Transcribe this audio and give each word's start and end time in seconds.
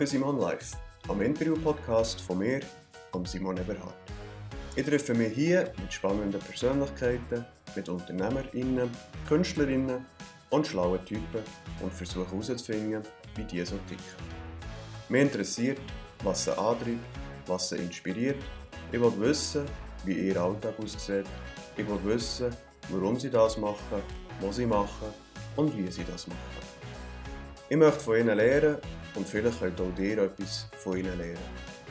bei 0.00 0.06
Simon 0.06 0.38
Live, 0.40 0.78
am 1.08 1.20
Interview-Podcast 1.20 2.22
von 2.22 2.38
mir, 2.38 2.60
und 3.12 3.28
Simon 3.28 3.58
Eberhardt. 3.58 3.94
Ich 4.74 4.86
treffe 4.86 5.12
mich 5.12 5.34
hier 5.34 5.70
mit 5.78 5.92
spannenden 5.92 6.40
Persönlichkeiten, 6.40 7.44
mit 7.76 7.86
UnternehmerInnen, 7.86 8.90
Künstlerinnen 9.28 10.06
und 10.48 10.66
schlauen 10.66 11.04
Typen 11.04 11.42
und 11.82 11.92
versuche 11.92 12.30
herauszufinden, 12.30 13.02
wie 13.36 13.44
die 13.44 13.62
so 13.62 13.76
ticken. 13.90 14.24
Mich 15.10 15.20
interessiert, 15.20 15.80
was 16.24 16.44
sie 16.44 16.56
antreibt, 16.56 16.98
was 17.46 17.68
sie 17.68 17.76
inspiriert. 17.76 18.42
Ich 18.92 18.98
will 18.98 19.12
wissen, 19.18 19.66
wie 20.06 20.14
ihr 20.14 20.40
Alltag 20.40 20.78
aussieht. 20.82 21.26
Ich 21.76 21.86
will 21.86 22.00
wissen, 22.04 22.56
warum 22.88 23.20
sie 23.20 23.28
das 23.28 23.58
machen, 23.58 24.02
was 24.40 24.56
sie 24.56 24.64
machen 24.64 25.12
und 25.56 25.76
wie 25.76 25.92
sie 25.92 26.04
das 26.04 26.26
machen. 26.26 26.40
Ich 27.68 27.76
möchte 27.76 28.00
von 28.00 28.16
ihnen 28.16 28.38
lernen 28.38 28.78
und 29.14 29.28
vielleicht 29.28 29.58
könnt 29.58 29.80
auch 29.80 29.98
ihr 29.98 30.18
etwas 30.18 30.68
von 30.76 30.96
ihnen 30.96 31.16
lernen. 31.18 31.38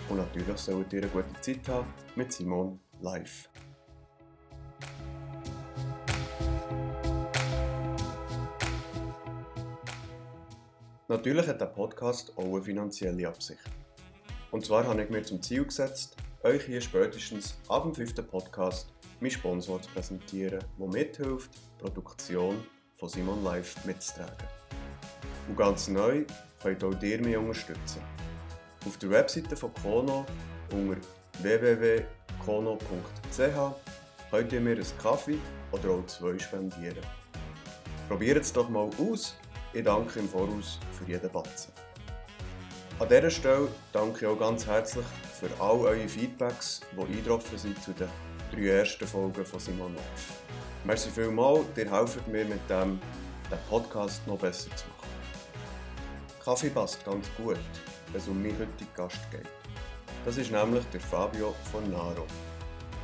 Und 0.10 0.18
natürlich 0.18 0.58
solltet 0.58 0.94
ihr 0.94 1.04
eine 1.04 1.12
gute 1.12 1.42
Zeit 1.42 1.68
haben 1.68 1.94
mit 2.16 2.32
Simon 2.32 2.80
live. 3.02 3.50
Natürlich 11.08 11.48
hat 11.48 11.60
der 11.60 11.66
Podcast 11.66 12.32
auch 12.38 12.44
eine 12.44 12.62
finanzielle 12.62 13.28
Absicht. 13.28 13.64
Und 14.52 14.66
zwar 14.66 14.86
habe 14.86 15.04
ich 15.04 15.10
mir 15.10 15.24
zum 15.24 15.42
Ziel 15.42 15.66
gesetzt, 15.66 16.16
euch 16.44 16.64
hier 16.64 16.82
spätestens 16.82 17.58
ab 17.68 17.84
dem 17.84 17.94
fünften 17.94 18.26
Podcast 18.26 18.94
meinen 19.20 19.32
Sponsor 19.32 19.82
zu 19.82 19.90
präsentieren, 19.92 20.64
der 20.80 20.88
mithilft, 20.88 21.52
die 21.80 21.84
Produktion 21.84 22.64
von 22.96 23.10
Simon 23.10 23.44
Live 23.44 23.84
mitzutragen. 23.86 24.48
Und 25.48 25.58
ganz 25.58 25.88
neu 25.88 26.26
könnt 26.62 26.84
auch 26.84 27.02
ihr 27.02 27.22
mich 27.22 27.38
unterstützen. 27.38 28.02
Auf 28.86 28.98
der 28.98 29.10
Webseite 29.10 29.56
von 29.56 29.74
Kono 29.82 30.26
unter 30.72 30.98
www.kono.ch 31.42 32.80
könnt 34.32 34.54
ihr 34.54 34.62
mir 34.62 34.72
einen 34.72 34.86
Kaffee 35.02 35.40
oder 35.72 35.90
auch 35.90 36.06
zwei 36.08 36.38
spendieren. 36.40 37.04
Probiert 38.08 38.44
es 38.44 38.54
doch 38.54 38.70
mal 38.70 38.90
aus. 38.98 39.36
Ich 39.74 39.84
danke 39.84 40.20
im 40.20 40.28
Voraus 40.28 40.80
für 40.92 41.06
jeden 41.10 41.30
Batzen. 41.32 41.72
An 43.00 43.08
dieser 43.08 43.30
Stelle 43.30 43.68
danke 43.94 44.26
ich 44.26 44.26
auch 44.26 44.40
ganz 44.40 44.66
herzlich 44.66 45.06
für 45.40 45.50
all 45.62 45.80
eure 45.80 46.08
Feedbacks, 46.08 46.82
die 46.92 47.02
eingetroffen 47.02 47.58
sind 47.58 47.82
zu 47.82 47.94
den 47.94 48.10
drei 48.52 48.80
ersten 48.80 49.08
Folgen 49.08 49.46
von 49.46 49.60
Simon 49.60 49.96
Live. 49.96 50.34
Merci 50.84 51.10
vielmals, 51.10 51.66
ihr 51.78 51.92
helft 51.92 52.28
mir 52.28 52.46
mit 52.46 52.70
dem, 52.70 53.00
den 53.52 53.60
Podcast 53.70 54.26
noch 54.28 54.40
besser 54.40 54.76
zu 54.76 54.86
machen. 54.88 55.19
Kaffee 56.50 56.72
passt 56.72 57.06
ganz 57.06 57.28
gut, 57.38 57.60
wenn 58.12 58.20
es 58.20 58.28
um 58.28 58.42
meinen 58.42 58.58
heutigen 58.58 58.90
Gast 58.96 59.20
geht. 59.30 59.46
Das 60.26 60.36
ist 60.36 60.52
nämlich 60.52 60.84
der 60.86 61.00
Fabio 61.00 61.54
von 61.72 61.92
Naro. 61.92 62.26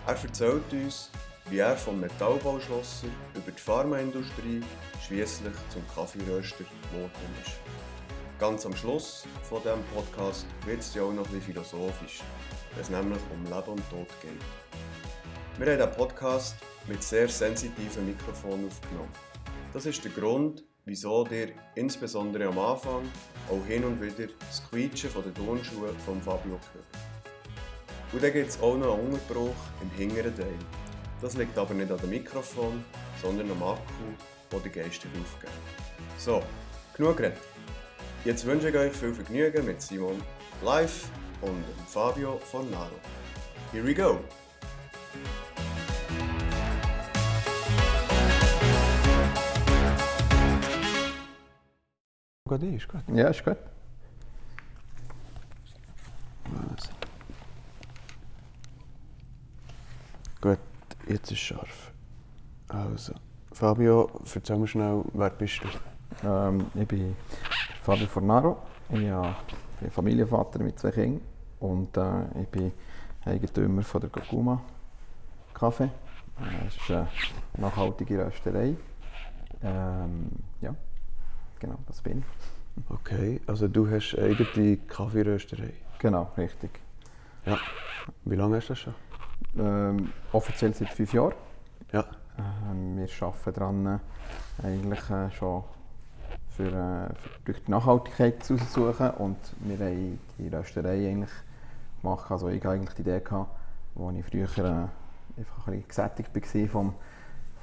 Er 0.08 0.16
erzählt 0.16 0.64
uns, 0.74 1.12
wie 1.52 1.60
er 1.60 1.78
vom 1.78 2.00
Metallbauschlosser 2.00 3.06
über 3.36 3.52
die 3.52 3.62
Pharmaindustrie 3.62 4.64
schließlich 5.06 5.54
zum 5.70 5.88
Kaffeeröster 5.94 6.64
geworden 6.90 7.36
ist. 7.46 7.60
Ganz 8.40 8.66
am 8.66 8.76
Schluss 8.76 9.28
von 9.44 9.62
diesem 9.62 9.84
Podcast 9.94 10.48
wird 10.66 10.80
es 10.80 10.96
ja 10.96 11.04
auch 11.04 11.14
noch 11.14 11.30
ein 11.32 11.40
philosophisch, 11.40 12.22
wenn 12.74 12.82
es 12.82 12.90
nämlich 12.90 13.22
um 13.32 13.44
Leben 13.44 13.74
und 13.74 13.90
Tod 13.92 14.08
geht. 14.24 14.42
Wir 15.60 15.72
haben 15.72 15.78
diesen 15.78 15.96
Podcast 15.96 16.56
mit 16.88 17.04
sehr 17.04 17.30
sensitiven 17.30 18.08
Mikrofonen 18.08 18.66
aufgenommen. 18.70 19.14
Das 19.72 19.86
ist 19.86 20.04
der 20.04 20.10
Grund, 20.10 20.64
wieso 20.86 21.26
ihr 21.32 21.50
insbesondere 21.74 22.48
am 22.48 22.60
Anfang 22.60 23.10
auch 23.50 23.66
hin 23.66 23.84
und 23.84 24.00
wieder 24.02 24.32
das 24.40 24.64
Quietschen 24.70 25.10
der 25.14 25.34
Turnschuhe 25.34 25.90
von 26.06 26.22
Fabio 26.22 26.60
hört. 26.74 26.86
Und 28.14 28.24
dann 28.24 28.32
gibt 28.32 28.50
es 28.50 28.62
auch 28.62 28.78
noch 28.78 28.98
einen 28.98 29.14
Unterbruch 29.14 29.56
im 29.82 29.90
hinteren 29.98 30.36
Teil. 30.36 30.54
Das 31.22 31.36
liegt 31.36 31.58
aber 31.58 31.74
nicht 31.74 31.92
an 31.92 31.98
dem 31.98 32.10
Mikrofon, 32.12 32.84
sondern 33.22 33.50
am 33.52 33.64
Akku, 33.64 33.82
der 34.52 34.60
die 34.60 34.70
Geister 34.70 35.08
aufgeht. 35.20 35.50
So, 36.18 36.44
genug 36.96 37.18
geredet. 37.18 37.40
Jetzt 38.24 38.46
wünsche 38.46 38.70
ich 38.70 38.76
euch 38.76 38.94
viel 38.94 39.14
Vergnügen 39.14 39.66
mit 39.66 39.82
Simon 39.82 40.22
live 40.64 41.10
und 41.42 41.64
Fabio 41.88 42.38
von 42.38 42.70
Naro. 42.70 42.96
Here 43.72 43.86
we 43.86 43.94
go! 43.94 44.20
Gut, 52.58 52.64
ist 52.74 52.88
gut. 52.88 53.02
Ja, 53.14 53.28
ist 53.28 53.44
gut. 53.44 53.58
Also. 56.54 56.90
Gut, 60.40 60.60
jetzt 61.10 61.32
ist 61.32 61.40
scharf. 61.40 61.92
Also, 62.70 63.14
Fabio, 63.52 64.10
erzähl 64.34 64.58
mir 64.58 64.68
schnell, 64.68 65.04
wer 65.14 65.30
bist 65.32 65.62
du? 65.64 66.28
Ähm, 66.28 66.68
ich 66.76 66.88
bin 66.88 67.16
Fabio 67.82 68.08
Fornaro. 68.08 68.58
Ich 68.90 69.00
bin 69.00 69.92
Familienvater 69.92 70.60
mit 70.60 70.80
zwei 70.80 70.92
Kindern 70.92 71.22
und 71.60 71.98
äh, 71.98 72.42
ich 72.42 72.48
bin 72.48 72.72
Eigentümer 73.26 73.84
von 73.84 74.00
der 74.00 74.10
Gokuma 74.10 74.62
Kaffee. 75.54 75.90
Äh, 76.40 76.68
es 76.68 76.76
ist 76.78 76.90
eine 76.90 77.10
nachhaltige 77.58 78.26
Rösterei. 78.26 78.78
Ähm, 79.62 80.30
ja, 80.62 80.74
genau, 81.66 81.80
das 81.88 82.02
bin 82.02 82.20
ich. 82.20 82.26
Okay, 82.90 83.42
also 83.48 83.68
du 83.68 83.90
hast 83.90 84.18
eigene 84.18 84.78
Kaffeerösterei. 84.78 85.74
Genau, 86.00 86.30
richtig. 86.38 86.72
Ja. 87.46 87.58
Wie 88.26 88.36
lange 88.36 88.58
hast 88.58 88.68
du 88.70 88.74
das 88.74 88.80
schon? 88.80 88.94
Ähm, 89.58 90.12
offiziell 90.32 90.74
seit 90.74 90.90
fünf 90.90 91.14
Jahren. 91.14 91.34
Ja. 91.92 92.06
Ähm, 92.38 92.98
wir 92.98 93.08
arbeiten 93.22 93.54
daran, 93.54 93.86
äh, 93.86 94.68
eigentlich 94.68 95.10
äh, 95.10 95.32
schon 95.32 95.64
für, 96.50 96.68
äh, 96.68 97.16
für 97.16 97.30
durch 97.46 97.64
die 97.64 97.72
Nachhaltigkeit 97.72 98.44
zu 98.44 98.58
suchen 98.58 99.10
und 99.12 99.38
wir 99.60 99.78
haben 99.80 100.20
die 100.38 100.48
Rösterei 100.50 101.08
eigentlich 101.10 101.32
gemacht. 102.02 102.30
Also 102.30 102.50
ich 102.50 102.60
hatte 102.64 102.72
eigentlich 102.72 102.94
die 102.96 103.02
Idee, 103.02 103.22
gehabt, 103.22 103.50
wo 103.96 104.12
ich 104.12 104.26
früher 104.26 104.44
äh, 104.58 105.40
einfach 105.40 105.68
ein 105.68 105.74
bisschen 105.74 105.88
gesättigt 105.88 106.36
war 106.36 106.68
vom, 106.68 106.94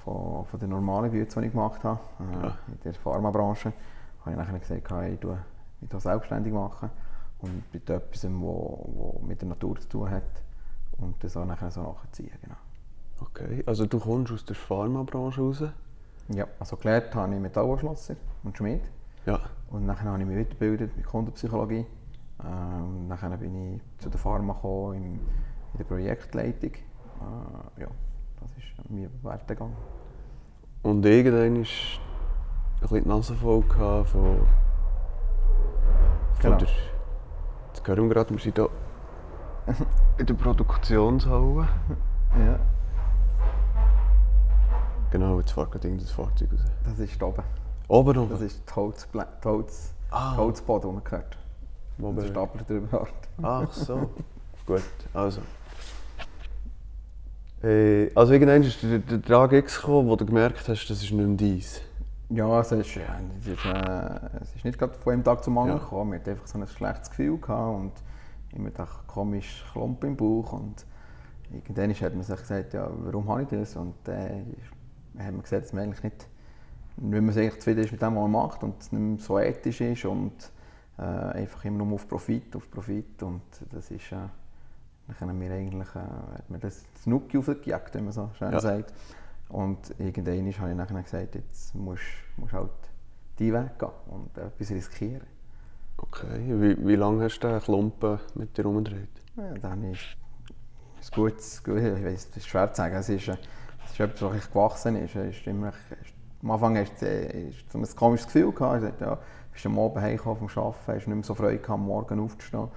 von, 0.04 0.46
von 0.46 0.60
den 0.60 0.70
normalen 0.70 1.10
Büten, 1.10 1.40
die 1.40 1.46
ich 1.48 1.52
gemacht 1.52 1.84
habe, 1.84 2.00
äh, 2.20 2.46
Ja. 2.46 2.56
in 2.68 2.78
der 2.84 2.94
Pharmabranche, 2.94 3.72
habe 4.22 4.32
ich 4.32 4.36
nachher 4.36 4.58
gesagt, 4.58 4.80
ich 5.12 5.20
tue 5.20 5.38
mich 5.80 5.90
da 5.90 6.00
selbstständig 6.00 6.52
machen 6.52 6.90
und 7.38 7.62
mit 7.72 7.90
etwas, 7.90 8.26
wo 8.30 9.20
mit 9.26 9.40
der 9.40 9.48
Natur 9.48 9.78
zu 9.78 9.88
tun 9.88 10.10
hat 10.10 10.22
und 10.98 11.22
das 11.22 11.36
auch 11.36 11.44
nachher 11.44 11.70
so 11.70 11.82
nachziehen. 11.82 12.30
Genau. 12.40 12.56
Okay, 13.20 13.62
also 13.66 13.86
du 13.86 13.98
kommst 13.98 14.32
aus 14.32 14.44
der 14.44 14.56
Pharmabranche 14.56 15.40
raus? 15.40 15.64
Ja, 16.28 16.46
also 16.58 16.76
gelernt 16.76 17.14
habe 17.14 17.34
ich 17.34 17.40
Metallanschlosser 17.40 18.16
und 18.42 18.56
Schmied. 18.56 18.82
Ja. 19.26 19.40
Und 19.70 19.86
dann 19.86 20.00
habe 20.00 20.20
ich 20.20 20.26
mich 20.26 20.38
weitergebildet 20.38 20.96
mit 20.96 21.06
Kundenpsychologie. 21.06 21.86
Ähm, 22.44 23.08
dann 23.08 23.38
bin 23.38 23.74
ich 23.74 23.82
zu 23.98 24.08
der 24.08 24.18
Pharma 24.18 24.52
gekommen, 24.54 24.94
in, 24.96 25.04
in 25.04 25.78
der 25.78 25.84
Projektleitung. 25.84 26.72
Äh, 26.72 27.80
ja, 27.82 27.88
das 28.40 28.50
ist 28.52 28.90
mein 28.90 29.08
Werdegang. 29.22 29.72
Und 30.82 31.06
irgendwann 31.06 31.62
ist 31.62 32.00
bisschen 32.82 33.02
die 33.04 33.08
Nase 33.08 33.34
voll 33.34 33.62
gehabt 33.62 34.08
von, 34.10 34.40
Genau. 36.40 36.56
der... 36.56 36.68
Jetzt 37.74 37.86
hören 37.86 38.08
wir 38.08 38.14
gerade, 38.14 38.30
wir 38.30 38.38
sind 38.38 38.56
hier 38.56 38.68
in 40.18 40.26
der 40.26 40.34
Produktionshalle. 40.34 41.68
Ja. 42.38 42.58
Genau, 45.10 45.38
jetzt 45.40 45.52
fährt 45.52 45.70
gerade 45.70 45.88
irgendein 45.88 46.08
Fahrzeug 46.08 46.48
raus. 46.52 46.60
Das 46.84 46.98
ist 46.98 47.22
oben. 47.22 47.42
Oben 47.88 48.14
noch? 48.16 48.28
Das 48.30 48.40
ist 48.40 48.62
die, 48.66 48.92
die 49.14 49.48
Holz 49.48 49.94
Ah. 50.10 50.36
Holzboden, 50.36 50.90
den 50.90 51.02
man 51.02 51.10
hört. 51.10 51.38
Wo 51.98 52.12
der 52.12 52.26
Stapler 52.28 52.62
drüber 52.64 53.00
hat. 53.00 53.08
Ach 53.42 53.72
so. 53.72 54.10
Gut, 54.66 54.82
also. 55.14 55.40
Äh, 57.62 58.10
also 58.14 58.32
irgendwann 58.32 58.62
ist 58.62 58.82
der, 58.82 58.98
der 58.98 59.22
Tag 59.22 59.52
X 59.52 59.80
gekommen, 59.80 60.08
wo 60.08 60.16
du 60.16 60.26
gemerkt 60.26 60.68
hast, 60.68 60.86
das 60.88 61.02
ist 61.02 61.12
nicht 61.12 61.14
mehr 61.14 61.26
deins. 61.36 61.80
Ja, 62.34 62.60
es 62.60 62.72
ist, 62.72 62.94
ja, 62.94 63.02
es 63.38 63.46
ist, 63.46 63.64
äh, 63.64 64.40
es 64.40 64.54
ist 64.54 64.64
nicht 64.64 64.78
gerade 64.78 64.94
von 64.94 65.12
einem 65.12 65.24
Tag 65.24 65.44
zum 65.44 65.58
anderen 65.58 65.78
Ja. 65.80 65.84
gekommen. 65.84 66.10
Man 66.10 66.20
hat 66.20 66.28
einfach 66.28 66.46
so 66.46 66.58
ein 66.58 66.66
schlechtes 66.66 67.10
Gefühl 67.10 67.38
gehabt 67.38 67.76
und 67.78 67.92
immer 68.56 68.70
gedacht, 68.70 69.06
komisch 69.06 69.64
Klump 69.72 70.02
im 70.04 70.16
Bauch. 70.16 70.52
Und 70.54 70.86
irgendwann 71.52 71.92
hat 71.94 72.14
man 72.14 72.22
sich 72.22 72.36
gesagt, 72.40 72.72
ja, 72.74 72.88
warum 72.90 73.28
habe 73.28 73.42
ich 73.42 73.48
das? 73.48 73.76
Und 73.76 73.94
äh, 74.08 74.44
dann 75.14 75.26
hat 75.26 75.32
man 75.32 75.42
gesagt, 75.42 75.64
dass 75.64 75.72
man 75.72 75.84
eigentlich 75.84 76.02
nicht, 76.04 76.28
wenn 76.96 77.26
man 77.26 77.36
eigentlich 77.36 77.58
zufrieden 77.58 77.84
ist 77.84 77.92
mit 77.92 78.00
dem, 78.00 78.14
was 78.16 78.22
man 78.22 78.30
macht 78.30 78.62
und 78.62 78.80
es 78.80 78.92
nicht 78.92 79.00
mehr 79.00 79.18
so 79.18 79.38
ethisch 79.38 79.80
ist 79.82 80.04
und 80.06 80.32
äh, 80.98 81.02
einfach 81.02 81.64
immer 81.64 81.84
nur 81.84 81.94
auf 81.94 82.08
Profit, 82.08 82.56
auf 82.56 82.70
Profit. 82.70 83.22
Und 83.22 83.42
das 83.72 83.90
ist, 83.90 84.10
äh, 84.12 84.16
dann 85.20 85.28
haben 85.30 85.40
wir 85.40 85.50
eigentlich, 85.52 85.88
äh, 85.96 85.98
hat 85.98 86.48
man 86.48 86.60
das 86.60 86.82
Snuki 87.02 87.36
aufgejagt, 87.36 87.94
wie 87.94 88.00
man 88.00 88.12
so 88.12 88.30
schön 88.38 88.52
Ja. 88.52 88.60
sagt. 88.60 88.92
Und 89.48 89.94
irgendwann 89.98 90.52
habe 90.58 90.70
ich 90.70 90.76
nachher 90.76 91.02
gesagt, 91.02 91.34
jetzt 91.34 91.74
musst 91.74 92.02
du 92.36 92.50
halt 92.50 92.70
deinen 93.38 93.52
Weg 93.52 93.78
gehen 93.78 93.88
und 94.08 94.38
etwas 94.38 94.70
riskieren. 94.70 95.26
Okay, 95.98 96.60
wie, 96.60 96.86
wie 96.86 96.96
lange 96.96 97.24
hast 97.24 97.38
du 97.40 97.48
den 97.48 97.60
Klumpen 97.60 98.18
mit 98.34 98.56
dir 98.56 98.66
umgedreht? 98.66 99.08
Ja, 99.36 99.54
dann 99.54 99.84
ist 99.84 100.16
es 101.00 101.12
gut, 101.12 101.34
ich 101.38 101.66
weiß, 101.66 102.28
es 102.30 102.36
ist 102.36 102.46
schwer 102.46 102.72
zu 102.72 102.78
sagen, 102.78 102.96
es 102.96 103.08
ist, 103.08 103.28
äh, 103.28 103.36
es 103.84 103.92
ist 103.92 104.00
etwas, 104.00 104.22
was 104.22 104.36
ich 104.36 104.48
gewachsen 104.48 104.96
ist. 104.96 105.14
Es 105.14 105.36
ist 105.36 105.46
immer, 105.46 105.72
am 106.42 106.50
Anfang 106.50 106.76
hast 106.76 107.00
du 107.00 107.06
ein 107.06 107.96
komisches 107.96 108.26
Gefühl 108.26 108.52
gehabt, 108.52 108.82
ich 108.82 109.00
ja, 109.00 109.18
bist 109.52 109.66
am 109.66 109.78
Abend 109.78 110.02
heimgekommen 110.02 110.48
vom 110.48 110.64
Arbeiten, 110.64 110.86
hast 110.86 111.06
nicht 111.06 111.08
mehr 111.08 111.22
so 111.22 111.34
Freude 111.34 111.58
gehabt, 111.58 111.70
am 111.70 111.86
Morgen 111.86 112.20
aufzustehen 112.20 112.68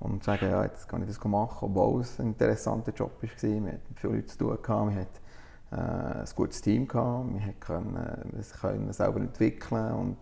und 0.00 0.22
zu 0.22 0.30
sagen, 0.30 0.50
ja, 0.50 0.62
jetzt 0.64 0.88
kann 0.88 1.02
ich 1.02 1.08
das 1.08 1.22
machen, 1.24 1.68
obwohl 1.68 2.00
es 2.00 2.18
ein 2.18 2.28
interessanter 2.28 2.92
Job 2.92 3.12
war. 3.20 3.30
Wir 3.42 3.72
hatten 3.72 3.94
viele 3.94 4.14
Leute 4.14 4.26
zu 4.26 4.38
tun, 4.38 4.58
gehabt, 4.62 4.90
wir 4.90 5.00
hatten 5.00 5.18
äh, 5.72 5.76
ein 5.76 6.28
gutes 6.34 6.60
Team, 6.60 6.88
gehabt, 6.88 7.26
wir 7.32 7.54
konnten 7.60 8.38
es 8.38 8.52
können 8.52 8.92
selber 8.92 9.20
entwickeln 9.20 9.92
und 9.92 10.16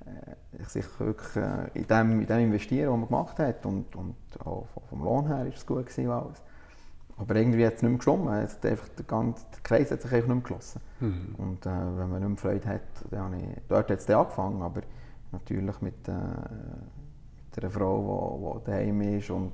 äh, 0.00 0.64
sich 0.64 0.86
wirklich 0.98 1.36
äh, 1.36 1.70
in, 1.74 1.86
dem, 1.86 2.20
in 2.20 2.26
dem 2.26 2.38
investieren, 2.38 2.92
was 2.92 2.98
man 2.98 3.08
gemacht 3.08 3.38
hat 3.38 3.66
und, 3.66 3.94
und 3.96 4.16
auch 4.44 4.66
vom 4.88 5.02
Lohn 5.02 5.26
her 5.26 5.38
war 5.38 5.46
es 5.46 5.66
gut 5.66 5.86
gewesen, 5.86 6.10
alles. 6.10 6.42
Aber 7.18 7.34
irgendwie 7.34 7.66
hat 7.66 7.74
es 7.74 7.82
nicht 7.82 7.90
mehr 7.90 7.98
gestimmt. 7.98 8.28
Einfach 8.28 8.88
der, 8.96 9.04
ganze, 9.06 9.44
der 9.52 9.60
Kreis 9.62 9.90
hat 9.90 10.02
sich 10.02 10.12
einfach 10.12 10.28
nicht 10.28 10.34
mehr 10.34 10.42
geschlossen. 10.42 10.80
Mhm. 11.00 11.34
Und 11.36 11.66
äh, 11.66 11.70
wenn 11.70 12.10
man 12.10 12.20
nicht 12.20 12.28
mehr 12.28 12.36
Freude 12.36 12.68
hat, 12.68 12.80
dann 13.10 13.20
habe 13.20 13.36
ich, 13.36 13.42
dort 13.68 13.90
hat 13.90 13.98
es 13.98 14.06
dann 14.06 14.20
angefangen, 14.20 14.62
aber 14.62 14.82
natürlich 15.32 15.80
mit, 15.80 16.08
äh, 16.08 16.12
mit 16.12 17.64
einer 17.64 17.70
Frau, 17.70 18.54
die, 18.54 18.60
die 18.60 18.70
daheim 18.70 19.00
ist 19.00 19.30
und 19.30 19.52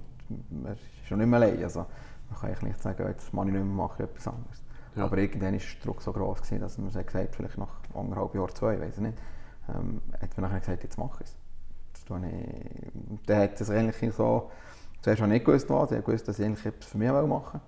man 0.50 0.74
ist 0.74 0.80
schon 1.08 1.18
nicht 1.18 1.26
mehr 1.26 1.40
allein. 1.40 1.62
Also, 1.62 1.86
man 2.30 2.38
kann 2.38 2.50
eigentlich 2.50 2.62
nicht 2.62 2.82
sagen, 2.82 3.06
jetzt 3.08 3.32
mache 3.32 3.46
ich 3.46 3.52
nicht 3.54 3.64
mehr, 3.64 3.74
mache 3.74 4.02
ich 4.02 4.10
etwas 4.10 4.28
anderes. 4.28 4.63
Ja. 4.96 5.04
Aber 5.04 5.18
irgendwann 5.18 5.54
war 5.54 5.60
der 5.60 5.84
Druck 5.84 6.02
so 6.02 6.12
groß, 6.12 6.42
gewesen, 6.42 6.60
dass 6.60 6.78
man 6.78 6.88
gesagt 6.88 7.14
hat, 7.14 7.34
vielleicht 7.34 7.58
nach 7.58 7.80
anderthalb 7.94 8.34
Jahren, 8.34 8.54
zwei, 8.54 8.80
weiß 8.80 8.96
ich 8.96 9.02
nicht, 9.02 9.18
ähm, 9.68 10.00
hat 10.20 10.36
man 10.36 10.50
nachher 10.50 10.60
gesagt, 10.60 10.82
jetzt 10.82 10.98
mache 10.98 11.24
ich 11.24 11.30
es. 11.30 11.36
Dann 13.26 13.40
hat 13.40 13.60
es 13.60 13.70
eigentlich 13.70 14.14
so 14.14 14.50
Zuerst 15.04 15.20
habe 15.20 15.34
ich 15.34 15.40
nicht 15.40 15.44
gewusst, 15.44 15.68
was. 15.68 15.92
Ich 15.92 16.02
gewusst, 16.02 16.26
dass 16.26 16.38
ich 16.38 16.46
eigentlich 16.46 16.64
etwas 16.64 16.88
für 16.88 16.96
mich 16.96 17.10
machen 17.10 17.60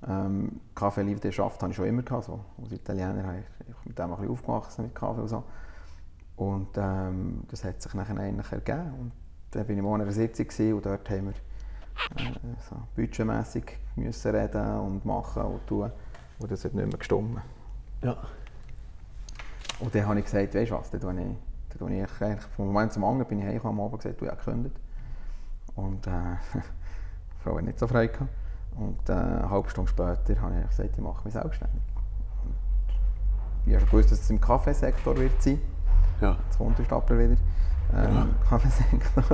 will. 0.00 0.14
Ähm, 0.14 0.60
Kaffeeleidenschaft 0.76 1.60
habe 1.60 1.72
ich 1.72 1.76
schon 1.76 1.86
immer 1.86 2.02
gehabt. 2.02 2.26
So. 2.26 2.38
Als 2.62 2.70
Italiener 2.70 3.24
habe 3.26 3.38
ich 3.40 3.84
mit 3.84 3.98
dem 3.98 4.12
ein 4.12 4.28
aufgewachsen, 4.28 4.84
mit 4.84 4.94
Kaffee 4.94 5.22
und 5.22 5.26
so. 5.26 5.42
Und 6.36 6.68
ähm, 6.76 7.42
das 7.48 7.64
hat 7.64 7.82
sich 7.82 7.92
nachher 7.94 8.16
eigentlich 8.16 8.52
ergeben. 8.52 8.92
Und 8.96 9.12
dann 9.50 9.68
war 9.68 9.74
ich 9.74 9.82
mal 9.82 9.94
in 9.96 10.02
einer 10.02 10.12
Sitzung 10.12 10.74
und 10.74 10.86
dort 10.86 11.10
haben 11.10 11.24
wir 11.24 12.24
äh, 12.24 12.32
so 12.70 12.76
budgetmässig 12.94 13.76
müssen 13.96 14.30
reden 14.30 14.78
und 14.78 15.04
machen 15.04 15.42
und 15.42 15.66
tun. 15.66 15.90
Und 16.38 16.50
das 16.50 16.64
hat 16.64 16.74
nicht 16.74 16.86
mehr 16.86 16.98
gestimmt. 16.98 17.40
Ja. 18.02 18.16
Und 19.80 19.94
dann 19.94 20.06
habe 20.06 20.18
ich 20.18 20.24
gesagt, 20.24 20.54
weißt 20.54 20.70
du 20.70 20.74
was, 20.74 20.90
dann 20.90 21.00
tue 21.00 21.12
ich, 21.12 21.16
dann 21.16 21.78
tue 21.78 21.94
ich 21.94 22.22
eigentlich, 22.22 22.44
vom 22.56 22.66
Moment 22.66 22.92
zum 22.92 23.04
anderen 23.04 23.28
bin 23.28 23.38
ich 23.40 23.44
heimgekommen 23.44 23.80
am 23.80 23.86
Abend 23.86 24.02
gesagt, 24.02 24.20
du 24.20 24.26
hast 24.26 24.44
gekündigt. 24.44 24.76
Und 25.74 26.06
äh, 26.06 26.10
die 26.54 26.60
Frau 27.42 27.56
hat 27.56 27.64
nicht 27.64 27.78
so 27.78 27.86
frei 27.86 28.08
gehabt. 28.08 28.30
Und 28.76 29.08
äh, 29.08 29.12
eine 29.12 29.50
halbe 29.50 29.68
Stunde 29.70 29.90
später 29.90 30.40
habe 30.40 30.60
ich 30.60 30.68
gesagt, 30.68 30.96
ich 30.96 31.02
mache 31.02 31.24
mich 31.24 31.32
selbstständig. 31.32 31.82
Und 32.44 32.54
ich 33.66 33.74
habe 33.74 33.84
gewusst, 33.86 34.12
dass 34.12 34.20
es 34.20 34.30
im 34.30 34.40
Kaffeesektor 34.40 35.16
wird 35.16 35.40
sein. 35.42 35.60
Ja. 36.20 36.36
Jetzt 36.44 36.58
kommt 36.58 36.78
der 36.78 36.84
Stapler 36.84 37.18
wieder. 37.18 37.36
Ähm, 37.94 38.14
ja. 38.14 38.26
Kaffeesektor. 38.48 39.24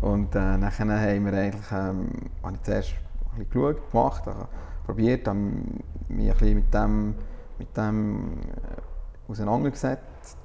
Und 0.00 0.30
äh, 0.30 0.38
dann 0.38 0.64
haben 0.64 1.24
wir 1.24 1.32
eigentlich, 1.32 1.72
ähm, 1.72 2.10
habe 2.42 2.54
ich 2.54 2.62
zuerst 2.62 2.94
ein 3.32 3.38
bisschen 3.38 3.50
geschaut, 3.50 3.90
gemacht, 3.90 4.28
also 4.28 4.46
probiert, 4.88 5.28
habe 5.28 5.38
mich 5.38 6.30
ein 6.30 6.32
bisschen 6.32 6.54
mit 6.54 6.72
dem, 6.72 7.14
mit 7.58 7.76
dem 7.76 8.38
äh, 8.40 9.30
auseinandergesetzt. 9.30 10.38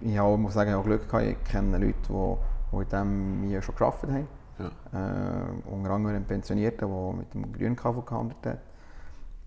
Ich 0.00 0.18
habe, 0.18 0.38
muss 0.38 0.54
sagen, 0.54 0.72
auch 0.72 0.84
Glück 0.84 1.06
gehabt, 1.06 1.26
ich 1.26 1.44
kenne 1.44 1.76
Leute, 1.76 1.94
die, 2.08 2.36
die 2.72 2.76
in 2.76 2.84
diesem 2.84 3.40
Milieu 3.42 3.60
schon 3.60 3.74
gearbeitet 3.74 4.10
haben. 4.10 4.28
Ja. 4.58 4.66
Äh, 4.66 5.70
unter 5.70 5.90
anderem 5.90 6.16
ein 6.16 6.24
Pensionierter, 6.24 6.86
der 6.86 7.12
mit 7.12 7.34
dem 7.34 7.52
Grünkaffee 7.52 8.02
gehandelt 8.06 8.46
hat. 8.46 8.58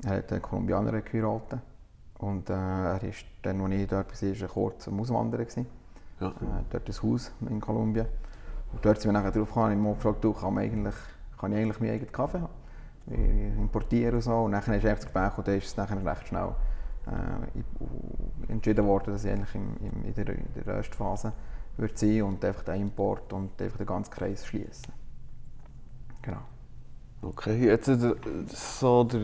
Er 0.05 0.17
hat 0.17 0.31
einen 0.31 0.41
Kolumbianer 0.43 1.01
geheiratet. 1.01 1.59
Und 2.19 2.49
äh, 2.51 2.53
er 2.53 3.03
ist 3.03 3.25
dann, 3.41 3.59
als 3.61 3.73
ich 3.73 3.87
dort 3.87 4.21
war, 4.21 4.47
kurz 4.49 4.87
am 4.87 4.99
Auswandern. 4.99 5.47
Ja. 6.19 6.27
Äh, 6.27 6.31
dort 6.69 6.87
ein 6.87 7.11
Haus 7.11 7.31
in 7.49 7.59
Kolumbien. 7.59 8.05
Und 8.71 8.85
dort 8.85 9.01
sind 9.01 9.11
wir 9.11 9.19
nachher 9.19 9.31
drauf 9.31 9.47
gekommen, 9.47 9.79
ich 9.79 9.83
habe 9.83 9.95
gefragt, 9.95 10.23
du, 10.23 10.33
kann, 10.33 10.57
eigentlich, 10.59 10.95
kann 11.39 11.51
ich 11.53 11.57
eigentlich 11.57 11.79
meinen 11.79 11.93
eigenen 11.93 12.11
Kaffee 12.11 12.41
haben? 12.41 12.66
Ich 13.09 13.57
importiere 13.57 14.15
und 14.15 14.21
so. 14.21 14.35
Und 14.35 14.51
dann 14.51 14.61
ist 14.61 14.69
einfach 14.69 14.89
das 14.89 15.05
Gespräch 15.05 15.37
und 15.37 15.47
dann 15.47 15.57
ist 15.57 15.65
es 15.67 15.77
nachher 15.77 16.05
recht 16.05 16.27
schnell 16.27 16.55
äh, 17.07 18.51
entschieden 18.51 18.85
worden, 18.85 19.13
dass 19.13 19.23
ich 19.23 19.31
eigentlich 19.31 19.55
im, 19.55 19.77
im, 19.77 20.05
in, 20.05 20.13
der, 20.13 20.29
in 20.29 20.45
der 20.53 20.75
ersten 20.75 20.93
Phase 20.93 21.33
würde 21.77 21.93
sein 21.95 22.21
und 22.23 22.43
einfach 22.43 22.63
den 22.63 22.81
Import 22.81 23.31
und 23.33 23.61
einfach 23.61 23.77
den 23.77 23.85
ganzen 23.85 24.11
Kreis 24.11 24.45
schließen. 24.45 24.91
Genau. 26.21 26.41
Okay, 27.21 27.65
jetzt 27.65 27.87
äh, 27.87 28.15
so 28.47 29.03
der 29.03 29.21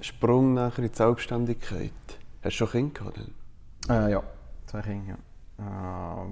Sprung 0.00 0.54
nachher 0.54 0.84
in 0.84 0.90
die 0.90 0.96
Selbstständigkeit. 0.96 1.92
Hast 2.42 2.60
du 2.60 2.66
schon 2.66 2.70
Kinder 2.70 2.92
gehabt? 2.94 3.30
Äh, 3.88 4.12
ja, 4.12 4.22
zwei 4.66 4.80
Kinder. 4.80 5.18
Ja. 5.58 6.24
Äh, 6.24 6.26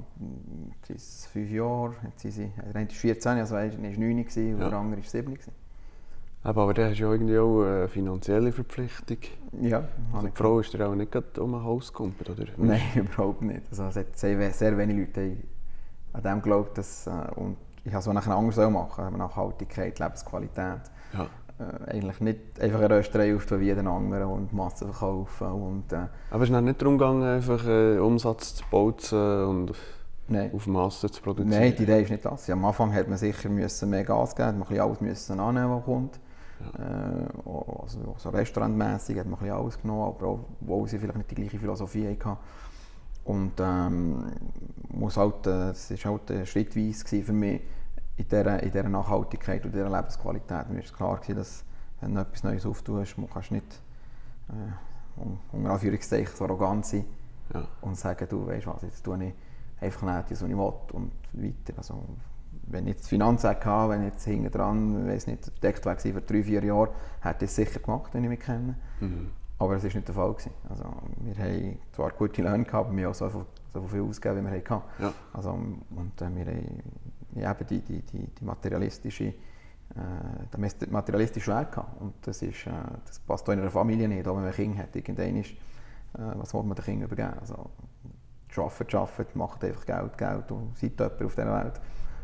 sie 0.87 0.95
ist 0.95 1.27
fünf 1.27 1.51
Jahre, 1.51 1.95
jetzt 2.05 2.21
sind 2.23 2.33
sie, 2.33 2.53
der 2.57 2.77
eine 2.77 2.89
ist 2.89 2.97
14, 2.97 3.39
also 3.39 3.57
er 3.57 3.71
war 3.71 3.79
9 3.79 4.19
und 4.19 4.37
ja. 4.37 4.69
der 4.71 4.79
andere 4.79 5.01
ist 5.01 5.11
7. 5.11 5.37
Aber, 6.49 6.63
aber 6.63 6.73
dann 6.73 6.91
hast 6.91 6.99
du 6.99 7.05
ja 7.05 7.13
irgendwie 7.13 7.39
auch 7.39 7.63
eine 7.63 7.89
finanzielle 7.89 8.53
Verpflichtung. 8.53 9.19
Ja. 9.61 9.85
Also 10.15 10.29
die 10.29 10.33
Frau 10.35 10.61
ist 10.61 10.73
dir 10.73 10.89
auch 10.89 10.95
nicht 10.95 11.39
um 11.39 11.55
ein 11.55 11.63
Haus 11.63 11.93
gekommen, 11.93 12.15
oder? 12.21 12.47
Nein, 12.57 12.81
überhaupt 12.95 13.43
nicht. 13.43 13.65
Also 13.71 13.85
es 13.85 13.97
hat 13.97 14.17
sehr, 14.17 14.51
sehr 14.53 14.79
wenige 14.79 15.01
Leute 15.01 15.37
an 16.15 16.23
dem 16.23 16.41
geglaubt, 16.41 16.79
dass, 16.79 17.07
äh, 17.07 17.11
und 17.37 17.59
ich 17.85 17.93
habe 17.93 18.01
es 18.01 18.07
nachher 18.07 18.35
anders 18.35 18.57
machen 18.71 19.19
Nachhaltigkeit, 19.19 19.99
Lebensqualität. 19.99 20.81
Ja. 21.13 21.27
Äh, 21.59 21.91
eigentlich 21.91 22.21
nicht 22.21 22.61
einfach 22.63 22.81
eine 22.81 22.97
Rösterei 22.97 23.37
aufbauen 23.37 23.61
wie 23.61 23.67
jeden 23.67 23.87
anderen 23.87 24.29
und 24.29 24.51
Massen 24.55 24.91
verkaufen. 24.91 25.49
Und, 25.49 25.93
äh, 25.93 26.07
Aber 26.31 26.45
es 26.45 26.49
ist 26.49 26.61
nicht 26.63 26.81
darum 26.81 26.97
gegangen, 26.97 27.25
einfach 27.25 27.63
äh, 27.67 27.99
Umsatz 27.99 28.55
zu 28.55 28.65
bauen 28.71 28.95
und 29.51 29.73
Nein. 30.29 30.51
auf 30.55 30.67
Masse 30.67 31.11
zu 31.11 31.21
produzieren? 31.21 31.61
Nein, 31.61 31.75
die 31.77 31.83
Idee 31.83 32.01
ist 32.01 32.11
nicht 32.11 32.25
das. 32.25 32.49
Am 32.49 32.65
Anfang 32.65 32.95
hat 32.95 33.07
man 33.07 33.19
sicher 33.19 33.51
müssen 33.51 33.91
mehr 33.91 34.05
Gas 34.05 34.35
geben, 34.35 34.61
man 34.61 34.79
alles 34.79 35.03
müssen 35.03 35.41
annehmen, 35.41 35.77
was 35.77 35.85
kommt. 35.85 36.19
Ja. 36.61 37.25
Äh, 37.25 37.29
also, 37.45 38.15
so 38.17 38.31
restaurantmässig 38.31 39.19
hat 39.19 39.27
man 39.27 39.51
alles 39.51 39.81
genommen, 39.81 40.03
aber 40.03 40.29
obwohl 40.29 40.89
sie 40.89 40.99
vielleicht 40.99 41.19
nicht 41.19 41.31
die 41.31 41.35
gleiche 41.35 41.59
Philosophie 41.59 42.09
hatten. 42.09 42.37
Und 43.25 43.53
ähm, 43.61 44.33
muss 44.89 45.17
halt, 45.17 45.47
äh, 45.47 45.71
es 45.71 45.91
war 45.91 46.13
halt 46.13 46.31
äh, 46.31 46.47
schrittweise 46.47 47.23
für 47.23 47.33
mich 47.33 47.61
in 48.17 48.27
dieser, 48.27 48.63
in 48.63 48.71
dieser 48.71 48.89
Nachhaltigkeit 48.89 49.65
und 49.65 49.75
dieser 49.75 49.91
Lebensqualität. 49.91 50.71
Mir 50.71 50.83
war 50.83 50.93
klar, 50.97 51.17
gewesen, 51.17 51.37
dass 51.37 51.65
wenn 52.01 52.15
du 52.15 52.21
etwas 52.21 52.43
Neues 52.43 52.65
auftust, 52.65 53.17
kannst 53.33 53.51
du 53.51 53.55
nicht 53.55 53.83
äh, 54.49 55.23
unter 55.53 55.71
Anführungszeichen 55.71 56.35
so 56.35 56.45
arrogant 56.45 56.87
sein 56.87 57.05
ja. 57.53 57.67
und 57.81 57.97
sagen, 57.97 58.27
du 58.29 58.47
weißt 58.47 58.67
was, 58.67 58.83
jetzt 58.83 59.05
tue 59.05 59.23
ich 59.25 59.35
einfach 59.81 60.03
nicht 60.03 60.31
das, 60.31 60.43
was 60.43 60.49
ich 60.49 60.57
will 60.57 60.73
und 60.93 61.13
weiter. 61.33 61.75
Also, 61.77 62.03
wenn 62.71 62.87
ich 62.87 62.97
jetzt 62.97 63.09
Finanzen 63.09 63.51
hatte, 63.51 63.89
wenn 63.89 64.03
ich 64.03 64.13
jetzt 64.13 64.25
hinten 64.25 64.51
dran, 64.51 65.07
weiß 65.09 65.27
nicht, 65.27 65.63
deckt 65.63 65.85
war 65.87 65.97
für 65.97 66.21
drei, 66.21 66.43
vier 66.43 66.65
Jahre, 66.65 66.91
hätte 67.21 67.45
ich 67.45 67.51
es 67.51 67.57
sicher 67.57 67.81
gemacht, 67.81 68.13
wenn 68.15 68.25
ich 68.25 68.31
mich 68.31 68.41
kenne. 68.41 68.77
Mhm. 69.01 69.31
Aber 69.59 69.75
es 69.75 69.83
war 69.83 69.91
nicht 69.93 70.07
der 70.07 70.15
Fall. 70.15 70.33
Gewesen. 70.33 70.53
Also, 70.69 70.85
wir 71.19 71.45
haben 71.45 71.79
zwar 71.93 72.11
gute 72.11 72.43
Löhne 72.43 72.65
gehabt, 72.65 72.87
aber 72.87 72.97
wir 72.97 73.05
haben 73.05 73.11
auch 73.11 73.15
so 73.15 73.29
viel, 73.29 73.47
so 73.73 73.83
viel 73.83 74.03
ausgegeben, 74.03 74.47
wie 74.47 74.53
wir 74.53 74.59
hatten. 74.59 74.83
Ja. 75.01 75.13
Also, 75.33 75.51
und 75.51 76.23
äh, 76.23 76.37
wir 77.33 77.49
haben 77.49 77.57
eben 77.59 77.67
die, 77.69 77.81
die, 77.81 78.03
die, 78.03 78.27
die 78.27 78.45
materialistische, 78.45 79.25
äh, 79.25 79.35
den 80.57 80.93
materialistischen 80.93 81.59
Weg 81.59 81.73
gehabt. 81.73 82.01
Und 82.01 82.15
das, 82.23 82.43
ist, 82.43 82.67
äh, 82.67 82.71
das 83.05 83.19
passt 83.19 83.49
auch 83.49 83.53
in 83.53 83.61
einer 83.61 83.71
Familie 83.71 84.07
nicht, 84.07 84.29
auch 84.29 84.37
wenn 84.37 84.43
man 84.43 84.51
ein 84.51 84.55
Kind 84.55 84.79
hat. 84.79 84.95
Irgendwann 84.95 85.37
ist, 85.37 85.51
äh, 85.51 85.57
was 86.37 86.55
will 86.55 86.63
man 86.63 86.77
den 86.77 86.85
Kindern 86.85 87.11
übergeben? 87.11 87.41
Also, 87.41 87.71
arbeitet, 88.57 88.95
arbeitet, 88.95 89.37
macht 89.37 89.65
einfach 89.65 89.87
Geld, 89.87 90.19
Geld 90.19 90.51
und 90.53 90.79
seid 90.79 90.99
jemand 90.99 91.23
auf 91.23 91.35
dieser 91.35 91.65
Welt. 91.65 91.81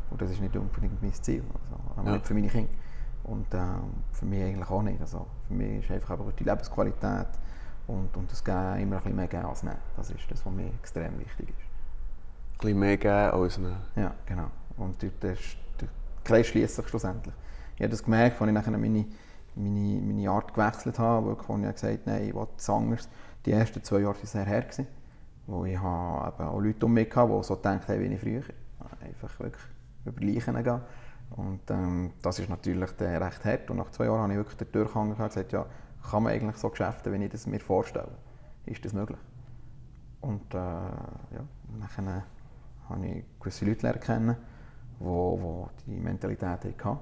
Und 0.09 0.21
das 0.21 0.31
ist 0.31 0.41
nicht 0.41 0.55
unbedingt 0.55 1.01
mein 1.01 1.13
Ziel. 1.13 1.43
Also, 1.53 2.07
ja. 2.07 2.13
nicht 2.13 2.25
für 2.25 2.33
meine 2.33 2.47
Kinder. 2.47 2.69
Und 3.23 3.53
äh, 3.53 3.57
für 4.11 4.25
mich 4.25 4.43
eigentlich 4.43 4.69
auch 4.69 4.81
nicht. 4.81 5.01
Also, 5.01 5.25
für 5.47 5.53
mich 5.53 5.83
ist 5.83 5.91
einfach 5.91 6.19
die 6.37 6.43
Lebensqualität 6.43 7.27
und, 7.87 8.15
und 8.15 8.31
das 8.31 8.43
Geben 8.43 8.79
immer 8.79 8.97
ein 8.97 9.03
bisschen 9.03 9.15
mehr 9.15 9.27
geben 9.27 9.45
als 9.45 9.63
nehmen. 9.63 9.77
Das 9.95 10.09
ist 10.09 10.29
das, 10.29 10.45
was 10.45 10.53
mir 10.53 10.67
extrem 10.67 11.19
wichtig 11.19 11.49
ist. 11.49 11.55
Ein 11.57 12.57
bisschen 12.59 12.79
mehr 12.79 12.97
geben 12.97 13.13
als 13.13 13.57
nehmen? 13.57 13.77
Ja, 13.95 14.13
genau. 14.25 14.51
Und 14.77 15.01
der, 15.01 15.09
der, 15.21 15.35
der 15.79 15.87
Kreis 16.23 16.47
schließt 16.47 16.75
sich 16.75 16.87
schlussendlich. 16.87 17.33
Ich 17.75 17.81
habe 17.81 17.89
das 17.89 18.03
gemerkt, 18.03 18.39
als 18.39 18.47
ich 18.47 18.53
nachher 18.53 18.71
meine, 18.71 19.05
meine, 19.55 20.01
meine 20.01 20.29
Art 20.29 20.53
gewechselt 20.53 20.99
habe, 20.99 21.25
wo 21.25 21.31
ich 21.33 21.37
gesagt 21.37 21.83
habe, 21.83 21.99
nein, 22.05 22.29
ich 22.29 22.33
will 22.33 22.47
es 22.57 22.69
anders. 22.69 23.09
Die 23.45 23.51
ersten 23.51 23.83
zwei 23.83 23.99
Jahre 23.99 24.15
waren 24.15 24.25
sehr 24.25 24.45
her. 24.45 24.61
Gewesen, 24.61 24.87
wo 25.47 25.65
ich 25.65 25.77
habe 25.77 26.47
auch 26.47 26.59
Leute 26.59 26.85
um 26.85 26.93
mich 26.93 27.13
hatte, 27.15 27.33
die 27.35 27.43
so 27.43 27.55
gedacht 27.55 27.87
haben 27.87 27.99
wie 27.99 28.13
ich 28.13 28.19
früher. 28.19 28.43
Einfach 29.01 29.39
wirklich 29.39 29.63
über 30.05 30.25
Leichen 30.25 30.63
gehen. 30.63 30.81
Und 31.31 31.61
ähm, 31.69 32.13
das 32.21 32.39
ist 32.39 32.49
natürlich 32.49 32.89
recht 32.99 33.45
hart. 33.45 33.69
Und 33.69 33.77
nach 33.77 33.91
zwei 33.91 34.05
Jahren 34.05 34.21
habe 34.21 34.33
ich 34.33 34.37
wirklich 34.37 34.57
den 34.57 34.71
Durchhang 34.71 35.09
und 35.09 35.17
gesagt, 35.17 35.51
ja, 35.51 35.65
kann 36.09 36.23
man 36.23 36.33
eigentlich 36.33 36.57
so 36.57 36.69
Geschäfte, 36.69 37.11
wie 37.11 37.23
ich 37.23 37.31
das 37.31 37.47
mir 37.47 37.59
vorstelle? 37.59 38.11
Ist 38.65 38.85
das 38.85 38.93
möglich? 38.93 39.19
Und 40.21 40.53
äh, 40.53 40.57
ja, 40.57 41.43
dann 41.97 42.23
habe 42.89 43.07
ich 43.07 43.23
gewisse 43.39 43.65
Leute 43.65 43.99
kennen 43.99 44.35
wo, 44.99 45.39
wo 45.41 45.69
die 45.85 45.99
Mentalität 45.99 46.65
hatten. 46.83 46.99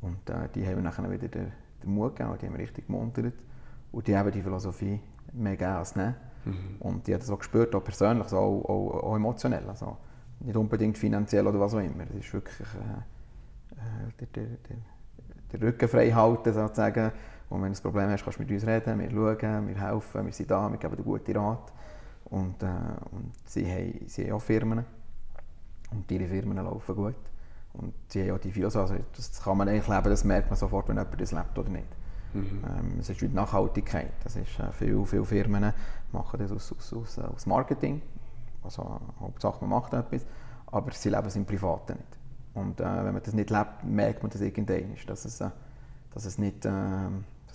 Und 0.00 0.28
äh, 0.30 0.48
die 0.54 0.66
haben 0.66 0.76
mir 0.76 0.82
nachher 0.82 1.10
wieder 1.10 1.28
den, 1.28 1.52
den 1.82 1.94
Mut 1.94 2.16
gegeben, 2.16 2.36
die 2.40 2.46
haben 2.46 2.52
mich 2.52 2.62
richtig 2.62 2.86
gemuntert. 2.86 3.34
Und 3.92 4.06
die 4.06 4.16
haben 4.16 4.30
die 4.30 4.42
Philosophie 4.42 5.00
mehr 5.32 5.56
gegeben 5.56 5.76
als 5.76 5.96
nehmen. 5.96 6.14
Mhm. 6.44 6.76
Und 6.80 7.06
die 7.06 7.14
hat 7.14 7.22
das 7.22 7.30
auch 7.30 7.38
gespürt, 7.38 7.74
auch 7.74 7.84
persönlich, 7.84 8.24
also 8.24 8.38
auch, 8.38 8.64
auch, 8.64 9.02
auch, 9.04 9.16
emotionell. 9.16 9.66
Also 9.68 9.96
nicht 10.44 10.56
unbedingt 10.56 10.98
finanziell 10.98 11.46
oder 11.46 11.58
was 11.60 11.74
auch 11.74 11.80
immer. 11.80 12.04
Es 12.10 12.26
ist 12.26 12.32
wirklich 12.32 12.60
äh, 12.60 13.76
äh, 13.76 14.12
der, 14.20 14.26
der, 14.28 14.46
der, 15.52 15.62
Rücken 15.62 15.88
frei 15.88 16.10
halten, 16.10 16.52
sozusagen. 16.52 17.12
Und 17.48 17.62
wenn 17.62 17.72
du 17.72 17.78
ein 17.78 17.82
Problem 17.82 18.10
hast, 18.10 18.24
kannst 18.24 18.38
du 18.38 18.42
mit 18.42 18.50
uns 18.50 18.66
reden, 18.66 18.98
wir 18.98 19.10
schauen, 19.10 19.68
wir 19.68 19.80
helfen, 19.80 20.26
wir 20.26 20.32
sind 20.32 20.50
da, 20.50 20.68
wir 20.70 20.78
geben 20.78 20.96
dir 20.96 21.02
gute 21.02 21.34
Rat. 21.34 21.72
Und, 22.24 22.62
äh, 22.62 22.66
und 23.12 23.32
sie, 23.44 23.66
haben, 23.66 24.00
sie 24.06 24.24
haben 24.24 24.32
auch 24.32 24.42
Firmen. 24.42 24.84
Und 25.90 26.10
ihre 26.10 26.26
Firmen 26.26 26.56
laufen 26.56 26.94
gut. 26.94 27.14
Und 27.74 27.92
sie 28.08 28.22
haben 28.22 28.36
auch 28.36 28.40
die 28.40 28.52
Philosophie, 28.52 28.92
also 28.92 29.04
das 29.16 29.42
kann 29.42 29.56
man 29.56 29.68
eigentlich 29.68 29.88
leben, 29.88 30.04
das 30.04 30.24
merkt 30.24 30.48
man 30.48 30.56
sofort, 30.56 30.88
wenn 30.88 30.96
jemand 30.96 31.20
das 31.20 31.32
lebt 31.32 31.58
oder 31.58 31.68
nicht. 31.68 31.86
Mhm. 32.32 32.62
Ähm, 32.64 32.96
es 33.00 33.08
ist 33.08 33.20
die 33.20 33.28
Nachhaltigkeit. 33.28 34.12
Das 34.22 34.36
ist, 34.36 34.58
äh, 34.58 34.72
viele, 34.72 35.04
viele 35.06 35.24
Firmen 35.24 35.72
machen 36.12 36.40
das 36.40 36.52
aus, 36.52 36.72
aus, 36.72 36.92
aus, 36.92 37.18
aus 37.18 37.46
Marketing. 37.46 38.00
Also 38.64 39.00
Hauptsache 39.20 39.64
man 39.64 39.70
macht 39.70 39.92
etwas, 39.92 40.26
aber 40.66 40.90
sie 40.92 41.10
leben 41.10 41.26
es 41.26 41.36
im 41.36 41.44
Privaten 41.44 41.96
nicht. 41.96 42.18
Und 42.54 42.80
äh, 42.80 42.84
wenn 42.84 43.12
man 43.12 43.22
das 43.22 43.34
nicht 43.34 43.50
lebt, 43.50 43.84
merkt 43.84 44.22
man 44.22 44.30
das 44.30 44.40
irgendwann, 44.40 44.96
dass 45.06 45.24
es, 45.24 45.40
äh, 45.40 45.50
dass 46.12 46.38
nicht... 46.38 46.64
Äh, 46.64 46.70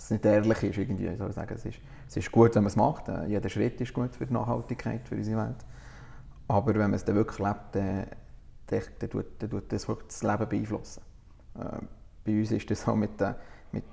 dass 0.00 0.04
es 0.04 0.10
nicht 0.12 0.24
ehrlich 0.24 0.62
ist. 0.62 0.78
Irgendwie, 0.78 1.06
ich 1.06 1.18
sagen. 1.34 1.54
Es, 1.54 1.66
ist, 1.66 1.78
es 2.08 2.16
ist 2.16 2.32
gut, 2.32 2.54
wenn 2.54 2.62
man 2.62 2.68
es 2.68 2.76
macht. 2.76 3.08
Äh, 3.08 3.26
jeder 3.26 3.50
Schritt 3.50 3.78
ist 3.82 3.92
gut 3.92 4.16
für 4.16 4.24
die 4.24 4.32
Nachhaltigkeit, 4.32 5.06
für 5.06 5.14
unsere 5.14 5.46
Welt. 5.46 5.64
Aber 6.48 6.72
wenn 6.72 6.80
man 6.80 6.94
es 6.94 7.04
dann 7.04 7.16
wirklich 7.16 7.38
lebt, 7.38 7.74
dann, 7.74 8.06
dann, 8.66 8.82
dann, 8.98 9.10
tut, 9.10 9.26
dann 9.38 9.50
tut 9.50 9.70
das 9.70 9.86
wirklich 9.86 10.08
das 10.08 10.22
Leben 10.22 10.48
beeinflussen. 10.48 11.02
Äh, 11.54 11.84
bei 12.24 12.38
uns 12.38 12.50
ist 12.50 12.70
das 12.70 12.82
so 12.82 12.96
mit, 12.96 13.20
äh, 13.20 13.34
mit, 13.72 13.84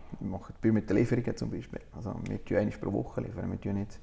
mit 0.63 0.89
den 0.89 0.95
Lieferungen 0.95 1.35
zum 1.35 1.51
Beispiel. 1.51 1.81
Also 1.93 2.15
wir 2.23 2.61
liefern 2.61 2.79
pro 2.79 2.93
Woche, 2.93 3.21
liefern. 3.21 3.49
wir 3.49 3.57
liefern 3.57 3.75
nicht 3.75 3.99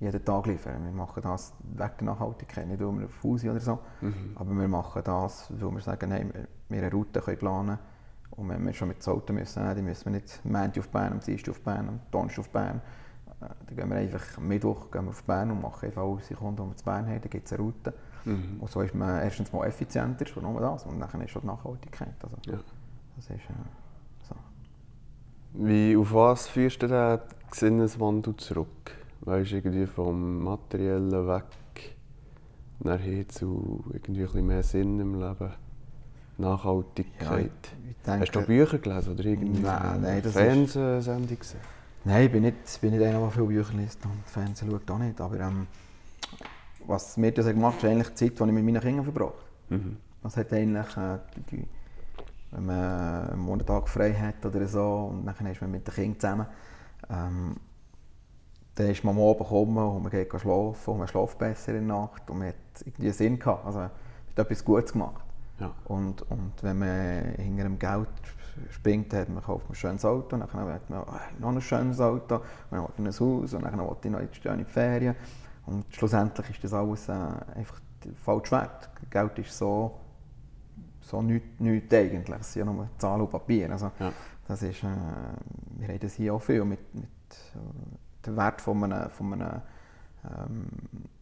jeden 0.00 0.24
Tag. 0.24 0.46
liefern. 0.46 0.84
Wir 0.84 0.92
machen 0.92 1.22
das 1.22 1.54
wegen 1.62 1.90
der 1.98 2.06
Nachhaltigkeit, 2.06 2.66
nicht 2.66 2.80
weil 2.80 3.00
wir 3.00 3.08
Fusi 3.08 3.48
oder 3.48 3.60
so, 3.60 3.78
mhm. 4.00 4.32
aber 4.34 4.50
wir 4.54 4.68
machen 4.68 5.02
das, 5.04 5.50
weil 5.50 5.70
wir 5.72 5.80
sagen, 5.80 6.10
hey, 6.10 6.26
wir 6.68 6.78
eine 6.78 6.90
Route 6.90 7.20
können 7.20 7.38
planen 7.38 7.78
und 8.36 8.48
wenn 8.48 8.64
wir 8.64 8.72
schon 8.72 8.88
mit 8.88 9.04
dem 9.04 9.12
Auto 9.12 9.32
müssen, 9.32 9.64
dann 9.64 9.84
müssen 9.84 10.04
wir 10.06 10.12
nicht 10.12 10.44
Montag 10.44 10.78
auf 10.78 10.88
Bern, 10.88 11.12
am 11.12 11.20
Dienstag 11.20 11.52
auf 11.52 11.60
Bern, 11.60 11.88
am 11.88 12.00
Donnerstag 12.10 12.40
auf 12.40 12.48
Bern. 12.50 12.80
Äh, 13.40 13.46
dann 13.66 13.76
gehen 13.76 13.90
wir 13.90 13.96
einfach 13.96 14.38
Mittwoch 14.38 14.90
gehen 14.90 15.04
wir 15.04 15.10
auf 15.10 15.22
Bern 15.22 15.50
und 15.50 15.62
machen 15.62 15.86
einfach 15.86 16.04
unsere 16.04 16.34
Kunden, 16.34 16.62
die 16.62 16.68
wir 16.68 16.76
zu 16.76 16.84
Bern 16.84 17.06
haben. 17.06 17.20
Dann 17.20 17.30
gibt 17.30 17.46
es 17.46 17.52
eine 17.52 17.62
Route. 17.62 17.94
Mhm. 18.24 18.56
Und 18.60 18.70
so 18.70 18.80
ist 18.80 18.94
man 18.94 19.20
erstens 19.22 19.52
mal 19.52 19.66
effizienter, 19.66 20.26
schon 20.26 20.42
nur 20.42 20.60
das. 20.60 20.84
Und 20.84 20.98
dann 20.98 21.20
ist 21.20 21.30
schon 21.30 21.42
die 21.42 21.48
Nachhaltigkeit. 21.48 22.14
Also, 22.22 22.36
ja. 22.46 22.58
Das 23.16 23.24
ist 23.24 23.30
äh, 23.30 23.52
so. 24.28 24.34
Wie, 25.52 25.96
auf 25.96 26.12
was 26.12 26.48
führst 26.48 26.82
du 26.82 26.88
den 26.88 27.20
Sinneswandel 27.52 28.36
zurück? 28.36 28.90
Weißt 29.24 29.52
du, 29.52 29.56
irgendwie 29.56 29.86
vom 29.86 30.44
Materiellen 30.44 31.26
weg 31.26 31.44
nachher 32.80 33.26
zu 33.28 33.82
irgendwie 33.92 34.20
ein 34.20 34.26
bisschen 34.26 34.46
mehr 34.46 34.62
Sinn 34.62 35.00
im 35.00 35.18
Leben? 35.18 35.52
Nachhaltigkeit. 36.36 37.50
Ja, 37.50 37.92
denke, 38.06 38.20
Hast 38.20 38.32
du 38.32 38.42
Bücher 38.42 38.78
gelesen 38.78 39.12
oder 39.12 39.24
irgendwie 39.24 39.60
nein, 39.60 40.00
nein, 40.02 40.22
das 40.22 40.32
Fernsehsendung 40.32 41.38
gesehen? 41.38 41.60
Nein, 42.04 42.26
ich 42.26 42.32
bin 42.32 42.42
nicht, 42.42 42.80
bin 42.80 42.90
nicht 42.90 43.02
einer, 43.02 43.20
der 43.20 43.30
viele 43.30 43.46
Bücher 43.46 43.72
liest 43.74 44.04
und 44.04 44.26
Fernsehen 44.26 44.70
schaut 44.70 44.90
auch 44.90 44.98
nicht. 44.98 45.20
Aber 45.20 45.40
ähm, 45.40 45.68
was 46.86 47.16
mir 47.16 47.32
das 47.32 47.46
gemacht 47.46 47.76
hat, 47.76 47.84
ist 47.84 47.90
eigentlich 47.90 48.08
die 48.08 48.14
Zeit, 48.14 48.38
die 48.38 48.44
ich 48.44 48.52
mit 48.52 48.64
meinen 48.64 48.80
Kindern 48.80 49.04
verbracht 49.04 49.44
mhm. 49.70 49.96
Das 50.22 50.36
hat 50.36 50.52
eigentlich, 50.52 50.96
äh, 50.96 51.18
die, 51.50 51.66
wenn 52.50 52.66
man 52.66 53.30
einen 53.30 53.40
Monat 53.40 53.88
frei 53.88 54.12
hat 54.12 54.44
oder 54.44 54.66
so 54.66 55.12
und 55.12 55.24
dann 55.24 55.46
ist 55.46 55.60
man 55.60 55.70
mit 55.70 55.86
den 55.86 55.94
Kindern 55.94 56.20
zusammen, 56.20 56.46
ähm, 57.10 57.56
dann 58.74 58.88
ist 58.88 59.04
man 59.04 59.16
am 59.16 59.22
Abend 59.22 59.38
gekommen 59.38 59.78
und 59.78 60.02
man 60.02 60.10
geht 60.10 60.28
schlafen 60.28 60.90
und 60.90 60.98
man 60.98 61.08
schläft 61.08 61.38
besser 61.38 61.74
in 61.74 61.86
der 61.86 61.96
Nacht 61.96 62.28
und 62.28 62.38
man 62.38 62.48
hat 62.48 62.54
irgendwie 62.84 63.10
Sinn 63.10 63.38
gehabt. 63.38 63.64
Also 63.66 63.78
man 63.78 63.90
hat 63.90 64.38
etwas 64.38 64.64
Gutes 64.64 64.92
gemacht. 64.92 65.24
Ja. 65.60 65.72
Und, 65.84 66.22
und 66.30 66.52
wenn 66.62 66.78
man 66.78 67.34
hinter 67.36 67.64
dem 67.64 67.78
Geld 67.78 68.08
springt, 68.70 69.12
hat 69.14 69.28
man 69.28 69.42
kauft 69.42 69.64
man 69.66 69.72
ein 69.72 69.76
schönes 69.76 70.04
Auto, 70.04 70.36
dann 70.36 70.42
hat 70.42 70.54
man 70.54 70.80
noch 71.38 71.48
ein 71.48 71.60
schönes 71.60 72.00
Auto, 72.00 72.36
und 72.36 72.42
dann 72.70 72.82
hat 72.82 72.98
man 72.98 73.06
ein 73.06 73.12
Haus 73.12 73.54
und 73.54 73.62
dann 73.62 73.78
will 73.78 73.96
ich 74.32 74.44
noch 74.44 74.52
in 74.52 74.58
die 74.58 74.64
Ferien. 74.64 75.14
Und 75.66 75.84
schlussendlich 75.94 76.50
ist 76.50 76.64
das 76.64 76.72
alles 76.74 77.08
äh, 77.08 77.12
einfach 77.12 77.80
falsch 78.16 78.50
wert. 78.50 78.90
Geld 79.10 79.38
ist 79.38 79.56
so, 79.56 79.98
so 81.00 81.22
nichts, 81.22 81.60
nichts 81.60 81.94
eigentlich. 81.94 82.40
Es 82.40 82.52
sind 82.52 82.66
ja 82.66 82.72
nur 82.72 82.88
Zahlen 82.98 83.22
und 83.22 83.30
Papier. 83.30 83.70
Also, 83.70 83.90
ja. 83.98 84.12
das 84.46 84.62
ist, 84.62 84.82
äh, 84.82 84.88
wir 85.78 85.88
haben 85.88 86.00
das 86.00 86.14
hier 86.14 86.34
auch 86.34 86.42
viel 86.42 86.64
mit, 86.64 86.94
mit 86.94 87.08
dem 88.26 88.36
Wert 88.36 88.60
von 88.60 88.84
einem, 88.84 89.10
von 89.10 89.32
einem, 89.32 89.62
ähm, 90.24 90.66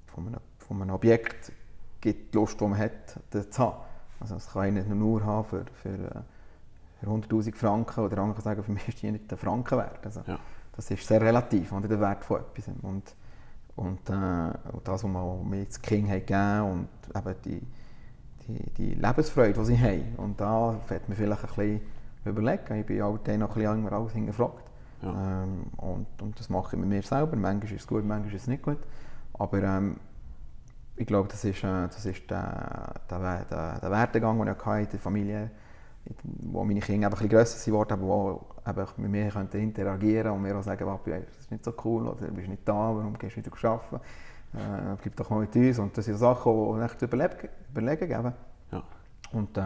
von 0.07 0.27
einem, 0.27 0.41
von 0.59 0.83
einem 0.83 0.95
Objekt 0.95 1.53
gibt 2.01 2.35
die 2.35 2.39
Lust, 2.39 2.61
die 2.61 2.65
man 2.65 2.79
hat, 2.79 3.19
das 3.31 3.51
zu 3.51 3.63
haben. 3.63 3.77
Also 4.21 4.35
das 4.35 4.53
kann 4.53 4.69
ich 4.69 4.73
nicht 4.73 4.89
nur 4.89 5.25
haben 5.25 5.45
für, 5.45 5.65
für, 5.73 5.89
äh, 5.89 6.21
für 7.01 7.07
100'000 7.07 7.55
Franken 7.55 8.05
oder 8.05 8.19
andere 8.19 8.41
sagen, 8.41 8.63
für 8.63 8.73
mich 8.73 8.89
ist 8.89 9.03
die 9.03 9.11
nicht 9.11 9.31
ein 9.31 9.39
Franken 9.39 9.79
wert. 9.79 10.05
Also 10.05 10.23
ja. 10.27 10.39
Das 10.75 10.91
ist 10.91 11.07
sehr 11.07 11.21
relativ, 11.21 11.73
oder, 11.73 11.89
der 11.89 12.01
Wert 12.01 12.25
von 12.25 12.41
etwas. 12.41 12.69
Und, 12.83 13.15
und, 13.77 14.11
äh, 14.11 14.73
und 14.73 14.89
das, 14.89 15.05
was 15.05 15.45
mir 15.45 15.59
jetzt 15.59 15.83
King 15.83 16.09
hat 16.09 16.27
gegeben 16.27 16.63
und 16.63 16.89
eben 17.15 17.35
die, 17.45 17.63
die, 18.47 18.71
die 18.71 18.95
Lebensfreude, 18.95 19.53
die 19.53 19.65
sie 19.65 19.79
haben. 19.79 20.15
Und 20.17 20.41
da 20.41 20.81
wird 20.89 21.09
man 21.09 21.17
vielleicht 21.17 21.45
ein 21.45 21.49
bisschen 21.49 21.81
überlegen. 22.25 22.81
Ich 22.81 22.87
bin 22.87 23.03
auch 23.03 23.13
noch 23.13 23.27
ein 23.27 23.39
bisschen 23.39 23.89
alles 23.89 24.13
hingefragt. 24.13 24.72
Ja. 25.03 25.43
Ähm, 25.43 25.65
und, 25.77 26.07
und 26.23 26.39
das 26.39 26.49
mache 26.49 26.77
ich 26.77 26.81
mit 26.81 26.89
mir 26.89 27.03
selber. 27.03 27.37
Manchmal 27.37 27.73
ist 27.73 27.81
es 27.81 27.87
gut, 27.87 28.05
manchmal 28.05 28.35
ist 28.35 28.43
es 28.43 28.49
nicht 28.49 28.63
gut. 28.63 28.79
Aber 29.35 29.63
ähm, 29.63 29.97
ich 30.97 31.07
glaube, 31.07 31.29
das 31.29 31.45
ist, 31.45 31.65
äh, 31.65 31.89
das 31.89 32.05
ist 32.07 32.31
der, 32.31 32.95
der, 33.11 33.45
der, 33.45 33.81
der 33.81 33.91
Werdegang, 33.91 34.39
den 34.39 34.55
ich 34.55 34.67
in 34.67 34.89
der 34.91 35.01
Familie 35.01 35.51
wo 36.25 36.65
meine 36.65 36.81
Kinder 36.81 37.07
ein 37.07 37.11
bisschen 37.11 37.29
grösser 37.29 37.65
geworden 37.65 37.99
sind, 37.99 38.03
wo 38.03 38.41
eben 38.67 38.87
mit 38.97 39.11
mir 39.11 39.29
könnten 39.31 39.61
interagieren 39.61 40.33
und 40.33 40.43
mir 40.43 40.57
auch 40.57 40.63
sagen, 40.63 40.85
Papi, 40.85 41.11
das 41.11 41.39
ist 41.39 41.51
nicht 41.51 41.65
so 41.65 41.73
cool, 41.85 42.09
oder 42.09 42.27
du 42.27 42.33
bist 42.33 42.49
nicht 42.49 42.67
da, 42.67 42.75
warum 42.75 43.17
gehst 43.19 43.37
du 43.37 43.41
nicht 43.41 43.65
arbeiten? 43.65 43.97
Äh, 44.55 44.97
bleib 45.01 45.17
doch 45.17 45.31
mal 45.31 45.41
mit 45.41 45.57
uns. 45.57 45.79
Und 45.79 45.97
das 45.97 46.05
sind 46.05 46.19
Sachen, 46.19 46.79
die 46.79 46.85
ich 46.85 47.03
überlegen, 47.03 47.49
überlegen 47.71 48.09
geben. 48.09 48.33
Ja. 48.71 48.83
Und, 49.33 49.57
äh, 49.57 49.63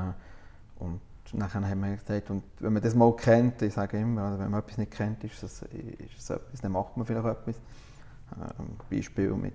und 0.78 1.00
nachher 1.33 1.68
haben 1.68 1.80
wir 1.80 1.97
gesagt, 1.97 2.30
und 2.30 2.42
wenn 2.61 2.73
man 2.73 2.83
das 2.83 2.95
mal 2.95 3.14
kennt, 3.16 3.62
ich 3.62 3.75
sage 3.75 3.99
immer, 3.99 4.23
also 4.23 4.38
wenn 4.38 4.50
man 4.50 4.61
etwas 4.61 4.78
nicht 4.78 4.92
kennt, 4.92 5.25
ist 5.25 5.42
es, 5.42 5.62
ist 5.62 6.18
es 6.18 6.30
etwas, 6.30 6.61
dann 6.61 6.73
macht 6.73 6.97
man 6.97 7.06
vielleicht 7.06 7.26
etwas. 7.26 7.56
Äh, 7.56 8.95
Beispiel 8.95 9.33
mit 9.35 9.54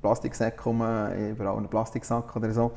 Plastiksäcken 0.00 0.62
rum, 0.62 0.80
überall 0.80 1.56
einen 1.56 1.68
Plastiksack 1.68 2.34
oder 2.36 2.52
so. 2.52 2.72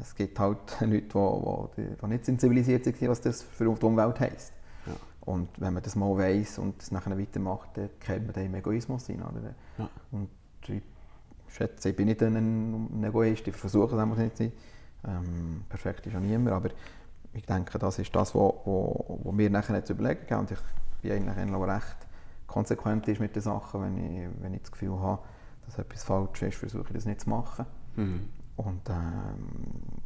Es 0.00 0.14
gibt 0.14 0.38
halt 0.38 0.58
Leute, 0.80 1.70
die, 1.76 1.96
die 1.96 2.06
nicht 2.06 2.24
sensibilisiert 2.24 2.84
sind, 2.84 3.00
was 3.08 3.20
das 3.20 3.42
für 3.42 3.64
die 3.64 3.84
Umwelt 3.84 4.20
heisst. 4.20 4.52
Ja. 4.86 4.92
Und 5.20 5.48
wenn 5.60 5.74
man 5.74 5.82
das 5.82 5.96
mal 5.96 6.16
weiss 6.16 6.58
und 6.58 6.80
es 6.80 6.90
nachher 6.90 7.18
weitermacht, 7.18 7.70
dann 7.74 7.90
kennt 8.00 8.24
man 8.24 8.34
den 8.34 8.54
Egoismus 8.54 9.06
hin. 9.06 9.22
Oder? 9.22 9.54
Ja. 9.78 9.88
Und 10.10 10.28
ich 10.66 10.82
schätze, 11.48 11.90
ich 11.90 11.96
bin 11.96 12.06
nicht 12.06 12.22
ein 12.22 13.04
Egoist, 13.04 13.46
ich 13.46 13.54
versuche 13.54 13.96
es 13.96 14.18
nicht 14.18 14.36
zu 14.36 14.44
sein. 14.44 14.52
Ähm, 15.06 15.64
perfekt 15.68 16.06
ist 16.06 16.12
ja 16.12 16.20
niemand, 16.20 16.54
aber 16.54 16.70
ich 17.32 17.46
denke, 17.46 17.78
das 17.78 17.98
ist 17.98 18.14
das, 18.14 18.34
was 18.34 18.54
wo, 18.64 19.20
wo, 19.22 19.36
wir 19.36 19.50
nachher 19.50 19.84
zu 19.84 19.92
überlegen 19.92 20.26
haben. 20.30 20.40
Und 20.40 20.50
ich 20.50 20.58
bin 21.02 21.28
eigentlich 21.28 21.68
recht 21.68 21.96
konsequent 22.46 23.06
ist 23.08 23.20
mit 23.20 23.34
den 23.34 23.42
Sachen, 23.42 23.82
wenn 23.82 23.96
ich, 23.96 24.28
wenn 24.40 24.54
ich 24.54 24.62
das 24.62 24.72
Gefühl 24.72 24.98
habe, 25.00 25.22
dass 25.64 25.78
etwas 25.78 26.02
falsch 26.02 26.42
ist, 26.42 26.56
versuche 26.56 26.88
ich 26.88 26.94
das 26.94 27.06
nicht 27.06 27.20
zu 27.20 27.30
machen. 27.30 27.66
Mhm. 27.96 28.28
Und 28.56 28.90
ähm, 28.90 29.46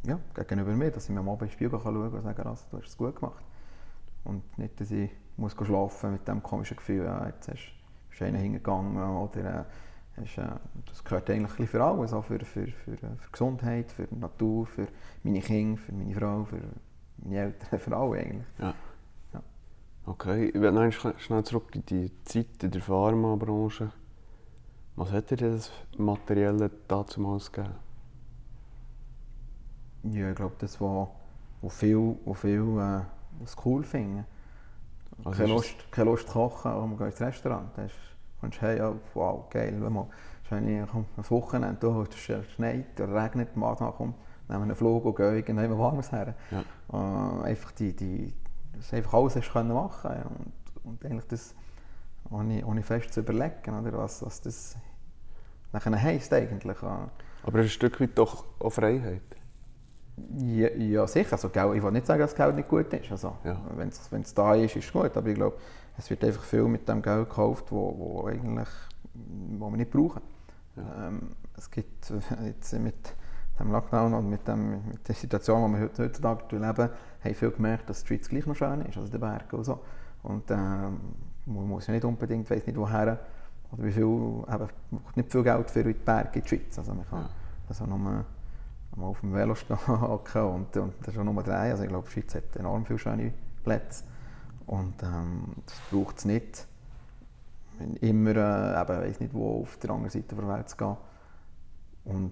ja, 0.03 0.19
gegenüber 0.33 0.71
mir, 0.71 0.91
dass 0.91 1.05
ich 1.05 1.09
mir 1.09 1.19
am 1.19 1.29
Abend 1.29 1.41
in 1.41 1.47
den 1.47 1.53
Spiegel 1.53 1.79
schauen 1.79 1.93
kann 1.93 2.13
und 2.13 2.21
sagen, 2.21 2.47
also, 2.47 2.63
du 2.71 2.77
hast 2.77 2.87
es 2.87 2.97
gut 2.97 3.15
gemacht. 3.15 3.43
Und 4.23 4.57
nicht, 4.57 4.79
dass 4.79 4.91
ich 4.91 5.09
muss 5.37 5.53
schlafen 5.53 6.13
mit 6.13 6.27
dem 6.27 6.41
komischen 6.41 6.77
Gefühl, 6.77 7.05
ja, 7.05 7.25
jetzt 7.27 7.47
hast, 7.49 7.73
bist 8.09 8.21
du 8.21 8.25
hingegangen 8.25 8.97
oder 8.97 9.65
äh, 10.17 10.21
hast, 10.21 10.37
äh, 10.37 10.47
das 10.87 11.03
gehört 11.03 11.29
eigentlich 11.29 11.69
für 11.69 11.83
alles, 11.83 12.13
auch 12.13 12.23
für, 12.23 12.39
für, 12.39 12.67
für, 12.67 12.93
äh, 12.93 13.15
für 13.17 13.31
Gesundheit, 13.31 13.91
für 13.91 14.07
die 14.07 14.15
Natur, 14.15 14.65
für 14.67 14.87
meine 15.23 15.41
Kinder, 15.41 15.81
für 15.81 15.91
meine 15.91 16.15
Frau, 16.15 16.45
für 16.45 16.61
meine 17.25 17.41
Eltern, 17.41 17.79
für 17.79 17.97
alle 17.97 18.19
eigentlich. 18.19 18.47
Ja. 18.59 18.73
ja. 19.33 19.41
Okay, 20.05 20.49
ich 20.49 20.61
will 20.61 20.71
noch 20.71 20.91
schnell 20.91 21.43
zurück 21.43 21.75
in 21.75 21.85
die 21.85 22.11
Zeit 22.23 22.63
in 22.63 22.71
der 22.71 22.81
Pharmabranche. 22.81 23.91
Was 24.95 25.11
hat 25.11 25.31
dir 25.31 25.37
das 25.37 25.71
Materielle 25.97 26.71
dazu 26.87 27.21
gegeben? 27.21 27.75
Ja, 30.03 30.29
ich 30.29 30.35
glaube, 30.35 30.55
das 30.59 30.79
war, 30.79 31.11
wo 31.61 31.69
viele, 31.69 32.15
wo 32.23 32.33
viel, 32.33 32.61
äh, 32.61 33.01
was 33.39 33.57
cool 33.65 33.83
finden. 33.83 34.25
Also 35.23 35.41
keine, 35.41 35.53
Lust, 35.53 35.91
keine 35.91 36.11
Lust 36.11 36.27
zu 36.27 36.33
kochen, 36.33 36.71
aber 36.71 36.87
man 36.87 36.97
geht 36.97 37.07
ins 37.07 37.21
Restaurant. 37.21 37.69
Dann 37.75 37.89
kommst 38.39 38.57
du 38.57 38.61
hey, 38.61 38.81
oh, 38.81 38.99
wow, 39.13 39.49
geil, 39.49 39.73
mal. 39.73 40.07
Schön, 40.47 40.87
komm, 40.91 41.05
ein 41.17 41.29
Wochenende, 41.29 41.79
du, 41.79 42.03
es 42.03 42.51
schneit 42.53 43.01
oder 43.01 43.23
regnet, 43.23 43.57
Mann 43.57 43.75
kommt, 43.75 44.15
nehmen 44.47 44.63
einen 44.63 44.75
Flug 44.75 45.05
und 45.05 45.15
gehen 45.15 45.57
irgendwo 45.57 45.79
warmes 45.79 46.11
her. 46.11 46.35
Ja. 46.51 46.63
Äh, 47.41 47.49
einfach 47.49 47.71
die, 47.71 47.95
die, 47.95 48.33
dass 48.73 48.93
einfach 48.93 49.13
alles 49.13 49.35
hast 49.35 49.51
können 49.51 49.73
machen 49.73 50.11
und, 50.11 50.91
und 50.91 51.05
eigentlich 51.05 51.27
das 51.27 51.55
ohne, 52.29 52.65
ohne 52.65 52.83
fest 52.83 53.13
zu 53.13 53.21
überlegen, 53.21 53.79
oder, 53.79 53.97
was, 53.97 54.23
was 54.25 54.41
das 54.41 54.75
nachher 55.71 56.01
heisst 56.01 56.33
eigentlich. 56.33 56.81
äh. 56.81 57.07
Aber 57.43 57.59
ein 57.59 57.69
Stück 57.69 57.99
weit 58.01 58.17
doch 58.17 58.45
auch 58.59 58.71
Freiheit. 58.71 59.21
Ja, 60.37 60.69
ja 60.69 61.07
sicher. 61.07 61.33
Also, 61.33 61.49
ich 61.49 61.83
will 61.83 61.91
nicht 61.91 62.05
sagen, 62.05 62.21
dass 62.21 62.35
Geld 62.35 62.55
nicht 62.55 62.69
gut 62.69 62.91
ist. 62.93 63.11
Also, 63.11 63.35
Ja. 63.43 63.61
Wenn 63.75 63.89
es 63.89 64.33
da 64.33 64.55
ist, 64.55 64.75
ist 64.75 64.85
es 64.85 64.91
gut. 64.91 65.15
Aber 65.15 65.27
ich 65.27 65.35
glaube, 65.35 65.57
es 65.97 66.09
wird 66.09 66.23
einfach 66.23 66.43
viel 66.43 66.63
mit 66.63 66.87
dem 66.87 67.01
Geld 67.01 67.29
gekauft, 67.29 67.71
wo, 67.71 67.95
wo, 67.97 68.27
eigentlich, 68.27 68.69
wo 69.13 69.69
wir 69.69 69.77
nicht 69.77 69.91
brauchen. 69.91 70.21
Ähm, 70.77 71.31
es 71.57 71.69
gibt 71.69 72.11
jetzt 72.45 72.73
mit 72.73 73.15
dem 73.59 73.71
Lockdown 73.71 74.13
und 74.13 74.29
mit, 74.29 74.47
dem, 74.47 74.87
mit 74.87 75.07
der 75.07 75.15
Situation, 75.15 75.71
die 75.71 75.77
wir 75.79 75.85
heute- 75.85 76.03
heutzutage 76.03 76.55
leben, 76.57 76.89
haben 77.23 77.33
viele 77.35 77.51
gemerkt, 77.51 77.89
dass 77.89 78.01
die 78.03 78.07
Schweiz 78.07 78.27
gleich 78.29 78.45
noch 78.45 78.55
schön 78.55 78.81
ist, 78.81 78.97
also 78.97 79.11
die 79.11 79.17
Berge 79.17 79.55
und 79.55 79.63
so. 79.63 79.79
Und 80.23 80.49
ähm, 80.51 80.99
man 81.45 81.67
muss 81.67 81.87
ja 81.87 81.93
nicht 81.93 82.03
unbedingt, 82.05 82.49
weiß 82.49 82.65
nicht 82.65 82.77
woher, 82.77 83.19
oder 83.71 83.83
wie 83.83 83.91
viel, 83.91 84.03
eben, 84.03 84.67
nicht 85.15 85.31
viel 85.31 85.43
Geld 85.43 85.69
für 85.71 85.83
die 85.83 85.93
Berge 85.93 86.39
in 86.39 86.41
die 86.43 86.47
Schweiz. 86.49 86.77
Also 86.77 86.93
man 86.93 87.05
kann 87.07 87.21
Ja. 87.21 87.29
also 87.69 87.85
nur 87.85 87.97
mal 87.97 88.25
auf 88.99 89.19
dem 89.21 89.33
Velo 89.33 89.55
stehen 89.55 89.77
und, 89.87 90.77
und 90.77 90.93
das 91.03 91.13
schon 91.13 91.25
nur 91.25 91.43
drei. 91.43 91.71
Also 91.71 91.83
ich 91.83 91.89
glaube, 91.89 92.07
die 92.07 92.13
Schweiz 92.13 92.35
hat 92.35 92.55
enorm 92.55 92.85
viele 92.85 92.99
schöne 92.99 93.33
Plätze. 93.63 94.03
Und 94.65 95.01
ähm, 95.03 95.53
das 95.65 95.75
braucht 95.91 96.17
es 96.17 96.25
nicht, 96.25 96.67
immer, 98.01 98.35
äh, 98.35 98.81
eben, 98.81 99.01
weiss 99.01 99.19
nicht 99.19 99.33
wo, 99.33 99.61
auf 99.61 99.77
der 99.77 99.91
anderen 99.91 100.09
Seite 100.09 100.35
der 100.35 100.47
Welt 100.47 100.69
zu 100.69 100.77
gehen. 100.77 100.97
Und 102.05 102.31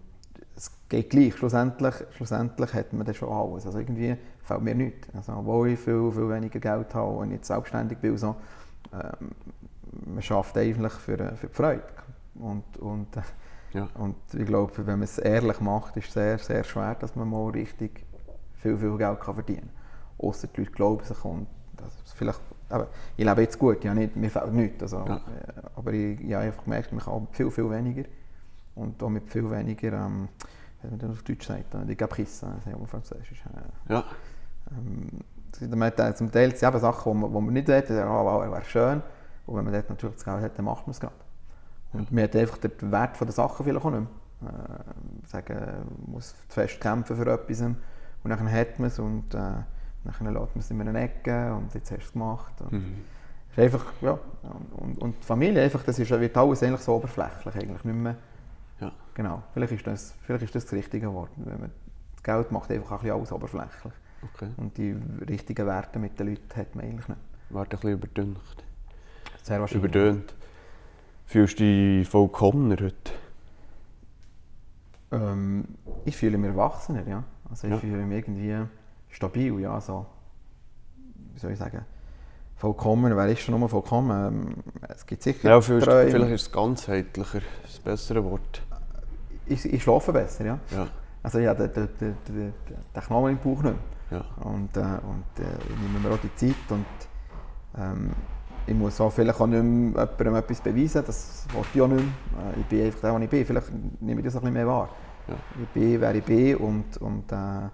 es 0.56 0.72
geht 0.90 1.10
gleich. 1.10 1.36
Schlussendlich, 1.36 1.96
schlussendlich 2.12 2.74
hat 2.74 2.94
man 2.94 3.06
das 3.06 3.18
schon 3.18 3.30
alles. 3.30 3.66
Also 3.66 3.80
irgendwie 3.80 4.16
fällt 4.44 4.62
mir 4.62 4.76
nichts. 4.76 5.08
Also, 5.16 5.34
obwohl 5.34 5.70
ich 5.70 5.80
viel, 5.80 6.12
viel 6.12 6.30
weniger 6.30 6.60
Geld 6.60 6.94
habe 6.94 7.12
und 7.18 7.30
nicht 7.30 7.46
selbstständig 7.46 7.98
bin, 8.00 8.18
so, 8.18 8.36
ähm, 8.94 9.32
man 10.06 10.22
schafft 10.22 10.58
eigentlich 10.58 10.94
für, 10.94 11.18
für 11.36 11.48
die 11.48 11.54
Freude. 11.54 11.84
Und, 12.36 12.78
und, 12.80 13.16
äh, 13.18 13.22
Ja. 13.78 13.88
und 13.96 14.16
ich 14.34 14.46
glaube, 14.46 14.72
wenn 14.78 15.00
man 15.00 15.04
es 15.04 15.18
ehrlich 15.20 15.60
macht, 15.60 15.98
ist 15.98 16.08
es 16.08 16.14
sehr, 16.14 16.38
sehr 16.40 16.64
schwer, 16.64 16.96
dass 16.96 17.16
man 17.16 17.30
mal 17.30 17.50
richtig 17.52 18.06
viel, 18.56 18.78
viel 18.78 18.98
Geld 18.98 19.20
kann 19.20 19.36
verdienen 19.36 19.70
kann. 20.20 20.28
Ausser 20.30 20.48
die 20.48 20.62
Leute 20.62 20.72
glauben 20.72 21.04
sich 21.04 21.26
und 21.26 21.48
das 21.78 21.92
vielleicht, 22.16 22.42
aber 22.70 22.88
ich 23.18 23.26
lebe 23.26 23.42
jetzt 23.42 23.58
gut, 23.60 23.84
ja, 23.84 23.94
nicht, 23.94 24.16
mir 24.16 24.30
fehlt 24.30 24.54
nichts. 24.54 24.82
Also, 24.84 24.98
Ja. 25.08 25.16
äh, 25.18 25.20
aber 25.76 25.92
ich, 25.94 26.22
ich 26.22 26.34
habe 26.34 26.46
einfach 26.46 26.64
gemerkt, 26.64 26.92
man 26.92 27.02
kann 27.04 27.28
viel, 27.32 27.50
viel 27.52 27.70
weniger. 27.70 28.04
Und 28.76 29.02
auch 29.04 29.10
mit 29.10 29.30
viel 29.30 29.50
weniger, 29.50 29.94
ähm, 29.94 30.30
wie 30.82 30.90
man 30.90 31.00
das 31.00 31.12
auf 31.12 31.24
Deutsch 31.24 31.46
sagt, 31.48 31.74
äh, 31.76 31.86
die 31.86 31.96
Caprice, 31.96 32.42
das 32.42 32.66
ist 32.66 32.74
auf 32.74 32.90
Französisch. 32.90 33.44
Äh, 33.88 33.94
Ja. 33.94 34.04
ähm, 34.72 35.10
zum 35.52 35.80
Teil 35.96 36.16
zum 36.16 36.32
Teil 36.32 36.50
sind 36.50 36.56
es 36.56 36.64
eben 36.64 36.80
Sachen, 36.80 37.14
die 37.14 37.28
man, 37.30 37.46
nicht 37.54 37.68
will, 37.68 37.84
oh, 38.08 38.26
wow, 38.26 38.42
wäre 38.52 38.64
schön. 38.66 39.02
Und 39.46 39.56
wenn 39.58 39.66
man 39.66 39.74
dort 39.74 39.90
natürlich 39.90 40.16
das 40.16 40.26
Geld 40.26 40.42
hat, 40.42 40.58
dann 40.58 40.66
macht 40.66 40.88
man 40.88 40.92
es 40.92 41.00
gerade. 41.00 41.14
Und 41.94 42.12
man 42.12 42.24
hat 42.24 42.36
einfach 42.36 42.58
den 42.58 42.92
Wert 42.92 43.20
der 43.22 43.32
Sachen 43.32 43.64
vielleicht 43.66 43.86
auch 43.86 43.92
nicht 43.92 44.08
mehr. 44.42 44.50
Äh, 44.52 45.28
sagen, 45.28 45.54
man 46.06 46.14
muss 46.16 46.30
zu 46.50 46.54
fest 46.56 46.82
kämpfen 46.82 47.16
für 47.16 47.32
etwas 47.32 47.62
und 47.62 47.78
dann 48.24 48.52
hat 48.52 48.80
man 48.80 48.88
es 48.88 49.00
und 49.00 49.34
äh, 49.34 49.38
dann 49.38 49.64
lässt 50.06 50.22
man 50.22 50.48
es 50.60 50.72
in 50.72 50.82
einer 50.82 51.00
Ecke 51.00 51.54
und 51.54 51.74
jetzt 51.74 51.92
hast 51.92 52.00
du 52.00 52.06
es 52.06 52.12
gemacht. 52.14 52.54
Und 52.62 52.72
Mhm. 52.74 52.96
ist 53.52 53.60
einfach, 53.60 53.86
ja, 54.02 54.18
und, 54.78 54.98
und 55.02 55.16
die 55.22 55.26
Familie, 55.26 55.62
einfach, 55.62 55.84
das 55.84 56.00
ist, 56.00 56.10
wird 56.10 56.36
alles 56.36 56.64
eigentlich 56.64 56.82
so 56.82 56.96
oberflächlich, 56.96 57.56
eigentlich 57.56 57.84
nicht 57.86 57.96
mehr, 57.96 58.16
Ja. 58.84 58.92
genau, 59.14 59.44
vielleicht 59.54 59.74
ist 59.74 59.88
das, 59.88 60.16
vielleicht 60.24 60.44
ist 60.46 60.56
das 60.56 60.66
das 60.66 60.74
richtige 60.74 61.14
Wort. 61.14 61.32
Wenn 61.38 61.60
man, 61.60 61.72
das 62.14 62.24
Geld 62.24 62.52
macht 62.52 62.72
einfach 62.72 62.92
ein 62.92 62.98
bisschen 63.00 63.16
alles 63.18 63.32
oberflächlich. 63.32 63.94
Okay. 64.34 64.50
Und 64.58 64.78
die 64.78 64.96
richtigen 65.30 65.66
Werte 65.68 66.00
mit 66.00 66.18
den 66.20 66.28
Leuten 66.30 66.56
hat 66.56 66.76
man 66.76 66.86
eigentlich 66.86 67.08
nicht. 67.08 67.20
Warte 67.50 67.76
ein 67.76 67.80
bisschen 67.80 67.94
überdünkt. 67.94 68.64
Sehr 69.42 69.60
wahrscheinlich. 69.60 69.84
Überdönt. 69.92 70.34
Fühlst 71.26 71.60
du 71.60 71.64
dich 71.64 72.08
vollkommener 72.08 72.76
heute? 72.82 73.12
Ähm, 75.12 75.66
ich 76.06 76.16
fühle 76.16 76.38
mich 76.38 76.50
erwachsener, 76.50 77.06
ja. 77.08 77.24
Also 77.50 77.68
ich 77.68 77.74
Ja. 77.74 77.80
fühle 77.80 78.06
mich 78.06 78.18
irgendwie 78.18 78.66
stabil, 79.10 79.60
ja. 79.60 79.80
So, 79.82 80.06
wie 81.34 81.40
soll 81.40 81.52
ich 81.52 81.60
sagen? 81.60 81.86
Vollkommen, 82.56 83.16
wer 83.16 83.28
ist 83.28 83.42
schon 83.42 83.60
nur 83.60 83.68
vollkommen? 83.68 84.12
Ähm, 84.46 84.56
es 84.88 85.06
gibt 85.06 85.22
sicher 85.22 85.50
Ja, 85.50 85.60
Träume. 85.60 85.82
vielleicht 85.82 86.32
ist 86.32 86.42
es 86.44 86.52
ganzheitlicher, 86.52 87.42
das 87.64 87.80
bessere 87.80 88.24
Wort. 88.24 88.62
Ich, 89.46 89.66
ich 89.66 89.84
schlafe 89.84 90.14
besser, 90.14 90.46
ja. 90.46 90.60
Ja. 90.72 90.88
Also 91.22 91.40
ja, 91.40 91.54
den, 91.54 91.72
den, 91.74 91.90
den, 92.00 92.18
den, 92.28 92.54
Knochen 92.94 93.32
im 93.32 93.38
Bauch 93.38 93.64
nicht 93.64 93.76
mehr. 94.10 94.20
Ja. 94.20 94.26
Und, 94.44 94.76
äh, 94.78 94.82
und 94.82 95.44
äh, 95.44 95.58
ich 95.70 95.80
nehme 95.80 96.00
mir 96.00 96.14
auch 96.14 96.20
die 96.20 96.36
Zeit 96.36 96.56
und 96.70 96.86
ähm, 97.78 98.12
ich 98.66 98.74
muss 98.74 99.00
auch 99.02 99.12
vielleicht 99.12 99.40
auch 99.40 99.48
nicht 99.48 99.64
mehr 99.64 100.08
jemandem 100.08 100.36
etwas 100.36 100.62
beweisen, 100.62 101.04
das 101.06 101.46
wollte 101.54 101.70
ich 101.74 101.82
auch 101.82 101.88
nicht 101.88 102.04
mehr. 102.04 102.54
Äh, 102.54 102.60
ich 102.60 102.66
bin 102.66 102.86
einfach 102.86 103.02
der, 103.02 103.12
der 103.12 103.22
ich 103.22 103.30
bin. 103.30 103.46
Vielleicht 103.46 103.72
nehme 104.02 104.20
ich 104.22 104.26
das 104.26 104.36
ein 104.36 104.42
bisschen 104.42 104.54
mehr 104.54 104.68
wahr. 104.68 104.90
Ja. 105.28 105.36
Ich 105.62 105.70
bin, 105.70 106.02
wer 106.02 106.16
ich 106.16 106.24
bin 106.24 106.58
und, 106.58 106.98
und, 106.98 107.32
äh, 107.32 107.70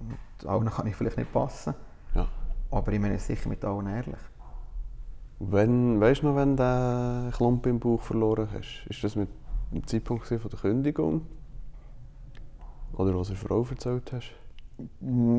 und 0.00 0.48
allen 0.48 0.70
kann 0.70 0.86
ich 0.86 0.96
vielleicht 0.96 1.16
nicht 1.16 1.32
passen. 1.32 1.74
Ja. 2.14 2.26
Aber 2.70 2.92
ich 2.92 3.00
meine 3.00 3.18
sicher 3.18 3.48
mit 3.48 3.64
allen 3.64 3.86
ehrlich. 3.86 4.16
Wenn, 5.38 6.00
weißt 6.00 6.22
du 6.22 6.28
noch, 6.28 6.36
wenn 6.36 6.56
du 6.56 6.62
den 6.62 7.32
Klump 7.32 7.66
im 7.66 7.78
Bauch 7.78 8.00
verloren 8.00 8.48
hast? 8.52 8.86
Ist 8.88 9.04
das 9.04 9.16
mit 9.16 9.28
dem 9.72 9.86
Zeitpunkt 9.86 10.26
von 10.26 10.38
der 10.50 10.58
Kündigung? 10.58 11.26
Oder 12.94 13.14
was 13.18 13.28
du 13.28 13.34
der 13.34 13.42
Frau 13.42 13.66
erzählt 13.68 14.12
hast? 14.12 14.30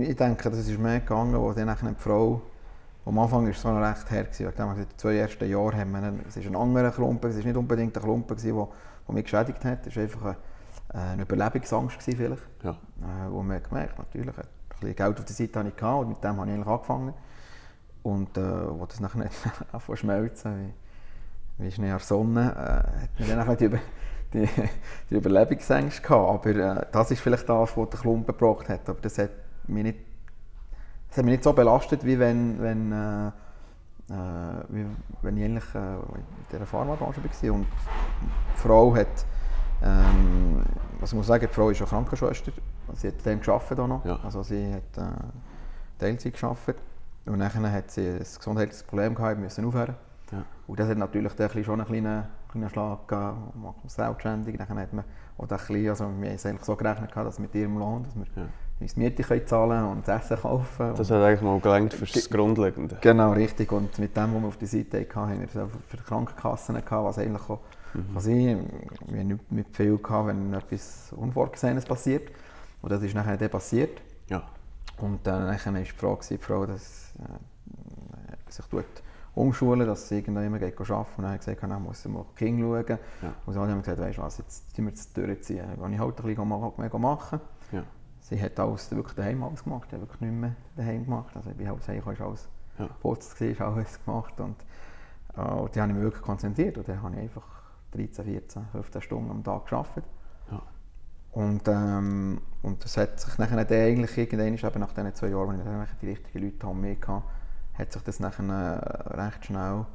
Ich 0.01 0.15
denke, 0.15 0.49
das 0.49 0.67
ist 0.67 0.79
mehr 0.79 0.99
gegangen, 0.99 1.39
wo 1.39 1.51
dann 1.53 1.67
die 1.95 2.01
Frau, 2.01 2.41
am 3.05 3.19
Anfang 3.19 3.43
war 3.43 3.51
es 3.51 3.63
noch 3.63 3.79
recht 3.79 4.09
her, 4.11 4.23
gewesen, 4.25 4.51
weil 4.57 4.69
in 4.69 4.75
den 4.89 4.97
zwei 4.97 5.15
ersten 5.15 5.49
Jahren 5.49 5.75
haben 5.79 5.91
wir 5.91 6.25
es 6.27 6.37
ist 6.37 6.45
ein 6.47 6.55
anderer 6.55 6.91
Klumpen, 6.91 7.29
es 7.29 7.37
war 7.37 7.43
nicht 7.45 7.55
unbedingt 7.55 7.95
ein 7.95 8.03
Klumpen, 8.03 8.35
der, 8.37 8.67
mich 9.13 9.23
geschädigt 9.23 9.63
hat, 9.63 9.87
es 9.87 9.95
war 9.95 10.03
einfach 10.03 10.35
eine, 10.93 11.03
eine 11.11 11.21
Überlebensangst 11.21 11.99
gewesen 11.99 12.17
vielleicht, 12.17 12.47
Ja. 12.63 12.71
äh, 12.71 13.31
wo 13.31 13.41
man 13.43 13.61
gemerkt 13.61 13.97
natürlich, 13.97 14.37
ein 14.37 14.43
bisschen 14.79 14.95
Geld 14.95 15.19
auf 15.19 15.25
der 15.25 15.35
Seite 15.35 15.59
hatte 15.59 15.69
ich 15.69 15.75
gehabt, 15.75 16.01
und 16.01 16.09
mit 16.09 16.23
dem 16.23 16.37
habe 16.37 16.47
ich 16.49 16.53
eigentlich 16.55 16.67
angefangen. 16.67 17.13
Und 18.03 18.37
äh, 18.37 18.69
wo 18.79 18.85
das 18.85 18.99
nachher 18.99 19.19
nicht 19.23 19.99
schmelzen, 19.99 20.73
wie, 21.57 21.63
wie 21.65 21.71
Schnee 21.71 21.91
an 21.91 21.97
der 21.97 22.05
Sonne, 22.05 22.51
äh, 22.51 23.03
hat 23.03 23.19
man 23.37 23.47
dann 23.47 23.57
die, 23.57 23.65
Über- 23.65 23.79
die, 24.33 24.47
die 25.09 25.15
Überlebensängste 25.15 26.01
gehabt. 26.01 26.45
Aber 26.45 26.55
äh, 26.55 26.85
das 26.91 27.11
ist 27.11 27.21
vielleicht 27.21 27.47
das, 27.47 27.77
was 27.77 27.89
der 27.89 27.99
Klumpen 27.99 28.37
gebracht 28.37 28.69
hat. 28.69 28.89
Aber 28.89 28.99
das 29.01 29.17
hat 29.17 29.31
mich 29.67 29.83
nicht, 29.83 29.99
das 31.09 31.17
hat 31.17 31.25
mich 31.25 31.33
nicht 31.33 31.43
so 31.43 31.53
belastet, 31.53 32.05
wie 32.05 32.19
wenn, 32.19 32.61
wenn, 32.61 32.91
äh, 32.91 33.27
äh, 33.27 34.63
wie, 34.69 34.85
wenn 35.21 35.37
ich 35.37 35.43
eigentlich 35.43 35.75
äh, 35.75 35.95
in 35.95 36.23
dieser 36.51 36.65
Pharmabranche 36.65 37.21
war. 37.23 37.53
Und 37.53 37.67
die 38.55 38.59
Frau 38.59 38.95
hat, 38.95 39.25
ähm, 39.83 40.63
was 40.99 41.11
ich 41.11 41.15
muss 41.15 41.27
sagen, 41.27 41.47
die 41.49 41.53
Frau 41.53 41.69
ist 41.69 41.81
eine 41.81 41.89
Krankenschwester. 41.89 42.51
Sie 42.93 43.07
hat 43.07 43.15
dann 43.23 43.41
gearbeitet 43.41 43.79
auch 43.79 43.87
noch. 43.87 44.05
Ja. 44.05 44.19
Also 44.23 44.43
sie 44.43 44.73
hat 44.73 44.97
äh, 44.97 45.11
Teilzeit 45.99 46.39
gearbeitet. 46.39 46.77
Und 47.25 47.39
dann 47.39 47.71
hat 47.71 47.91
sie 47.91 48.07
ein 48.07 48.19
gesundheitliches 48.19 48.83
Problem 48.83 49.13
gehabt, 49.13 49.39
musste 49.39 49.65
aufhören. 49.65 49.95
Ja. 50.31 50.45
Und 50.65 50.79
das 50.79 50.87
hat 50.87 50.97
natürlich 50.97 51.65
schon 51.65 51.81
einen 51.81 51.85
kleinen, 51.85 52.23
kleinen 52.49 52.69
Schlag 52.69 53.07
gegeben. 53.07 53.37
Macht 53.61 53.77
man 53.77 53.89
selbstständig. 53.89 54.57
Dann 54.57 54.79
hat 54.79 54.93
man 54.93 55.05
auch 55.37 55.43
ein 55.43 55.47
bisschen, 55.47 55.89
also 55.89 56.03
wir 56.05 56.29
haben 56.29 56.35
es 56.35 56.45
eigentlich 56.45 56.63
so 56.65 56.75
gerechnet, 56.75 57.15
dass 57.15 57.39
mit 57.39 57.53
ihrem 57.55 57.77
Lohn, 57.77 58.03
dass 58.03 58.15
wir 58.15 58.25
Ja. 58.35 58.49
uns 58.79 58.93
die 58.93 58.99
Miete 58.99 59.23
können 59.23 59.45
zahlen 59.47 59.85
und 59.85 60.07
das 60.07 60.23
Essen 60.25 60.41
kaufen. 60.41 60.93
Das 60.95 61.09
hat 61.11 61.21
eigentlich 61.23 61.41
mal 61.41 61.59
gelangt 61.59 61.93
für 61.93 62.05
das 62.05 62.29
Grundlegende. 62.29 62.97
genau, 63.01 63.31
richtig. 63.33 63.71
Und 63.71 63.97
mit 63.99 64.15
dem, 64.15 64.33
was 64.35 64.41
wir 64.41 64.47
auf 64.47 64.57
der 64.57 64.67
Seite 64.67 64.99
hatten, 64.99 65.15
haben 65.15 65.39
wir 65.39 65.47
es 65.47 65.71
für 65.87 65.97
die 65.97 66.03
Krankenkassen 66.03 66.75
gehabt, 66.75 66.91
was 67.05 67.17
eigentlich 67.19 67.49
auch 67.49 67.59
kann 67.93 68.19
sein. 68.19 68.69
Wir 69.07 69.19
haben 69.21 69.27
nicht 69.27 69.51
mit 69.51 69.75
viel 69.75 69.97
gehabt, 69.97 70.27
wenn 70.27 70.53
etwas 70.53 71.13
Unvorgesehenes 71.15 71.85
passiert. 71.85 72.29
Und 72.81 72.91
das 72.91 73.01
ist 73.01 73.15
nachher 73.15 73.37
dann 73.37 73.49
passiert. 73.49 74.01
Ja. 74.29 74.43
Und 74.97 75.25
dann 75.25 75.47
war 75.47 75.55
die 75.73 75.85
Frage, 75.85 76.19
die 76.29 76.37
Frau, 76.37 76.65
dass 76.65 77.13
äh, 77.19 78.51
sich 78.51 78.65
tut 78.65 78.85
umschulen, 79.37 79.87
dass 79.87 80.09
sie 80.09 80.19
immer 80.19 80.59
geht 80.59 80.79
arbeiten 80.79 80.93
Und 80.93 81.17
dann 81.17 81.25
habe 81.25 81.35
ich 81.35 81.45
gesagt, 81.45 81.63
dann 81.63 81.83
muss 81.83 82.01
sie 82.01 82.09
mal 82.09 82.25
Kinder 82.35 82.83
schauen. 82.83 82.99
Ja. 83.21 83.33
Und 83.45 83.53
so 83.53 83.61
haben 83.61 83.69
wir 83.69 83.77
gesagt, 83.77 83.99
weißt 83.99 84.17
du 84.17 84.21
was, 84.21 84.37
jetzt 84.39 84.75
ziehen 84.75 84.85
wir 84.85 84.91
das 84.91 85.13
durchziehen. 85.13 85.65
Wenn 85.77 85.93
ich 85.93 85.99
halt 85.99 86.19
ein 86.19 86.25
bisschen 86.25 86.47
ma- 86.47 86.73
mega 86.77 86.97
machen. 86.97 87.39
Ja. 87.71 87.83
Sie 88.19 88.41
hat 88.41 88.59
alles 88.59 88.91
wirklich 88.93 89.15
daheim 89.15 89.41
alles 89.43 89.63
gemacht, 89.63 89.85
ich 89.87 89.93
habe 89.93 90.01
wirklich 90.03 90.21
nicht 90.21 90.33
mehr 90.33 90.55
daheim 90.75 91.05
gemacht. 91.05 91.35
Also 91.35 91.49
ich 91.51 91.55
bin 91.55 91.67
halt 91.69 91.79
daheim, 91.87 91.99
ist 92.11 92.21
alles 92.21 92.49
Ja. 92.77 92.89
ist 93.03 93.61
alles 93.61 94.03
gemacht. 94.05 94.39
Und, 94.39 94.55
äh, 95.37 95.41
und 95.41 95.75
die 95.75 95.79
habe 95.81 95.91
ich 95.91 95.95
mich 95.95 96.03
wirklich 96.03 96.23
konzentriert. 96.23 96.77
Und 96.77 96.89
dann 96.89 97.01
habe 97.01 97.15
ich 97.15 97.21
einfach 97.21 97.47
13, 97.91 98.25
14, 98.25 98.65
15 98.71 99.01
Stunden 99.01 99.31
am 99.31 99.43
Tag 99.43 99.65
gearbeitet. 99.67 100.03
Ja. 100.51 100.61
Und, 101.31 101.67
ähm, 101.67 102.41
und 102.63 102.83
das 102.83 102.97
hat 102.97 103.19
sich 103.19 103.37
nachher 103.37 103.63
dann 103.63 103.77
eigentlich 103.79 104.17
irgendwann, 104.17 104.55
eben 104.55 104.79
nach 104.79 104.93
diesen 104.93 105.13
zwei 105.15 105.27
Jahren, 105.27 105.51
als 105.51 105.59
ich 105.59 105.65
dann 105.65 105.87
die 106.01 106.07
richtigen 106.09 106.43
Leute 106.45 106.67
um 106.67 106.81
mich 106.81 106.97
hatte, 107.07 107.23
hat 107.77 107.91
sich 107.91 108.01
das 108.03 108.19
nachher 108.19 108.43
äh, 108.43 109.13
recht 109.13 109.45
schnell 109.45 109.85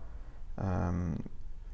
ähm, 0.59 1.17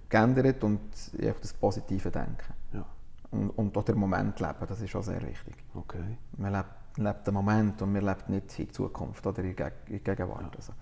geändert 0.09 0.65
und 0.65 0.81
ich 1.19 1.29
habe 1.29 1.39
das 1.41 1.53
positive 1.53 2.11
Denken. 2.11 2.55
Ja. 2.73 2.85
und, 3.31 3.51
und 3.51 3.77
auch 3.77 3.85
den 3.85 3.99
Moment 3.99 4.41
leben, 4.41 4.67
das 4.67 4.81
ist 4.81 4.95
auch 4.97 5.03
sehr 5.03 5.23
wichtig. 5.23 5.55
Okay. 5.75 6.19
Man 6.37 6.53
lebt, 6.53 6.99
lebt 6.99 7.27
den 7.27 7.35
Moment 7.35 7.81
und 7.83 7.93
man 7.93 8.03
lebt 8.03 8.29
nicht 8.29 8.59
in 8.59 8.67
die 8.67 8.73
Zukunft 8.73 9.27
oder 9.27 9.43
in 9.43 9.55
die 9.55 9.99
Gegenwart. 9.99 10.43
Ja. 10.43 10.51
Also, 10.57 10.73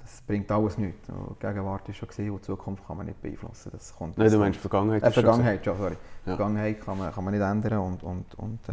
das 0.00 0.22
bringt 0.22 0.50
alles 0.50 0.78
nichts. 0.78 1.06
Die 1.06 1.46
Gegenwart 1.46 1.88
ist 1.88 1.96
schon 1.96 2.08
gesehen 2.08 2.30
und 2.30 2.40
die 2.40 2.46
Zukunft 2.46 2.86
kann 2.86 2.96
man 2.96 3.06
nicht 3.06 3.20
beeinflussen. 3.20 3.70
Das 3.72 3.94
kommt 3.94 4.16
Nein, 4.16 4.30
du 4.30 4.38
meinst 4.38 4.60
Vergangenheit? 4.60 5.02
Äh, 5.02 5.10
Vergangenheit, 5.10 5.66
ja, 5.66 5.74
sorry. 5.74 5.96
Ja. 6.24 6.36
Vergangenheit 6.36 6.80
kann 6.80 6.98
man, 6.98 7.12
kann 7.12 7.24
man 7.24 7.34
nicht 7.34 7.42
ändern 7.42 7.78
und, 7.78 8.02
und, 8.02 8.34
und, 8.36 8.68
äh, 8.68 8.72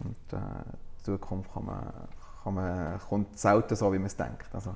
und 0.00 0.32
äh, 0.32 0.36
die 0.98 1.02
Zukunft 1.04 1.52
kann 1.52 1.64
man, 1.64 1.92
kann 2.42 2.54
man, 2.54 2.98
kommt 3.08 3.38
selten 3.38 3.76
so, 3.76 3.92
wie 3.92 3.98
man 3.98 4.06
es 4.06 4.16
denkt. 4.16 4.52
Also, 4.52 4.74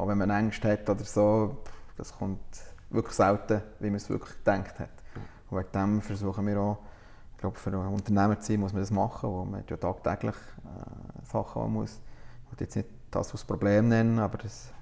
auch 0.00 0.08
wenn 0.08 0.18
man 0.18 0.30
Ängste 0.30 0.72
hat 0.72 0.88
oder 0.88 1.04
so, 1.04 1.58
das 1.96 2.16
kommt 2.16 2.40
wirklich 2.88 3.14
selten, 3.14 3.60
wie 3.80 3.88
man 3.88 3.96
es 3.96 4.08
wirklich 4.08 4.36
gedacht 4.38 4.78
hat. 4.80 4.88
Und 5.50 5.58
wegen 5.58 5.72
dem 5.72 6.00
versuchen 6.00 6.46
wir 6.46 6.58
auch, 6.58 6.78
ich 7.32 7.38
glaube, 7.38 7.58
für 7.58 7.70
ein 7.70 7.86
Unternehmer 7.86 8.38
zu 8.40 8.52
sein, 8.52 8.60
muss 8.60 8.72
man 8.72 8.82
das 8.82 8.90
machen, 8.90 9.30
wo 9.30 9.44
man 9.44 9.62
ja 9.68 9.76
tagtäglich 9.76 10.34
äh, 10.34 11.26
Sachen 11.26 11.62
man 11.62 11.72
muss. 11.72 12.00
Ich 12.44 12.52
will 12.52 12.66
jetzt 12.66 12.76
nicht 12.76 12.88
das 13.10 13.32
als 13.32 13.44
Problem 13.44 13.88
nennen, 13.88 14.18
aber 14.18 14.38
das 14.38 14.72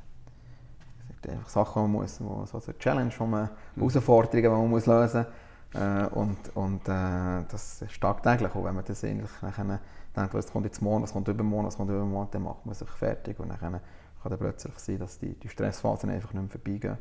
sind 1.09 1.33
einfach 1.33 1.49
Sachen, 1.49 1.83
die 1.83 1.89
man 1.89 2.01
muss, 2.03 2.21
wo, 2.21 2.47
so 2.47 2.61
eine 2.65 2.79
Challenge, 2.79 3.13
wo 3.19 3.27
man, 3.27 3.51
mhm. 3.75 3.81
Herausforderungen, 3.81 4.43
die 4.43 4.49
man 4.49 4.71
muss 4.71 4.87
lösen 4.87 5.27
muss. 5.73 5.81
Äh, 5.83 6.07
und 6.15 6.57
und 6.57 6.89
äh, 6.89 7.45
das 7.49 7.83
ist 7.83 8.01
tagtäglich. 8.01 8.55
Und 8.55 8.65
wenn 8.65 8.75
man 8.75 8.85
das 8.85 9.05
eigentlich 9.05 9.31
nachher 9.43 9.81
denkt, 10.17 10.35
was 10.35 10.51
kommt 10.51 10.65
jetzt 10.65 10.81
morgen, 10.81 11.03
was 11.03 11.13
kommt 11.13 11.29
übermorgen, 11.29 11.67
was 11.67 11.77
kommt 11.77 11.91
übermorgen, 11.91 12.31
dann 12.31 12.43
macht 12.43 12.65
man 12.65 12.75
sich 12.75 12.89
fertig. 12.89 13.39
Und 13.39 13.51
dann 13.51 13.81
kann 14.23 14.31
dann 14.31 14.39
plötzlich 14.39 14.79
sein, 14.79 14.99
dass 14.99 15.19
die, 15.19 15.35
die 15.35 15.49
Stressphasen 15.49 16.11
einfach 16.11 16.33
nicht 16.33 16.43
mehr 16.43 16.51
vorbeigehen. 16.51 16.99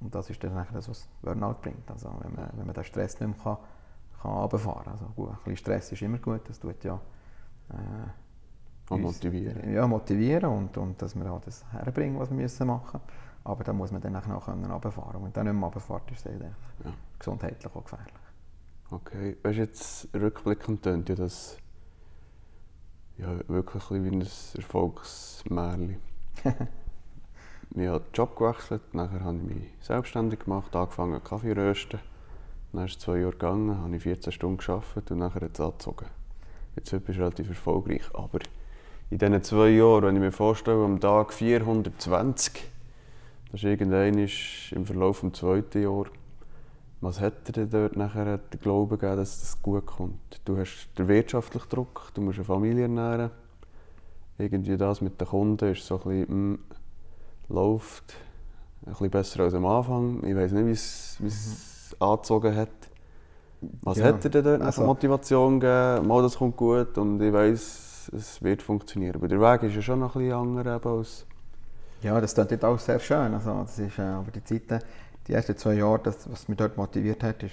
Und 0.00 0.14
das 0.14 0.30
ist 0.30 0.42
dann 0.42 0.66
das, 0.72 0.88
was 0.88 1.08
Burnout 1.22 1.56
bringt. 1.60 1.90
Also 1.90 2.10
wenn 2.20 2.34
man, 2.34 2.50
wenn 2.54 2.66
man 2.66 2.74
den 2.74 2.84
Stress 2.84 3.18
nicht 3.20 3.28
mehr 3.28 3.38
kann, 3.42 3.56
kann 4.22 4.30
runterfahren 4.32 4.84
kann. 4.84 4.92
Also 4.92 5.06
gut, 5.16 5.30
ein 5.30 5.36
bisschen 5.36 5.56
Stress 5.56 5.92
ist 5.92 6.02
immer 6.02 6.18
gut, 6.18 6.48
das 6.48 6.58
tut 6.58 6.82
ja... 6.84 7.00
Äh, 7.70 8.92
und 8.92 9.02
motivieren. 9.02 9.70
Ja, 9.70 9.86
motivieren 9.86 10.50
und, 10.50 10.76
und 10.78 11.02
dass 11.02 11.14
wir 11.14 11.30
auch 11.30 11.42
das 11.42 11.62
herbringen, 11.72 12.18
was 12.18 12.30
wir 12.30 12.36
müssen 12.36 12.66
machen 12.66 13.00
müssen. 13.04 13.28
Aber 13.44 13.64
da 13.64 13.72
muss 13.72 13.92
man 13.92 14.00
dann 14.00 14.16
auch 14.16 14.44
können 14.44 14.64
runterfahren. 14.64 15.16
Und 15.16 15.24
wenn 15.24 15.32
dann 15.32 15.46
nicht 15.46 15.54
mehr 15.54 15.64
runterfährt, 15.64 16.10
ist 16.10 16.24
es 16.24 16.40
ja. 16.40 16.92
gesundheitlich 17.18 17.66
auch 17.74 17.82
gefährlich. 17.82 18.14
Okay, 18.90 19.36
weißt 19.42 19.58
du, 19.58 19.62
jetzt 19.62 20.08
rückblickend 20.14 20.82
tönt 20.82 21.08
ja 21.10 21.14
das 21.14 21.58
ja, 23.18 23.38
wirklich 23.48 23.90
wie 23.90 24.08
ein 24.08 24.20
Erfolgsmärchen. 24.20 25.96
ich 27.76 27.86
habe 27.86 28.00
den 28.00 28.12
Job 28.14 28.36
gewechselt, 28.36 28.94
nachher 28.94 29.24
habe 29.24 29.36
ich 29.36 29.54
mich 29.54 29.72
selbstständig 29.80 30.40
gemacht, 30.40 30.74
angefangen 30.74 31.22
Kaffee 31.22 31.52
rösten. 31.52 32.00
Dann 32.72 32.84
ist 32.84 32.96
es 32.96 32.98
zwei 32.98 33.18
Jahre 33.18 33.32
gegangen, 33.32 33.78
habe 33.78 33.96
ich 33.96 34.02
14 34.02 34.32
Stunden 34.32 34.58
gearbeitet 34.58 35.10
und 35.10 35.18
nachher 35.18 35.42
hat 35.42 35.54
es 35.54 35.60
angezogen. 35.60 36.06
Jetzt 36.76 36.90
bist 36.90 37.18
du 37.18 37.22
relativ 37.22 37.48
erfolgreich, 37.48 38.04
aber 38.14 38.38
in 39.10 39.18
diesen 39.18 39.42
zwei 39.42 39.70
Jahren, 39.70 40.04
wenn 40.04 40.16
ich 40.16 40.20
mir 40.20 40.32
vorstelle, 40.32 40.84
am 40.84 41.00
Tag 41.00 41.32
420, 41.32 42.62
das 43.50 43.60
ist 43.60 43.64
irgendwann 43.64 44.18
im 44.18 44.86
Verlauf 44.86 45.22
des 45.22 45.32
zweiten 45.32 45.82
Jahres, 45.82 46.12
was 47.00 47.20
hat 47.20 47.56
dir 47.56 47.66
dort 47.66 47.96
nachher 47.96 48.38
den 48.38 48.60
Glauben 48.60 48.98
gegeben, 48.98 49.16
dass 49.16 49.40
das 49.40 49.62
gut 49.62 49.86
kommt? 49.86 50.40
Du 50.44 50.58
hast 50.58 50.90
den 50.98 51.08
wirtschaftlichen 51.08 51.68
Druck, 51.68 52.10
du 52.14 52.20
musst 52.20 52.38
eine 52.38 52.44
Familie 52.44 52.82
ernähren. 52.82 53.30
Irgendwie 54.38 54.76
das 54.76 55.00
mit 55.00 55.20
den 55.20 55.26
Kunden 55.26 55.72
ist 55.72 55.84
so 55.84 55.96
ein 55.96 56.00
bisschen, 56.00 56.20
mh, 56.20 56.28
hm, 56.28 56.58
läuft 57.48 58.14
ein 58.86 58.92
bisschen 58.92 59.10
besser 59.10 59.40
als 59.42 59.54
am 59.54 59.66
Anfang. 59.66 60.24
Ich 60.24 60.36
weiß 60.36 60.52
nicht, 60.52 60.66
wie 60.66 61.26
es 61.26 61.94
mhm. 61.98 62.02
angezogen 62.02 62.54
hat. 62.54 62.68
Was 63.82 63.98
ja. 63.98 64.04
hat 64.06 64.22
dir 64.22 64.30
denn 64.30 64.44
dort 64.44 64.62
also, 64.62 64.84
Motivation 64.84 65.58
gegeben? 65.58 66.06
Mal, 66.06 66.22
das 66.22 66.36
kommt 66.36 66.56
gut 66.56 66.96
und 66.96 67.20
ich 67.20 67.32
weiß, 67.32 68.10
es 68.14 68.42
wird 68.42 68.62
funktionieren. 68.62 69.16
Aber 69.16 69.26
der 69.26 69.40
Weg 69.40 69.64
ist 69.64 69.74
ja 69.74 69.82
schon 69.82 69.98
noch 70.00 70.14
ein 70.14 70.22
bisschen 70.22 70.58
anders 70.58 70.86
als... 70.86 71.26
Ja, 72.02 72.20
das 72.20 72.34
klingt 72.34 72.64
auch 72.64 72.78
sehr 72.78 73.00
schön. 73.00 73.34
Also, 73.34 73.52
das 73.62 73.78
ist, 73.80 73.98
äh, 73.98 74.02
aber 74.02 74.30
die 74.30 74.44
Zeiten, 74.44 74.78
die 75.26 75.32
ersten 75.32 75.56
zwei 75.56 75.74
Jahre, 75.74 75.98
das, 75.98 76.30
was 76.30 76.46
mich 76.46 76.56
dort 76.56 76.76
motiviert 76.76 77.24
hat, 77.24 77.42
ist 77.42 77.52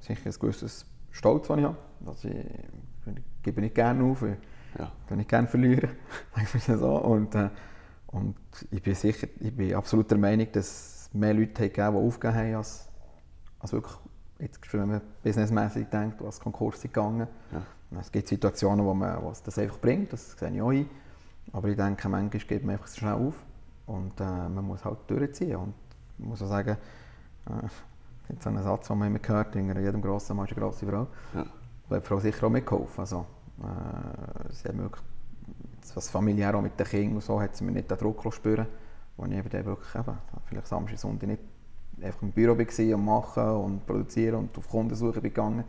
sicher 0.00 0.26
ein 0.26 0.34
gewisses 0.38 0.84
Stolz, 1.10 1.46
den 1.46 1.60
ich 1.60 1.64
habe. 1.64 1.76
Also, 2.04 2.28
ich, 2.28 2.34
ich 2.36 3.42
gebe 3.42 3.62
nicht 3.62 3.74
gerne 3.74 4.04
auf, 4.04 4.22
ich 4.22 4.36
ja. 4.78 5.16
nicht 5.16 5.28
gerne 5.28 5.48
verlieren. 5.48 5.90
so. 6.66 6.96
und, 6.98 7.34
äh, 7.34 7.50
und 8.08 8.36
ich 8.70 8.82
bin 8.82 8.94
sicher, 8.94 9.28
ich 9.40 9.54
bin 9.54 9.74
absolut 9.74 10.10
der 10.10 10.18
Meinung, 10.18 10.48
dass 10.52 10.66
es 10.66 11.14
mehr 11.14 11.34
Leute 11.34 11.68
gegeben 11.68 11.92
die 11.92 11.98
aufgegeben 11.98 12.38
haben, 12.38 12.54
als, 12.56 12.88
als 13.60 13.72
wirklich, 13.72 13.96
jetzt, 14.38 14.72
wenn 14.72 14.88
man 14.88 15.00
businessmäßig 15.22 15.86
denkt, 15.88 16.22
was 16.22 16.40
Konkurs 16.40 16.82
gegangen. 16.82 17.26
Ja. 17.52 17.62
Es 18.00 18.12
gibt 18.12 18.28
Situationen, 18.28 18.84
wo 18.84 18.92
man 18.92 19.24
was 19.24 19.42
das 19.42 19.58
einfach 19.58 19.78
bringt, 19.78 20.12
das 20.12 20.32
sehe 20.32 20.50
ich 20.50 20.60
auch 20.60 20.70
ein. 20.70 20.88
Aber 21.52 21.68
ich 21.68 21.76
denke, 21.76 22.08
manchmal 22.08 22.42
geht 22.42 22.64
man 22.64 22.74
einfach 22.74 22.88
schnell 22.88 23.14
auf 23.14 23.34
und 23.86 24.20
äh, 24.20 24.24
man 24.24 24.64
muss 24.64 24.84
halt 24.84 24.98
durchziehen. 25.06 25.56
Und 25.56 25.74
ich 26.18 26.24
muss 26.24 26.42
auch 26.42 26.48
sagen, 26.48 26.76
äh, 27.46 27.68
jetzt 28.28 28.42
so 28.42 28.50
einen 28.50 28.62
Satz, 28.62 28.88
den 28.88 28.98
man 28.98 29.08
immer 29.08 29.18
gehört, 29.18 29.54
hinter 29.54 29.80
jedem 29.80 30.02
grossen 30.02 30.36
Mann 30.36 30.46
ist 30.46 30.52
eine 30.52 30.60
grosse 30.60 30.86
Frau. 30.86 31.06
Ja. 31.34 31.46
Da 31.88 31.96
hat 31.96 32.02
die 32.02 32.06
Frau 32.06 32.20
sicher 32.20 32.46
auch 32.46 32.50
mitgeholfen. 32.50 33.00
Also, 33.00 33.26
äh, 33.62 34.52
sie 34.52 34.68
hat 34.68 34.78
wirklich 34.78 35.02
was 35.94 36.10
familiär 36.10 36.54
auch 36.54 36.62
mit 36.62 36.78
den 36.78 36.86
Kindern 36.86 37.16
und 37.16 37.24
so, 37.24 37.40
hat 37.40 37.56
sie 37.56 37.64
mir 37.64 37.72
nicht 37.72 37.90
den 37.90 37.98
Druck 37.98 38.32
spüren 38.32 38.66
wo 39.18 39.26
ich 39.26 39.32
eben 39.32 39.64
wirklich 39.66 39.94
eben, 39.94 40.18
vielleicht 40.46 40.68
Samstag, 40.68 40.98
Sonntag 40.98 41.28
nicht 41.28 41.42
einfach 42.00 42.22
im 42.22 42.30
Büro 42.30 42.56
war 42.56 42.94
und 42.96 43.04
machen 43.04 43.48
und 43.48 43.86
produzieren 43.86 44.36
und 44.36 44.56
auf 44.56 44.68
Kundensuche 44.68 45.20
bin 45.20 45.34
gegangen. 45.34 45.64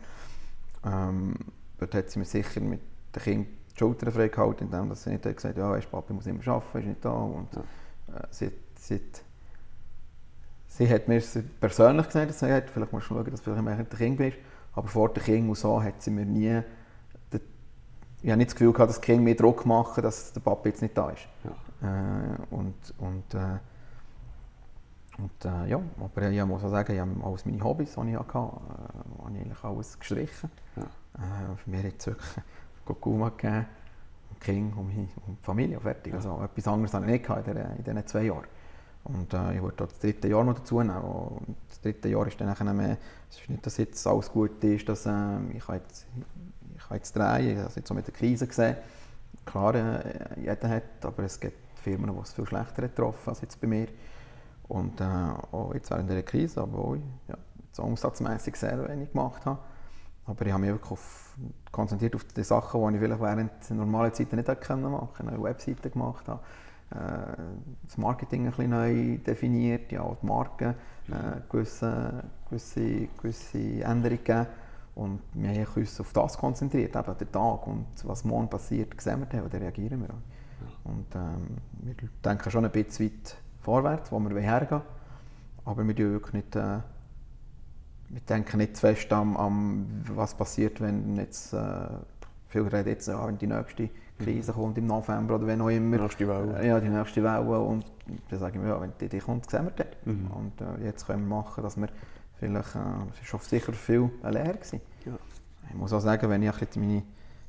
Ähm, 0.84 1.34
dort 1.78 1.94
hat 1.94 2.10
sie 2.10 2.20
mir 2.20 2.24
sicher 2.24 2.60
mit 2.60 2.80
den 3.14 3.22
Kindern 3.22 3.46
die 3.74 3.78
Schultern 3.78 4.12
frei 4.12 4.28
gehalten, 4.28 4.64
indem 4.64 4.94
sie 4.94 5.10
nicht 5.10 5.22
gesagt 5.22 5.44
hat, 5.44 5.56
ja, 5.56 5.70
weißt, 5.70 5.90
Papi 5.90 6.12
muss 6.12 6.26
immer 6.26 6.46
arbeiten, 6.46 6.78
ist 6.78 6.86
nicht 6.86 7.04
da. 7.04 7.10
Und, 7.10 7.56
äh, 7.56 7.60
sie, 8.30 8.52
sie, 8.78 9.00
sie, 10.68 10.88
hat 10.88 11.08
mir 11.08 11.22
persönlich 11.60 12.06
gesagt, 12.06 12.30
dass 12.30 12.38
sie 12.38 12.52
hat, 12.52 12.70
vielleicht 12.70 12.92
musst 12.92 13.10
du 13.10 13.14
schauen, 13.14 13.30
dass 13.30 13.42
du 13.42 13.50
vielleicht 13.50 13.64
mehr 13.64 13.76
der 13.76 13.98
Kind 13.98 14.18
bist, 14.18 14.36
aber 14.74 14.88
vor 14.88 15.08
den 15.08 15.22
Kindern 15.24 15.50
und 15.50 15.58
so 15.58 15.82
hat 15.82 16.02
sie 16.02 16.10
mir 16.10 16.24
nie 16.24 16.62
ich 18.22 18.28
habe 18.30 18.38
nicht 18.38 18.50
das 18.50 18.54
Gefühl 18.54 18.72
gehabt, 18.72 18.90
dass 18.90 19.00
Kinder 19.00 19.22
mehr 19.22 19.34
Druck 19.34 19.64
machen, 19.66 20.02
dass 20.02 20.32
der 20.32 20.40
Papa 20.40 20.68
jetzt 20.68 20.82
nicht 20.82 20.96
da 20.96 21.10
ist. 21.10 21.26
Ja. 21.44 21.88
Äh, 21.88 22.36
und 22.50 22.74
und, 22.98 23.34
äh, 23.34 23.58
und 25.18 25.44
äh, 25.44 25.70
ja, 25.70 25.80
aber 26.00 26.30
ich 26.30 26.44
muss 26.44 26.64
auch 26.64 26.70
sagen, 26.70 26.92
ich 26.92 27.00
habe 27.00 27.10
alles 27.22 27.46
meine 27.46 27.62
Hobbys, 27.62 27.94
die 27.94 28.10
ich 28.10 28.16
hatte, 28.16 28.38
äh, 28.38 29.22
habe 29.22 29.32
ich 29.34 29.40
eigentlich 29.40 29.64
alles 29.64 29.98
gestrichen. 29.98 30.50
Ja. 30.76 30.82
Äh, 30.82 31.56
für 31.56 31.70
mich 31.70 31.84
hat 31.84 31.94
es 31.98 32.06
wirklich 32.06 32.44
Gokuma 32.84 33.30
gegeben, 33.30 33.66
und 34.30 34.40
Kinder 34.40 34.76
und, 34.78 34.90
und 34.90 35.38
die 35.40 35.44
Familie, 35.44 35.80
fertig. 35.80 36.12
Ja. 36.12 36.18
Also, 36.18 36.42
etwas 36.42 36.68
anderes 36.68 36.94
habe 36.94 37.06
ich 37.06 37.12
nicht 37.12 37.26
gehabt 37.26 37.48
in, 37.48 37.56
in 37.56 37.84
diesen 37.84 38.06
zwei 38.06 38.22
Jahren. 38.22 38.46
Und 39.04 39.32
äh, 39.32 39.54
ich 39.54 39.62
wollte 39.62 39.86
das 39.86 39.98
dritte 39.98 40.28
Jahr 40.28 40.44
noch 40.44 40.54
dazu 40.54 40.80
nehmen. 40.80 41.00
Und 41.00 41.56
das 41.68 41.80
dritte 41.80 42.08
Jahr 42.08 42.26
ist 42.26 42.40
dann 42.40 42.76
mehr, 42.76 42.98
es 43.30 43.40
ist 43.40 43.48
nicht, 43.48 43.64
dass 43.64 43.78
jetzt 43.78 44.06
alles 44.06 44.30
gut 44.30 44.62
ist, 44.62 44.88
dass 44.88 45.06
äh, 45.06 45.38
ich 45.54 45.66
jetzt 45.68 46.06
kann 46.90 46.96
jetzt 46.98 47.16
drehen, 47.16 47.50
ich 47.50 47.56
habe 47.56 47.68
es 47.68 47.74
jetzt 47.76 47.88
so 47.88 47.94
mit 47.94 48.06
der 48.06 48.14
Krise 48.14 48.46
gesehen. 48.46 48.76
Klar, 49.46 49.74
äh, 49.74 50.40
jeder 50.40 50.68
hat, 50.68 50.82
aber 51.02 51.22
es 51.22 51.38
gibt 51.38 51.78
Firmen, 51.78 52.12
die 52.12 52.20
es 52.20 52.32
viel 52.32 52.46
schlechter 52.46 52.82
getroffen 52.82 53.30
als 53.30 53.40
jetzt 53.40 53.60
bei 53.60 53.66
mir. 53.66 53.86
Und 54.68 55.00
äh, 55.00 55.04
auch 55.04 55.72
jetzt 55.74 55.90
während 55.90 56.10
der 56.10 56.22
Krise, 56.22 56.62
obwohl 56.62 56.98
ich 56.98 57.28
ja, 57.28 57.36
so 57.72 57.82
umsatzmässig 57.84 58.56
sehr 58.56 58.88
wenig 58.88 59.12
gemacht 59.12 59.44
habe. 59.46 59.58
Aber 60.26 60.46
ich 60.46 60.52
habe 60.52 60.60
mich 60.60 60.70
wirklich 60.70 60.92
auf, 60.92 61.36
konzentriert 61.72 62.14
auf 62.14 62.24
die 62.24 62.44
Sachen, 62.44 62.80
die 62.88 62.96
ich 62.96 63.02
vielleicht 63.02 63.20
während 63.20 63.70
normalen 63.70 64.12
Zeiten 64.12 64.36
nicht 64.36 64.48
hätte 64.48 64.76
machen 64.76 65.08
konnte. 65.16 65.32
Eine 65.32 65.42
Webseite 65.42 65.90
gemacht 65.90 66.28
habe, 66.28 66.40
äh, 66.90 67.42
das 67.84 67.98
Marketing 67.98 68.46
ein 68.46 68.50
bisschen 68.50 68.70
neu 68.70 69.18
definiert, 69.18 69.90
ja, 69.92 70.16
die 70.22 70.26
Marken 70.26 70.74
äh, 71.08 71.40
gewisse, 71.48 72.24
gewisse, 72.48 73.06
gewisse 73.16 73.58
Änderungen 73.84 74.24
gegeben. 74.24 74.46
Und 74.94 75.20
wir 75.34 75.50
haben 75.50 75.66
uns 75.76 76.00
auf 76.00 76.12
das 76.12 76.36
konzentriert, 76.36 76.94
eben 76.94 77.18
den 77.18 77.32
Tag 77.32 77.66
und 77.66 77.86
was 78.04 78.24
morgen 78.24 78.48
passiert, 78.48 79.00
sehen 79.00 79.20
wir 79.20 79.26
dann 79.26 79.48
dann 79.48 79.60
reagieren 79.62 80.00
wir. 80.00 80.08
Und 80.84 81.06
ähm, 81.14 81.56
wir 81.82 81.94
denken 82.24 82.50
schon 82.50 82.64
ein 82.64 82.70
bisschen 82.70 83.06
weit 83.06 83.36
vorwärts, 83.60 84.12
wo 84.12 84.18
wir 84.18 84.40
hergehen 84.40 84.82
aber 85.64 85.86
wir, 85.86 85.96
wirklich 85.96 86.34
nicht, 86.34 86.56
äh, 86.56 86.78
wir 88.08 88.20
denken 88.28 88.58
nicht 88.58 88.76
zu 88.76 88.80
fest 88.80 89.12
an, 89.12 89.36
an 89.36 89.86
was 90.14 90.34
passiert, 90.34 90.80
wenn 90.80 91.16
jetzt, 91.16 91.52
äh, 91.52 91.88
viele 92.48 92.72
reden 92.72 92.88
jetzt, 92.88 93.08
ja, 93.08 93.26
wenn 93.26 93.38
die 93.38 93.46
nächste 93.46 93.88
Krise 94.18 94.52
mhm. 94.52 94.56
kommt 94.56 94.78
im 94.78 94.86
November 94.86 95.36
oder 95.36 95.46
wenn 95.46 95.60
auch 95.60 95.68
immer. 95.68 95.96
Die 95.96 96.02
nächste 96.02 96.28
Welle. 96.28 96.58
Äh, 96.58 96.68
ja, 96.68 96.80
die 96.80 96.88
nächste 96.88 97.22
Welle 97.22 97.60
und 97.60 97.84
dann 98.28 98.38
sagen 98.38 98.62
wir, 98.62 98.70
ja, 98.70 98.80
wenn 98.80 98.92
die, 99.00 99.08
die 99.08 99.18
kommt, 99.18 99.48
sehen 99.50 99.64
wir 99.64 99.72
dann. 99.72 99.86
Mhm. 100.04 100.30
Und 100.30 100.60
äh, 100.60 100.86
jetzt 100.86 101.06
können 101.06 101.28
wir 101.28 101.36
machen, 101.36 101.62
dass 101.62 101.76
wir 101.76 101.88
Vielleicht, 102.40 102.74
äh, 102.74 103.22
es 103.22 103.32
war 103.32 103.40
sicher 103.40 103.72
viel 103.74 104.10
leer. 104.22 104.58
Ja. 105.04 105.12
Ich 105.68 105.74
muss 105.74 105.92
auch 105.92 106.00
sagen, 106.00 106.28
wenn 106.30 106.42
ich 106.42 106.76
meine, 106.76 107.02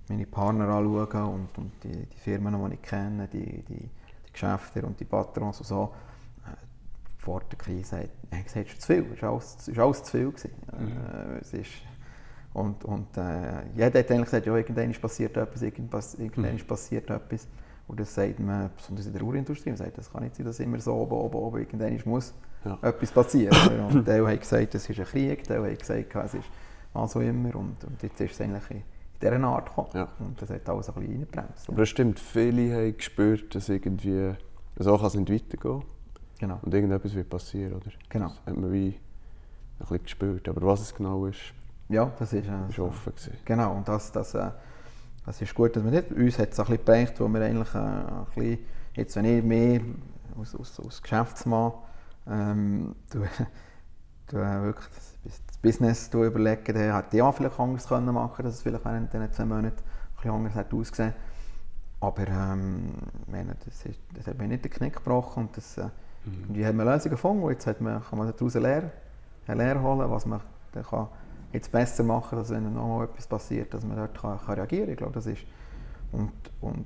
meine 0.10 0.26
Partner 0.26 0.68
anschaue 0.68 1.26
und, 1.26 1.58
und 1.58 1.72
die, 1.84 2.06
die 2.06 2.18
Firmen, 2.18 2.70
die 2.70 2.76
ich 2.76 2.82
kenne, 2.82 3.28
die, 3.28 3.64
die, 3.64 3.88
die 3.88 4.32
Geschäfte 4.34 4.86
und 4.86 5.00
die 5.00 5.06
Patrons 5.06 5.60
und 5.60 5.66
so, 5.66 5.94
äh, 6.46 6.50
vor 7.18 7.42
der 7.50 7.58
Krise 7.58 8.10
hat 8.32 8.44
gesagt, 8.44 8.68
es 8.68 8.74
ist 8.74 8.82
zu 8.82 8.88
viel, 8.94 9.14
es 9.16 9.22
war 9.22 9.32
alles, 9.32 9.68
ist 9.68 9.80
alles 9.80 10.04
zu 10.04 10.12
viel. 10.12 10.28
Mhm. 10.28 10.88
Äh, 10.88 11.40
es 11.40 11.54
ist, 11.54 11.72
Und, 12.54 12.84
und 12.84 13.16
äh, 13.16 13.64
jeder 13.74 14.00
hat 14.00 14.12
eigentlich 14.12 14.26
gesagt, 14.26 14.46
ja, 14.46 14.56
irgendwann 14.58 14.92
passiert 14.92 15.38
etwas, 15.38 15.62
irgendwann 15.62 16.56
mhm. 16.56 16.68
passiert 16.68 17.10
etwas. 17.10 17.48
Und 17.88 17.98
das 18.00 18.14
sagt 18.14 18.40
man, 18.40 18.70
besonders 18.76 19.06
in 19.06 19.14
der 19.14 19.24
Uhrenindustrie, 19.24 19.70
man 19.70 19.78
sagt, 19.78 19.98
das 19.98 20.12
kann 20.12 20.24
nicht 20.24 20.36
sein, 20.36 20.46
dass 20.46 20.60
immer 20.60 20.80
so 20.80 20.94
oben, 20.94 21.14
oben, 21.14 21.38
oben, 21.38 21.60
irgendwann 21.60 21.98
muss 22.06 22.34
ja. 22.66 22.78
etwas 22.82 23.12
passieren. 23.12 23.56
und 23.92 24.08
der 24.08 24.26
hat 24.26 24.40
gesagt, 24.40 24.76
es 24.76 24.90
ist 24.90 25.00
ein 25.00 25.06
Krieg, 25.06 25.44
der 25.48 25.64
hat 25.64 25.80
gesagt, 25.80 26.16
es 26.16 26.34
ist 26.34 26.46
was 26.94 27.16
auch 27.16 27.22
immer. 27.22 27.56
Und, 27.56 27.84
und 27.84 28.02
jetzt 28.02 28.20
ist 28.20 28.34
es 28.34 28.42
eigentlich 28.42 28.70
in 28.72 28.84
dieser 29.22 29.44
Art 29.44 29.68
gekommen. 29.68 29.90
Ja. 29.94 30.08
Und 30.20 30.42
das 30.42 30.50
hat 30.50 30.68
alles 30.70 30.90
ein 30.90 30.96
bisschen 30.96 31.12
reingebremst. 31.12 31.70
Aber 31.70 31.82
es 31.82 31.90
stimmt, 31.90 32.20
viele 32.20 32.76
haben 32.76 32.98
gespürt, 32.98 33.56
dass 33.56 33.70
irgendwie, 33.70 34.34
so 34.78 34.98
kann 34.98 35.08
es 35.08 35.16
nicht 35.16 35.32
weitergehen. 35.32 35.84
Genau. 36.40 36.60
Und 36.62 36.74
irgendetwas 36.74 37.14
wird 37.14 37.30
passieren, 37.30 37.74
oder? 37.74 37.92
Genau. 38.10 38.28
Das 38.28 38.54
hat 38.54 38.58
man 38.58 38.72
wie 38.72 38.88
ein 38.88 38.98
bisschen 39.80 40.04
gespürt. 40.04 40.50
Aber 40.50 40.62
was 40.66 40.82
es 40.82 40.96
genau 40.96 41.26
ist, 41.26 41.54
ja, 41.90 42.12
das 42.18 42.34
ist, 42.34 42.48
äh, 42.48 42.70
ist 42.70 42.80
offen 42.80 43.14
gewesen. 43.14 43.38
Genau, 43.44 43.76
und 43.76 43.88
das, 43.88 44.12
das, 44.12 44.34
äh, 44.34 44.50
das 45.26 45.42
ist 45.42 45.54
gut, 45.54 45.76
dass 45.76 45.84
wir 45.84 45.92
nicht, 45.92 46.12
uns 46.12 46.40
hat 46.40 46.52
es 46.52 46.60
ein 46.60 46.66
bisschen 46.66 46.78
geprägt, 46.78 47.20
wo 47.20 47.28
wir 47.28 47.42
eigentlich 47.42 47.76
äh, 47.76 47.78
ein 47.78 48.26
bisschen, 48.34 48.60
jetzt 48.96 49.16
wenn 49.18 49.26
ich 49.26 49.44
mehr 49.44 49.82
aus, 50.40 50.56
aus, 50.56 50.80
aus 50.80 51.02
Geschäftsmann 51.02 51.74
ähm, 52.28 52.96
du, 53.12 53.20
du, 54.28 54.38
äh, 54.38 54.64
wirklich 54.64 54.88
das, 55.24 55.42
Business 55.62 56.10
du 56.10 56.24
überlegen, 56.24 56.74
dann 56.74 56.96
hätte 56.96 57.24
auch 57.24 57.36
vielleicht 57.36 57.60
anders 57.60 57.88
können 57.88 58.14
machen 58.14 58.44
dass 58.44 58.56
es 58.56 58.62
vielleicht 58.64 58.84
während 58.84 59.14
diesen 59.14 59.32
zwei 59.32 59.46
Monaten 59.46 59.78
ein 59.78 60.16
bisschen 60.16 60.32
anders 60.32 60.56
hat 60.56 60.74
ausgesehen 60.74 61.14
aber 62.02 62.28
ähm, 62.28 62.94
meine, 63.28 63.56
das, 63.64 63.86
ist, 63.86 64.00
das 64.16 64.26
hat 64.26 64.38
mir 64.38 64.48
nicht 64.48 64.66
den 64.66 64.72
Knick 64.72 64.96
gebrochen 64.96 65.44
und 65.44 65.56
das, 65.58 65.78
äh, 65.78 65.88
mhm. 66.26 66.66
haben 66.66 66.78
wir 66.78 66.86
Lösungen 66.86 67.12
gefunden 67.12 67.44
und 67.44 67.52
jetzt 67.52 67.68
hat 67.68 67.80
man, 67.80 68.04
kann 68.04 68.18
man 68.18 68.34
daraus 68.36 68.56
eine 68.56 68.68
Lehre, 68.68 68.92
eine 69.46 69.64
Lehre 69.64 69.82
holen, 69.84 70.10
was 70.10 70.26
man 70.26 70.42
dann 70.72 70.84
kann 70.84 71.08
jetzt 71.54 71.72
besser 71.72 72.04
machen, 72.04 72.38
dass 72.38 72.50
wenn 72.50 72.74
nochmal 72.74 73.06
etwas 73.06 73.28
passiert, 73.28 73.74
dass 73.74 73.86
man 73.86 73.98
dort 73.98 74.20
kann, 74.20 74.40
kann 74.40 74.56
reagieren 74.56 74.86
kann. 74.86 74.92
Ich 74.94 74.98
glaube, 74.98 75.14
das 75.14 75.28
ist 75.28 75.44
und, 76.12 76.32
und 76.60 76.86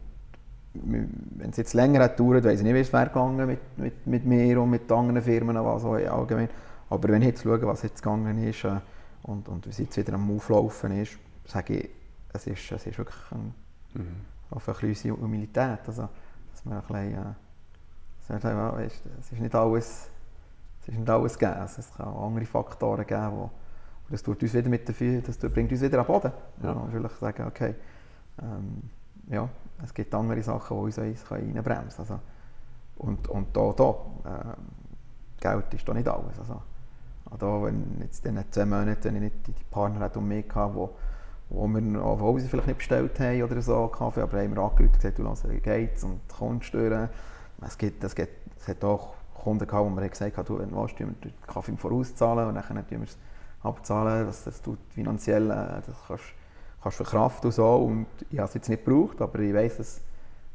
wenn 0.84 1.50
es 1.50 1.58
jetzt 1.58 1.74
länger 1.74 2.04
hat 2.04 2.18
gedauert, 2.18 2.44
weiß 2.44 2.60
ich 2.60 2.66
nicht, 2.66 2.76
wie 2.76 2.80
es 2.80 2.94
wäre 2.94 3.08
gegangen 3.08 3.46
mit, 3.48 3.78
mit, 3.78 4.08
mit 4.08 4.26
mir 4.26 4.62
und 4.62 4.70
mit 4.70 4.92
anderen 4.92 5.22
Firmen, 5.22 5.56
was 5.56 5.86
allgemein. 5.86 6.50
Aber 6.90 7.10
wenn 7.10 7.22
ich 7.22 7.30
jetzt 7.30 7.44
schaue, 7.44 7.62
was 7.64 7.82
jetzt 7.84 8.02
gegangen 8.02 8.38
ist 8.44 8.64
äh, 8.64 8.80
und, 9.24 9.48
und 9.50 9.66
wie 9.66 9.72
es 9.72 9.78
jetzt 9.78 9.98
wieder 9.98 10.14
am 10.14 10.36
Auflaufen 10.36 10.92
ist, 11.02 11.18
sage 11.46 11.78
ich, 11.78 11.90
es 12.34 12.48
ist, 12.48 12.72
es 12.72 12.86
ist 12.86 12.98
wirklich 12.98 13.32
ein, 13.32 13.54
mhm. 13.94 14.16
auf 14.52 14.68
eine 14.68 14.78
kleine 14.78 15.18
Humilität. 15.18 15.80
Also, 15.88 16.10
dass 16.52 16.66
man 16.66 16.78
ein 16.78 16.88
bisschen, 16.88 17.14
äh, 17.14 18.50
ja, 18.50 18.80
es 18.80 19.32
ist 19.32 19.40
nicht 19.40 19.56
alles, 19.56 20.10
es 20.82 20.88
ist 20.88 21.00
nicht 21.00 21.10
alles 21.10 21.38
gegeben. 21.38 21.60
Also, 21.60 21.80
es 21.80 21.94
kann 21.96 22.08
auch 22.08 22.28
andere 22.28 22.46
Faktoren 22.46 23.06
geben, 23.06 23.50
die 24.08 24.12
das, 24.12 24.22
tut 24.22 24.42
uns 24.42 24.54
wieder 24.54 24.70
mit 24.70 24.88
der, 24.88 25.22
das 25.22 25.38
bringt 25.38 25.72
uns 25.72 25.82
wieder 25.82 26.00
an 26.00 26.06
Boden. 26.06 26.32
Ja. 26.62 26.72
Und 26.72 26.92
vielleicht 26.92 27.18
sagen, 27.18 27.48
okay, 27.48 27.76
ähm, 28.42 28.84
ja, 29.30 29.50
es 29.84 29.94
gibt 29.94 30.14
andere 30.14 30.42
Sachen, 30.42 30.78
die 30.78 30.84
uns 30.84 31.32
reinbremsen 31.32 31.64
können. 31.64 31.90
Also, 31.98 32.20
und, 32.98 33.28
und 33.28 33.56
da, 33.56 33.74
da 33.74 33.90
äh, 34.26 35.42
Geld 35.42 35.74
ist 35.74 35.88
da 35.88 35.94
nicht 35.94 36.08
alles. 36.08 36.40
Also, 36.40 36.62
da, 37.38 37.64
wenn 37.64 37.98
jetzt 38.02 38.26
in 38.26 38.36
den 38.36 38.52
zwei 38.52 38.66
Monaten, 38.66 39.04
wenn 39.04 39.16
ich 39.16 39.22
nicht 39.22 39.48
die 39.48 39.54
Partner 39.70 40.10
um 40.16 40.28
mich 40.28 40.46
hatte, 40.54 40.76
wo, 40.76 40.96
wo 41.50 41.68
wir, 41.68 42.06
obwohl 42.06 42.40
sie 42.40 42.48
vielleicht 42.48 42.68
nicht 42.68 42.78
bestellt 42.78 43.20
haben 43.20 43.44
oder 43.44 43.62
so, 43.62 43.88
Kaffee, 43.88 44.22
aber 44.22 44.42
haben 44.42 44.56
wir 44.56 44.62
angerufen 44.62 44.86
und 44.86 44.94
gesagt, 44.94 45.20
du 45.20 45.24
lass, 45.24 45.48
wie 45.50 45.60
geht's 45.60 46.04
und 46.04 46.22
kommst 46.30 46.68
stören. 46.68 47.10
Es, 47.62 47.78
gibt, 47.78 48.04
es, 48.04 48.16
gibt, 48.16 48.32
es 48.60 48.68
hat 48.68 48.84
auch 48.84 49.16
Kunden 49.34 49.68
gehabt, 49.68 49.86
wo 49.86 49.96
wir 49.96 50.10
gesagt 50.10 50.38
haben, 50.38 50.46
du, 50.46 50.60
wenn 50.60 50.70
du 50.70 50.78
willst, 50.78 51.00
wir 51.00 51.08
den 51.08 51.34
Kaffee 51.46 51.76
vorauszahlen 51.76 52.48
und 52.48 52.56
dann 52.56 52.66
tun 52.66 52.86
wir 52.90 53.04
es 53.04 53.18
abzahlen. 53.62 54.26
Das, 54.26 54.44
das 54.44 54.62
tut 54.62 54.80
finanziell, 54.90 55.50
äh, 55.52 55.82
das 55.86 55.96
kannst, 56.08 56.24
kannst 56.86 56.98
verkraften 56.98 57.48
und 57.48 57.54
so. 57.54 57.76
Und 57.76 58.08
ich 58.30 58.38
habe 58.38 58.48
es 58.48 58.54
jetzt 58.54 58.69
nicht 58.69 58.86
gebraucht, 58.86 59.21
aber 59.21 59.39
ich 59.39 59.54
weiß 59.54 59.80
es. 59.80 60.02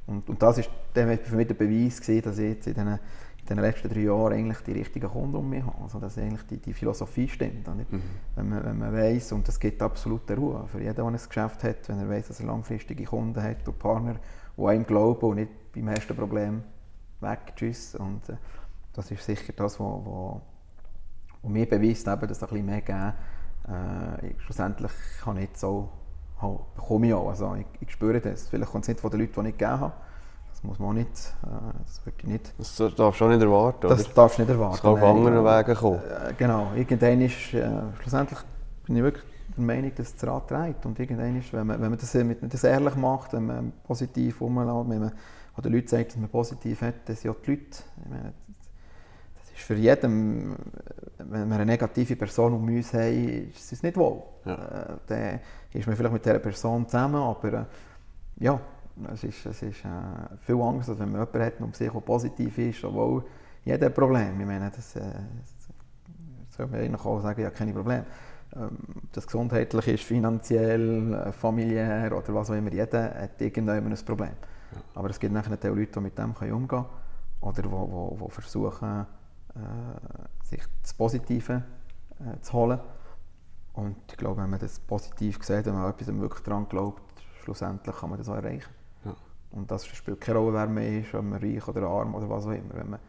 Und, 0.06 0.28
und 0.28 0.42
das 0.42 0.58
ist 0.58 0.70
für 0.92 1.36
mich 1.36 1.46
der 1.46 1.54
Beweis 1.54 2.00
gewesen, 2.00 2.22
dass 2.22 2.38
ich 2.38 2.50
jetzt 2.50 2.66
in 2.66 2.74
den, 2.74 2.88
in 2.88 3.46
den 3.48 3.58
letzten 3.58 3.88
drei 3.88 4.00
Jahren 4.00 4.32
eigentlich 4.32 4.58
die 4.58 4.72
richtigen 4.72 5.08
Kunden 5.08 5.36
um 5.36 5.48
mich 5.48 5.64
habe. 5.64 5.82
Also 5.82 5.98
dass 5.98 6.18
eigentlich 6.18 6.46
die, 6.46 6.58
die 6.58 6.72
Philosophie 6.72 7.28
stimmt. 7.28 7.66
Mhm. 7.66 8.02
Wenn 8.36 8.48
man, 8.48 8.64
wenn 8.64 8.78
man 8.78 8.92
weiss, 8.92 9.32
und 9.32 9.46
das 9.46 9.58
gibt 9.58 9.82
absolute 9.82 10.36
Ruhe 10.36 10.66
für 10.70 10.80
jeden, 10.80 10.94
der 10.94 11.04
ein 11.04 11.12
Geschäft 11.14 11.64
hat, 11.64 11.88
wenn 11.88 11.98
er 11.98 12.08
weiß, 12.08 12.28
dass 12.28 12.40
er 12.40 12.46
langfristige 12.46 13.04
Kunden 13.04 13.42
hat 13.42 13.66
und 13.66 13.78
Partner, 13.78 14.16
die 14.56 14.64
einem 14.64 14.86
glauben 14.86 15.26
und 15.26 15.36
nicht 15.36 15.72
beim 15.72 15.88
ersten 15.88 16.16
Problem 16.16 16.62
weg, 17.20 17.40
tschüss. 17.56 17.94
Und 17.94 18.28
äh, 18.28 18.36
das 18.92 19.10
ist 19.10 19.24
sicher 19.24 19.52
das, 19.56 19.78
was 19.78 20.40
und 21.42 21.52
mir 21.52 21.66
beweist 21.66 22.06
eben, 22.06 22.20
dass 22.20 22.36
es 22.36 22.42
ein 22.42 22.48
bisschen 22.50 22.66
mehr 22.66 22.82
geben 22.82 23.14
äh, 23.68 24.34
schlussendlich 24.38 24.92
kann 25.22 25.36
ich 25.36 25.44
jetzt 25.44 25.60
so, 25.60 25.88
halt, 26.40 26.74
bekomme 26.74 27.09
ich 27.09 27.14
auch. 27.14 27.29
Also 27.29 27.55
ich, 27.55 27.66
ich 27.81 27.90
spüre 27.90 28.20
das. 28.20 28.48
Vielleicht 28.48 28.70
kommt 28.70 28.85
es 28.85 28.88
nicht 28.88 29.00
von 29.00 29.11
den 29.11 29.20
Leuten, 29.20 29.42
die 29.42 29.50
ich 29.50 29.59
gegeben 29.59 29.81
habe. 29.81 29.92
Das 30.53 30.64
muss 30.64 30.79
man 30.79 30.96
nicht, 30.96 31.35
äh, 31.42 31.48
das 31.87 32.05
wirklich 32.05 32.31
nicht. 32.31 32.53
Das 32.59 32.76
darfst 32.76 32.98
du 32.98 33.24
auch 33.24 33.29
nicht 33.29 33.40
erwarten, 33.40 33.88
Das 33.88 34.05
oder? 34.05 34.14
darfst 34.14 34.38
du 34.38 34.42
nicht 34.42 34.50
erwarten. 34.50 34.72
Das 34.72 34.83
kann 34.83 34.92
auf 34.92 35.03
anderen 35.03 35.44
Wegen 35.44 35.74
kommen. 35.74 36.00
Äh, 36.00 36.35
genau, 36.37 36.72
irgendwann 36.74 37.20
ist, 37.22 37.55
äh, 37.55 37.70
schlussendlich 38.00 38.38
bin 38.85 38.96
ich 38.96 39.03
wirklich 39.03 39.24
der 39.57 39.64
Meinung, 39.64 39.92
dass 39.94 40.14
es 40.14 40.26
Rad 40.26 40.48
trägt. 40.48 40.85
Und 40.85 40.98
irgendwann 40.98 41.38
ist, 41.38 41.53
wenn 41.53 41.66
man, 41.66 41.81
wenn 41.81 41.90
man 41.90 41.98
das, 41.98 42.12
mit, 42.14 42.53
das 42.53 42.64
ehrlich 42.64 42.94
macht, 42.96 43.33
wenn 43.33 43.46
man 43.46 43.72
positiv 43.85 44.40
umlässt, 44.42 44.68
wenn 44.88 45.00
man 45.00 45.12
den 45.62 45.72
Leuten 45.72 45.88
sagt, 45.88 46.11
dass 46.11 46.16
man 46.16 46.29
positiv 46.31 46.83
hat, 46.83 47.07
sind 47.07 47.31
auch 47.31 47.40
die 47.40 47.50
Leute, 47.50 47.83
ich 48.03 48.11
meine, 48.11 48.33
ist 49.60 49.66
für 49.66 49.74
jeden, 49.74 50.56
wenn 51.18 51.48
wir 51.48 51.54
eine 51.54 51.66
negative 51.66 52.16
Person 52.16 52.54
um 52.54 52.66
uns 52.66 52.92
haben, 52.92 53.50
ist 53.50 53.72
es 53.72 53.82
nicht 53.82 53.96
wohl. 53.96 54.22
Ja. 54.44 54.54
Äh, 54.54 54.96
dann 55.06 55.40
ist 55.72 55.86
man 55.86 55.96
vielleicht 55.96 56.12
mit 56.12 56.24
dieser 56.24 56.38
Person 56.38 56.86
zusammen, 56.88 57.16
aber 57.16 57.52
äh, 57.52 57.64
ja, 58.38 58.60
es 59.12 59.24
ist, 59.24 59.46
es 59.46 59.62
ist 59.62 59.84
äh, 59.84 60.36
viel 60.40 60.60
Angst, 60.60 60.88
als 60.88 60.98
wenn 60.98 61.12
man 61.12 61.20
jemanden 61.20 61.42
hat, 61.42 61.58
der 61.58 61.66
um 61.66 61.72
sich 61.72 61.90
positiv 62.04 62.58
ist, 62.58 62.84
obwohl 62.84 63.24
jeder 63.64 63.90
Problem. 63.90 64.40
Ich 64.40 64.46
meine, 64.46 64.70
das, 64.70 64.96
äh, 64.96 65.00
das 65.00 66.56
soll 66.56 66.66
man 66.66 66.80
eigentlich 66.80 67.04
auch 67.04 67.20
sagen, 67.20 67.42
ja, 67.42 67.50
keine 67.50 67.72
Probleme. 67.72 68.06
Ähm, 68.56 68.78
das 69.12 69.26
gesundheitlich 69.26 69.88
ist, 69.88 70.04
finanziell, 70.04 71.14
äh, 71.14 71.32
familiär 71.32 72.12
oder 72.16 72.34
was 72.34 72.50
auch 72.50 72.54
immer, 72.54 72.72
jeder 72.72 73.14
hat 73.14 73.40
irgendwann 73.40 73.86
ein 73.86 74.04
Problem. 74.04 74.32
Ja. 74.72 74.80
Aber 74.94 75.10
es 75.10 75.20
gibt 75.20 75.32
nachher 75.32 75.54
auch 75.54 75.76
Leute, 75.76 75.92
die 75.92 76.00
mit 76.00 76.18
dem 76.18 76.30
umgehen 76.30 76.68
können 76.68 76.86
oder 77.40 77.62
die 77.62 78.30
versuchen, 78.30 79.06
äh, 79.60 80.46
sich 80.46 80.62
das 80.82 80.94
Positive 80.94 81.62
äh, 82.20 82.40
zu 82.40 82.52
holen. 82.52 82.80
Und 83.72 83.96
ich 84.10 84.16
glaube, 84.16 84.42
wenn 84.42 84.50
man 84.50 84.58
das 84.58 84.80
positiv 84.80 85.42
sieht, 85.44 85.66
wenn 85.66 85.74
man 85.74 85.90
etwas 85.90 86.08
wirklich 86.08 86.42
daran 86.42 86.68
glaubt, 86.68 87.02
schlussendlich 87.42 87.96
kann 87.96 88.10
man 88.10 88.18
das 88.18 88.28
auch 88.28 88.36
erreichen. 88.36 88.70
Ja. 89.04 89.14
Und 89.52 89.70
das 89.70 89.86
spielt 89.86 90.20
keine 90.20 90.38
Rolle, 90.38 90.54
wer 90.54 90.66
man 90.66 90.82
ist, 90.82 91.14
ob 91.14 91.24
man 91.24 91.40
reich 91.40 91.66
oder 91.68 91.82
arm 91.82 92.14
oder 92.14 92.28
was 92.28 92.46
auch 92.46 92.50
immer. 92.50 92.74
Wenn 92.74 92.90
man, 92.90 93.00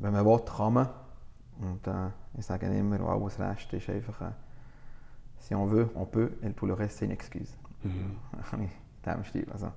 wenn 0.00 0.12
man 0.12 0.24
will, 0.24 0.40
kann 0.40 0.72
man. 0.72 0.88
Und 1.60 1.86
äh, 1.86 2.08
ich 2.38 2.46
sage 2.46 2.66
immer, 2.66 3.00
alles 3.00 3.38
Rest 3.38 3.72
ist 3.72 3.90
einfach 3.90 4.20
äh, 4.22 4.32
si 5.40 5.54
on 5.54 5.70
veut, 5.70 5.94
on 5.94 6.06
peut, 6.06 6.32
et 6.42 6.54
pour 6.54 6.68
le 6.68 6.74
reste, 6.74 7.00
c'est 7.00 7.04
une 7.06 7.12
excuse. 7.12 7.56
Mhm. 7.82 8.16
in 8.52 8.68
diesem 9.04 9.24
Stil. 9.24 9.46
Also, 9.52 9.72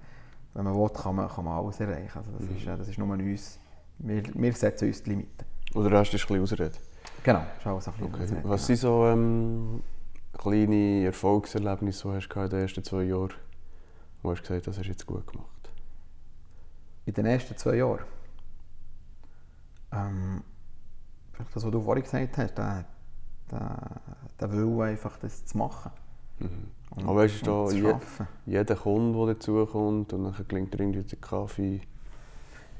wenn 0.54 0.66
man 0.66 0.76
will, 0.76 0.90
kann 0.90 1.16
man, 1.16 1.30
kann 1.30 1.46
man 1.46 1.58
alles 1.58 1.80
erreichen. 1.80 2.18
Also, 2.18 2.32
das, 2.32 2.50
mhm. 2.50 2.58
ist, 2.58 2.68
äh, 2.68 2.78
das 2.78 2.88
ist 2.88 2.98
nur 2.98 3.10
uns, 3.10 3.60
wir, 4.00 4.24
wir 4.34 4.54
setzen 4.54 4.88
uns 4.88 5.04
die 5.04 5.10
Limiten. 5.12 5.46
Oder 5.76 5.90
der 5.90 6.00
Rest 6.00 6.14
ist 6.14 6.22
ein 6.22 6.28
bisschen 6.28 6.42
Ausrede? 6.42 6.78
Genau, 7.24 7.44
ist 7.58 7.66
alles 7.68 7.88
ein 7.88 7.94
bisschen 7.94 8.14
okay. 8.14 8.24
Ausrede. 8.24 8.42
Was 8.50 8.66
sind 8.66 8.76
so 8.78 9.06
ähm, 9.06 9.84
kleine 10.38 11.06
Erfolgserlebnisse, 11.06 12.20
die 12.20 12.28
du 12.28 12.40
in 12.42 12.50
den 12.50 12.60
ersten 12.60 12.84
zwei 12.84 13.04
Jahren 13.04 13.34
wo 14.24 14.32
hast 14.32 14.40
du 14.40 14.48
gesagt 14.48 14.68
das 14.68 14.78
hast 14.78 14.86
du 14.86 14.90
jetzt 14.90 15.06
gut 15.06 15.28
gemacht? 15.28 15.70
In 17.06 17.14
den 17.14 17.26
ersten 17.26 17.58
zwei 17.58 17.76
Jahren? 17.76 18.06
Ähm, 19.92 20.44
vielleicht 21.34 21.56
das, 21.56 21.66
was 21.66 21.72
du 21.72 21.82
vorhin 21.82 22.04
gesagt 22.04 22.38
hast, 22.38 22.58
der, 22.58 22.86
der, 23.52 24.02
der 24.40 24.52
Wille 24.54 24.84
einfach 24.86 25.18
das 25.18 25.46
zu 25.46 25.58
machen. 25.58 25.92
Mhm. 26.40 26.72
Und, 26.92 27.04
Aber 27.04 27.16
weißt 27.18 27.46
du, 27.46 27.68
da 27.68 27.72
je, 27.72 27.96
jeder 28.46 28.76
Kunde, 28.76 29.26
der 29.26 29.36
dazukommt 29.36 30.14
und 30.14 30.24
dann 30.24 30.48
gelingt 30.48 30.74
dir 30.74 30.80
irgendwie 30.80 31.04
der 31.04 31.20
Kaffee 31.20 31.82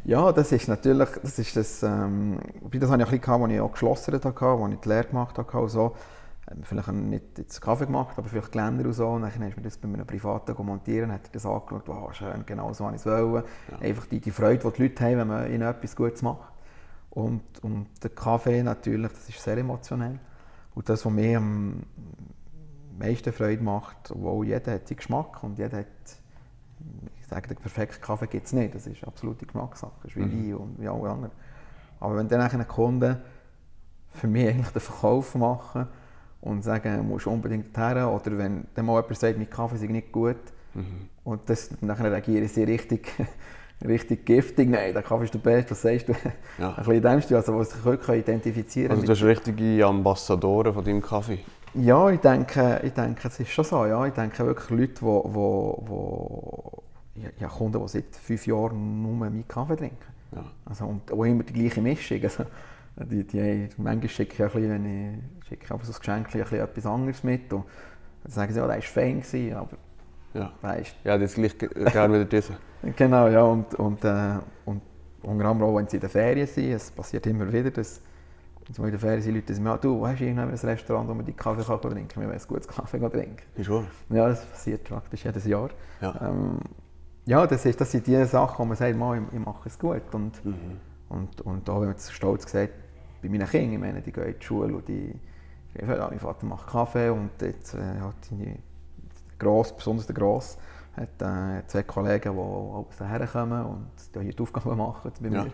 ja, 0.06 0.32
das 0.32 0.52
ist 0.52 0.68
natürlich, 0.68 1.10
das 1.22 1.40
ist 1.40 1.56
das, 1.56 1.84
ähm, 1.84 2.40
das 2.72 2.90
hatte 2.90 3.04
ich 3.04 3.10
ein 3.10 3.20
bisschen, 3.20 3.44
als 3.44 3.52
ich 3.52 3.60
auch 3.62 3.72
geschlossen 3.72 4.14
hatte, 4.14 4.28
als 4.28 4.74
ich 4.74 4.80
die 4.80 4.90
Lehre 4.90 5.06
gemacht 5.06 5.38
habe 5.38 5.60
und 5.60 5.70
so. 5.70 5.96
Ähm, 6.52 6.64
vielleicht 6.64 6.92
nicht 6.92 7.38
jetzt 7.38 7.62
Kaffee 7.62 7.86
gemacht, 7.86 8.18
aber 8.18 8.28
vielleicht 8.28 8.52
Geländer 8.52 8.86
und 8.86 8.94
so. 8.94 9.08
Und 9.08 9.22
dann 9.22 9.32
ist 9.32 9.40
mir 9.40 9.64
das 9.64 9.78
bei 9.78 9.88
einem 9.88 10.06
Privaten 10.06 10.66
montieren, 10.66 11.12
hat 11.12 11.28
er 11.28 11.32
das 11.32 11.46
angeschaut, 11.46 11.84
wow, 11.86 12.14
schön, 12.14 12.46
genau 12.46 12.74
so 12.74 12.86
habe 12.86 12.96
ich 12.96 13.02
es 13.02 13.06
wollen. 13.06 13.44
Ja. 13.72 13.78
Einfach 13.80 14.06
die, 14.08 14.20
die 14.20 14.32
Freude, 14.32 14.70
die 14.70 14.76
die 14.76 14.82
Leute 14.84 15.04
haben, 15.06 15.18
wenn 15.20 15.28
man 15.28 15.48
ihnen 15.52 15.62
etwas 15.62 15.96
Gutes 15.96 16.22
macht. 16.22 16.52
Und, 17.10 17.44
und 17.62 17.88
der 18.02 18.10
Kaffee 18.10 18.62
natürlich, 18.62 19.12
das 19.12 19.30
ist 19.30 19.42
sehr 19.42 19.58
emotionell. 19.58 20.20
Und 20.76 20.90
das, 20.90 21.06
was 21.06 21.14
mir 21.14 21.38
am 21.38 21.84
meisten 22.98 23.32
Freude 23.32 23.64
macht, 23.64 24.12
obwohl 24.12 24.48
jeder 24.48 24.74
hat 24.74 24.88
seinen 24.88 24.98
Geschmack 24.98 25.44
und 25.44 25.58
jeder 25.58 25.78
hat 25.78 25.88
ich 27.06 27.13
sage, 27.34 27.48
den 27.50 27.58
perfekten 27.58 28.02
Kaffee 28.02 28.28
gibt 28.28 28.46
es 28.46 28.54
nicht. 28.54 28.76
Das 28.76 28.88
ist 28.88 29.04
absolute 29.06 29.46
Geschmackssache. 29.46 29.92
Das 30.02 30.12
ist 30.12 30.18
wie 30.18 30.22
mhm. 30.22 30.52
Wein 30.52 30.56
und 30.56 30.82
wie 30.82 30.88
alle 30.88 31.10
anderen. 31.10 31.32
Aber 32.00 32.18
wenn 32.18 32.28
dann 32.28 32.42
ein 32.42 32.68
Kunde 32.68 33.22
für 34.12 34.28
mich 34.28 34.48
eigentlich 34.48 34.70
den 34.70 34.82
Verkauf 34.82 35.36
machen 35.36 35.88
und 36.42 36.64
sagen, 36.64 36.98
du 36.98 37.04
musst 37.04 37.28
unbedingt 37.28 37.76
her. 37.78 38.12
Oder 38.12 38.38
wenn 38.38 38.66
dann 38.76 38.86
mal 38.86 39.02
jemand 39.02 39.18
sagt, 39.18 39.38
mein 39.38 39.50
Kaffee 39.50 39.78
sei 39.78 39.88
nicht 39.88 40.12
gut 40.12 40.38
Mhm. 40.76 41.10
und 41.24 41.42
das, 41.50 41.70
dann 41.82 41.92
reagieren 41.92 42.48
sie 42.48 42.64
richtig, 42.64 43.12
richtig 43.88 44.26
giftig. 44.26 44.70
Nein, 44.70 44.94
der 44.94 45.04
Kaffee 45.04 45.26
ist 45.26 45.34
der 45.34 45.40
Beste, 45.40 45.72
was 45.72 45.82
sagst 45.82 46.10
du? 46.10 46.14
Ja. 46.58 46.70
Ein 46.70 46.76
bisschen 46.78 46.94
in 46.96 47.02
dem 47.04 47.22
Stil, 47.22 47.38
also, 47.38 47.58
was 47.58 47.70
sich 47.70 47.86
wirklich 47.86 48.20
identifizieren 48.22 48.92
Also 48.92 49.04
du 49.04 49.12
hast 49.12 49.24
richtige 49.24 49.86
Ambassadoren 49.86 50.74
von 50.74 50.84
deinem 50.84 51.02
Kaffee. 51.02 51.40
Ja, 51.76 52.10
ich 52.10 52.20
denke, 52.20 52.82
ich 52.84 52.94
denke, 52.94 53.28
es 53.28 53.40
ist 53.40 53.50
schon 53.50 53.66
so. 53.66 53.86
Ja. 53.86 54.06
Ich 54.06 54.14
denke 54.14 54.46
wirklich 54.46 54.70
Leute, 54.70 54.94
die, 54.94 55.86
die, 55.90 56.93
ja, 57.16 57.30
ja, 57.40 57.48
Kunden, 57.48 57.82
die 57.82 57.88
seit 57.88 58.16
fünf 58.16 58.48
Jahren 58.48 59.02
nur 59.04 59.14
meinen 59.14 59.48
Kaffee 59.48 59.76
trinken. 59.76 59.98
Ja. 60.36 60.44
Also, 60.66 60.86
und 60.86 61.12
auch 61.12 61.24
immer 61.24 61.44
die 61.44 61.54
gleiche 61.54 61.82
Mischung. 61.82 62.20
Also, 62.24 62.46
die, 63.10 63.24
die, 63.24 63.70
manchmal 63.78 64.10
schicke 64.10 64.34
ich, 64.34 64.42
ein 64.42 64.48
bisschen, 64.48 64.70
wenn 64.70 64.86
ich 65.42 65.48
schicke 65.48 65.64
ich 65.64 65.68
so 65.68 65.76
ein 65.76 66.00
Geschenk 66.00 66.28
ein 66.36 66.42
bisschen 66.42 66.60
etwas 66.60 66.86
anderes 66.86 67.24
mit. 67.24 67.52
Und 67.54 67.66
dann 68.24 68.32
sagen 68.32 68.52
sie, 68.54 68.60
ja, 68.60 68.68
der 68.68 68.76
war 68.76 68.82
fein, 68.82 69.22
gewesen, 69.22 69.54
aber 69.56 69.78
Ja. 70.34 70.52
weißt, 70.62 70.96
Ja, 71.04 71.18
das 71.18 71.34
gleich 71.36 71.58
ge- 71.58 71.70
gerne 71.92 72.14
wieder 72.16 72.26
diese. 72.26 72.54
Genau, 72.96 73.28
ja. 73.28 73.44
Und, 73.44 73.76
und, 73.76 74.04
äh, 74.04 74.36
und 74.66 74.82
unter 75.22 75.46
anderem 75.46 75.64
auch, 75.64 75.76
wenn 75.78 75.88
sie 75.88 75.98
in 75.98 76.02
den 76.02 76.10
Ferien 76.10 76.48
sind, 76.48 76.72
es 76.72 76.92
passiert 76.92 77.26
immer 77.28 77.52
wieder, 77.52 77.72
dass 77.72 78.02
wenn 78.66 78.74
sie 78.74 78.82
mal 78.82 78.88
in 78.88 78.94
den 78.94 79.00
Ferien 79.00 79.22
sind, 79.22 79.36
Leute 79.36 79.54
sagen, 79.54 79.66
ja, 79.66 79.78
du, 79.78 80.08
hast 80.08 80.20
du 80.20 80.24
irgendwann 80.24 80.50
ein 80.50 80.56
Restaurant, 80.56 81.10
wo 81.10 81.14
man 81.14 81.26
die 81.26 81.34
Kaffee 81.34 81.64
kann 81.64 81.82
trinken 81.82 82.08
kann? 82.08 82.22
Wir 82.24 82.30
wollen 82.30 82.40
ein 82.40 82.48
gutes 82.48 82.68
Kaffee 82.68 83.00
trinken. 83.00 83.38
Ist 83.56 83.70
wahr? 83.70 83.84
Ja, 84.10 84.30
das 84.30 84.46
passiert 84.46 84.84
praktisch 84.86 85.24
jedes 85.26 85.46
Jahr. 85.46 85.70
Ja. 86.02 86.16
Ähm, 86.30 86.60
ja, 87.26 87.48
das, 87.48 87.66
ist, 87.66 87.80
das 87.80 87.92
sind 87.92 88.06
die 88.08 88.24
Sachen, 88.26 88.60
wo 88.60 88.66
man 88.66 88.78
sagt, 88.78 88.96
«Mal, 88.98 89.18
ich, 89.18 89.34
ich 89.40 89.46
mache 89.46 89.68
es 89.70 89.78
gut. 89.80 90.02
Und, 90.14 90.44
Mhm. 90.46 90.56
und, 91.10 91.42
und 91.42 91.70
auch 91.70 91.82
wenn 91.82 91.90
man 91.90 91.98
stolz 91.98 92.52
sagt, 92.52 92.74
bei 93.22 93.30
meinen 93.30 93.48
Kindern, 93.48 93.74
ich 93.74 93.80
meine, 93.80 94.02
die 94.02 94.12
gehen 94.12 94.26
in 94.26 94.40
die 94.40 94.46
Schule 94.46 94.76
und 94.76 94.88
die, 94.88 95.14
die 95.74 95.86
ja, 95.86 96.08
mein 96.10 96.20
Vater 96.20 96.46
macht 96.46 96.68
Kaffee 96.68 97.10
und 97.10 97.30
jetzt 97.42 97.74
äh, 97.76 98.00
hat 98.02 98.16
seine 98.30 98.58
Gross, 99.40 99.76
besonders 99.76 100.06
der 100.08 100.16
Gross, 100.16 100.58
hat 100.96 101.22
äh, 101.22 101.66
zwei 101.68 101.84
Kollegen, 101.84 102.34
die 102.34 102.40
abends 102.40 103.00
herkommen 103.00 103.66
und 103.66 103.88
die 104.16 104.20
hier 104.20 104.34
die 104.34 104.42
Aufgaben 104.44 104.78
machen 104.78 105.12
bei 105.22 105.30
Ja. 105.30 105.44
mir. 105.44 105.52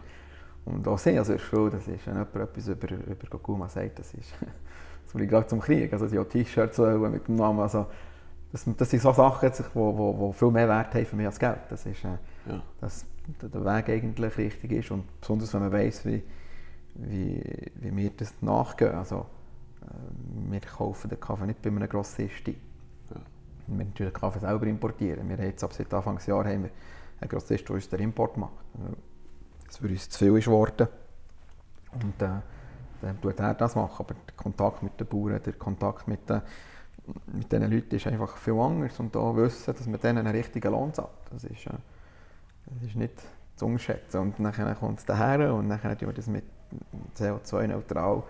Und 0.65 0.87
auch 0.87 0.97
sie, 0.99 1.17
also 1.17 1.33
erfüllt, 1.33 1.73
das 1.73 1.87
ist, 1.87 2.05
wenn 2.05 2.13
jemand 2.15 2.35
etwas 2.35 2.67
über, 2.67 2.91
über 2.91 3.27
Gokuma 3.29 3.69
sagt, 3.69 3.99
das 3.99 4.13
ist, 4.13 4.33
das 5.05 5.15
will 5.15 5.23
ich 5.23 5.29
gerade 5.29 5.47
zum 5.47 5.59
Krieg, 5.61 5.91
also 5.93 6.05
die 6.07 6.17
T-Shirts 6.29 6.77
mit 6.77 7.27
dem 7.27 7.35
Namen, 7.35 7.59
also 7.59 7.87
das, 8.51 8.65
das 8.77 8.89
sind 8.89 9.01
so 9.01 9.13
Sachen, 9.13 9.51
die 9.51 9.63
wo, 9.73 9.97
wo, 9.97 10.17
wo 10.17 10.31
viel 10.31 10.51
mehr 10.51 10.67
Wert 10.67 10.93
haben 10.95 11.05
für 11.05 11.15
mich 11.15 11.25
als 11.27 11.39
Geld. 11.39 11.59
Das 11.69 11.85
ist, 11.85 12.03
äh, 12.03 12.17
Ja. 12.47 12.61
dass 12.81 13.05
der 13.41 13.63
Weg 13.63 13.89
eigentlich 13.89 14.37
richtig 14.37 14.71
ist 14.71 14.91
und 14.91 15.03
besonders 15.21 15.53
wenn 15.53 15.61
man 15.61 15.71
weiß, 15.71 16.05
wie, 16.05 16.23
wie, 16.95 17.71
wie 17.75 17.95
wir 17.95 18.09
das 18.11 18.33
nachgehen. 18.41 18.95
Also, 18.95 19.25
äh, 19.81 20.51
wir 20.51 20.59
kaufen 20.61 21.09
den 21.09 21.19
Kaffee 21.19 21.45
nicht 21.45 21.61
bei 21.61 21.69
einem 21.69 21.87
Grossisten. 21.87 22.55
Ja. 23.13 23.21
Wir 23.67 23.85
natürlich 23.85 24.13
den 24.13 24.19
Kaffee 24.19 24.39
selber 24.39 24.65
importieren. 24.65 25.29
Wir 25.29 25.37
haben 25.37 25.45
jetzt 25.45 25.63
ab 25.63 25.73
seit 25.73 25.93
Anfangsjahr 25.93 26.45
haben 26.45 26.63
wir 26.63 26.71
einen 27.21 27.29
Grossist, 27.29 27.67
der 27.67 27.75
uns 27.75 27.87
den 27.89 27.99
Import 27.99 28.35
macht. 28.37 28.53
Das 29.67 29.77
für 29.77 29.87
uns 29.87 30.09
zu 30.09 30.17
viel 30.17 30.37
ist 30.37 30.45
geworden. 30.45 30.87
Und 31.93 32.21
äh, 32.21 32.41
dann 33.01 33.21
tut 33.21 33.39
er 33.39 33.53
das 33.53 33.75
machen. 33.75 33.95
Aber 34.05 34.15
der 34.15 34.35
Kontakt 34.35 34.81
mit 34.81 34.99
den 34.99 35.05
Bauern, 35.07 35.39
der 35.43 35.53
Kontakt 35.53 36.07
mit 36.07 36.27
den, 36.29 36.41
mit 37.33 37.51
diesen 37.51 37.71
Leuten 37.71 37.95
ist 37.95 38.07
einfach 38.07 38.37
viel 38.37 38.53
anders. 38.59 38.99
Und 38.99 39.15
da 39.15 39.35
wissen, 39.35 39.73
dass 39.75 39.87
man 39.87 39.99
denen 39.99 40.19
einen 40.19 40.35
richtigen 40.35 40.71
Lohn 40.71 40.93
zahlt. 40.93 41.09
Das 41.31 41.43
ist, 41.43 41.67
äh, 41.67 41.71
das 42.65 42.83
ist 42.89 42.95
nicht 42.95 43.21
zu 43.55 43.65
unterschätzen. 43.65 44.19
Und 44.19 44.35
dann 44.39 44.75
kommt 44.79 44.99
es 44.99 45.05
daher 45.05 45.53
und 45.53 45.69
dann 45.69 45.79
tun 45.81 46.07
wir 46.07 46.13
das 46.13 46.27
mit 46.27 46.43
CO2-neutral 47.17 48.23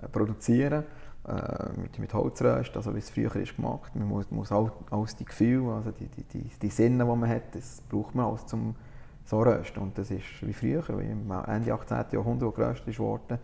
äh, 0.00 0.08
produzieren. 0.08 0.84
Äh, 1.24 1.80
mit, 1.80 1.96
mit 2.00 2.12
Holzröst, 2.14 2.76
also 2.76 2.92
wie 2.94 2.98
es 2.98 3.08
früher 3.10 3.34
ist 3.36 3.54
gemacht. 3.54 3.94
Man 3.94 4.08
muss, 4.08 4.28
muss 4.32 4.50
all, 4.50 4.72
alles 4.90 5.14
die 5.14 5.24
Gefühle, 5.24 5.72
also 5.72 5.92
die, 5.92 6.08
die, 6.08 6.24
die, 6.24 6.50
die 6.60 6.68
Sinne, 6.68 7.04
die 7.04 7.10
man 7.16 7.28
hat, 7.28 7.54
das 7.54 7.80
braucht 7.88 8.16
man 8.16 8.26
alles 8.26 8.44
zum 8.46 8.74
so 9.24 9.40
rösten. 9.40 9.80
Und 9.80 9.96
das 9.96 10.10
ist 10.10 10.24
wie 10.40 10.52
früher, 10.52 10.82
wie 10.98 11.04
im 11.04 11.30
Ende 11.46 11.72
18. 11.72 12.06
Jahrhundert, 12.10 12.48
wo 12.48 12.50
geröstet 12.50 12.98
wurde. 12.98 13.38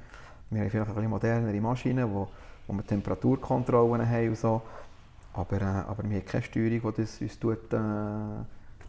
Wir 0.51 0.63
haben 0.63 0.71
vielleicht 0.71 0.89
ein 0.89 0.95
bisschen 0.95 1.11
modernere 1.11 1.61
Maschinen, 1.61 2.13
wo, 2.13 2.27
wo 2.69 2.73
wir 2.75 2.87
Temperaturkontrollen 2.87 4.09
haben 4.09 4.29
und 4.29 4.39
so. 4.39 4.63
Aber, 5.33 5.57
äh, 5.61 5.65
aber 5.65 6.03
wir 6.09 6.19
haben 6.19 6.25
keine 6.27 6.43
Steuerung, 6.45 6.93
die 6.97 7.03
das 7.03 7.21
uns 7.21 7.39
tut, 7.39 7.73
äh, 7.73 7.77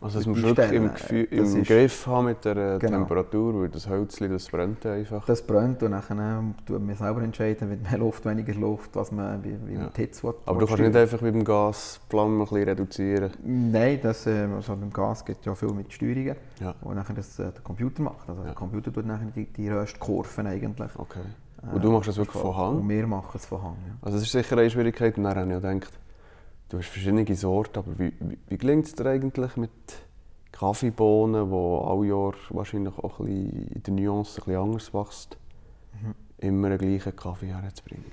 Also 0.01 0.19
das 0.19 0.27
musst 0.27 0.41
du 0.43 0.47
wirklich 0.47 0.71
im, 0.71 0.93
Gefühl, 0.93 1.23
im 1.25 1.63
Griff 1.63 2.07
haben 2.07 2.25
mit 2.27 2.43
der 2.45 2.55
äh, 2.55 2.79
Genau. 2.79 2.99
Temperatur, 2.99 3.61
weil 3.61 3.69
das 3.69 3.87
Hölzchen, 3.87 4.31
das 4.31 4.47
brennt 4.49 4.85
einfach. 4.85 5.25
Das 5.25 5.41
brennt 5.45 5.83
und 5.83 5.91
dann 5.91 6.55
tun 6.65 6.87
wir 6.87 6.95
selber 6.95 7.21
entscheiden, 7.21 7.67
mit 7.69 7.83
mehr 7.83 7.97
Luft, 7.99 8.25
weniger 8.25 8.53
Luft, 8.53 8.95
was 8.95 9.11
man, 9.11 9.43
wie, 9.43 9.55
wie 9.67 9.73
Ja. 9.73 9.79
man 9.81 9.89
die 9.95 10.01
Hitze 10.01 10.23
will, 10.23 10.33
Aber 10.45 10.59
du 10.61 10.65
kannst 10.65 10.79
nicht 10.81 10.89
steuern. 10.91 11.03
einfach 11.03 11.21
mit 11.21 11.35
dem 11.35 11.43
Gasflammen 11.43 12.39
ein 12.39 12.45
bisschen 12.47 12.63
reduzieren. 12.63 13.31
Nein, 13.43 13.99
das, 14.01 14.25
äh, 14.25 14.47
also 14.55 14.75
beim 14.75 14.91
Gas 14.91 15.23
es 15.27 15.45
ja 15.45 15.53
viel 15.53 15.73
mit 15.73 15.91
Steuerungen, 15.93 16.35
Ja, 16.61 16.73
wo 16.81 16.93
nachher 16.93 17.13
das 17.15 17.37
äh, 17.37 17.51
der 17.51 17.61
Computer 17.61 18.01
macht. 18.01 18.27
Also 18.29 18.41
Ja. 18.41 18.47
der 18.47 18.55
Computer 18.55 18.91
tut 18.93 19.05
nachher 19.05 19.27
die, 19.35 19.45
die 19.45 19.69
Röstkurven 19.69 20.47
eigentlich. 20.47 20.91
okay. 20.97 21.19
Äh, 21.63 21.75
Und 21.75 21.83
du 21.83 21.91
machst 21.91 22.07
das 22.07 22.17
wirklich 22.17 22.41
von 22.41 22.55
Hand? 22.55 22.79
Und 22.81 22.89
wir 22.89 23.07
machen 23.07 23.31
es 23.35 23.45
von 23.45 23.61
Hand, 23.61 23.77
ja. 23.87 23.93
Also 24.01 24.17
das 24.17 24.25
ist 24.25 24.31
sicher 24.31 24.57
eine 24.57 24.69
Schwierigkeit. 24.69 25.17
Und 25.17 25.23
dann 25.25 25.35
habe 25.37 25.45
ich 25.47 25.61
ja 25.63 25.71
gedacht, 25.73 25.93
du 26.69 26.77
hast 26.77 26.87
verschiedene 26.87 27.35
Sorten, 27.35 27.79
aber 27.79 27.99
wie, 27.99 28.13
wie, 28.19 28.37
wie 28.47 28.57
gelingt 28.57 28.85
es 28.85 28.95
dir 28.95 29.05
eigentlich 29.07 29.55
mit 29.57 29.71
Kaffeebohnen, 30.51 31.49
die 31.49 31.55
alle 31.55 32.07
Jahr 32.07 32.33
wahrscheinlich 32.49 32.97
auch 32.97 33.19
ein 33.19 33.25
bisschen 33.25 33.67
in 33.67 33.83
der 33.83 33.93
Nuance 33.93 34.41
ein 34.41 34.45
bisschen 34.45 34.61
anders 34.61 34.93
wächst, 34.93 35.37
Mhm. 36.01 36.13
immer 36.37 36.69
den 36.69 36.77
gleichen 36.77 37.15
Kaffee 37.15 37.47
herzubringen? 37.47 38.05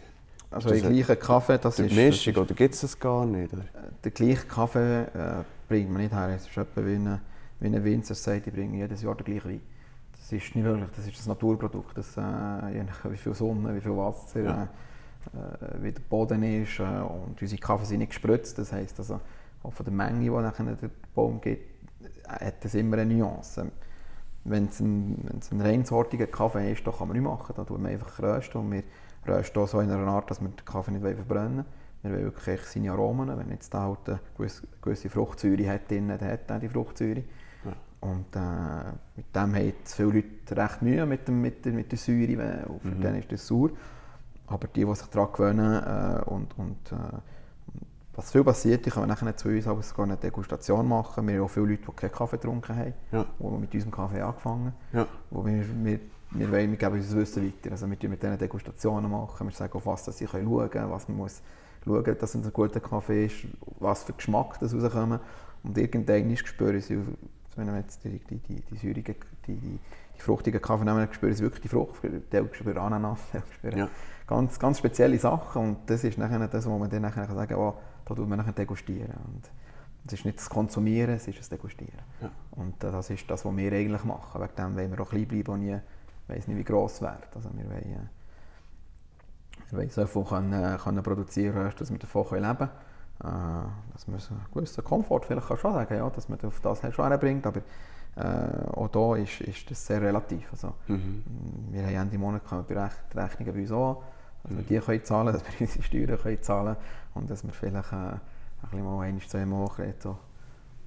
Also 0.51 0.71
das 0.71 0.81
der 0.81 0.91
gleiche 0.91 1.17
Kaffee, 1.17 1.59
das 1.59 1.77
Die 1.77 1.83
ist... 1.83 1.95
Mischung, 1.95 2.35
das 2.35 2.43
oder 2.45 2.55
gibt 2.55 2.75
es 2.75 2.81
das 2.81 2.99
gar 2.99 3.27
nicht? 3.27 3.53
Oder? 3.53 3.63
ist 3.63 3.71
der 4.05 4.11
gleiche 4.13 4.47
Kaffee 4.47 5.03
äh, 5.03 5.45
bringt 5.69 5.91
man 5.91 6.03
nicht 6.03 6.13
her. 6.15 6.29
Es 6.35 6.47
ist 6.49 6.57
etwa 6.57 6.85
wie 6.87 6.95
ein, 6.95 7.21
wie 7.61 7.67
ein 7.67 7.85
Winzer 7.85 8.15
sagt, 8.15 8.47
ich 8.47 8.53
bringe 8.55 8.79
jedes 8.79 9.03
Jahr 9.03 9.15
den 9.15 9.25
gleichen 9.25 9.51
Wein. 9.51 9.61
Das 10.29 10.33
ist 10.33 10.57
nicht 10.57 10.65
möglich, 10.65 10.89
das 10.97 11.07
ist 11.07 11.25
ein 11.25 11.29
Naturprodukt. 11.29 11.97
Das, 11.97 12.17
äh, 12.17 12.21
je 12.75 12.83
nach 12.83 13.09
wie 13.09 13.17
viel 13.17 13.33
Sonne, 13.33 13.77
wie 13.77 13.81
viel 13.81 13.97
Wasser, 13.97 14.43
Ja. 14.43 14.63
äh, 14.63 15.83
wie 15.83 15.93
der 15.93 16.03
Boden 16.03 16.43
ist. 16.43 16.81
Äh, 16.81 16.83
und 16.83 17.41
unsere 17.41 17.61
Kaffee 17.61 17.85
sind 17.85 17.99
nicht 17.99 18.09
gespritzt, 18.09 18.59
das 18.59 18.73
heisst, 18.73 18.99
also, 18.99 19.21
auch 19.63 19.73
von 19.73 19.85
der 19.87 19.95
Menge, 19.95 20.19
die 20.23 20.31
nachher 20.31 20.65
der 20.65 20.91
Baum 21.15 21.41
gibt, 21.41 21.63
äh, 22.03 22.45
hat 22.47 22.65
das 22.65 22.75
immer 22.75 22.99
eine 22.99 23.15
Nuance. 23.15 23.71
Wenn 24.43 24.67
es 24.67 24.81
ein, 24.81 25.17
wenn's 25.31 25.53
ein 25.53 25.61
reinsortiger 25.61 26.27
Kaffee 26.27 26.73
ist, 26.73 26.85
dann 26.85 26.95
kann 26.95 27.07
man 27.07 27.17
nicht 27.17 27.25
machen. 27.27 27.53
Da 27.57 27.63
tun 27.63 27.85
wir 27.85 27.91
einfach 27.91 28.21
rösten. 28.21 28.59
Und 28.59 28.73
wir 28.73 28.83
rösten 29.29 29.63
auch 29.63 29.69
so 29.69 29.79
in 29.79 29.91
einer 29.93 30.09
Art, 30.09 30.29
dass 30.29 30.41
wir 30.41 30.49
den 30.49 30.65
Kaffee 30.65 30.91
nicht 30.91 31.03
verbrennen 31.03 31.59
wollen. 31.59 31.65
Wir 32.03 32.11
wollen 32.13 32.25
wirklich 32.25 32.61
seine 32.63 32.91
Aromen. 32.91 33.29
Wenn 33.37 33.51
jetzt 33.51 33.73
da 33.73 33.83
halt 33.83 34.09
eine 34.09 34.21
gewisse, 34.37 34.63
gewisse 34.83 35.09
Fruchtsäure 35.09 35.69
hat, 35.69 35.89
drin, 35.89 36.09
dann 36.09 36.21
hat 36.21 36.51
er 36.51 36.59
die 36.59 36.69
Fruchtsäure. 36.69 37.23
Und 38.01 38.37
äh, 38.37 38.93
mit 39.17 39.35
dem 39.35 39.55
haben 39.55 39.73
viele 39.85 40.09
Leute 40.09 40.57
recht 40.57 40.83
Mühe 40.83 41.07
mit, 41.07 41.27
dem, 41.27 41.41
mit, 41.41 41.65
der, 41.65 41.73
mit 41.73 41.91
der 41.91 41.99
Säure, 41.99 42.39
weil 42.39 42.67
für 42.81 42.89
Mhm. 42.89 43.17
ist 43.17 43.33
das 43.33 43.47
sauer. 43.47 43.71
Aber 44.47 44.69
die, 44.69 44.85
die 44.85 44.95
sich 44.95 45.07
daran 45.09 45.33
gewöhnen 45.33 45.83
äh, 45.83 46.23
und, 46.27 46.57
und 46.59 46.93
äh, 46.93 47.19
was 48.15 48.31
viel 48.33 48.45
passiert, 48.45 48.87
die 48.87 48.91
können 48.91 49.09
nachher 49.09 49.37
zu 49.37 49.49
uns 49.49 49.67
aber 49.67 49.83
sogar 49.83 50.07
eine 50.07 50.17
Degustation 50.17 50.89
machen. 50.89 51.27
Wir 51.27 51.35
haben 51.37 51.45
auch 51.45 51.51
viele 51.51 51.67
Leute, 51.67 51.83
die 51.87 51.93
keinen 51.93 52.13
Kaffee 52.13 52.37
getrunken 52.37 52.77
haben, 52.77 52.95
Ja, 53.13 53.27
die 53.39 53.45
mit 53.45 53.75
unserem 53.75 53.93
Kaffee 53.93 54.21
angefangen 54.23 54.73
ja, 54.93 55.07
wo 55.31 55.45
wir, 55.45 55.65
wir, 55.85 56.01
wir, 56.31 56.51
wollen, 56.51 56.71
wir 56.71 56.79
geben 56.79 56.95
unser 56.95 57.17
Wissen 57.19 57.45
weiter. 57.45 57.73
Also 57.73 57.91
wir 57.91 58.09
mit 58.09 58.23
diesen 58.23 58.39
Degustationen 58.39 59.11
machen, 59.11 59.47
wir 59.49 59.55
sagen, 59.55 59.75
auf 59.75 59.85
was 59.87 60.05
dass 60.05 60.19
sie 60.19 60.27
können 60.27 60.47
schauen 60.49 60.71
können, 60.71 60.91
was 60.91 61.09
man 61.09 61.19
muss 61.19 61.43
schauen 61.85 62.17
dass 62.19 62.35
es 62.35 62.45
ein 62.45 62.53
guter 62.53 62.81
Kaffee 62.81 63.27
ist, 63.27 63.47
was 63.81 64.05
für 64.05 64.13
Geschmack 64.15 64.59
das 64.61 64.75
rauskommt. 64.75 65.21
Und 65.63 65.77
irgendwann 65.77 66.37
spüren 66.37 66.81
sie, 66.81 66.99
wenn 67.57 67.67
wir 67.67 67.79
jetzt 67.79 68.05
die, 68.05 68.19
die, 68.19 68.39
die, 68.39 68.61
die 68.61 68.77
säurigen, 68.77 69.17
die, 69.47 69.57
die, 69.57 69.79
die 70.17 70.21
fruchtigen 70.21 70.61
Kaffee 70.61 70.85
nehmen, 70.85 71.09
spüren 71.13 71.35
sie 71.35 71.43
wirklich 71.43 71.63
die 71.63 71.69
Frucht, 71.69 72.03
die 72.03 72.55
spüren 72.55 72.79
Ananas, 72.79 73.21
die 73.33 73.55
spüren 73.55 73.79
ja. 73.79 73.89
ganz, 74.27 74.59
ganz 74.59 74.79
spezielle 74.79 75.19
Sachen 75.19 75.63
und 75.63 75.79
das 75.91 76.05
ist 76.05 76.19
nachher 76.19 76.47
das, 76.49 76.67
wo 76.67 76.79
man 76.79 76.91
dann 76.91 77.03
nachher 77.03 77.27
sagen 77.27 77.49
kann, 77.49 77.59
oh, 77.59 77.75
da 78.05 78.15
tut 78.15 78.29
man 78.29 78.39
nachher 78.39 78.53
degustieren. 78.53 79.15
Und 79.27 79.51
es 80.07 80.13
ist 80.13 80.25
nicht 80.25 80.39
das 80.39 80.49
Konsumieren, 80.49 81.17
es 81.17 81.27
ist 81.27 81.39
das 81.39 81.49
Degustieren. 81.49 81.99
Ja. 82.21 82.31
Und 82.53 82.83
äh, 82.85 82.93
das 82.93 83.11
ist 83.11 83.29
das, 83.29 83.45
was 83.45 83.57
wir 83.57 83.73
eigentlich 83.73 84.05
machen. 84.05 84.41
Wegen 84.41 84.55
dem 84.57 84.77
wollen 84.77 84.91
wir 84.93 85.01
auch 85.01 85.11
klein 85.11 85.27
bleiben 85.27 85.53
und 85.53 85.61
nie, 85.61 85.77
weiss 86.29 86.47
nicht, 86.47 86.59
wie 86.59 86.65
gross 86.65 87.01
wird. 87.01 87.29
Also 87.35 87.51
wir 87.55 87.65
wollen, 87.65 87.93
äh, 87.93 89.71
wir 89.71 89.79
wollen 89.79 89.91
so 89.91 90.07
viel 90.07 90.25
können, 90.25 90.53
äh, 90.53 90.79
können 90.79 91.03
produzieren, 91.03 91.73
dass 91.77 91.91
wir 91.91 91.99
davon 91.99 92.25
leben 92.41 92.57
können. 92.57 92.71
Äh, 93.21 93.29
dass 93.93 94.07
man 94.07 94.19
einen 94.21 94.41
gewissen 94.53 94.85
Komfort 94.85 95.23
vielleicht 95.25 95.49
kann 95.49 95.57
schon 95.57 95.73
sagen, 95.73 95.95
ja, 95.97 96.11
dass 96.11 96.29
man 96.29 96.39
auf 96.43 96.61
das 96.61 96.81
schon 96.95 97.09
herbringt, 97.09 97.47
aber 97.47 97.61
äh, 98.17 98.67
auch 98.75 98.89
da 98.89 99.17
ist, 99.17 99.41
ist 99.41 99.71
das 99.71 99.87
sehr 99.87 100.01
relativ. 100.03 100.51
Also, 100.53 100.73
Mhm. 100.87 101.23
wir 101.71 101.83
haben 101.87 101.95
Ende 101.95 102.19
Monat 102.19 102.43
die 102.69 102.75
Rech- 102.75 102.91
die 103.13 103.19
Rechnungen 103.19 103.55
bei 103.55 103.61
uns 103.63 103.73
an, 103.73 103.97
dass 104.45 104.57
wir 104.57 104.63
die 104.65 104.79
können 104.85 105.05
zahlen 105.05 105.33
dass 105.33 105.43
wir 105.45 105.61
unsere 105.67 105.83
Steuern 105.83 106.19
können 106.19 106.43
zahlen 106.43 106.77
und 107.15 107.31
dass 107.31 107.43
wir 107.45 107.53
vielleicht 107.53 107.93
äh, 107.93 107.97
ein 107.97 108.21
bisschen 108.63 108.85
mal 108.85 109.01
ein, 109.07 109.21
zwei 109.21 109.47
Mal 109.47 109.69
so 109.99 110.17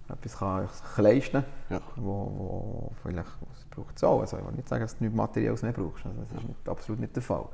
etwas 0.07 0.37
kann 0.39 0.67
sich 0.67 0.97
leisten 0.97 1.43
Ja. 1.69 1.79
kann, 1.79 2.03
wo, 2.03 2.11
wo 2.37 2.91
vielleicht 3.03 3.27
das 3.27 3.65
braucht 3.71 3.95
es 3.97 4.03
auch. 4.03 4.21
Also 4.21 4.37
ich 4.37 4.45
will 4.45 4.53
nicht 4.53 4.67
sagen, 4.67 4.81
dass 4.81 4.97
du 4.97 5.03
nichts 5.03 5.17
Materielles 5.17 5.61
mehr 5.61 5.71
brauchst, 5.71 6.05
also 6.05 6.19
das 6.21 6.31
ist 6.41 6.47
nicht, 6.47 6.67
absolut 6.69 6.99
nicht 7.01 7.15
der 7.15 7.23
Fall. 7.23 7.45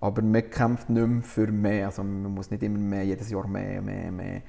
Aber 0.00 0.22
man 0.22 0.50
kämpft 0.50 0.90
nicht 0.90 1.06
mehr 1.06 1.22
für 1.22 1.46
mehr. 1.46 1.86
Also 1.86 2.02
man 2.02 2.34
muss 2.34 2.50
nicht 2.50 2.62
immer 2.62 2.78
mehr, 2.78 3.04
jedes 3.04 3.30
Jahr 3.30 3.46
mehr, 3.46 3.80
mehr, 3.80 4.10
mehr. 4.10 4.36
Äh, 4.36 4.40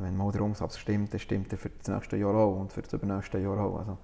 wenn 0.00 0.16
mal 0.16 0.30
der 0.32 0.42
Umsatz 0.42 0.78
stimmt, 0.78 1.12
dann 1.12 1.20
stimmt 1.20 1.52
er 1.52 1.58
für 1.58 1.70
das 1.70 1.88
nächste 1.88 2.16
Jahr 2.16 2.34
auch 2.34 2.60
und 2.60 2.72
für 2.72 2.82
das 2.82 2.92
übernächste 2.92 3.38
Jahr 3.38 3.58
auch. 3.58 3.78
Also, 3.78 3.98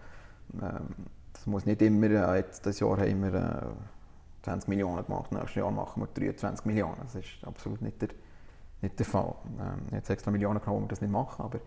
ähm, 0.63 0.89
das 1.33 1.47
muss 1.47 1.67
nicht 1.67 1.83
immer, 1.83 2.11
äh, 2.11 2.37
jetzt 2.39 2.67
das 2.67 2.81
Jahr 2.81 2.99
haben 2.99 3.23
wir 3.23 3.35
äh, 3.35 4.43
20 4.43 4.69
Millionen 4.69 5.05
gemacht, 5.05 5.31
nächstes 5.31 5.57
Jahr 5.57 5.71
machen 5.71 6.03
wir 6.03 6.07
23 6.07 6.65
Millionen. 6.67 6.97
Das 7.03 7.15
ist 7.15 7.29
absolut 7.43 7.83
nicht 7.83 8.01
der, 8.01 8.09
nicht 8.81 8.99
der 8.99 9.07
Fall. 9.07 9.35
Ähm, 9.61 9.95
jetzt 9.95 10.11
extra 10.11 10.31
Millionen 10.31 10.61
genommen, 10.61 10.85
wir 10.85 10.89
das 10.89 11.01
nicht 11.01 11.13
machen, 11.13 11.45
aber, 11.45 11.59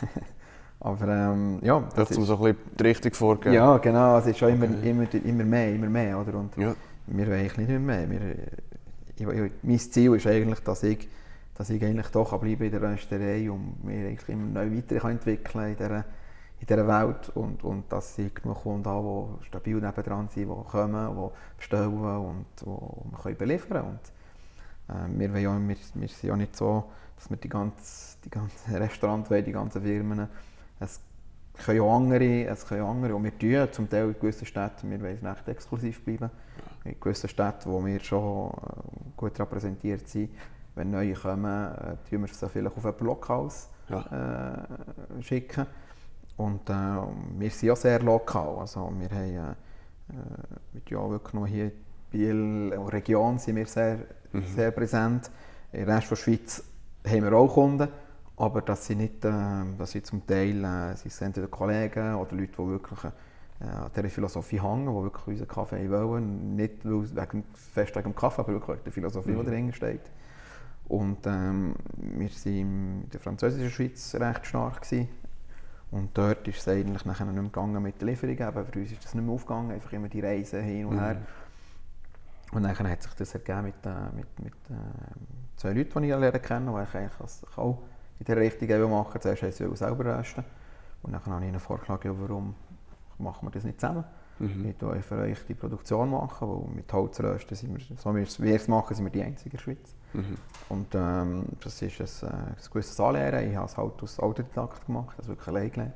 aber 0.80 1.08
ähm, 1.08 1.58
ja. 1.62 1.80
Das 1.94 2.10
ist, 2.10 2.20
so 2.22 2.36
ein 2.36 2.42
bisschen 2.42 2.76
die 2.78 2.82
Richtung 2.82 3.12
vorgeben. 3.12 3.54
Ja, 3.54 3.76
genau, 3.78 4.18
es 4.18 4.26
ist 4.26 4.38
schon 4.38 4.50
immer, 4.50 4.66
immer, 4.82 5.12
immer 5.14 5.44
mehr, 5.44 5.74
immer 5.74 5.88
mehr, 5.88 6.18
oder? 6.18 6.38
Und 6.38 6.56
Ja. 6.56 6.74
Wir 7.06 7.26
wollen 7.26 7.42
nicht 7.42 7.56
mehr. 7.56 8.10
Wir, 8.10 8.36
ich, 9.16 9.26
ich, 9.26 9.52
mein 9.62 9.78
Ziel 9.78 10.14
ist 10.14 10.26
eigentlich, 10.26 10.60
dass 10.60 10.82
ich, 10.82 11.08
dass 11.54 11.70
ich 11.70 11.82
eigentlich 11.84 12.08
doch 12.08 12.38
bleiben 12.38 12.64
in 12.64 12.70
der 12.70 12.82
Rösterei 12.82 13.50
und 13.50 13.84
mich 13.84 13.96
eigentlich 13.96 14.28
immer 14.28 14.46
neu 14.64 14.76
weiterentwickeln 14.76 15.70
in 15.70 15.76
dieser, 15.76 16.04
in 16.60 16.66
dieser 16.66 16.86
Welt 16.88 17.30
und, 17.34 17.62
und 17.62 17.92
dass 17.92 18.18
ich 18.18 18.34
genug 18.34 18.62
Kunden 18.62 18.88
habe, 18.88 19.38
die 19.40 19.46
stabil 19.46 19.76
nebendran 19.76 20.28
sind, 20.28 20.48
die 20.48 20.70
kommen, 20.70 21.16
die 21.16 21.56
bestellen 21.56 21.94
und 21.94 22.46
die 22.60 23.22
können 23.22 23.36
beliefern. 23.36 23.84
Und, 23.84 24.94
äh, 24.94 25.32
wir, 25.32 25.40
ja, 25.40 25.58
wir, 25.58 25.76
wir 25.94 26.08
sind 26.08 26.22
ja 26.22 26.36
nicht 26.36 26.56
so, 26.56 26.84
dass 27.16 27.30
wir 27.30 27.36
die 27.36 27.48
ganzen 27.48 28.14
die 28.24 28.30
ganze 28.30 28.54
Restaurants 28.80 29.28
die 29.28 29.52
ganzen 29.52 29.82
Firmen. 29.82 30.28
Es 30.80 31.00
können 31.64 31.78
ja 31.78 31.84
andere, 31.84 32.46
es 32.46 32.66
können 32.66 32.80
ja 32.80 32.90
andere, 32.90 33.14
und 33.14 33.24
wir 33.24 33.38
tun 33.38 33.72
zum 33.72 33.88
Teil 33.88 34.08
in 34.08 34.14
gewissen 34.14 34.46
Städten, 34.46 34.90
wir 34.90 35.00
wollen 35.00 35.24
recht 35.24 35.48
exklusiv 35.48 36.04
bleiben, 36.04 36.30
in 36.84 37.00
gewissen 37.00 37.28
Städten, 37.28 37.70
wo 37.70 37.84
wir 37.84 38.00
schon 38.00 38.50
äh, 38.50 39.10
gut 39.16 39.38
repräsentiert 39.38 40.08
sind, 40.08 40.30
wenn 40.74 40.90
neue 40.90 41.14
kommen, 41.14 41.72
äh, 41.72 41.96
tun 42.08 42.22
wir 42.22 42.28
sie 42.28 42.48
vielleicht 42.48 42.76
auf 42.76 42.84
ein 42.84 42.94
Blockhaus 42.94 43.68
äh, 43.88 45.22
schicken. 45.22 45.66
Und 46.36 46.68
äh, 46.68 46.72
wir 46.72 47.50
sind 47.50 47.68
ja 47.68 47.76
sehr 47.76 48.00
lokal, 48.00 48.58
also 48.58 48.92
wir 48.98 49.08
haben 49.08 49.56
äh, 50.10 50.90
ja 50.90 51.10
wirklich 51.10 51.34
noch 51.34 51.46
hier 51.46 51.66
in 51.66 51.72
Biel 52.10 52.74
und 52.76 52.88
Region 52.88 53.38
sind 53.38 53.56
wir 53.56 53.66
sehr, 53.66 53.98
sehr 54.54 54.70
präsent. 54.70 55.30
Im 55.72 55.88
Rest 55.88 56.10
der 56.10 56.16
Schweiz 56.16 56.62
haben 57.06 57.22
wir 57.22 57.32
auch 57.32 57.52
Kunden, 57.52 57.88
aber 58.36 58.62
das 58.62 58.86
sind 58.86 58.98
nicht, 58.98 59.24
äh, 59.24 59.30
das 59.78 59.92
sind 59.92 60.06
zum 60.06 60.26
Teil 60.26 60.64
äh, 60.64 60.96
sind 60.96 61.22
entweder 61.22 61.48
Kollegen 61.48 62.14
oder 62.14 62.36
Leute, 62.36 62.52
die 62.52 62.68
wirklich 62.68 63.04
äh, 63.04 63.10
an 63.60 63.90
dieser 63.94 64.08
Philosophie 64.08 64.60
hängen, 64.60 64.86
die 64.86 65.02
wirklich 65.02 65.26
unseren 65.26 65.48
Kaffee 65.48 65.90
wollen. 65.90 66.56
Nicht 66.56 66.84
weil- 66.84 67.16
wegen, 67.16 67.44
fest 67.54 67.94
wegen 67.94 68.10
dem 68.10 68.16
Kaffee, 68.16 68.42
aber 68.42 68.52
wirklich 68.52 68.76
wegen 68.76 68.84
der 68.84 68.92
Philosophie, 68.92 69.32
die 69.34 69.44
dahinter 69.44 69.72
steht. 69.72 70.10
Und 70.88 71.26
ähm, 71.26 71.74
wir 71.96 72.28
waren 72.28 72.44
in 72.44 73.08
der 73.10 73.20
französischen 73.20 73.70
Schweiz 73.70 74.14
recht 74.16 74.46
stark. 74.46 74.82
Gewesen. 74.82 75.08
Und 75.90 76.10
dort 76.18 76.46
ist 76.48 76.58
es 76.58 76.68
eigentlich 76.68 77.04
nachher 77.04 77.24
nicht 77.24 77.34
mehr 77.34 77.44
gegangen 77.44 77.82
mit 77.82 78.00
der 78.00 78.08
Lieferung. 78.08 78.38
Aber 78.40 78.64
für 78.64 78.80
uns 78.80 78.92
ist 78.92 79.04
das 79.04 79.14
nicht 79.14 79.24
mehr 79.24 79.34
aufgegangen, 79.34 79.70
einfach 79.70 79.92
immer 79.92 80.08
die 80.08 80.20
Reise 80.20 80.60
hin 80.60 80.86
und 80.86 80.98
her. 81.00 81.16
Und 82.52 82.62
dann 82.62 82.76
hat 82.88 83.02
sich 83.02 83.14
das 83.14 83.34
ergeben 83.34 83.64
mit, 83.64 83.86
äh, 83.86 84.14
mit, 84.14 84.40
mit 84.40 84.52
äh, 84.70 84.74
zwei 85.56 85.72
Leuten, 85.72 86.02
die 86.02 86.08
ich 86.10 86.16
lernen 86.18 86.42
kennen, 86.42 86.66
die 86.74 86.82
ich 86.82 86.94
eigentlich 86.94 87.58
auch 87.58 87.82
in 88.18 88.26
der 88.26 88.36
Richtung 88.36 88.90
machen. 88.90 89.20
Zuerst 89.20 89.42
haben 89.42 89.52
sie 89.52 89.76
selber 89.76 90.18
rösten. 90.18 90.44
Und 91.02 91.12
dann 91.12 91.24
habe 91.26 91.44
ich 91.44 91.48
ihnen 91.48 91.60
vorgeschlagen, 91.60 92.14
warum 92.20 92.54
machen 93.18 93.46
wir 93.46 93.50
das 93.50 93.64
nicht 93.64 93.80
zusammen? 93.80 94.04
Ich 94.40 94.76
tue 94.76 95.00
für 95.00 95.16
euch 95.18 95.38
die 95.46 95.54
Produktion 95.54 96.10
machen, 96.10 96.48
weil 96.48 96.74
mit 96.74 96.92
Holzrösten 96.92 97.56
sind 97.56 97.78
wir, 97.78 97.96
so 97.96 98.14
wie 98.14 98.26
wir 98.46 98.56
es 98.56 98.66
machen, 98.68 98.94
sind 98.94 99.04
wir 99.04 99.12
die 99.12 99.22
einzigen 99.22 99.50
in 99.50 99.56
der 99.56 99.62
Schweiz. 99.62 99.94
Und 100.68 100.94
ähm, 100.94 101.44
das 101.62 101.80
ist 101.82 102.22
ein, 102.24 102.28
äh, 102.28 102.32
ein 102.32 102.56
gewisses 102.72 102.98
Anlehren. 102.98 103.48
Ich 103.48 103.56
habe 103.56 103.66
es 103.66 103.76
halt 103.76 104.02
aus 104.02 104.18
Autodidakt 104.18 104.86
gemacht, 104.86 105.14
also 105.18 105.30
wirklich 105.30 105.48
allein 105.48 105.70
gelernt. 105.70 105.94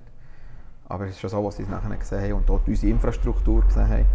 Aber 0.89 1.05
es 1.05 1.11
ist 1.11 1.21
schon 1.21 1.31
so, 1.31 1.45
was 1.45 1.57
sie 1.57 1.65
es 1.65 1.69
nachher 1.69 1.95
gesehen 1.97 2.23
haben 2.23 2.33
und 2.35 2.49
dort 2.49 2.67
unsere 2.67 2.93
Infrastruktur 2.93 3.63
gesehen 3.63 3.89
haben, 3.89 4.07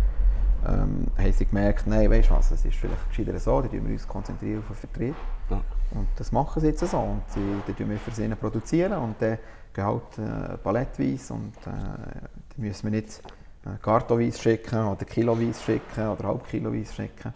ähm, 0.66 1.08
haben 1.18 1.34
sie 1.34 1.46
gemerkt, 1.46 1.88
nein, 1.88 2.10
weißt 2.10 2.30
du 2.30 2.34
was, 2.34 2.52
es 2.52 2.66
ist 2.66 2.76
vielleicht 2.76 3.10
gescheiter 3.10 3.38
so, 3.38 3.62
dann 3.62 3.70
konzentrieren 3.70 3.88
wir 3.88 3.94
uns 3.94 4.08
konzentrieren 4.08 4.60
auf 4.60 4.68
den 4.68 4.76
Vertrieb. 4.76 5.16
Ja. 5.50 5.62
Und 5.92 6.08
das 6.16 6.32
machen 6.32 6.62
sie 6.62 6.68
jetzt 6.68 6.80
so. 6.80 6.98
Und 6.98 7.22
sie, 7.28 7.42
dann 7.68 7.76
tun 7.76 7.90
wir 7.90 7.98
für 7.98 8.12
sie 8.12 8.28
produzieren 8.30 8.94
und 8.94 9.22
dann 9.22 9.38
gehen 9.74 9.86
halt 9.86 10.18
äh, 10.20 10.58
palettweise 10.58 11.34
und 11.34 11.56
äh, 11.66 11.70
dann 11.70 12.26
müssen 12.58 12.92
wir 12.92 13.02
nicht 13.02 13.22
äh, 13.66 13.78
kartonweise 13.82 14.40
schicken 14.40 14.84
oder 14.86 15.06
kiloweise 15.06 15.62
schicken 15.62 16.08
oder 16.08 16.28
halbkiloweise 16.28 16.94
schicken. 16.94 17.34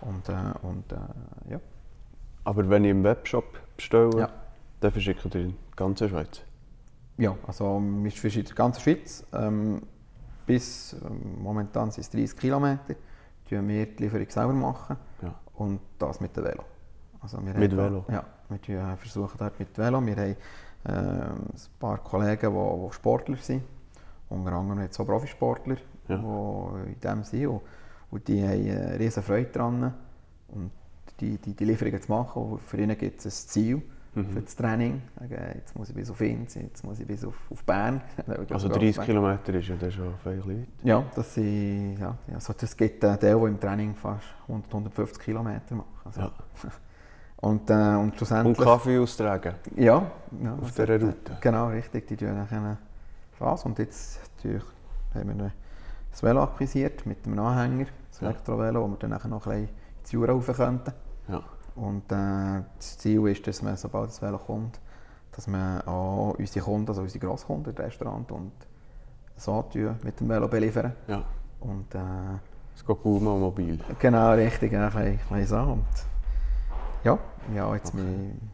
Und, 0.00 0.28
äh, 0.28 0.32
und 0.62 0.90
äh, 0.92 1.52
ja. 1.52 1.60
Aber 2.44 2.68
wenn 2.68 2.84
ich 2.84 2.90
im 2.90 3.04
Webshop 3.04 3.44
bestelle, 3.76 4.18
Ja. 4.18 4.28
dann 4.80 4.92
verschickt 4.92 5.24
ihr 5.26 5.34
in 5.42 5.48
die 5.50 5.56
ganze 5.76 6.08
Schweiz. 6.08 6.40
Ja, 7.18 7.36
also 7.46 7.80
wir 7.82 8.10
verschicken 8.10 8.40
in 8.40 8.46
der 8.46 8.54
ganzen 8.56 8.80
Schweiz. 8.82 9.24
Ähm, 9.34 9.82
bis 10.46 10.94
ähm, 10.94 11.42
momentan 11.42 11.90
sind 11.90 12.02
es 12.04 12.10
30 12.10 12.36
Kilometer. 12.38 12.94
Tun 13.48 13.68
wir 13.68 13.86
die 13.86 14.02
Lieferung 14.04 14.30
selber 14.30 14.52
machen. 14.54 14.96
Ja. 15.22 15.34
Und 15.54 15.80
das 15.98 16.20
mit 16.20 16.34
dem 16.36 16.44
Velo. 16.44 16.64
Also 17.20 17.36
Mit 17.38 17.54
haben- 17.54 17.76
Velo? 17.76 18.04
Ja, 18.10 18.24
wir 18.48 18.78
äh, 18.80 18.96
versuchen 18.96 19.36
dort 19.36 19.58
mit 19.60 19.76
Velo. 19.76 20.00
Wir 20.00 20.16
haben 20.16 20.36
ähm, 20.86 20.94
ein 20.94 21.78
paar 21.78 21.98
Kollegen, 21.98 22.52
die, 22.52 22.86
die 22.88 22.92
Sportler 22.94 23.36
sind. 23.36 23.62
Unter 24.28 24.52
anderem 24.52 24.80
jetzt 24.82 24.98
auch 25.00 25.06
Profisportler, 25.06 25.76
Ja. 26.08 26.16
die 26.16 26.92
in 26.92 27.00
dem 27.00 27.24
sind. 27.24 27.46
Und, 27.48 27.60
und 28.10 28.28
die 28.28 28.42
haben 28.42 28.66
äh, 28.66 28.96
riesen 28.96 29.22
Freude 29.22 29.50
daran. 29.50 29.94
Und 30.48 30.70
die, 31.20 31.36
die, 31.38 31.54
die 31.54 31.64
Lieferungen 31.64 32.00
zu 32.00 32.10
machen. 32.10 32.42
Und 32.42 32.60
für 32.62 32.78
ihnen 32.78 32.96
gibt 32.96 33.20
es 33.20 33.26
ein 33.26 33.48
Ziel 33.48 33.82
Mhm. 34.12 34.30
für 34.30 34.40
das 34.40 34.56
Training. 34.56 35.02
Sagen, 35.20 35.36
Jetzt 35.54 35.76
muss 35.76 35.88
ich 35.90 35.94
bis 35.94 36.10
auf 36.10 36.20
Inz, 36.20 36.56
jetzt 36.56 36.82
muss 36.82 36.98
ich 36.98 37.06
bis 37.06 37.24
auf, 37.24 37.36
auf 37.48 37.62
Bern. 37.62 38.00
Also 38.50 38.68
30 38.68 39.04
Kilometer 39.04 39.54
ist 39.54 39.68
ja 39.68 39.76
dann 39.76 39.92
schon 39.92 40.14
viel 40.24 40.44
weit. 40.48 40.66
Ja, 40.82 41.04
das, 41.14 41.32
sind, 41.34 41.96
ja, 41.96 42.16
also 42.34 42.52
das 42.58 42.76
gibt 42.76 43.04
einen 43.04 43.20
Teil, 43.20 43.38
der 43.38 43.46
im 43.46 43.60
Training 43.60 43.94
fast 43.94 44.24
100, 44.48 44.68
150 44.68 45.22
Kilometer 45.22 45.76
macht. 45.76 45.86
Also, 46.04 46.20
Ja. 46.22 46.32
Und, 47.40 47.70
äh, 47.70 47.74
und 47.96 48.16
Und. 48.46 48.58
Kaffee 48.58 48.98
austragen. 48.98 49.54
Ja, 49.76 50.10
ja 50.42 50.54
Auf 50.60 50.72
dieser 50.72 51.00
Route. 51.00 51.36
Genau, 51.40 51.68
richtig. 51.68 52.06
Die 52.06 52.16
tun 52.16 52.36
nachher 52.36 52.76
das. 53.38 53.64
Und 53.64 53.78
jetzt 53.78 54.20
natürlich 54.36 54.64
haben 55.14 55.38
wir 55.38 55.44
ein 55.46 55.52
Velo 56.22 56.42
akquisiert 56.42 57.06
mit 57.06 57.24
einem 57.26 57.38
Anhänger, 57.38 57.86
das. 58.10 58.22
Elektrovelo, 58.22 58.82
wo 58.82 58.88
wir 58.88 58.96
dann 58.98 59.10
nachher 59.10 59.28
noch 59.28 59.46
ein 59.46 59.62
bisschen 59.62 59.76
ins 60.00 60.12
Jura 60.12 60.32
rauf 60.32 60.46
könnten. 60.54 60.92
Ja. 61.28 61.42
Und 61.76 62.12
äh, 62.12 62.62
das 62.76 62.98
Ziel 62.98 63.26
ist, 63.28 63.46
dass 63.46 63.62
man, 63.62 63.76
sobald 63.76 64.10
das 64.10 64.20
Velo 64.20 64.36
kommt, 64.38 64.78
dass 65.32 65.46
man 65.46 65.80
auch 65.82 66.34
unsere 66.38 66.64
Kunden, 66.64 66.88
also 66.88 67.02
unsere 67.02 67.24
Grosskunden, 67.24 67.74
das 67.74 67.86
Restaurant 67.86 68.30
und 68.32 68.52
so 69.36 69.64
mit 70.04 70.20
dem 70.20 70.28
Velo 70.28 70.48
beliefern. 70.48 70.92
ja. 71.08 71.22
Und, 71.60 71.94
äh, 71.94 71.98
Es 72.74 72.84
geht 72.84 73.02
gut 73.02 73.22
mal 73.22 73.38
mobil. 73.38 73.78
Genau, 73.98 74.32
richtig, 74.32 74.72
ja, 74.72 74.86
ein 74.88 74.92
bisschen, 74.92 75.06
ein 75.06 75.18
bisschen 75.40 75.46
so. 75.46 75.72
Und 75.72 75.84
ja, 77.04 77.18
ja, 77.54 77.74
jetzt 77.74 77.94
Okay. 77.94 78.02
mein 78.02 78.50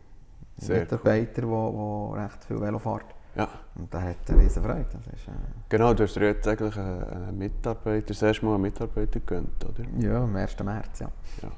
Sehr 0.59 0.81
Mitarbeiter, 0.81 1.43
der 1.43 1.49
wo, 1.51 1.73
wo 1.75 2.11
recht 2.15 2.45
viel 2.45 2.61
Velo 2.61 2.79
fährt. 2.79 3.05
Ja. 3.35 3.49
Und 3.75 3.93
der 3.93 4.03
hat 4.03 4.17
eine 4.29 4.41
riesen 4.41 4.63
Freude. 4.63 4.87
Das 4.91 5.07
ist, 5.15 5.29
äh, 5.29 5.33
Genau, 5.69 5.93
du 5.93 6.05
hast 6.05 6.17
dir 6.17 6.25
jetzt 6.29 6.49
eigentlich 6.49 6.77
einen 6.79 7.37
Mitarbeiter, 7.37 8.07
das 8.09 8.23
erste 8.23 8.47
Mal 8.47 8.55
einen 8.55 8.63
Mitarbeiter 8.63 9.21
gegönnt, 9.21 9.63
oder? 9.65 9.85
ja, 9.99 10.23
am 10.23 10.35
1. 10.35 10.57
März, 10.65 11.01
ja, 11.01 11.11
Ja. 11.43 11.51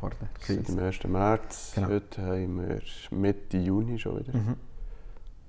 vor 0.00 0.10
der 0.10 0.28
Seit 0.40 0.66
dem 0.68 0.76
Krise. 0.76 0.82
1. 0.84 1.04
März, 1.08 1.72
Genau. 1.76 1.88
heute 1.88 2.22
haben 2.22 2.68
wir 2.68 2.80
Mitte 3.16 3.58
Juni 3.58 3.98
schon 3.98 4.18
wieder. 4.18 4.36
Mhm, 4.36 4.56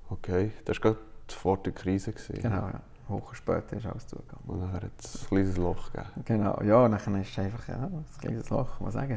Okay, 0.08 0.52
das 0.64 0.76
war 0.84 0.92
gerade 0.92 0.98
vor 1.28 1.56
der 1.58 1.72
Krise. 1.72 2.12
Gewesen. 2.12 2.40
genau, 2.40 2.68
ja. 2.68 2.80
Wochen 3.08 3.34
später 3.34 3.76
ist 3.76 3.86
alles 3.86 4.06
zugegangen. 4.06 4.44
Und 4.46 4.60
dann 4.60 4.72
hat 4.72 4.82
es 4.98 5.22
ein 5.22 5.28
kleines 5.28 5.56
Loch 5.56 5.92
gegeben. 5.92 6.10
Genau, 6.24 6.62
ja, 6.62 6.84
und 6.84 6.92
dann 6.92 7.20
ist 7.20 7.30
es 7.30 7.38
einfach 7.40 7.66
ja, 7.68 7.74
ein 7.74 8.04
kleines 8.20 8.48
Loch, 8.50 8.76
kann 8.76 8.82
man 8.84 8.92
sagen. 8.92 9.10
Ja. 9.12 9.16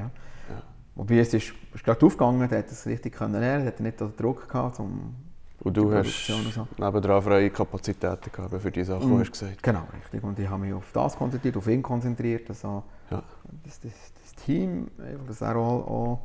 Ja. 0.55 0.61
Wobei 0.95 1.19
es 1.19 1.33
ist, 1.33 1.53
ist 1.73 1.83
gerade 1.83 2.05
aufgegangen, 2.05 2.47
der 2.49 2.59
hat 2.59 2.71
es 2.71 2.85
richtig 2.85 3.15
können 3.15 3.39
lernen, 3.39 3.65
hat 3.65 3.79
nicht 3.79 3.99
den 3.99 4.15
Druck 4.15 4.47
gehabt, 4.49 4.79
um 4.79 5.15
Und 5.61 5.77
du 5.77 5.93
hast 5.93 6.29
und 6.29 6.53
so. 6.53 6.67
nebendran 6.77 7.21
freie 7.21 7.49
Kapazitäten 7.49 8.31
gehabt 8.31 8.61
für 8.61 8.71
die 8.71 8.83
Sachen, 8.83 9.09
die 9.09 9.19
hast 9.19 9.31
gesagt 9.31 9.63
Genau, 9.63 9.83
richtig. 9.95 10.23
Und 10.23 10.37
ich 10.39 10.49
habe 10.49 10.61
mich 10.61 10.73
auf 10.73 10.91
das 10.91 11.15
konzentriert, 11.17 11.55
auf 11.57 11.67
ihn 11.67 11.81
konzentriert. 11.81 12.49
Also, 12.49 12.83
Ja. 13.09 13.23
das, 13.63 13.79
das, 13.79 13.91
das 14.21 14.35
Team, 14.45 14.89
einfach, 14.99 15.25
das 15.27 15.41
er 15.41 15.55
auch, 15.55 15.87
auch 15.87 16.19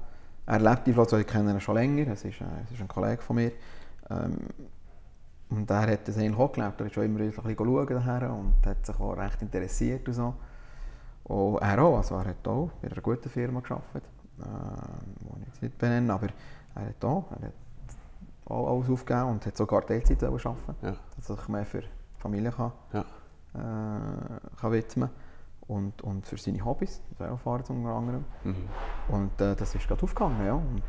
er 0.46 0.60
lebt 0.60 0.86
die 0.86 0.92
Flotte, 0.92 1.20
ich 1.20 1.26
kenne 1.26 1.52
ihn 1.52 1.60
schon 1.60 1.74
länger, 1.76 2.08
es 2.12 2.24
ist, 2.24 2.40
äh, 2.40 2.44
es 2.64 2.72
ist 2.72 2.80
ein 2.80 2.88
Kollege 2.88 3.22
von 3.22 3.36
mir. 3.36 3.52
Ähm, 4.10 4.36
und 5.50 5.70
er 5.70 5.86
hat 5.92 6.08
das 6.08 6.18
eigentlich 6.18 6.36
auch 6.38 6.52
gelebt, 6.52 6.80
er 6.80 6.86
ist 6.86 6.94
schon 6.94 7.04
immer 7.04 7.20
ein 7.20 7.30
bisschen 7.30 7.56
schauen 7.56 7.86
daher 7.86 8.30
und 8.32 8.54
hat 8.66 8.84
sich 8.84 8.98
auch 8.98 9.12
recht 9.16 9.40
interessiert 9.40 10.06
und 10.08 10.14
so. 10.14 10.34
Und 11.24 11.58
er 11.62 11.82
auch, 11.82 11.96
also 11.98 12.16
er 12.16 12.24
hat 12.26 12.46
auch 12.48 12.70
bei 12.82 12.90
einer 12.90 13.00
guten 13.00 13.28
Firma 13.30 13.60
gearbeitet, 13.60 14.02
äh, 14.40 15.40
ich 15.40 15.46
jetzt 15.46 15.62
nicht 15.62 15.78
benenne, 15.78 16.12
aber 16.12 16.28
er 16.74 16.86
hat 16.88 17.04
auch, 17.04 17.24
er 17.40 17.46
hat 17.48 17.54
auch 18.46 18.76
alles 18.76 18.90
aufgegeben 18.90 19.30
und 19.30 19.46
hat 19.46 19.56
sogar 19.56 19.86
Teilzeit 19.86 20.22
arbeiten 20.22 20.56
Ja. 20.82 20.94
dass 21.16 21.30
er 21.30 21.36
sich 21.36 21.48
mehr 21.48 21.64
für 21.66 21.80
die 21.80 21.88
Familie 22.18 22.50
kann, 22.52 22.72
Ja. 22.92 23.00
äh, 23.54 24.40
kann 24.60 24.72
widmen 24.72 25.10
und, 25.66 26.02
und 26.02 26.26
für 26.26 26.36
seine 26.36 26.64
Hobbys, 26.64 27.00
Velofahren 27.18 27.64
unter 27.68 27.90
anderem. 27.90 28.24
Mhm. 28.44 28.68
Und 29.08 29.40
äh, 29.40 29.54
das 29.56 29.74
ist 29.74 29.86
gerade 29.88 30.02
aufgegangen, 30.02 30.44
ja. 30.44 30.54
Und 30.54 30.82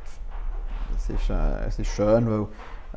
es 0.97 1.09
ist, 1.09 1.29
äh, 1.29 1.65
es 1.65 1.79
ist 1.79 1.87
schön, 1.87 2.29
weil 2.29 2.47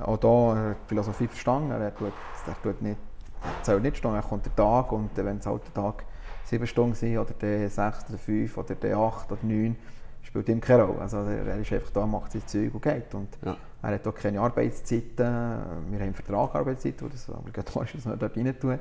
auch 0.04 0.18
hier 0.20 0.76
die 0.82 0.88
Philosophie 0.88 1.28
verstanden. 1.28 1.70
Er 1.70 1.94
tut, 1.94 2.12
er 2.46 2.62
tut 2.62 2.82
nicht, 2.82 2.98
er 3.42 3.62
zählt 3.62 3.82
nicht 3.82 3.96
Stunden, 3.96 4.16
er 4.16 4.22
kommt 4.22 4.46
der 4.46 4.54
Tag 4.56 4.90
und 4.92 5.10
wenn 5.16 5.38
es 5.38 5.46
halt 5.46 5.62
der 5.66 5.74
Tag 5.74 6.04
sieben 6.44 6.66
Stunden 6.66 6.94
sind 6.94 7.18
oder 7.18 7.32
der 7.34 7.68
sechs 7.68 8.08
oder 8.08 8.18
fünf 8.18 8.56
oder 8.56 8.74
der 8.74 8.96
acht 8.96 9.30
oder 9.30 9.40
neun, 9.42 9.76
spielt 10.28 10.48
ihm 10.50 10.60
keine 10.60 10.84
Rolle. 10.84 11.00
Also 11.00 11.18
er, 11.18 11.56
ist 11.58 11.72
einfach 11.72 11.90
da, 11.90 12.06
macht 12.06 12.32
sein 12.32 12.42
Zeug 12.46 12.74
und 12.74 12.82
geht. 12.82 13.14
Und 13.14 13.28
Ja. 13.42 13.56
er 13.82 13.94
hat 13.94 14.06
auch 14.06 14.14
keine 14.14 14.40
Arbeitszeiten. 14.40 15.16
Wir 15.16 15.24
haben 15.26 15.94
einen 16.00 16.14
Vertrag 16.14 16.54
Arbeitszeiten, 16.54 17.06
wo 17.06 17.08
das 17.08 17.28
obligatorisch 17.30 17.94
ist, 17.94 18.04
dass 18.04 18.10
man 18.10 18.18
dort 18.18 18.36
rein 18.36 18.54
tut. 18.60 18.78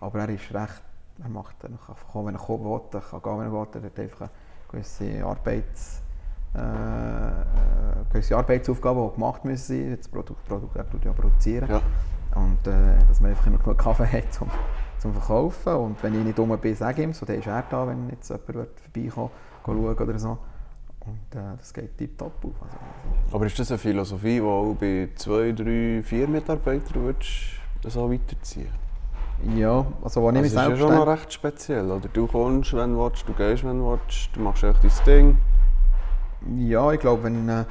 Aber 0.00 0.18
er 0.18 0.28
ist 0.28 0.52
recht, 0.52 0.82
er 1.22 1.28
macht, 1.28 1.54
er 1.62 1.70
kann 1.70 1.96
kommen, 2.12 2.26
wenn 2.28 2.34
er 2.34 2.40
kommen 2.40 2.64
will, 2.64 2.80
er 2.92 3.00
kann 3.00 3.22
gehen, 3.22 3.38
wenn 3.38 3.46
er 3.46 3.52
will. 3.52 3.66
Er 3.74 3.82
hat 3.82 3.98
einfach 3.98 4.20
eine 4.22 4.30
gewisse 4.70 5.24
Arbeits, 5.24 6.02
äh, 6.56 6.58
äh, 6.60 7.42
gewisse 8.12 8.36
Arbeitsaufgaben, 8.36 9.08
die 9.08 9.14
gemacht 9.14 9.44
müssen 9.44 9.66
sein. 9.88 9.96
Das 9.96 10.08
Produkt, 10.08 10.44
Produkt 10.46 10.76
er 10.76 10.90
tut 10.90 11.04
ja 11.04 11.12
produzieren. 11.12 11.68
Ja. 11.70 11.80
Und 12.34 12.66
äh, 12.66 12.98
dass 13.08 13.20
man 13.20 13.30
einfach 13.30 13.46
immer 13.46 13.58
genug 13.58 13.78
Kaffee 13.78 14.06
hat 14.18 14.32
zum, 14.32 14.48
zum 14.98 15.12
Verkaufen. 15.12 15.74
Und 15.74 16.02
wenn 16.02 16.14
ich 16.14 16.24
nicht 16.24 16.38
rum 16.38 16.56
bin, 16.58 16.74
sage 16.74 17.02
ich 17.02 17.04
ihm, 17.08 17.12
so, 17.12 17.24
dann 17.24 17.36
ist 17.38 17.46
er 17.46 17.62
da, 17.70 17.86
wenn 17.86 18.08
jetzt 18.10 18.28
jemand 18.28 18.48
will, 18.54 18.68
schauen 19.64 19.96
oder 19.96 20.18
so. 20.18 20.38
Und 21.08 21.38
äh, 21.40 21.56
das 21.56 21.72
geht 21.72 21.96
tiptop 21.96 22.32
auf. 22.44 22.52
Also, 22.62 22.76
ist- 23.26 23.34
Aber 23.34 23.46
ist 23.46 23.58
das 23.58 23.70
eine 23.70 23.78
Philosophie, 23.78 24.34
die 24.36 24.40
auch 24.42 24.74
bei 24.78 25.08
zwei, 25.16 25.52
drei, 25.52 26.02
vier 26.04 26.28
Mitarbeitern 26.28 27.02
würdest, 27.02 27.30
so 27.86 28.10
weiterziehen 28.10 28.68
ja, 29.54 29.86
also 30.02 30.20
wo 30.20 30.30
ich 30.30 30.34
mich 30.34 30.42
Das 30.42 30.50
ist 30.50 30.54
ja 30.56 30.64
selbst 30.66 30.80
schon 30.80 30.94
noch 30.96 31.06
recht 31.06 31.32
speziell. 31.32 31.88
Oder? 31.92 32.08
Du 32.12 32.26
kommst, 32.26 32.72
wenn 32.74 32.92
du 32.92 32.98
willst, 33.04 33.28
du 33.28 33.32
gehst, 33.34 33.62
wenn 33.62 33.78
du 33.78 33.90
willst, 33.92 34.30
du 34.34 34.40
machst 34.40 34.64
echt 34.64 34.82
dein 34.82 35.04
Ding. 35.06 35.38
Ja, 36.68 36.90
ich 36.90 36.98
glaube, 36.98 37.22
wenn, 37.22 37.48
äh, 37.48 37.64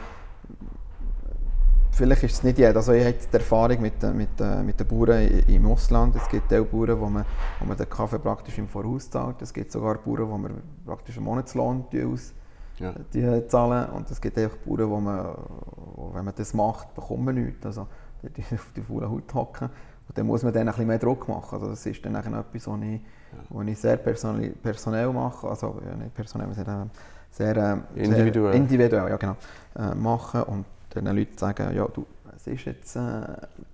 vielleicht 1.92 2.24
ist 2.24 2.32
es 2.36 2.44
nicht 2.44 2.58
jeder. 2.58 2.78
Also 2.78 2.94
ich 2.94 3.04
habe 3.04 3.16
die 3.16 3.34
Erfahrung 3.36 3.82
mit, 3.82 4.02
äh, 4.02 4.14
mit, 4.14 4.30
äh, 4.40 4.64
mit 4.64 4.80
den 4.80 4.88
Bauern 4.88 5.28
im 5.48 5.66
Ausland. 5.66 6.16
Es 6.16 6.30
gibt 6.30 6.54
auch 6.54 6.66
Bauern, 6.66 7.00
wo 7.02 7.08
man, 7.10 7.26
wo 7.60 7.66
man 7.66 7.76
den 7.76 7.90
Kaffee 7.90 8.20
praktisch 8.20 8.58
im 8.60 8.68
Voraus 8.70 9.10
zahlt. 9.10 9.42
Es 9.42 9.54
gibt 9.54 9.70
sogar 9.72 9.96
Bauern, 9.96 10.30
wo 10.30 10.38
man 10.38 10.62
praktisch 10.86 11.18
einen 11.18 11.26
Monatslohn 11.26 11.84
aus 12.14 12.34
Ja. 12.80 12.94
die 13.14 13.48
zahlen. 13.48 13.90
Und 13.90 14.10
es 14.12 14.20
gibt 14.22 14.38
einfach 14.38 14.58
Bauern, 14.58 14.90
wo 14.90 15.00
man, 15.00 15.26
wo, 15.96 16.12
wenn 16.14 16.26
man 16.26 16.34
das 16.36 16.54
macht, 16.54 16.94
bekommt 16.96 17.26
man 17.26 17.36
nichts. 17.36 17.66
Also 17.66 17.88
die 18.24 18.42
auf 18.54 18.72
die 18.76 18.82
faulen 18.82 19.10
Haut 19.10 19.34
hocken. 19.34 19.70
Und 20.08 20.18
dann 20.18 20.26
muss 20.26 20.44
man 20.44 20.54
dann 20.54 20.62
ein 20.64 20.68
bisschen 20.68 20.88
mehr 20.88 21.00
Druck 21.00 21.28
machen. 21.28 21.56
Also 21.56 21.70
das 21.70 21.86
ist 21.86 22.06
dann 22.06 22.16
etwas, 22.16 22.34
was 22.68 22.82
ich, 22.82 23.02
was 23.50 23.68
ich 23.68 23.80
sehr 23.80 23.98
personell, 23.98 24.50
personell 24.52 25.12
mache. 25.12 25.48
Also 25.48 25.82
ja, 25.86 25.96
nicht 25.96 26.14
personell, 26.16 26.54
sondern 26.54 26.90
sehr, 27.32 27.58
äh, 27.58 28.04
Individuell. 28.04 28.54
Sehr 28.54 28.62
individuell, 28.62 29.10
ja 29.10 29.18
genau. 29.18 29.36
Äh, 29.78 29.94
machen 29.96 30.44
und 30.44 30.66
den 30.96 31.06
Leuten 31.08 31.38
sagen, 31.38 31.76
ja 31.76 31.86
du, 31.88 32.06
es 32.36 32.48
ist 32.48 32.66
jetzt, 32.66 32.96
äh, 32.96 33.02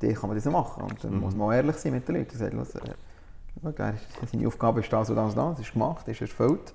die 0.01 0.13
kann 0.13 0.27
man 0.29 0.35
das 0.37 0.45
machen. 0.45 0.83
Und 0.83 1.03
dann 1.03 1.13
Mhm. 1.13 1.19
muss 1.19 1.35
man 1.35 1.47
auch 1.47 1.53
ehrlich 1.53 1.75
sein 1.77 1.91
mit 1.93 2.07
den 2.07 2.15
Leuten. 2.15 2.37
Sagen, 2.37 2.57
los, 2.57 2.73
äh, 2.75 2.81
seine 4.31 4.47
Aufgabe 4.47 4.79
ist 4.79 4.91
das 4.91 5.09
und 5.09 5.15
das 5.15 5.29
und 5.35 5.37
das, 5.37 5.59
es 5.59 5.67
ist 5.67 5.73
gemacht, 5.73 6.07
es 6.07 6.19
ist 6.19 6.21
erfüllt. 6.21 6.73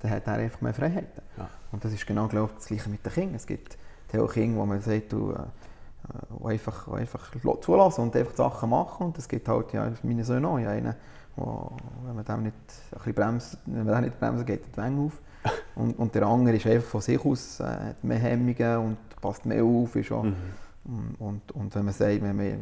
Dann 0.00 0.10
hat 0.10 0.26
er 0.26 0.34
einfach 0.34 0.60
mehr 0.60 0.74
Freiheiten. 0.74 1.22
Ja. 1.36 1.48
Und 1.72 1.84
das 1.84 1.92
ist 1.92 2.06
genau 2.06 2.26
glaube 2.28 2.50
ich, 2.52 2.58
das 2.58 2.66
Gleiche 2.66 2.90
mit 2.90 3.04
den 3.04 3.12
Kindern. 3.12 3.34
Es 3.34 3.46
gibt 3.46 3.76
auch 4.16 4.32
Kinder, 4.32 4.58
wo 4.60 4.66
man 4.66 4.80
sagt, 4.80 5.12
du, 5.12 5.32
äh, 5.32 6.46
äh, 6.48 6.52
einfach, 6.52 6.86
die 6.86 7.00
einfach 7.00 7.30
zulassen 7.60 8.02
und 8.02 8.16
einfach 8.16 8.34
Sachen 8.34 8.70
machen. 8.70 9.06
Und 9.06 9.18
es 9.18 9.28
gibt 9.28 9.48
halt, 9.48 9.72
ja, 9.72 9.92
meine 10.02 10.24
Söhne 10.24 10.48
auch, 10.48 10.58
ja, 10.58 10.70
einen, 10.70 10.94
wo, 11.36 11.70
wenn 12.04 12.16
man 12.16 12.24
dem 12.24 12.42
nicht 12.44 12.54
ein 12.56 12.96
bisschen 12.98 13.14
bremst, 13.14 13.58
wenn 13.66 13.86
man 13.86 14.04
nicht 14.04 14.18
bremst, 14.18 14.46
geht 14.46 14.62
die 14.72 14.76
Wänge 14.76 15.06
auf. 15.06 15.12
Und, 15.74 15.98
und 15.98 16.14
der 16.14 16.26
andere 16.26 16.56
ist 16.56 16.66
einfach 16.66 16.90
von 16.90 17.00
sich 17.00 17.24
aus, 17.24 17.60
äh, 17.60 17.64
hat 17.64 18.04
mehr 18.04 18.18
Hemmungen 18.18 18.76
und 18.78 18.96
passt 19.22 19.46
mehr 19.46 19.64
auf. 19.64 19.96
Ist 19.96 20.12
auch, 20.12 20.26
Mhm. 20.84 21.14
und, 21.18 21.52
und 21.52 21.74
wenn 21.74 21.84
man 21.84 21.94
sagt, 21.94 22.22
wenn 22.22 22.36
man, 22.36 22.58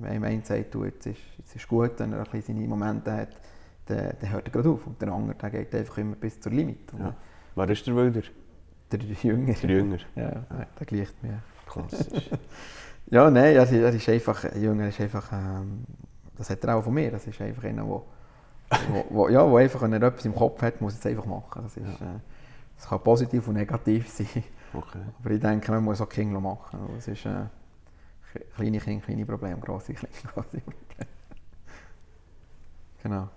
wenn 0.00 0.20
man 0.20 0.30
einem 0.30 0.44
sagt, 0.44 0.74
du, 0.74 0.84
jetzt 0.84 1.06
ist, 1.06 1.18
jetzt 1.38 1.56
ist 1.56 1.68
gut, 1.68 1.92
wenn 1.98 2.12
er 2.12 2.18
ein 2.18 2.24
bisschen 2.24 2.54
seine 2.56 2.68
Momente 2.68 3.12
hat, 3.12 3.28
dann, 3.86 4.12
dann 4.20 4.30
hört 4.30 4.46
er 4.48 4.52
gerade 4.52 4.68
auf. 4.70 4.86
Und 4.86 5.00
der 5.00 5.12
andere 5.12 5.36
der 5.36 5.50
geht 5.50 5.74
einfach 5.74 5.98
immer 5.98 6.16
bis 6.16 6.40
zur 6.40 6.52
Limit. 6.52 6.92
Ja. 6.98 7.14
Wer 7.54 7.70
ist 7.70 7.86
der 7.86 7.94
Wilder? 7.96 8.22
Der 8.92 8.98
Jünger. 9.00 9.54
Der 9.54 9.70
Jünger. 9.70 9.98
Ja, 10.14 10.30
der 10.78 10.86
gleicht 10.86 11.22
mir. 11.22 11.40
Klassisch. 11.66 12.30
Ja, 13.10 13.30
nein, 13.30 13.54
er, 13.54 13.92
ist- 13.94 14.08
einfach, 14.08 14.44
ein 14.44 14.62
Jünger 14.62 14.88
ist 14.88 14.98
einfach, 14.98 15.30
ähm, 15.30 15.84
das 16.38 16.48
hat 16.48 16.64
er 16.64 16.74
auch 16.76 16.82
von 16.84 16.94
mir, 16.94 17.10
das 17.10 17.26
ist 17.26 17.38
einfach 17.38 17.64
einer, 17.64 17.86
wo, 17.86 18.06
wo, 18.90 19.04
wo, 19.10 19.28
ja, 19.28 19.46
wo 19.48 19.58
einfach, 19.58 19.82
wenn 19.82 19.92
er 19.92 20.02
etwas 20.04 20.24
im 20.24 20.34
Kopf 20.34 20.62
hat, 20.62 20.80
muss 20.80 20.94
es 20.94 21.04
einfach 21.04 21.26
machen. 21.26 21.62
Das, 21.64 21.76
ist, 21.76 21.86
äh, 21.86 22.04
das 22.76 22.88
kann 22.88 23.00
positiv 23.02 23.46
und 23.46 23.54
negativ 23.56 24.08
sein, 24.10 24.26
Okay. 24.72 25.00
aber 25.20 25.30
ich 25.32 25.38
denke, 25.40 25.70
man 25.70 25.84
muss 25.84 26.00
auch 26.00 26.08
Kinder 26.08 26.40
machen. 26.40 26.78
Es 26.96 27.06
ist 27.06 27.26
äh, 27.26 27.44
kleine 28.56 28.78
Kinder, 28.78 29.04
kleine 29.04 29.26
Probleme, 29.26 29.60
grosse 29.60 29.92
Kinder, 29.92 30.08
grosse 30.34 30.60
Probleme. 30.60 31.10
Genau. 33.02 33.28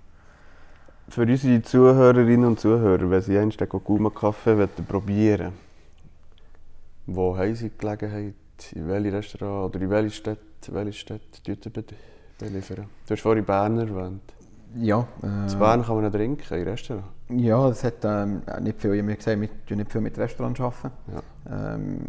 Für 1.10 1.22
unsere 1.22 1.62
Zuhörerinnen 1.62 2.46
und 2.46 2.60
Zuhörer, 2.60 3.10
wenn 3.10 3.22
sie 3.22 3.38
einst 3.38 3.60
den 3.60 3.70
Gokuma-Kaffee 3.70 4.68
probieren 4.88 5.54
wo 7.08 7.38
haben 7.38 7.56
sie 7.56 7.70
die 7.70 7.78
Gelegenheit, 7.78 8.36
in 8.76 8.88
welche 8.88 9.14
Restaurant 9.14 9.74
oder 9.74 9.84
in 9.84 9.90
welche 9.90 10.12
Stadt, 10.12 10.40
welche 10.68 10.94
Stadt 10.94 11.22
beliefern? 12.38 12.86
Du 13.08 13.14
hast 13.14 13.22
vorhin 13.22 13.46
Bern 13.46 13.78
erwähnt. 13.78 14.22
Ja, 14.76 15.08
äh, 15.24 15.52
In 15.52 15.60
Bern 15.60 15.84
kann 15.84 15.96
man 15.96 16.04
noch 16.04 16.12
trinken, 16.12 16.54
im 16.54 16.68
Restaurant. 16.68 17.06
Ja, 17.30 17.70
es 17.70 17.84
hat 17.84 18.04
ähm, 18.04 18.42
nicht 18.62 18.82
viel, 18.82 18.98
habe 19.02 19.16
gesagt, 19.16 19.40
wir 19.40 19.50
arbeiten 19.50 19.78
nicht 19.78 19.92
viel 19.92 20.02
mit 20.02 20.18
Restaurants. 20.18 20.60
Arbeiten. 20.60 20.92
Ja. 21.48 21.76
Ähm, 21.76 22.00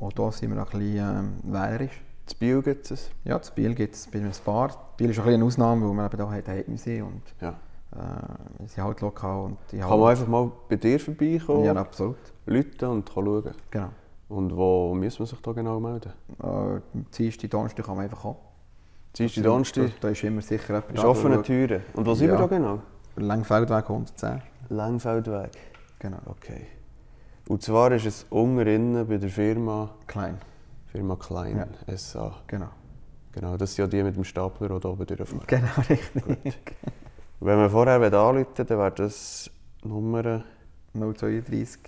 auch 0.00 0.10
hier 0.16 0.32
sind 0.32 0.54
wir 0.54 0.58
ein 0.58 0.64
bisschen 0.64 0.96
ähm, 1.44 1.52
wählerisch. 1.52 2.02
Das 2.24 2.34
Bio 2.34 2.60
gibt 2.62 2.90
es. 2.90 3.10
Ja, 3.24 3.38
das 3.38 3.54
Biel 3.54 3.74
gibt 3.74 3.94
es 3.94 4.08
bei 4.08 4.18
einem 4.18 4.32
Bar. 4.44 4.70
Biel 4.96 5.10
ist 5.10 5.18
ein 5.18 5.24
bisschen 5.24 5.34
eine 5.40 5.44
Ausnahme, 5.44 5.88
weil 5.88 6.10
wir 6.10 6.14
eben 6.14 6.32
hier 6.32 6.42
daheim 6.42 6.76
sind 6.76 7.02
und 7.02 7.22
Ja. 7.40 7.54
Äh, 7.96 8.60
wir 8.60 8.68
sind 8.68 8.84
halt 8.84 9.00
lokal. 9.00 9.44
Und 9.44 9.58
die 9.72 9.78
Kann 9.78 9.98
man 9.98 10.10
einfach 10.10 10.26
mal 10.26 10.50
bei 10.68 10.76
dir 10.76 10.98
vorbeikommen, 11.00 11.64
Ja, 11.64 11.74
absolut. 11.74 12.16
Leute 12.46 12.88
und 12.88 13.10
schauen. 13.12 13.50
Genau. 13.70 13.88
Und 14.28 14.56
wo 14.56 14.94
muss 14.94 15.18
man 15.18 15.26
sich 15.26 15.40
da 15.40 15.52
genau 15.52 15.78
melden? 15.80 16.12
Äh, 16.42 16.80
Dienstag, 17.16 17.50
Donnerstag 17.50 17.86
kann 17.86 17.96
man 17.96 18.04
einfach 18.04 18.20
kommen. 18.22 18.36
Dienstag, 19.16 19.44
Donnerstag 19.44 19.90
Da 20.00 20.08
ist 20.08 20.22
immer 20.24 20.42
sicher 20.42 20.74
jemand 20.74 20.98
ist 20.98 21.04
offene 21.04 21.42
Tür. 21.42 21.68
Türen. 21.68 21.82
Und 21.94 22.06
wo 22.06 22.14
sind 22.14 22.28
Ja. 22.28 22.34
wir 22.34 22.38
da 22.40 22.46
genau? 22.46 22.78
Langfeldweg 23.16 23.84
110. 23.88 24.42
Langfeldweg. 24.68 25.50
Genau. 25.98 26.18
Okay. 26.26 26.66
Und 27.48 27.62
zwar 27.62 27.92
ist 27.92 28.04
es 28.06 28.26
unten 28.30 29.06
bei 29.06 29.16
der 29.16 29.28
Firma, 29.30 29.90
Klein. 30.06 30.38
Firma 30.86 31.16
Klein 31.16 31.66
SA. 31.96 32.34
Genau. 32.48 32.68
Genau, 33.32 33.56
das 33.56 33.74
sind 33.74 33.84
ja 33.84 33.86
die 33.98 34.02
mit 34.02 34.16
dem 34.16 34.24
Stapler, 34.24 34.80
da 34.80 34.88
oben 34.88 35.06
durchfahren. 35.06 35.42
Genau, 35.46 35.68
richtig. 35.88 36.64
Wenn 37.40 37.58
wir 37.58 37.70
vorher 37.70 37.96
anrufen 38.00 38.46
dann 38.56 38.68
wäre 38.78 38.92
das 38.92 39.50
Nummer 39.82 40.42
032 40.94 41.80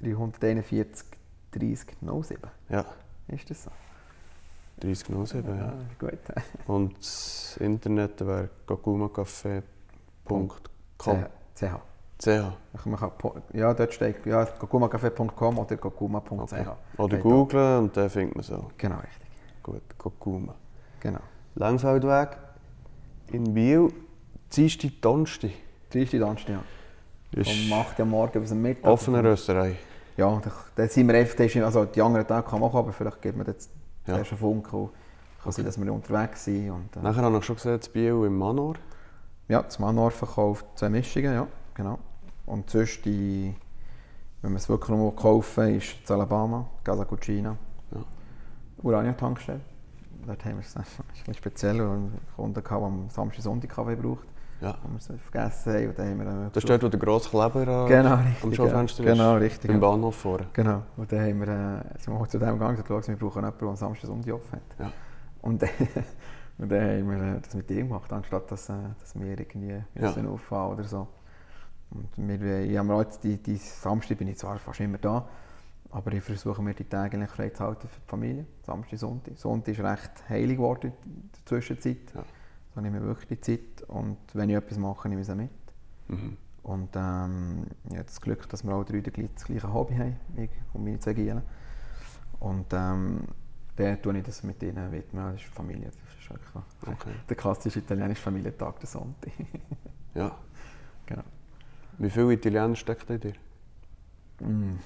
341 0.00 1.06
30 1.52 1.96
07. 2.00 2.38
ja, 2.68 2.84
Ist 3.28 3.50
das 3.50 3.64
so? 3.64 3.70
3007. 4.80 5.56
Ja. 5.56 5.72
Gut. 5.98 6.18
Und 6.66 6.96
das 6.98 7.56
Internet 7.60 8.20
wäre 8.26 8.50
gakumacafé.com. 8.66 10.50
CH. 11.54 11.80
CH. 12.18 12.52
Man 12.84 12.96
kann, 12.96 13.12
ja, 13.52 13.74
dort 13.74 13.94
steht 13.94 14.24
ja, 14.26 14.44
gokumacafé.com 14.44 15.58
oder 15.58 15.76
gokuma.ch. 15.76 16.52
Okay. 16.52 16.66
Oder 16.96 17.18
googlen 17.18 17.78
und 17.78 17.96
dann 17.96 18.08
findet 18.10 18.34
man 18.36 18.44
so. 18.44 18.70
Genau, 18.78 18.96
richtig. 18.96 19.28
Gut, 19.62 19.82
Gokuma. 19.98 20.54
Genau. 21.00 21.20
Langfeldweg 21.54 22.36
in 23.32 23.54
Biel, 23.54 23.92
Dienstag, 24.56 24.90
Donnerstag. 25.00 25.50
Dienstag, 25.92 26.20
Donnerstag, 26.20 26.48
ja. 26.50 27.40
Ist 27.40 27.50
Um 27.50 27.72
8 27.72 27.98
Uhr 27.98 28.06
morgens 28.06 28.42
bis 28.42 28.52
am 28.52 28.62
Mittag. 28.62 28.90
offene 28.90 29.22
Rösterei. 29.24 29.76
Ja, 30.16 30.40
da, 30.76 30.86
sind 30.86 31.08
wir 31.08 31.14
einfach, 31.18 31.64
also 31.64 31.84
die 31.86 32.00
anderen 32.00 32.26
Tage 32.26 32.48
kann 32.48 32.60
man 32.60 32.70
auch, 32.70 32.74
aber 32.76 32.92
vielleicht 32.92 33.20
gibt 33.20 33.36
man 33.36 33.46
jetzt 33.46 33.70
Ja. 34.06 34.18
erst 34.18 34.30
einen 34.32 34.38
Funke. 34.38 34.76
und 34.76 34.90
Kann 35.42 35.52
sein, 35.52 35.64
dass 35.64 35.78
wir 35.82 35.92
unterwegs 35.92 36.44
sind. 36.44 36.70
Und, 36.70 36.96
äh, 36.96 37.00
Nachher 37.00 37.22
habe 37.22 37.36
ich 37.38 37.44
schon 37.44 37.56
gesehen, 37.56 37.76
das 37.78 37.88
Biel 37.88 38.12
im 38.24 38.38
Manor. 38.38 38.74
Ja, 39.48 39.62
das 39.62 39.78
Manor 39.78 40.10
verkauft 40.10 40.64
zwei 40.76 40.88
Mischungen, 40.88 41.34
ja, 41.34 41.46
genau. 41.74 41.98
Und 42.46 42.70
sonst, 42.70 43.04
die, 43.04 43.54
wenn 44.40 44.52
man 44.52 44.56
es 44.56 44.68
wirklich 44.68 44.90
noch 44.96 45.10
kaufen 45.16 45.66
will, 45.66 45.76
ist 45.76 45.96
das 46.02 46.10
Alabama, 46.12 46.66
Casa 46.84 47.04
Cucina, 47.04 47.56
Ja. 47.90 47.98
Urania-Tankstelle. 48.82 49.60
Dort 50.26 50.44
haben 50.44 50.52
wir 50.56 50.60
es, 50.60 50.72
das 50.74 50.84
ist 50.88 50.98
ein 51.00 51.04
bisschen 51.16 51.34
speziell, 51.34 51.78
weil 51.80 51.98
wir 51.98 52.10
Kunden 52.36 52.56
hatten, 52.56 52.68
der 52.68 52.82
am 52.86 53.10
Samstag 53.10 53.42
Sonntag 53.42 53.70
Kaffee 53.70 53.96
braucht, 53.96 54.24
Ja. 54.60 54.76
wo 54.82 54.88
wir 54.90 54.96
es 54.96 55.06
vergessen 55.30 55.72
haben. 55.74 55.88
Und 55.88 55.98
dann 55.98 56.08
haben 56.10 56.18
wir 56.18 56.24
dann 56.24 56.50
Das 56.52 56.62
ist 56.64 56.68
dort, 56.70 56.82
wo 56.82 56.88
der 56.88 57.00
grosse 57.00 57.28
Kleber 57.30 57.68
an- 57.68 57.88
Genau, 57.88 58.12
am 58.14 58.26
richtig. 58.26 58.56
Schaufenster 58.56 59.04
ja. 59.04 59.12
Genau, 59.12 59.34
richtig. 59.36 59.70
Im 59.70 59.80
ja. 59.82 59.88
Bahnhof 59.88 60.14
vorne. 60.16 60.46
Genau. 60.52 60.82
Und 60.96 61.12
dann 61.12 61.20
haben 61.20 61.40
wir, 61.40 61.48
äh, 61.48 61.98
sind 62.00 62.14
wir 62.18 62.28
zu 62.28 62.38
dem 62.38 62.52
gegangen 62.52 62.76
und 62.76 62.86
gesagt, 62.86 63.08
wir 63.08 63.16
brauchen 63.16 63.36
jemanden, 63.42 63.58
der 63.58 63.68
am 63.68 63.76
Samstag 63.76 64.06
Sonntag 64.06 64.34
offen 64.34 64.52
hat. 64.52 64.62
Ja. 64.78 64.92
Und 65.42 65.62
dann, 65.62 65.70
und 66.58 66.72
dann 66.72 66.80
haben 66.80 67.10
wir 67.10 67.36
äh, 67.36 67.40
das 67.40 67.54
mit 67.54 67.70
ihm 67.70 67.88
gemacht, 67.88 68.12
anstatt 68.12 68.50
dass, 68.50 68.68
äh, 68.68 68.74
dass 69.00 69.14
wir 69.18 69.26
irgendwie 69.38 69.70
Ja. 69.70 69.82
müssen 69.94 70.26
auffahren 70.28 70.72
oder 70.74 70.84
so. 70.84 71.08
Und 71.90 72.08
wir, 72.16 72.60
ich 72.62 72.76
habe 72.78 72.94
jetzt 73.02 73.22
die, 73.22 73.36
die 73.36 73.56
Samstag 73.56 74.18
bin 74.18 74.28
ich 74.28 74.38
zwar 74.38 74.58
fast 74.58 74.80
immer 74.80 74.98
da, 74.98 75.28
aber 75.90 76.12
ich 76.12 76.24
versuche 76.24 76.60
mir 76.60 76.74
die 76.74 76.84
Tage 76.84 77.16
eigentlich 77.16 77.30
frei 77.30 77.50
zu 77.50 77.62
halten 77.62 77.86
für 77.86 78.00
die 78.00 78.08
Familie. 78.08 78.46
Samstag, 78.62 78.98
Sonntag. 78.98 79.36
Sonntag 79.38 79.72
ist 79.78 79.80
recht 79.84 80.28
heilig 80.28 80.56
geworden 80.56 80.92
in 81.04 81.30
der 81.32 81.46
Zwischenzeit. 81.46 81.98
Ja. 82.14 82.22
Da 82.74 82.80
nehme 82.80 82.98
ich 82.98 83.04
wirklich 83.04 83.28
die 83.28 83.40
Zeit 83.40 83.82
und 83.88 84.18
wenn 84.32 84.50
ich 84.50 84.56
etwas 84.56 84.78
mache, 84.78 85.08
nehme 85.08 85.20
ich 85.20 85.28
es 85.28 85.32
auch 85.32 85.38
mit. 85.38 85.50
Mhm. 86.08 86.36
Und 86.64 86.88
ähm, 86.96 87.66
ich 87.84 87.92
habe 87.92 88.04
das 88.04 88.20
Glück, 88.20 88.48
dass 88.48 88.64
wir 88.64 88.72
alle 88.72 88.84
drei 88.84 89.00
das 89.00 89.44
gleiche 89.44 89.72
Hobby 89.72 89.94
haben, 89.96 90.16
ich 90.36 90.50
und 90.72 90.84
meine 90.84 90.98
zwei 90.98 91.12
Gielen. 91.12 91.42
Und 92.40 92.66
ähm, 92.72 93.24
dann 93.76 94.02
tue 94.02 94.16
ich 94.16 94.24
das 94.24 94.42
mit 94.42 94.62
ihnen 94.62 94.90
widmen. 94.92 95.32
Das 95.32 95.42
ist 95.42 95.44
Familie. 95.52 95.86
Das 95.86 95.94
ist 95.94 96.30
wirklich. 96.30 96.64
Okay. 96.86 97.14
der 97.28 97.36
klassische 97.36 97.80
italienische 97.80 98.22
Familientag, 98.22 98.80
der 98.80 98.88
Sonntag. 98.88 99.32
Ja. 100.14 100.30
genau. 101.06 101.24
Wie 101.98 102.08
viel 102.08 102.30
Italienisch 102.30 102.78
steckt 102.78 103.10
in 103.10 103.18
dir? 103.18 103.32
Mm. 104.38 104.78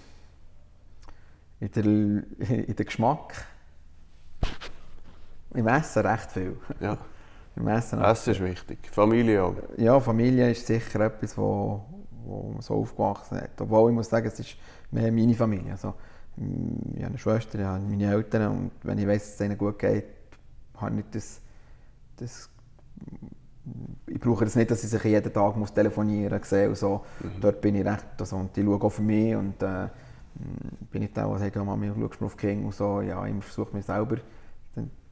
In, 1.61 1.71
der, 1.71 1.85
in 2.65 2.75
den 2.75 2.87
Geschmack. 2.87 3.45
Im 5.53 5.69
Essen 5.69 6.07
recht 6.07 6.33
viel. 6.33 6.57
Ja. 6.81 6.97
Im 7.59 7.67
Essen 7.69 8.01
Essen 8.01 8.31
ist 8.31 8.43
wichtig. 8.43 8.79
Familie 8.93 9.43
auch. 9.43 9.55
Ja, 9.77 9.99
Familie 9.99 10.51
ist 10.51 10.67
sicher 10.67 11.01
etwas, 11.01 11.37
wo, 11.37 11.83
wo 12.25 12.51
man 12.53 12.61
so 12.61 12.75
aufgewachsen 12.75 13.41
hat. 13.41 13.61
Obwohl 13.61 13.91
ich 13.91 13.97
muss 13.97 14.09
sagen, 14.09 14.29
es 14.29 14.39
ist 14.39 14.57
mehr 14.93 15.11
meine 15.11 15.35
Familie. 15.35 15.73
Also, 15.73 15.95
ich 16.37 16.99
habe 16.99 17.07
eine 17.07 17.19
Schwester, 17.19 17.59
ich 17.59 17.65
habe 17.65 17.83
meine 17.83 18.13
Eltern 18.13 18.51
und 18.51 18.71
wenn 18.83 18.99
ich 18.99 19.07
weiß, 19.09 19.23
dass 19.23 19.35
es 19.35 19.41
ihnen 19.41 19.59
gut 19.59 19.79
geht, 19.79 20.05
habe 20.77 20.91
ich 20.91 20.97
nicht 20.97 21.15
das, 21.15 21.41
das 22.17 22.49
ich 24.07 24.21
brauche 24.21 24.45
das 24.45 24.57
nicht, 24.57 24.71
dass 24.71 24.83
ich 24.83 24.89
sich 24.89 25.05
jeden 25.05 25.33
Tag 25.33 25.57
muss 25.57 25.75
telefonieren 25.75 26.41
muss. 26.69 26.81
So. 26.81 27.05
Mhm. 27.21 27.41
Dort 27.41 27.61
bin 27.61 27.75
ich 27.75 27.85
recht, 27.85 28.07
also, 28.19 28.37
und 28.37 28.57
die 28.57 28.63
schauen 28.63 28.81
auch 28.81 28.89
für 28.89 29.03
mich 29.03 29.35
und 29.35 29.63
äh, 29.63 29.89
bin 30.91 31.03
ich 31.03 31.13
da, 31.13 31.29
was 31.29 31.41
sagt, 31.41 31.57
ja, 31.57 31.65
Mami, 31.65 31.89
schaust 31.89 32.21
du 32.21 32.25
auf 32.27 32.37
die 32.37 32.47
Kinder 32.47 32.67
und 32.67 32.75
so. 32.75 33.01
Ja, 33.01 33.27
ich 33.27 33.45
versuche 33.45 33.75
mir 33.75 33.83
selber 33.83 34.19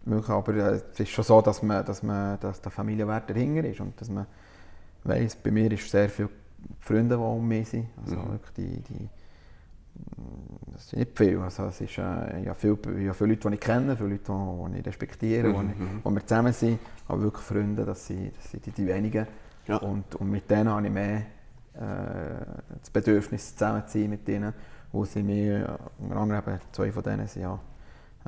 möglich, 0.07 0.31
aber 0.31 0.55
äh, 0.55 0.81
es 0.93 1.01
ist 1.01 1.11
schon 1.11 1.25
so, 1.25 1.41
dass, 1.41 1.63
man, 1.63 1.85
dass, 1.85 2.03
man, 2.03 2.39
dass 2.41 2.61
der 2.61 2.71
Familienwert 2.71 3.29
dahinter 3.31 3.65
ist 3.69 3.81
und 3.81 4.01
dass 4.01 4.09
man 4.09 4.27
weiss, 5.05 5.37
bei 5.37 5.51
mir 5.51 5.71
ist 5.71 5.91
sehr 5.91 6.09
viele 6.09 6.31
Freunde, 6.81 7.17
die 7.17 7.23
um 7.23 7.47
mich 7.47 7.69
sind. 7.69 7.87
Also 8.03 8.17
mhm. 8.17 8.33
wirklich 8.33 8.53
die, 8.57 8.81
die, 8.83 9.09
das 10.73 10.91
sind 10.91 10.99
nicht 11.01 11.17
viele. 11.17 11.43
Also 11.43 11.65
es 11.65 11.81
ist, 11.81 11.99
äh, 11.99 12.45
ja, 12.45 12.55
viele, 12.55 12.79
ja, 13.01 13.13
viele 13.13 13.31
Leute, 13.31 13.49
die 13.49 13.55
ich 13.55 13.61
kenne, 13.61 13.97
viele 13.97 14.11
Leute, 14.11 14.33
die, 14.33 14.73
die 14.73 14.81
ich 14.81 14.87
respektiere, 14.87 15.49
mhm. 15.49 15.69
die, 15.69 16.05
wo 16.05 16.11
wir 16.11 16.27
zusammen 16.27 16.53
sind, 16.53 16.79
aber 17.09 17.23
wirklich 17.23 17.45
Freunde, 17.45 17.85
das 17.85 18.07
sind, 18.07 18.37
das 18.37 18.51
sind 18.51 18.67
die, 18.67 18.71
die 18.71 18.87
wenigen. 18.87 19.27
Ja. 19.67 19.79
Und, 19.79 20.15
und 20.15 20.31
mit 20.31 20.49
denen 20.51 20.69
habe 20.69 20.87
ich 20.87 20.93
mehr 20.93 21.23
äh, 21.75 21.81
das 22.81 22.91
Bedürfnis, 22.91 23.57
zusammen 23.57 23.87
zu 23.87 23.99
sein 23.99 24.11
mit 24.11 24.29
ihnen, 24.29 24.53
wo 24.93 25.05
sie 25.05 25.23
mir, 25.23 25.79
unter 25.99 26.17
anderem 26.17 26.61
zwei 26.73 26.93
von 26.93 27.03
denen 27.03 27.27
sind 27.27 27.43
ja 27.43 27.59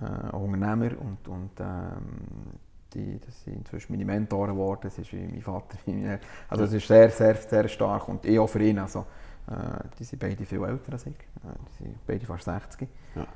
äh, 0.01 0.37
Unternehmer 0.37 0.91
und, 1.01 1.29
und 1.29 1.51
ähm, 1.61 2.59
die, 2.95 3.19
das 3.25 3.45
sind 3.45 3.57
inzwischen 3.57 3.93
meine 3.93 4.05
Mentoren 4.05 4.53
geworden, 4.53 4.81
das 4.83 4.99
ist 4.99 5.13
wie 5.13 5.27
mein 5.27 5.43
Vater. 5.43 5.77
Also 6.49 6.65
es 6.65 6.73
ist 6.73 6.89
sehr, 6.89 7.11
sehr, 7.11 7.35
sehr 7.35 7.69
stark 7.69 8.09
und 8.09 8.25
ich 8.25 8.39
auch 8.39 8.47
für 8.47 8.63
ihn. 8.63 8.79
Also, 8.79 9.01
äh, 9.49 9.55
die 9.99 10.05
sind 10.05 10.19
beide 10.19 10.45
viel 10.45 10.63
älter 10.63 10.93
als 10.93 11.07
ich, 11.07 11.13
äh, 11.13 11.55
die 11.71 11.85
sind 11.85 12.07
beide 12.07 12.27
fast 12.27 12.45
60. 12.45 12.89
Ja. 13.15 13.27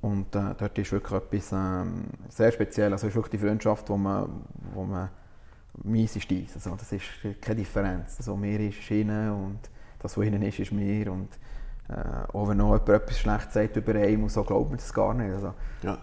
Und 0.00 0.34
äh, 0.34 0.54
dort 0.58 0.76
ist 0.78 0.92
wirklich 0.92 1.12
etwas 1.12 1.52
ähm, 1.52 2.04
sehr 2.28 2.50
speziell, 2.50 2.92
also 2.92 3.06
es 3.06 3.12
ist 3.12 3.16
wirklich 3.16 3.40
die 3.40 3.46
Freundschaft, 3.46 3.88
wo 3.88 3.96
man, 3.96 4.28
wo 4.74 4.84
man 4.84 5.08
meins 5.84 6.16
ist 6.16 6.28
dies, 6.28 6.54
also 6.54 6.74
das 6.76 6.92
ist 6.92 7.04
keine 7.40 7.56
Differenz. 7.56 8.16
Also 8.18 8.36
mir 8.36 8.58
ist 8.60 8.90
ihnen 8.90 9.30
und 9.30 9.58
das, 10.00 10.16
was 10.16 10.26
ihnen 10.26 10.42
ist, 10.42 10.58
ist 10.58 10.72
mir 10.72 11.10
und 11.12 11.28
äh, 11.88 12.32
auch 12.32 12.48
wenn 12.48 12.58
noch 12.58 12.72
jemand 12.72 12.88
etwas 12.88 13.18
Schlechtes 13.18 13.54
sagt 13.54 13.76
über 13.76 13.94
einen, 13.94 14.28
so 14.28 14.44
glaubt 14.44 14.70
man 14.70 14.78
das 14.78 14.92
gar 14.92 15.14
nicht. 15.14 15.32
Also, 15.32 15.54
ja. 15.82 15.94
äh, 15.94 15.96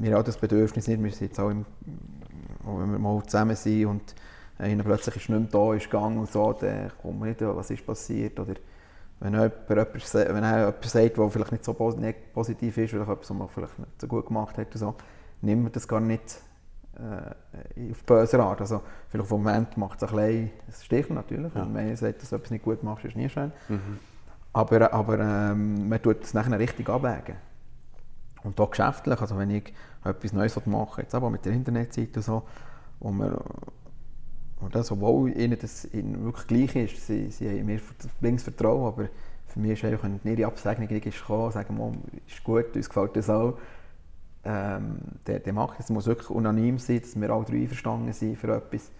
wir 0.00 0.14
haben 0.14 0.24
das 0.24 0.36
Bedürfnis 0.36 0.86
nicht, 0.86 1.02
wir 1.02 1.10
sind 1.10 1.28
jetzt 1.28 1.40
auch, 1.40 1.50
im, 1.50 1.64
auch 2.66 2.78
wenn 2.78 2.92
wir 2.92 2.98
mal 2.98 3.22
zusammen 3.24 3.56
sind 3.56 3.86
und 3.86 4.14
einer 4.58 4.82
plötzlich 4.82 5.16
ist 5.16 5.28
nicht 5.28 5.40
mehr 5.40 5.48
da, 5.50 5.74
ist 5.74 5.90
gegangen 5.90 6.18
und 6.18 6.30
so, 6.30 6.52
dann 6.52 6.90
kommt 7.00 7.20
man 7.20 7.28
nicht, 7.28 7.40
was 7.40 7.70
ist 7.70 7.86
passiert. 7.86 8.38
Oder 8.38 8.54
wenn 9.20 9.32
jemand, 9.32 9.70
etwas, 9.70 10.14
wenn 10.14 10.44
etwas 10.44 10.92
sagt, 10.92 11.18
was 11.18 11.32
vielleicht 11.32 11.52
nicht 11.52 11.64
so 11.64 11.74
positiv 11.74 12.76
ist, 12.76 12.94
oder 12.94 13.02
etwas, 13.02 13.30
was 13.30 13.36
man 13.36 13.48
vielleicht 13.48 13.78
nicht 13.78 14.00
so 14.00 14.06
gut 14.06 14.26
gemacht 14.26 14.58
hat, 14.58 14.66
so, 14.74 14.94
nimmt 15.40 15.62
man 15.62 15.72
das 15.72 15.86
gar 15.86 16.00
nicht 16.00 16.40
äh, 16.96 17.90
auf 17.90 18.04
böse 18.04 18.40
Art. 18.40 18.60
Also, 18.60 18.82
vielleicht 19.08 19.28
vom 19.28 19.42
Moment 19.42 19.76
macht 19.76 20.02
es 20.02 20.08
ein 20.08 20.16
bisschen, 20.16 20.50
es 20.68 20.84
sticht 20.84 21.10
natürlich, 21.10 21.54
ja. 21.54 21.62
wenn 21.62 21.72
man 21.72 21.96
sagt, 21.96 22.22
dass 22.22 22.30
du 22.30 22.36
etwas 22.36 22.50
nicht 22.50 22.64
gut 22.64 22.82
machst, 22.82 23.04
ist 23.04 23.16
nie 23.16 23.28
schön. 23.28 23.52
Mhm. 23.68 23.98
Aber, 24.52 24.92
aber 24.92 25.18
ähm, 25.18 25.88
man 25.88 26.02
tut 26.02 26.22
es 26.22 26.34
nachher 26.34 26.58
richtig 26.58 26.88
abwägen. 26.88 27.36
Und 28.42 28.60
auch 28.60 28.70
geschäftlich, 28.70 29.20
also 29.20 29.36
wenn 29.36 29.50
ich 29.50 29.72
etwas 30.04 30.32
Neues 30.32 30.58
mache, 30.66 31.02
jetzt 31.02 31.14
aber 31.14 31.30
mit 31.30 31.44
der 31.44 31.52
Internetseite 31.52 32.18
und 32.18 32.22
so, 32.22 32.42
wo 33.00 33.10
man, 33.10 33.36
und 34.60 34.74
obwohl 34.76 35.36
ihnen 35.36 35.58
das 35.60 35.84
ihnen 35.92 36.24
wirklich 36.24 36.46
gleich 36.46 36.76
ist, 36.76 37.06
sie, 37.06 37.30
sie 37.30 37.48
haben 37.48 37.66
mir 37.66 37.80
links 38.20 38.42
Vertrauen, 38.44 38.86
aber 38.86 39.08
für 39.46 39.60
mich 39.60 39.72
ist 39.72 39.84
einfach, 39.84 40.04
wenn 40.04 40.20
ihre 40.24 40.46
Absegnung 40.46 40.88
ist 40.88 41.20
gekommen, 41.20 41.52
sagen, 41.52 41.74
Mom, 41.74 42.02
ist 42.26 42.42
gut, 42.44 42.74
uns 42.74 42.88
gefällt 42.88 43.16
das 43.16 43.30
auch, 43.30 43.58
ähm, 44.44 44.98
der, 45.26 45.40
der 45.40 45.52
macht 45.52 45.80
es. 45.80 45.90
muss 45.90 46.06
wirklich 46.06 46.30
unanim 46.30 46.78
sein, 46.78 47.00
dass 47.00 47.20
wir 47.20 47.30
alle 47.30 47.44
drei 47.44 47.56
einverstanden 47.56 48.12
sind 48.12 48.38
für 48.38 48.54
etwas. 48.54 48.90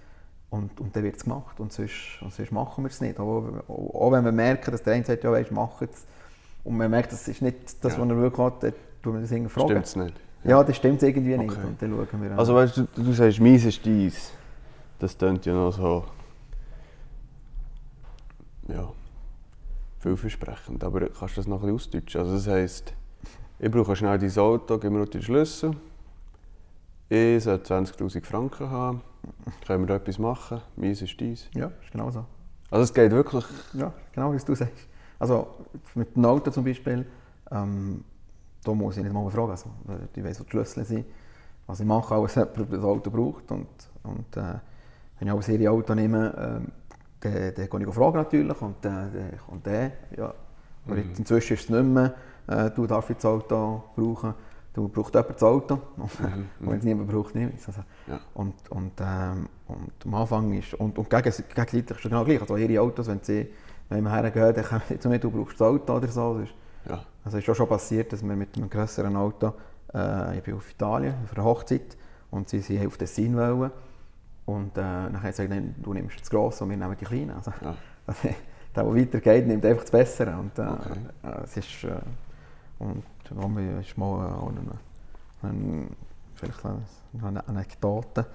Und, 0.50 0.80
und 0.80 0.96
dann 0.96 1.02
wird 1.02 1.16
es 1.16 1.24
gemacht. 1.24 1.60
Und 1.60 1.72
sonst, 1.72 2.22
und 2.22 2.32
sonst 2.32 2.52
machen 2.52 2.84
wir 2.84 2.88
es 2.88 3.00
nicht. 3.00 3.20
Auch, 3.20 3.44
auch, 3.68 3.94
auch, 3.94 4.12
wenn 4.12 4.24
wir 4.24 4.32
merken, 4.32 4.70
dass 4.70 4.82
der 4.82 4.94
eine 4.94 5.04
sagt, 5.04 5.24
ja, 5.24 5.30
weißt, 5.30 5.52
mach 5.52 5.82
es. 5.82 6.06
Und 6.64 6.76
man 6.76 6.90
merkt, 6.90 7.12
das 7.12 7.28
ist 7.28 7.42
nicht 7.42 7.84
das, 7.84 7.96
ja. 7.96 8.00
was 8.00 8.08
er 8.08 8.16
wirklich 8.16 8.46
hat, 8.46 8.62
dann 8.62 8.72
tun 9.02 9.14
wir 9.14 9.20
das 9.20 9.30
irgendwie 9.30 9.50
fragen. 9.50 9.68
Stimmt 9.68 9.84
es 9.84 9.96
nicht? 9.96 10.14
Ja. 10.44 10.50
ja, 10.50 10.64
das 10.64 10.76
stimmt 10.76 11.02
irgendwie 11.02 11.34
okay. 11.34 11.46
nicht. 11.46 11.64
Und 11.64 11.82
dann 11.82 11.90
schauen 11.90 12.22
wir 12.22 12.30
an. 12.32 12.38
Also 12.38 12.54
weißt 12.54 12.76
du, 12.78 12.86
du 12.94 13.12
sagst, 13.12 13.40
meins 13.40 13.64
ist 13.64 13.84
dies. 13.84 14.32
Das 14.98 15.16
klingt 15.16 15.44
ja 15.44 15.52
noch 15.52 15.72
so... 15.72 16.04
Ja, 18.68 18.92
vielversprechend. 19.98 20.82
Aber 20.84 21.08
kannst 21.08 21.36
du 21.36 21.40
das 21.40 21.46
noch 21.46 21.62
ein 21.62 21.72
bisschen 21.72 21.74
ausdeutschen? 21.74 22.20
Also 22.20 22.34
das 22.34 22.46
heisst, 22.46 22.94
ich 23.58 23.70
brauche 23.70 23.96
schnell 23.96 24.18
dein 24.18 24.38
Auto, 24.38 24.78
gib 24.78 24.92
mir 24.92 25.04
den 25.06 25.22
Schlüssel. 25.22 25.72
Ich 27.08 27.42
soll 27.44 27.56
20'000 27.56 28.24
Franken 28.24 28.70
haben 28.70 29.02
können 29.66 29.82
wir 29.82 29.86
da 29.86 29.96
etwas 29.96 30.18
machen? 30.18 30.60
Meins 30.76 31.02
ist 31.02 31.18
dies. 31.18 31.48
Ja, 31.54 31.70
ist 31.82 31.90
genau 31.92 32.10
so. 32.10 32.24
Also 32.70 32.84
es 32.84 32.94
geht 32.94 33.10
wirklich... 33.10 33.44
Ja, 33.74 33.92
genau 34.12 34.32
wie 34.32 34.38
du 34.38 34.54
sagst. 34.54 34.86
Also 35.18 35.48
mit 35.94 36.14
dem 36.14 36.24
Auto 36.24 36.50
zum 36.50 36.64
Beispiel, 36.64 37.06
ähm, 37.50 38.04
da 38.64 38.72
muss 38.72 38.96
ich 38.96 39.02
nicht 39.02 39.12
mal 39.12 39.28
fragen. 39.30 39.50
Also, 39.50 39.70
ich 40.14 40.24
weiß, 40.24 40.40
wo 40.40 40.44
die 40.44 40.50
Schlüssel 40.50 40.84
sind. 40.84 41.06
Was 41.66 41.80
ich 41.80 41.86
mache, 41.86 42.14
auch, 42.14 42.28
wenn 42.34 42.44
jemand 42.44 42.72
das 42.72 42.84
Auto 42.84 43.10
braucht. 43.10 43.50
Und, 43.50 43.66
und 44.02 44.36
äh, 44.36 44.54
wenn 45.18 45.28
ich 45.28 45.32
auch 45.32 45.48
ein 45.48 45.68
Auto 45.68 45.94
nehme, 45.94 46.34
ähm, 46.38 46.72
dann, 47.20 47.54
dann 47.54 47.68
gehe 47.68 47.88
ich 47.88 47.94
fragen 47.94 48.16
natürlich. 48.16 48.62
Und 48.62 48.84
äh, 48.84 48.88
dann 48.88 49.38
kommt 49.46 49.66
der. 49.66 49.92
Ja. 50.16 50.34
Aber 50.86 50.96
mhm. 50.96 51.12
inzwischen 51.16 51.54
ist 51.54 51.64
es 51.64 51.70
nicht 51.70 51.84
mehr, 51.84 52.14
äh, 52.46 52.70
du 52.70 52.86
darfst 52.86 53.10
das 53.10 53.24
Auto 53.24 53.82
brauchen 53.96 54.34
du 54.72 54.88
brauchst 54.88 55.14
jemand 55.14 55.34
das 55.34 55.42
Auto. 55.42 55.76
Mhm. 55.76 56.02
und 56.60 56.70
wenn 56.70 56.78
es 56.78 56.84
niemand 56.84 57.10
braucht, 57.10 57.34
ich 57.34 57.66
also, 57.66 57.82
ja. 58.06 58.20
und, 58.34 58.54
und, 58.70 58.92
ähm, 59.00 59.48
und 59.66 59.92
am 60.04 60.14
Anfang 60.14 60.52
ist, 60.52 60.74
und, 60.74 60.98
und 60.98 61.10
gegenseitig 61.10 61.90
ist 61.90 61.90
es 61.90 62.02
genau 62.02 62.24
gleich. 62.24 62.40
Also 62.40 62.56
ihre 62.56 62.80
Autos, 62.80 63.06
wenn 63.08 63.20
sie 63.22 63.48
wenn 63.88 64.04
wir 64.04 64.12
hergehen, 64.12 64.54
dann 64.54 64.64
kommen 64.64 64.82
sie 64.88 64.98
zu 64.98 65.08
mir, 65.08 65.18
du 65.18 65.30
brauchst 65.30 65.60
das 65.60 65.66
Auto 65.66 65.94
oder 65.94 66.08
so. 66.08 66.22
Also, 66.22 66.40
ja. 66.88 67.00
also 67.24 67.38
es 67.38 67.44
ist 67.44 67.50
auch 67.50 67.54
schon 67.54 67.68
passiert, 67.68 68.12
dass 68.12 68.22
wir 68.22 68.36
mit 68.36 68.56
einem 68.56 68.68
größeren 68.68 69.16
Auto, 69.16 69.54
äh, 69.94 70.38
ich 70.38 70.42
bin 70.42 70.54
auf 70.54 70.70
Italien 70.70 71.14
für 71.26 71.36
eine 71.36 71.44
Hochzeit 71.44 71.96
und 72.30 72.48
sie 72.48 72.60
sind 72.60 72.86
auf 72.86 72.96
Tessin 72.96 73.36
wollen. 73.36 73.70
Und 74.46 74.78
äh, 74.78 74.80
dann 74.80 75.22
haben 75.22 75.32
sie 75.32 75.46
gesagt, 75.46 75.66
du 75.82 75.94
nimmst 75.94 76.20
das 76.20 76.30
Grosse 76.30 76.64
und 76.64 76.70
wir 76.70 76.76
nehmen 76.76 76.96
die 76.98 77.04
Kleinen. 77.04 77.30
Also, 77.30 77.52
ja. 77.62 77.76
der, 78.24 78.34
der 78.84 78.94
weitergeht, 78.94 79.46
nimmt 79.46 79.64
einfach 79.64 79.82
das 79.82 79.90
Bessere. 79.90 80.36
Und, 80.38 80.58
äh, 80.58 80.62
okay. 80.62 80.98
äh, 81.24 81.44
es 81.44 81.56
ist, 81.56 81.84
äh, 81.84 81.96
und 82.78 83.02
dann 83.30 83.80
ist 83.80 83.98
mal 83.98 84.26
eine, 84.26 84.78
eine, 85.42 85.86
vielleicht 86.34 86.64
eine 86.64 87.48
Anekdote. 87.48 88.26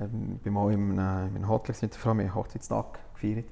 Ähm, 0.00 0.34
ich 0.36 0.42
bin 0.42 0.52
mal 0.52 0.72
in 0.72 0.98
einem, 0.98 1.36
in 1.36 1.48
Hotel 1.48 1.74
mit 1.80 1.92
der 1.92 2.00
Frau, 2.00 2.14
wir 2.14 2.24
haben 2.24 2.34
Hochzeitstag 2.34 2.98
gefeiert. 3.14 3.46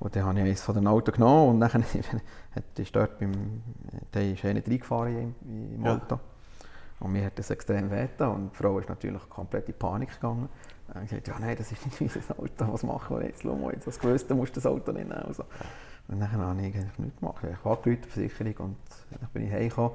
Und 0.00 0.14
dann 0.14 0.24
habe 0.24 0.38
ich 0.38 0.44
eines 0.44 0.62
von 0.62 0.74
den 0.74 0.86
Autos 0.86 1.14
genommen 1.14 1.50
und 1.50 1.60
dann 1.60 1.84
ist 2.76 2.94
dort 2.94 3.18
beim, 3.18 3.62
der 4.14 4.32
ist 4.32 4.44
eh 4.44 4.54
nicht 4.54 4.68
reingefahren 4.68 5.34
im, 5.42 5.74
im 5.74 5.86
Auto. 5.86 6.16
Ja. 6.16 6.20
Und 7.00 7.12
mir 7.12 7.24
hat 7.24 7.38
das 7.38 7.50
extrem 7.50 7.90
weh 7.90 8.08
und 8.24 8.50
die 8.52 8.56
Frau 8.56 8.78
ist 8.78 8.88
natürlich 8.88 9.28
komplett 9.28 9.68
in 9.68 9.74
Panik 9.74 10.12
gegangen. 10.14 10.48
Und 10.88 11.02
ich 11.04 11.10
gesagt, 11.10 11.28
ja 11.28 11.38
nein, 11.38 11.56
das 11.56 11.70
ist 11.70 12.00
nicht 12.00 12.16
unser 12.16 12.38
Auto, 12.38 12.72
was 12.72 12.82
machen 12.82 13.18
wir 13.18 13.26
jetzt? 13.26 13.42
Schau 13.42 13.54
mal, 13.54 13.72
jetzt 13.72 13.86
hast 13.86 14.00
gewusst, 14.00 14.30
du 14.30 14.34
musst 14.34 14.56
das 14.56 14.66
Auto 14.66 14.90
nicht 14.92 15.08
nehmen. 15.08 15.22
Also, 15.22 15.44
und 16.08 16.20
dann 16.20 16.32
habe 16.32 16.60
ich 16.60 16.66
eigentlich 16.66 16.98
nichts 16.98 17.20
gemacht. 17.20 17.36
Ich 17.44 17.64
habe 17.64 17.76
angerufen, 17.76 18.00
die 18.04 18.08
Versicherung, 18.08 18.54
und 18.66 18.76
dann 19.20 19.28
bin 19.32 19.46
ich 19.46 19.52
heimgekommen. 19.52 19.92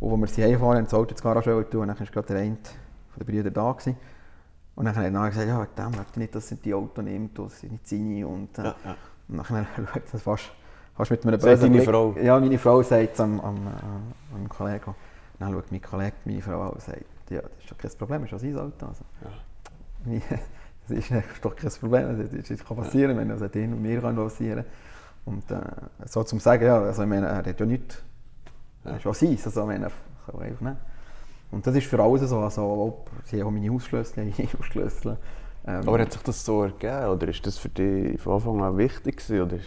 Und 0.00 0.22
als 0.22 0.36
wir 0.36 0.46
heimfahren, 0.46 0.76
haben 0.78 0.84
das 0.84 0.94
Auto 0.94 1.10
ins 1.10 1.22
Garage 1.22 1.66
tun, 1.70 1.82
und 1.82 1.88
dann 1.88 1.98
war 2.00 2.06
gerade 2.06 2.26
der 2.28 2.36
eine 2.38 2.56
von 2.56 3.18
den 3.20 3.26
Brüdern 3.26 3.52
da. 3.52 3.72
Gewesen. 3.72 3.96
Und 4.74 4.84
dann 4.86 4.96
hat 4.96 5.04
er 5.04 5.10
gesagt, 5.30 5.46
ja, 5.48 5.66
dem 5.66 5.90
möchte 5.90 6.10
ich 6.12 6.16
nicht, 6.16 6.34
dass 6.34 6.50
er 6.50 6.56
die 6.56 6.72
Auto 6.72 7.02
nimmt, 7.02 7.38
das 7.38 7.60
sind 7.60 7.72
nicht 7.72 7.86
seine. 7.88 8.26
Und, 8.26 8.58
äh, 8.58 8.62
ja, 8.64 8.74
ja. 8.84 8.96
und 9.28 9.36
dann 9.36 9.66
schaut 9.76 10.02
das 10.12 10.22
fast, 10.22 10.50
Hast 10.96 11.10
mit 11.10 11.24
einem 11.26 11.40
bösen 11.40 11.72
Blick- 11.72 11.84
Frau? 11.84 12.14
Ja, 12.20 12.38
meine 12.40 12.58
Frau 12.58 12.82
sagt 12.82 13.14
es 13.14 13.20
am, 13.20 13.40
am, 13.40 13.56
äh, 13.56 14.34
am 14.34 14.48
Kollegen. 14.48 14.94
Dann 15.38 15.52
schaut 15.52 15.70
mein 15.70 15.80
Kollege 15.82 16.12
meine 16.24 16.42
Frau 16.42 16.60
an 16.62 16.70
und 16.70 16.82
sagt, 16.82 17.04
ja, 17.30 17.40
das 17.42 17.50
ist 17.60 17.70
doch 17.70 17.78
kein 17.78 17.90
Problem, 17.98 18.24
ist 18.24 18.32
ja 18.32 18.38
sein 18.38 18.58
Auto. 18.58 18.86
Also. 18.86 19.04
Wie- 20.04 20.22
Das 20.88 20.98
ist 20.98 21.10
doch 21.42 21.54
kein 21.54 21.70
Problem, 21.70 22.18
das, 22.18 22.32
ist, 22.32 22.50
das 22.50 22.66
kann 22.66 22.76
passieren, 22.78 23.16
wenn 23.16 23.28
das 23.28 23.54
ihn 23.54 23.72
und 23.74 23.80
mir 23.82 24.00
kann 24.00 24.16
passieren 24.16 24.64
Und 25.24 25.50
äh, 25.50 25.60
so 26.06 26.22
zum 26.24 26.40
sagen, 26.40 26.64
ja, 26.64 26.80
also 26.80 27.02
ich 27.02 27.08
meine, 27.08 27.26
er 27.26 27.36
hat 27.36 27.60
ja 27.60 27.66
nichts, 27.66 28.02
er 28.84 28.96
ist 28.96 29.04
ja 29.04 29.14
sein, 29.14 29.38
also 29.44 29.60
ich 29.60 29.66
meine, 29.66 29.86
kann 30.26 30.36
man 30.36 30.42
einfach 30.42 30.60
nehmen. 30.60 30.78
Und 31.50 31.66
das 31.66 31.74
ist 31.74 31.86
für 31.86 32.00
alles 32.00 32.28
so, 32.28 32.38
also 32.38 32.62
ob, 32.62 33.10
sie 33.24 33.40
haben 33.40 33.48
auch 33.48 33.50
meine 33.50 33.70
Hausschlüssel, 33.70 34.28
ich 34.38 34.38
habe 34.38 34.58
Hausschlüssel. 34.58 35.16
Ähm, 35.66 35.88
Aber 35.88 35.98
hat 35.98 36.12
sich 36.12 36.22
das 36.22 36.44
so 36.44 36.62
ergeben 36.62 37.08
oder 37.08 37.28
ist 37.28 37.46
das 37.46 37.58
für 37.58 37.68
dich 37.68 38.20
von 38.20 38.34
Anfang 38.34 38.62
an 38.62 38.78
wichtig 38.78 39.18
gewesen, 39.18 39.42
oder? 39.42 39.58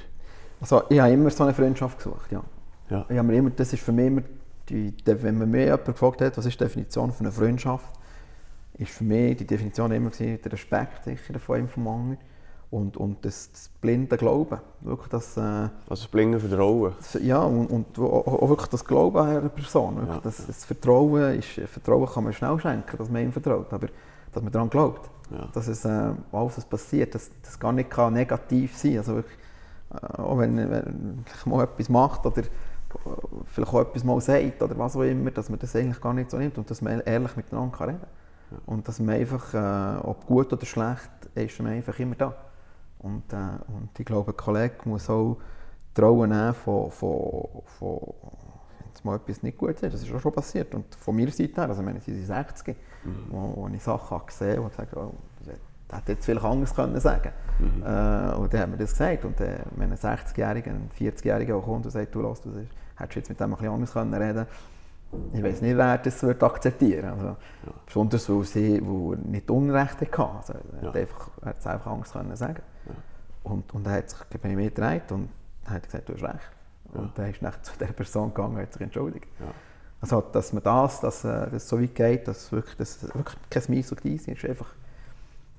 Also 0.59 0.83
ich 0.89 0.99
habe 0.99 1.11
immer 1.11 1.29
so 1.29 1.43
eine 1.43 1.53
Freundschaft 1.53 1.97
gesucht, 1.97 2.31
ja. 2.31 2.43
Ja. 2.89 3.05
Ich 3.09 3.17
habe 3.17 3.27
mir 3.27 3.37
immer, 3.37 3.49
das 3.51 3.73
ist 3.73 3.83
für 3.83 3.91
mich 3.91 4.07
immer, 4.07 4.21
die, 4.69 4.91
die, 4.91 5.23
wenn 5.23 5.37
man 5.37 5.49
mir 5.49 5.65
jemand 5.65 5.85
gefragt 5.85 6.21
hat, 6.21 6.37
was 6.37 6.45
ist 6.45 6.59
die 6.59 6.63
Definition 6.63 7.11
von 7.11 7.25
einer 7.25 7.33
Freundschaft, 7.33 7.93
ist 8.77 8.91
für 8.91 9.03
mich 9.03 9.37
die 9.37 9.45
Definition 9.45 9.91
immer 9.91 10.09
gewesen, 10.09 10.39
der 10.41 10.51
Respekt 10.51 11.03
sicher 11.03 11.39
von 11.39 11.57
einem 11.57 11.67
vom 11.67 11.87
anderen 11.87 12.17
und, 12.73 12.97
und 12.97 13.23
das, 13.23 13.51
das 13.51 13.69
blinde 13.81 14.17
Glauben. 14.17 14.59
Wirklich 14.81 15.07
das, 15.09 15.37
äh, 15.37 15.41
Also 15.41 15.69
das 15.89 16.07
blinde 16.07 16.39
Vertrauen. 16.39 16.93
das- 16.97 17.19
ja, 17.21 17.39
und, 17.43 17.67
und 17.67 17.99
auch, 17.99 18.49
wirklich 18.49 18.69
das 18.69 18.83
Glauben 18.83 19.17
an 19.17 19.29
eine 19.37 19.49
Person. 19.49 19.95
Wirklich 19.97 20.15
Ja. 20.15 20.21
das, 20.23 20.47
das 20.47 20.65
Vertrauen, 20.65 21.37
ist, 21.39 21.49
Vertrauen 21.69 22.07
kann 22.07 22.23
man 22.23 22.33
schnell 22.33 22.59
schenken, 22.59 22.97
dass 22.97 23.09
man 23.09 23.21
ihm 23.23 23.31
vertraut, 23.31 23.71
aber 23.71 23.87
dass 24.31 24.41
man 24.41 24.51
daran 24.51 24.69
glaubt. 24.69 25.09
Ja. 25.31 25.47
Dass 25.53 25.67
es, 25.67 25.85
äh, 25.85 25.89
alles, 26.31 26.57
was 26.57 26.65
passiert, 26.65 27.13
dass 27.15 27.29
das 27.43 27.59
gar 27.59 27.71
nicht 27.71 27.89
kann 27.91 28.13
negativ 28.13 28.75
sein 28.77 28.97
Also 28.97 29.15
wirklich, 29.15 29.37
äh, 29.93 30.21
auch 30.21 30.37
wenn, 30.39 30.57
wenn 30.57 31.23
mal 31.45 31.63
etwas 31.63 31.89
macht 31.89 32.25
oder 32.25 32.41
vielleicht 33.45 33.73
auch 33.73 33.81
etwas 33.81 34.03
mal 34.03 34.19
sagt 34.21 34.61
oder 34.61 34.77
was 34.77 34.95
auch 34.95 35.01
immer, 35.03 35.31
dass 35.31 35.49
man 35.49 35.59
das 35.59 35.75
eigentlich 35.75 36.01
gar 36.01 36.13
nicht 36.13 36.31
so 36.31 36.37
nimmt 36.37 36.57
und 36.57 36.69
dass 36.69 36.81
man 36.81 36.99
ehrlich 37.01 37.35
miteinander 37.35 37.75
kann 37.77 37.89
reden 37.89 38.01
kann. 38.01 38.59
Und 38.67 38.87
dass 38.87 38.99
man 38.99 39.15
einfach, 39.15 39.53
äh, 39.53 40.07
ob 40.07 40.25
gut 40.27 40.51
oder 40.53 40.65
schlecht, 40.65 41.09
ist 41.35 41.59
man 41.59 41.71
einfach 41.73 41.97
immer 41.99 42.15
da. 42.15 42.33
Und, 43.03 43.31
äh, 43.33 43.35
und 43.67 43.89
ich 43.97 44.05
glaube, 44.05 44.31
ein 44.31 44.37
Kollege 44.37 44.75
muss 44.85 45.09
auch 45.09 45.37
Trauen 45.93 46.29
nehmen 46.29 46.53
von, 46.53 46.89
von, 46.89 47.47
von 47.77 47.99
wenn 48.93 49.03
mal 49.03 49.15
etwas 49.17 49.43
nicht 49.43 49.57
gut 49.57 49.71
ist. 49.71 49.83
Das 49.83 50.01
ist 50.01 50.13
auch 50.13 50.19
schon 50.19 50.31
passiert. 50.31 50.73
Und 50.73 50.95
von 50.95 51.15
meiner 51.15 51.31
Seite 51.31 51.53
her, 51.55 51.69
also 51.69 51.81
ich 51.81 51.85
meine, 51.85 51.99
sie 51.99 52.13
sind 52.13 52.25
60, 52.25 52.75
wo, 53.29 53.53
wo 53.55 53.67
ich 53.67 53.83
Sachen 53.83 54.09
habe 54.09 54.25
gesehen 54.25 54.51
habe 54.51 54.61
und 54.61 54.69
gesagt 54.71 54.95
oh, 54.95 55.13
das 55.87 55.99
hätte 55.99 56.13
jetzt 56.13 56.25
vielleicht 56.25 56.45
anders 56.45 56.73
können 56.73 56.99
sagen 56.99 57.31
äh, 57.59 58.35
Und 58.35 58.53
dann 58.53 58.61
hat 58.61 58.69
mir 58.69 58.77
das 58.77 58.91
gesagt. 58.91 59.25
Und 59.25 59.39
äh, 59.41 59.59
wenn 59.75 59.91
ein 59.91 59.97
60-Jähriger, 59.97 60.69
ein 60.69 60.89
40-Jähriger 60.97 61.55
auch 61.55 61.65
kommt 61.65 61.85
und 61.85 61.91
sagt, 61.91 62.15
du, 62.15 62.21
lass, 62.21 62.41
du 62.41 62.49
hättest 62.95 63.15
jetzt 63.15 63.29
mit 63.29 63.39
dem 63.39 63.51
ein 63.53 63.57
bisschen 63.57 63.73
anders 63.73 63.93
können 63.93 64.13
reden 64.13 64.47
ich 65.31 65.43
weiß 65.43 65.61
nicht, 65.61 65.77
wer 65.77 65.97
das 65.99 66.23
wird 66.23 66.41
akzeptieren 66.41 67.05
also, 67.05 67.35
Besonders, 67.85 68.27
weil 68.29 68.43
sie 68.45 68.81
weil 68.83 69.19
er 69.19 69.27
nicht 69.27 69.51
Unrecht 69.51 70.01
hatte. 70.01 70.23
Also, 70.23 70.53
er 70.53 70.87
hat 70.87 70.95
Ja. 70.95 71.01
einfach, 71.01 71.29
er 71.41 71.49
hat 71.49 71.59
es 71.59 71.67
einfach 71.67 71.91
anders 71.91 72.11
können 72.11 72.35
sagen 72.35 72.63
und, 73.43 73.73
und 73.73 73.85
er 73.87 73.93
hat 73.93 74.09
sich 74.09 74.19
bei 74.41 74.55
mir 74.55 74.69
gedreht 74.69 75.11
und 75.11 75.29
hat 75.65 75.83
gesagt, 75.83 76.09
du 76.09 76.13
hast 76.13 76.23
recht. 76.23 76.51
Und 76.93 77.17
dann 77.17 77.29
ist 77.31 77.41
er 77.41 77.61
zu 77.63 77.77
der 77.79 77.87
Person 77.87 78.29
gegangen 78.33 78.55
und 78.55 78.61
hat 78.61 78.73
sich 78.73 78.81
entschuldigt. 78.81 79.27
Ja. 79.39 79.47
Also, 80.01 80.21
dass 80.21 80.53
man 80.53 80.63
das, 80.63 80.99
dass 80.99 81.23
äh, 81.23 81.49
das 81.49 81.67
so 81.67 81.81
weit 81.81 81.95
geht, 81.95 82.27
dass 82.27 82.51
wirklich, 82.51 82.75
dass 82.77 83.03
wirklich 83.03 83.37
kein 83.49 83.63
Mies 83.69 83.91
und 83.91 84.01
Gleis 84.01 84.27
ist, 84.27 84.45
einfach, 84.45 84.67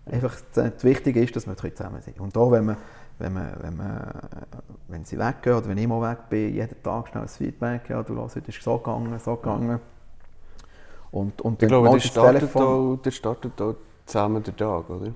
einfach 0.06 0.36
das, 0.54 0.84
Wichtige 0.84 1.22
ist, 1.22 1.34
dass 1.34 1.46
wir 1.46 1.56
zusammen 1.56 2.02
sind. 2.02 2.20
Und 2.20 2.36
auch 2.36 2.50
wenn 2.50 2.66
man, 2.66 2.76
wenn, 3.18 3.32
man, 3.32 3.52
wenn, 3.62 3.76
man, 3.76 3.96
äh, 3.96 4.56
wenn 4.88 5.04
sie 5.04 5.18
weggehen 5.18 5.56
oder 5.56 5.66
wenn 5.68 5.78
ich 5.78 5.86
mal 5.88 6.10
weg 6.10 6.28
bin, 6.28 6.54
jeden 6.54 6.82
Tag 6.82 7.08
schnell 7.08 7.22
ein 7.22 7.28
Feedback, 7.28 7.88
ja, 7.88 8.02
du 8.02 8.14
hörst, 8.16 8.36
heute 8.36 8.50
ist 8.50 8.62
so 8.62 8.76
gegangen, 8.78 9.18
so 9.18 9.34
gegangen. 9.36 9.80
Und, 11.10 11.40
und 11.40 11.54
Ich 11.54 11.58
dann 11.60 11.68
glaube, 11.68 11.90
der 11.90 12.00
startet, 12.00 12.40
Telefon- 12.42 12.62
auch, 12.62 12.96
der 12.96 13.10
startet 13.12 13.60
auch 13.60 13.76
zusammen 14.04 14.42
den 14.42 14.56
Tag, 14.56 14.90
oder? 14.90 15.12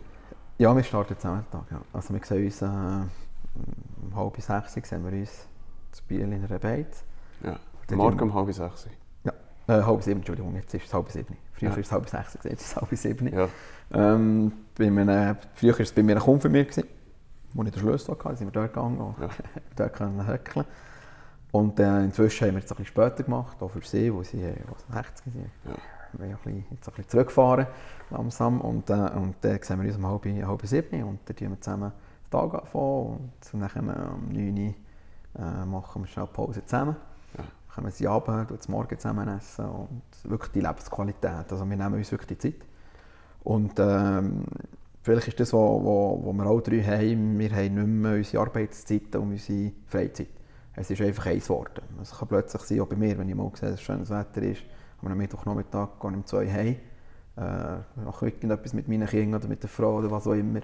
Ja, 0.59 0.75
wir 0.75 0.83
starten 0.83 1.17
zusammen 1.17 1.45
den 1.53 1.61
Tag. 1.61 1.71
Ja. 1.71 1.81
Also 1.93 2.13
wir 2.15 2.21
sehen 2.25 2.45
uns 2.47 2.63
äh, 2.63 2.67
um 2.67 4.17
halb 4.17 4.41
sechs 4.41 4.89
sehen 4.89 5.05
wir 5.05 5.13
uns 5.19 5.47
zu 5.93 6.03
Biel 6.05 6.21
in 6.21 6.33
einer 6.45 6.59
Beiz. 6.59 7.05
Ja. 7.45 7.59
Dann 7.87 7.99
Morgen 7.99 8.21
um 8.21 8.35
halb 8.35 8.53
sechs. 8.53 8.89
Ja, 9.25 9.33
äh, 9.69 9.83
halb 9.83 10.03
sieben, 10.03 10.19
Entschuldigung, 10.19 10.55
jetzt 10.57 10.75
ist 10.75 10.87
es 10.87 10.93
halb 10.95 11.11
sieben. 11.11 11.37
Früher 11.53 11.71
Ja. 11.71 11.77
ist 11.77 11.87
es 11.87 11.93
halb 11.93 12.09
sechs, 12.09 12.35
jetzt 12.35 12.45
ist 12.47 12.61
es 12.63 12.77
halb 12.77 12.89
sieben. 12.93 13.33
Ja. 13.33 13.49
Ähm, 13.93 14.53
bei 14.77 14.87
einem, 14.87 15.37
früher 15.55 15.73
war 15.75 15.81
es 15.81 15.93
bei 15.93 16.03
mir 16.03 16.17
ein 16.17 16.23
Kumpel 16.23 16.43
von 16.43 16.53
mir, 16.53 16.65
gewesen, 16.65 16.85
wo 17.55 17.63
ich 17.63 17.71
den 17.71 17.81
Schlüssel 17.81 18.17
hatte, 18.19 18.37
sind 18.37 18.49
wir 18.49 18.53
dort 18.53 18.75
gegangen 18.75 18.99
und 18.99 19.19
Ja. 19.21 19.29
dort 19.77 19.95
können 19.95 20.27
höckeln. 20.27 20.67
Und 21.53 21.81
äh, 21.81 22.05
inzwischen 22.05 22.47
haben 22.49 22.55
wir 22.57 22.65
es 22.65 22.71
ein 22.71 22.77
bisschen 22.77 22.87
später 22.87 23.23
gemacht, 23.23 23.57
auch 23.63 23.71
für 23.71 23.81
sie, 23.83 24.13
wo 24.13 24.23
sie 24.23 24.43
äh, 24.43 24.55
was, 24.69 24.85
60 24.93 25.33
sind. 25.33 25.51
Ja. 25.65 25.75
Wir 26.13 26.39
sind 26.45 26.65
jetzt 26.71 26.89
ein 26.89 26.95
bisschen 26.95 27.09
zurückgefahren 27.09 27.67
langsam 28.11 28.61
und, 28.61 28.89
äh, 28.91 28.95
und 28.95 29.37
dann 29.43 29.63
sehen 29.63 29.81
wir 29.81 29.89
uns 29.89 29.97
um 29.97 30.07
halb, 30.07 30.25
halb 30.25 30.67
sieben 30.67 31.03
und 31.05 31.21
dann 31.25 31.37
tun 31.37 31.51
wir 31.51 31.61
zusammen 31.61 31.93
den 31.93 32.31
Tag 32.31 32.55
anfangen 32.55 33.31
und 33.53 33.73
dann 33.77 33.91
um 34.15 34.33
9 34.33 34.57
Uhr 34.57 34.75
äh, 35.39 35.67
machen 35.67 36.03
wir 36.03 36.07
schnell 36.07 36.27
Pause 36.27 36.65
zusammen. 36.65 36.97
Ja. 37.37 37.45
Dann 37.45 37.75
kommen 37.75 37.91
sie 37.93 38.07
runter, 38.07 38.47
tun 38.47 38.59
Morgen 38.69 38.99
zusammen 38.99 39.29
essen 39.29 39.67
und 39.67 40.03
wirklich 40.25 40.53
die 40.53 40.61
Lebensqualität, 40.61 41.51
also 41.51 41.69
wir 41.69 41.77
nehmen 41.77 41.95
uns 41.95 42.11
wirklich 42.11 42.39
die 42.39 42.53
Zeit. 42.53 42.67
Und 43.45 43.79
ähm, 43.79 44.45
vielleicht 45.03 45.29
ist 45.29 45.41
das, 45.41 45.53
was 45.53 45.59
wir 45.59 46.47
alle 46.47 46.63
drei 46.63 46.83
haben, 46.83 47.39
wir 47.39 47.51
haben 47.51 47.75
nicht 47.75 47.87
mehr 47.87 48.15
unsere 48.17 48.43
Arbeitszeit 48.43 49.15
und 49.17 49.31
unsere 49.33 49.73
Freizeit. 49.87 50.29
Es 50.75 50.91
ist 50.91 51.01
einfach 51.01 51.27
eins 51.27 51.45
geworden. 51.45 51.83
Es 52.01 52.17
kann 52.17 52.29
plötzlich 52.29 52.63
sein, 52.63 52.81
auch 52.81 52.87
bei 52.87 52.97
mir, 52.97 53.19
wenn 53.19 53.29
ich 53.29 53.35
mal 53.35 53.51
sehe, 53.55 53.71
dass 53.71 53.83
schönes 53.83 54.11
Wetter 54.11 54.43
ist, 54.43 54.63
am 55.03 55.17
Mittwochnachmittag 55.17 55.89
gehe 56.01 56.11
ich 56.11 56.17
um 56.17 56.27
zwei 56.27 56.51
heim, 56.51 56.77
äh, 57.37 58.03
mache 58.05 58.27
irgendetwas 58.27 58.73
mit 58.73 58.89
meinen 58.89 59.07
Kindern 59.07 59.41
oder 59.41 59.49
mit 59.49 59.63
der 59.63 59.71
Frau 59.71 59.99
oder 59.99 60.11
was 60.11 60.27
auch 60.27 60.33
immer. 60.33 60.61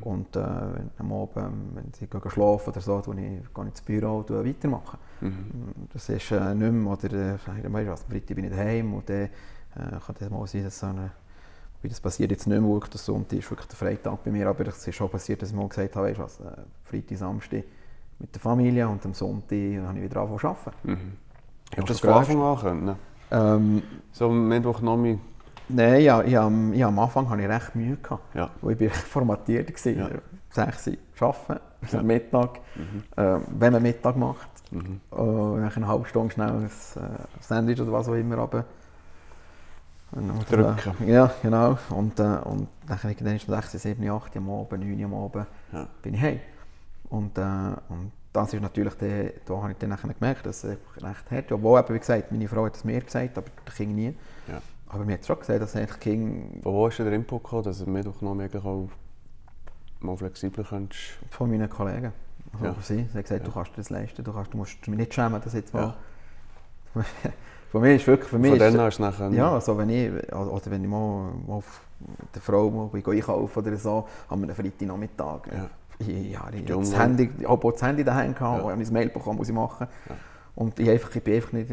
Und 0.00 0.34
äh, 0.36 0.40
wenn, 0.40 0.90
am 0.98 1.12
Abend, 1.12 1.74
wenn 1.74 1.92
sie 1.92 2.06
gehen 2.06 2.30
schlafen 2.30 2.70
oder 2.70 2.80
so, 2.80 3.00
gehe 3.00 3.12
ich, 3.14 3.54
gehe 3.54 3.64
ich 3.64 3.68
ins 3.68 3.82
Büro 3.82 4.18
und 4.18 4.30
weitermachen. 4.30 4.98
Das 5.92 6.08
ist 6.08 6.30
äh, 6.30 6.54
nicht 6.54 6.72
mehr, 6.72 6.92
oder 6.92 7.12
äh, 7.12 7.66
am 7.66 7.74
Freitag 7.74 8.36
bin 8.36 8.44
ich 8.44 8.50
daheim 8.50 8.94
und 8.94 9.08
dann 9.08 9.24
äh, 9.24 9.28
kann 9.74 10.14
das 10.18 10.30
mal 10.30 10.46
sein, 10.46 10.64
dass 10.64 10.78
so 10.78 10.86
eine, 10.86 11.10
wie 11.82 11.88
das 11.88 12.00
passiert 12.00 12.30
jetzt 12.30 12.46
nicht 12.46 12.58
mehr, 12.58 12.70
wirklich, 12.70 12.92
der 12.92 13.00
Sonntag 13.00 13.38
ist 13.38 13.50
wirklich 13.50 13.68
der 13.68 13.76
Freitag 13.76 14.24
bei 14.24 14.30
mir, 14.30 14.48
aber 14.48 14.66
es 14.66 14.86
ist 14.86 14.94
schon 14.94 15.10
passiert, 15.10 15.42
dass 15.42 15.50
ich 15.50 15.56
mal 15.56 15.68
gesagt 15.68 15.94
habe, 15.96 16.08
weißt 16.08 16.20
was, 16.20 16.40
äh, 16.40 16.56
Freitag, 16.84 17.18
Samstag 17.18 17.64
mit 18.18 18.34
der 18.34 18.40
Familie 18.40 18.88
und 18.88 19.04
am 19.04 19.12
Sonntag 19.12 19.58
habe 19.86 19.98
ich 19.98 20.04
wieder 20.04 20.20
angefangen 20.22 20.38
zu 20.38 20.48
arbeiten. 20.48 20.90
Mhm. 20.90 21.12
Hast 21.76 21.78
du 21.78 21.92
das 21.92 22.00
von. 22.00 22.10
Anfang 22.10 22.40
an 22.40 22.58
können? 22.58 22.96
Ähm, 23.34 23.82
So 24.12 24.26
am 24.26 24.48
Mittwoch 24.48 24.80
noch 24.80 24.96
mal. 24.96 25.18
Nein, 25.68 26.02
ja, 26.02 26.20
am- 26.46 26.72
ja, 26.74 26.88
am 26.88 26.98
Anfang 26.98 27.28
hatte 27.30 27.42
ich 27.42 27.48
recht 27.48 27.74
Mühe. 27.74 27.96
Gehabt, 27.96 28.34
Ja. 28.34 28.50
ich 28.68 28.80
war 28.80 28.90
formatiert. 28.90 29.70
War. 29.86 29.92
Ja. 29.92 30.08
Ja. 30.08 30.18
6 30.50 30.86
Uhr 30.88 30.94
arbeiten, 31.20 31.60
am 31.98 32.06
Mittag. 32.06 32.60
Mhm. 32.76 33.02
Äh, 33.16 33.40
wenn 33.58 33.72
man 33.72 33.82
Mittag 33.82 34.16
macht, 34.16 34.48
äh, 34.72 34.76
nach 35.16 35.76
einer 35.76 35.88
halben 35.88 36.04
Stunde 36.04 36.32
schnell 36.32 36.48
ein 36.50 36.64
äh, 36.66 36.70
Sandwich 37.40 37.80
oder 37.80 37.92
was 37.92 38.08
auch 38.08 38.14
immer 38.14 38.36
runter. 38.36 38.64
Und 40.12 40.48
Drücken. 40.52 41.08
Ja, 41.08 41.32
genau. 41.42 41.76
Und, 41.90 42.20
äh, 42.20 42.22
und 42.44 42.68
dann 42.86 42.98
irgendwann 43.02 43.34
es 43.34 43.46
6, 43.46 43.72
7, 43.82 44.08
8 44.08 44.36
Uhr 44.36 44.42
am 44.42 44.50
Abend, 44.50 44.84
9 44.84 44.98
Uhr 45.00 45.04
am 45.06 45.14
Abend, 45.14 45.46
Ja. 45.72 45.86
bin 46.02 46.14
ich 46.14 46.20
heim. 46.22 46.38
Und, 47.08 47.36
äh, 47.36 47.42
und 47.88 48.12
das 48.34 48.52
ist 48.52 48.60
natürlich, 48.60 48.94
der, 48.94 49.32
da 49.46 49.54
habe 49.62 49.70
ich 49.70 49.78
dann 49.78 49.90
nachher 49.90 50.12
gemerkt, 50.12 50.44
dass 50.44 50.64
es 50.64 50.76
recht 50.96 51.30
hart 51.30 51.44
ist. 51.46 51.52
Obwohl, 51.52 51.78
eben, 51.78 51.94
wie 51.94 51.98
gesagt, 52.00 52.32
meine 52.32 52.48
Frau 52.48 52.66
hat 52.66 52.74
es 52.76 52.84
mir 52.84 53.00
gesagt, 53.00 53.38
aber 53.38 53.46
der 53.64 53.72
Kind 53.74 53.94
nie. 53.94 54.12
Ja. 54.48 54.60
Aber 54.88 55.04
mir 55.04 55.14
hat 55.14 55.24
schon 55.24 55.38
gesagt, 55.38 55.62
dass 55.62 55.76
eigentlich 55.76 56.00
Kind 56.00 56.62
Von 56.64 56.74
wo 56.74 56.86
hast 56.86 56.98
du 56.98 57.04
den 57.04 57.12
Input 57.14 57.44
gekommen, 57.44 57.62
dass 57.62 57.78
du 57.78 57.84
am 57.84 57.92
Mittwoch 57.92 58.20
noch 58.20 58.32
eigentlich 58.32 58.64
auch 58.64 58.88
mal 60.00 60.16
flexibler 60.16 60.64
könntest? 60.64 61.00
von 61.30 61.48
meinen 61.48 61.70
Kollegen. 61.70 62.12
Also 62.54 62.64
Ja. 62.66 62.74
sie. 62.82 62.96
Sie 63.10 63.18
hat 63.18 63.24
gesagt, 63.24 63.40
Ja. 63.40 63.46
du 63.46 63.52
kannst 63.52 63.70
dir 63.72 63.76
das 63.76 63.90
leisten, 63.90 64.24
du, 64.24 64.32
kannst, 64.32 64.52
du 64.52 64.56
musst 64.56 64.88
mich 64.88 64.98
nicht 64.98 65.14
schämen, 65.14 65.40
das 65.42 65.52
jetzt 65.54 65.72
mal. 65.72 65.94
Ja. 66.94 67.02
Von 67.70 67.82
mir 67.82 67.96
ist 67.96 68.06
wirklich, 68.06 68.28
für 68.28 68.38
mich 68.38 68.50
Von 68.56 68.86
ist, 68.88 69.00
nachher... 69.00 69.30
ja, 69.30 69.52
also 69.52 69.76
wenn 69.76 69.88
ich, 69.90 70.10
oder 70.32 70.62
wenn 70.66 70.84
ich 70.84 70.88
mal, 70.88 71.32
mal 71.46 71.54
auf 71.54 71.80
der 72.32 72.40
Frau 72.40 72.70
mal 72.70 72.88
einkaufen 72.92 73.58
oder 73.58 73.76
so, 73.76 74.06
am 74.28 74.42
einem 74.44 74.54
Freitagnachmittag. 74.54 75.40
Ja. 75.52 75.70
Ich, 75.98 76.32
ja, 76.32 76.48
ich, 76.52 76.68
Jung, 76.68 76.80
das? 76.80 76.98
Handy, 76.98 77.30
habe 77.46 77.66
auch 77.66 77.72
das 77.72 77.82
Handy 77.82 78.04
daheim 78.04 78.34
gehabt, 78.34 78.58
Ja. 78.58 78.64
ich 78.64 78.70
habe 78.70 78.82
mein 78.82 78.92
Mail 78.92 79.08
bekommen, 79.10 79.38
muss 79.38 79.48
ich 79.48 79.54
machen. 79.54 79.86
Ja. 80.08 80.14
Und 80.56 80.78
ich, 80.78 80.88
einfach, 80.88 81.14
ich 81.14 81.22
bin 81.22 81.34
einfach 81.34 81.52
nicht, 81.52 81.70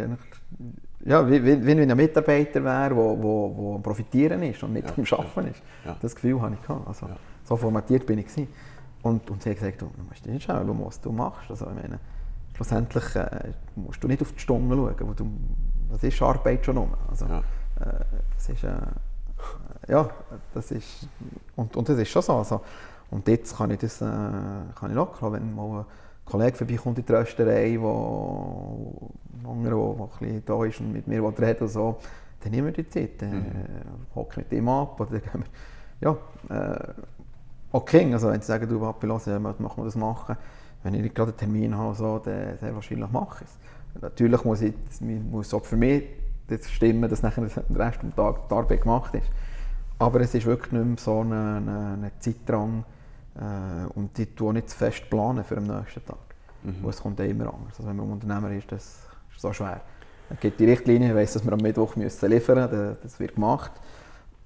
ja, 1.04 1.28
wie, 1.28 1.44
wie, 1.44 1.66
wenn 1.66 1.80
ich 1.80 1.90
ein 1.90 1.98
Mitarbeiter 1.98 2.64
wäre, 2.64 2.90
der 2.90 2.96
wo, 2.96 3.18
wo, 3.22 3.54
wo 3.58 3.76
am 3.76 3.82
Profitieren 3.82 4.44
ist 4.44 4.62
und 4.64 4.74
nicht 4.74 4.88
Ja, 4.88 4.94
am 4.96 5.20
Arbeiten 5.26 5.52
ist. 5.52 5.62
Ja. 5.86 5.96
Das 6.00 6.14
Gefühl 6.14 6.40
hatte 6.42 6.56
ich. 6.60 6.68
Gehabt. 6.68 6.88
Also, 6.88 7.08
Ja. 7.08 7.16
So 7.44 7.58
formatiert 7.58 8.06
bin 8.06 8.20
ich. 8.20 8.28
Gewesen. 8.28 8.48
Und, 9.02 9.28
und 9.32 9.42
sie 9.42 9.50
hat 9.50 9.58
gesagt, 9.58 9.82
du 9.82 9.90
musst 10.08 10.26
nicht 10.28 10.44
schauen, 10.44 10.66
schau, 10.68 10.86
was 10.86 11.02
du 11.02 11.12
machst. 11.12 11.50
Also, 11.50 11.66
ich 11.70 11.82
meine, 11.82 12.00
schlussendlich 12.56 13.16
äh, 13.16 13.52
musst 13.76 14.04
du 14.04 14.08
nicht 14.08 14.22
auf 14.22 14.32
die 14.32 14.40
Stunden 14.40 14.70
schauen, 14.72 14.96
wo 15.00 15.14
du, 15.14 15.32
das 15.92 16.04
ist 16.04 16.22
Arbeit 16.22 16.64
schon 16.64 16.78
um. 16.78 16.92
Also, 17.10 17.26
Ja. 17.26 17.40
äh, 17.40 18.04
das 18.36 18.50
ist, 18.50 18.64
äh, 18.64 18.70
ja, 19.88 20.08
das 20.54 20.70
ist, 20.72 21.08
und, 21.56 21.76
und 21.76 21.90
das 21.90 21.98
ist 21.98 22.10
schon 22.10 22.22
so. 22.22 22.34
Also, 22.36 22.62
und 23.12 23.28
jetzt 23.28 23.56
kann 23.58 23.72
ich 23.72 23.80
das 23.80 24.02
äh, 24.02 24.06
kann 24.06 24.90
ich 24.90 24.96
locker, 24.96 25.32
wenn 25.32 25.54
mal 25.54 25.82
ein 25.82 25.86
Kollege 26.26 26.58
vorbeikommt 26.58 26.98
in 27.00 27.06
die 27.06 27.12
Rösterei, 27.14 27.78
wo 27.80 29.12
andere, 29.48 29.76
der, 29.76 29.96
der 29.96 30.04
ein 30.06 30.20
bisschen 30.20 30.46
da 30.46 30.66
ist 30.66 30.80
und 30.80 30.94
mit 30.94 31.08
mir 31.08 31.22
reden 31.40 31.62
und 31.64 31.68
so, 31.70 31.98
dann 32.42 32.52
nehmen 32.52 32.68
wir 32.68 32.74
die 32.84 32.90
Zeit. 32.90 33.22
Dann 33.22 33.30
Mhm. 33.32 33.46
äh, 34.16 34.38
mit 34.38 34.52
ihm 34.52 34.68
ab 34.70 35.00
oder 35.00 35.12
dann 35.12 35.22
gehen 35.34 35.44
wir, 36.00 36.16
ja, 36.50 36.72
äh, 36.74 36.94
okay, 37.72 38.12
also 38.14 38.30
wenn 38.30 38.42
sie 38.42 38.48
sagen, 38.48 38.68
du 38.68 38.80
Papi, 38.80 39.08
lass, 39.08 39.26
ja, 39.26 39.40
machen 39.40 39.60
wir 39.78 39.86
das 39.86 39.96
machen, 39.96 40.38
wenn 40.84 40.94
ich 40.94 41.02
nicht 41.02 41.16
gerade 41.16 41.32
einen 41.32 41.38
Termin 41.38 41.78
habe, 41.78 41.94
so, 41.96 42.20
dann 42.20 42.58
sehr 42.60 42.74
wahrscheinlich 42.74 43.12
mache 43.12 43.44
ich 43.44 43.50
es. 43.50 44.02
Natürlich 44.02 44.44
muss, 44.46 44.62
ich, 44.62 44.74
muss 45.02 45.54
auch 45.54 45.66
für 45.66 45.78
mich 45.78 46.04
das 46.48 46.70
stimmen, 46.70 47.10
dass 47.10 47.22
nachher 47.24 47.42
der 47.46 47.80
Rest 47.88 48.02
des 48.04 48.16
Tages 48.16 48.42
die 48.50 48.54
Arbeit 48.54 48.82
gemacht 48.82 49.14
ist. 49.16 49.30
Aber 50.00 50.20
es 50.22 50.34
ist 50.34 50.46
wirklich 50.46 50.72
nicht 50.72 50.86
mehr 50.86 50.98
so 50.98 51.22
ein 51.24 51.32
ein- 51.34 51.70
ein 51.70 52.12
Zeitdrang 52.20 52.84
äh, 53.36 53.88
und 53.94 54.18
die 54.18 54.28
tue 54.28 54.54
nicht 54.54 54.70
zu 54.70 54.78
fest 54.78 55.10
planen 55.10 55.44
für 55.44 55.56
den 55.56 55.68
nächsten 55.68 56.06
Tag. 56.06 56.18
Mhm. 56.64 56.88
Es 56.88 57.02
kommt 57.02 57.20
ja 57.20 57.26
immer 57.26 57.54
anders. 57.54 57.78
Also 57.78 57.88
wenn 57.88 57.96
man 57.96 58.12
Unternehmer 58.12 58.52
ist, 58.52 58.72
das 58.72 58.84
ist 59.32 59.42
so 59.42 59.52
schwer. 59.54 59.82
Es 60.30 60.40
gibt 60.40 60.60
die 60.60 60.66
Richtlinie, 60.66 61.10
ich 61.10 61.16
weiss, 61.16 61.34
dass 61.34 61.44
wir 61.44 61.52
am 61.52 61.60
Mittwoch 61.60 61.96
müssen 61.96 62.30
liefern 62.30 62.70
müssen, 62.70 62.98
das 63.04 63.20
wird 63.20 63.36
gemacht. 63.36 63.72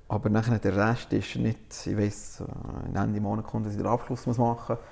Aber 0.08 0.30
nachher 0.30 0.60
der 0.60 0.76
Rest 0.76 1.12
ist 1.14 1.36
nicht, 1.36 1.88
ich 1.88 1.98
weiss, 1.98 2.42
äh, 2.42 2.98
Ende 2.98 3.20
Monat 3.20 3.46
kommt, 3.46 3.66
dass 3.66 3.74
ich 3.74 3.80
den 3.80 3.88
Abschluss 3.88 4.26
muss 4.26 4.38
machen 4.38 4.76
muss. 4.76 4.86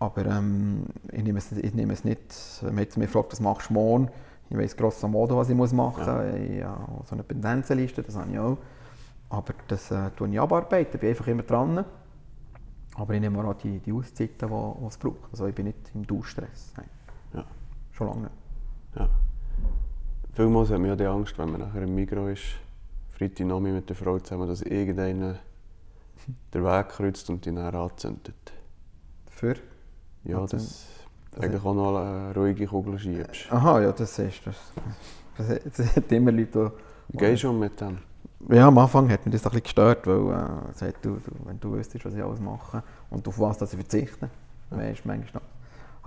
Aber 0.00 0.26
ähm, 0.26 0.84
ich, 1.10 1.22
nehme 1.22 1.38
es, 1.38 1.50
ich 1.50 1.74
nehme 1.74 1.92
es 1.92 2.04
nicht, 2.04 2.20
wenn 2.62 2.74
man 2.74 2.84
jetzt 2.84 2.96
mich 2.96 3.10
fragt, 3.10 3.32
was 3.32 3.40
machst 3.40 3.70
du 3.70 3.74
morgen? 3.74 4.08
Ich 4.48 4.56
weiss 4.56 4.76
grosso 4.76 5.08
modo, 5.08 5.36
was 5.36 5.50
ich 5.50 5.56
muss 5.56 5.72
machen 5.72 5.98
muss. 5.98 6.06
Ja. 6.06 6.34
Ich 6.34 6.62
habe 6.62 7.04
so 7.04 7.14
eine 7.14 7.24
Pendenzenliste, 7.24 8.02
das 8.02 8.16
habe 8.16 8.30
ich 8.30 8.38
auch. 8.38 8.58
Aber 9.28 9.54
das 9.66 9.90
äh, 9.90 10.10
tue 10.16 10.28
ich 10.28 10.40
abarbeiten, 10.40 10.94
ich 10.94 11.00
bin 11.00 11.10
einfach 11.10 11.26
immer 11.26 11.42
dran. 11.42 11.84
Aber 12.98 13.14
ich 13.14 13.20
nehme 13.20 13.44
auch 13.44 13.54
die, 13.54 13.78
die 13.78 13.92
Auszeiten, 13.92 14.48
die 14.48 14.80
die 14.80 14.86
es 14.86 14.98
braucht. 14.98 15.30
Also 15.30 15.46
ich 15.46 15.54
bin 15.54 15.66
nicht 15.66 15.78
im 15.94 16.06
Dauerstress. 16.06 16.72
Nein, 16.76 16.86
Ja. 17.32 17.44
schon 17.92 18.08
lange 18.08 18.20
nicht. 18.22 18.32
Ja. 18.96 19.08
Vielmals 20.32 20.70
hat 20.70 20.78
man 20.80 20.88
ja 20.88 20.96
die 20.96 21.06
Angst, 21.06 21.38
wenn 21.38 21.50
man 21.50 21.60
nachher 21.60 21.82
im 21.82 21.94
Migros 21.94 22.30
ist, 22.32 22.44
Freitag 23.16 23.46
Nachmittag 23.46 23.74
mit 23.74 23.88
der 23.88 23.96
Frau 23.96 24.18
zusammen, 24.18 24.48
dass 24.48 24.62
irgendeiner 24.62 25.36
den 26.54 26.64
Weg 26.64 26.88
kreuzt 26.88 27.30
und 27.30 27.46
ihn 27.46 27.56
dann 27.56 27.74
anzündet. 27.74 28.52
Für? 29.30 29.54
Ja, 30.24 30.44
Das 30.46 30.86
du 31.32 31.40
eigentlich 31.40 31.64
auch 31.64 31.74
noch 31.74 31.96
eine 31.96 32.34
ruhige 32.34 32.66
Kugel 32.66 32.98
schiebst. 32.98 33.50
Aha, 33.52 33.80
ja, 33.80 33.92
das 33.92 34.18
ist 34.18 34.44
das. 34.46 34.56
Das 35.36 35.48
hat, 35.48 35.60
das 35.66 35.96
hat 35.96 36.10
immer 36.12 36.32
Leute, 36.32 36.72
Wie 37.08 37.16
gehst 37.18 37.44
du 37.44 37.50
um 37.50 37.60
mit 37.60 37.80
dem? 37.80 37.98
Ja, 38.48 38.68
am 38.68 38.78
Anfang 38.78 39.10
hat 39.10 39.26
mich 39.26 39.32
das 39.32 39.44
ein 39.44 39.50
bisschen 39.50 39.62
gestört, 39.64 40.06
weil 40.06 40.32
äh, 40.32 40.74
sagt, 40.74 41.04
du, 41.04 41.16
du, 41.16 41.32
wenn 41.44 41.58
du 41.58 41.72
wüsstest, 41.72 42.04
was 42.04 42.14
ich 42.14 42.22
alles 42.22 42.40
mache 42.40 42.82
und 43.10 43.26
auf 43.26 43.38
was 43.38 43.58
dass 43.58 43.72
ich 43.72 43.78
verzichte, 43.78 44.30
dann 44.70 44.80
ist 44.80 45.04
manchmal 45.04 45.42
noch. 45.42 45.48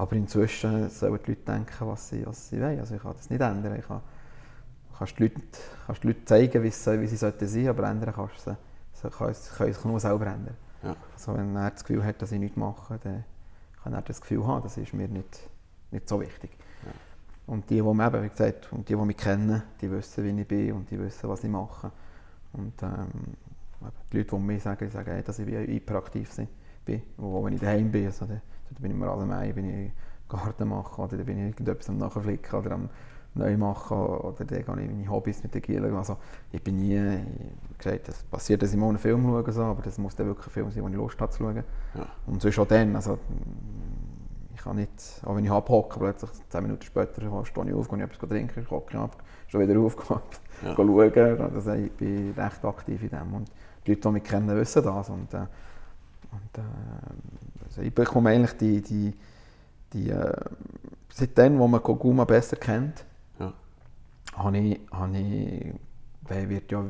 Aber 0.01 0.15
inzwischen 0.15 0.89
sollen 0.89 1.19
die 1.25 1.31
Leute 1.31 1.43
denken, 1.45 1.87
was 1.87 2.09
sie, 2.09 2.25
was 2.25 2.49
sie 2.49 2.61
wollen. 2.61 2.79
Also 2.79 2.95
ich 2.95 3.01
kann 3.01 3.13
das 3.15 3.29
nicht 3.29 3.41
ändern. 3.41 3.75
Ich 3.77 3.85
kann, 3.85 4.01
kannst 4.97 5.19
die 5.19 5.23
Leute, 5.23 5.41
kannst 5.85 6.03
die 6.03 6.07
Leute 6.07 6.25
zeigen, 6.25 6.63
wie 6.63 6.69
sie, 6.71 7.01
wie 7.01 7.07
sie 7.07 7.17
sollten 7.17 7.47
sein, 7.47 7.67
aber 7.67 7.89
ändern 7.89 8.13
kannst 8.15 8.47
du 8.47 8.55
sie, 8.93 9.09
können, 9.09 9.33
sie 9.33 9.49
können 9.55 9.73
sich 9.73 9.85
nur 9.85 9.99
selber 9.99 10.27
ändern. 10.27 10.55
Ja. 10.83 10.95
Also 11.13 11.37
wenn 11.37 11.55
er 11.55 11.69
das 11.69 11.83
Gefühl 11.83 12.03
hat, 12.03 12.21
dass 12.21 12.31
ich 12.31 12.39
nichts 12.39 12.57
mache, 12.57 12.97
dann 13.03 13.25
kann 13.83 13.93
er 13.93 14.01
das 14.01 14.21
Gefühl 14.21 14.47
haben, 14.47 14.63
das 14.63 14.77
ist 14.77 14.93
mir 14.93 15.07
nicht, 15.07 15.49
nicht 15.91 16.07
so 16.07 16.21
wichtig. 16.21 16.51
Ja. 16.85 16.91
Und 17.47 17.69
die, 17.69 17.75
die 17.75 17.81
mich 17.81 18.07
eben, 18.07 18.23
wie 18.23 18.29
gesagt, 18.29 18.71
und 18.71 18.87
die, 18.87 18.95
die 18.95 19.01
mich 19.01 19.17
kennen, 19.17 19.61
die 19.81 19.91
wissen, 19.91 20.23
wie 20.23 20.41
ich 20.41 20.47
bin 20.47 20.73
und 20.73 20.89
die 20.89 20.97
wissen, 20.97 21.29
was 21.29 21.43
ich 21.43 21.49
mache. 21.49 21.91
Und 22.53 22.73
ähm, 22.83 23.07
die 24.11 24.17
Leute, 24.17 24.35
die 24.35 24.41
mir 24.41 24.59
sagen, 24.59 24.85
die 24.85 24.91
sagen 24.91 25.23
dass 25.25 25.39
ich 25.39 25.47
hyperaktiv 25.47 26.29
bin. 26.85 27.01
Und 27.17 27.45
wenn 27.45 27.53
ich 27.53 27.61
daheim 27.61 27.91
bin, 27.91 28.05
also, 28.05 28.25
dann, 28.25 28.41
dann 28.69 28.81
bin 28.81 28.91
ich 28.91 28.97
mir 28.97 29.09
allein, 29.09 29.55
bin 29.55 29.85
ich 29.85 29.91
Garten 30.27 30.67
machen 30.67 31.03
oder 31.03 31.17
dann 31.17 31.25
bin 31.25 31.37
ich 31.37 31.43
irgendetwas 31.43 31.89
am 31.89 31.97
Nachflicken 31.97 32.59
oder 32.59 32.71
am 32.71 32.89
neu 33.33 33.57
machen 33.57 33.97
oder 33.97 34.43
dann 34.43 34.47
gehe 34.47 34.59
ich 34.59 34.67
meine 34.67 35.09
Hobbys 35.09 35.43
mit 35.43 35.53
den 35.53 35.61
Gielen. 35.61 35.95
Also 35.95 36.17
ich 36.51 36.61
bin 36.61 36.77
nie, 36.77 36.97
ich, 37.71 37.77
gesagt, 37.77 38.09
es 38.09 38.23
passiert, 38.23 38.61
dass 38.61 38.71
ich 38.71 38.77
mal 38.77 38.89
einen 38.89 38.97
Film 38.97 39.23
schaue, 39.23 39.51
so, 39.51 39.63
aber 39.63 39.81
das 39.81 39.97
muss 39.97 40.15
dann 40.15 40.27
wirklich 40.27 40.47
ein 40.47 40.51
Film 40.51 40.71
sein, 40.71 40.83
den 40.83 40.93
ich 40.93 40.97
Lust 40.97 41.19
habe 41.19 41.31
zu 41.31 41.39
schauen. 41.39 41.63
Ja. 41.95 42.07
Und 42.27 42.41
sonst 42.41 42.59
auch 42.59 42.67
dann, 42.67 42.95
also 42.95 43.19
ich 44.61 44.65
kann 44.65 44.75
nicht, 44.75 44.91
auch 45.25 45.35
wenn 45.35 45.43
ich 45.43 45.49
abhocke, 45.51 45.97
plötzlich 45.99 46.29
10 46.49 46.61
Minuten 46.61 46.83
später 46.83 47.13
stehe 47.15 47.67
ich 47.67 47.73
auf, 47.73 47.89
gehe 47.89 47.97
ich 47.97 48.03
etwas 48.03 48.29
trinken, 48.29 48.67
hocke 48.69 48.99
ab, 48.99 49.17
schon 49.47 49.61
wieder 49.61 49.79
aufgewacht, 49.79 50.39
Ja. 50.63 50.75
schauen, 50.75 51.41
also 51.55 51.71
ich 51.73 51.91
bin 51.93 52.31
recht 52.37 52.63
aktiv 52.63 53.01
in 53.01 53.09
dem 53.09 53.33
und 53.33 53.49
die 53.85 53.91
Leute, 53.91 54.01
die 54.01 54.09
mich 54.13 54.23
kennen, 54.23 54.55
wissen 54.55 54.83
das 54.83 55.09
und, 55.09 55.33
äh, 55.33 55.37
und 55.37 56.57
äh, 56.57 57.65
also 57.65 57.81
ich 57.81 57.93
bekomme 57.93 58.29
eigentlich 58.29 58.55
die, 58.57 58.81
die, 58.81 59.13
die 59.93 60.11
äh, 60.11 60.31
seitdem, 61.09 61.57
wo 61.57 61.67
man 61.67 61.81
Koguma 61.81 62.25
besser 62.25 62.57
kennt, 62.57 63.03
Ja. 63.39 63.51
habe 64.35 64.57
ich, 64.59 64.79
habe 64.91 65.17
ich, 65.17 65.73
wird 66.49 66.71
ja, 66.71 66.83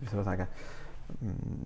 wie 0.00 0.06
soll 0.08 0.20
ich 0.20 0.24
sagen, 0.24 0.46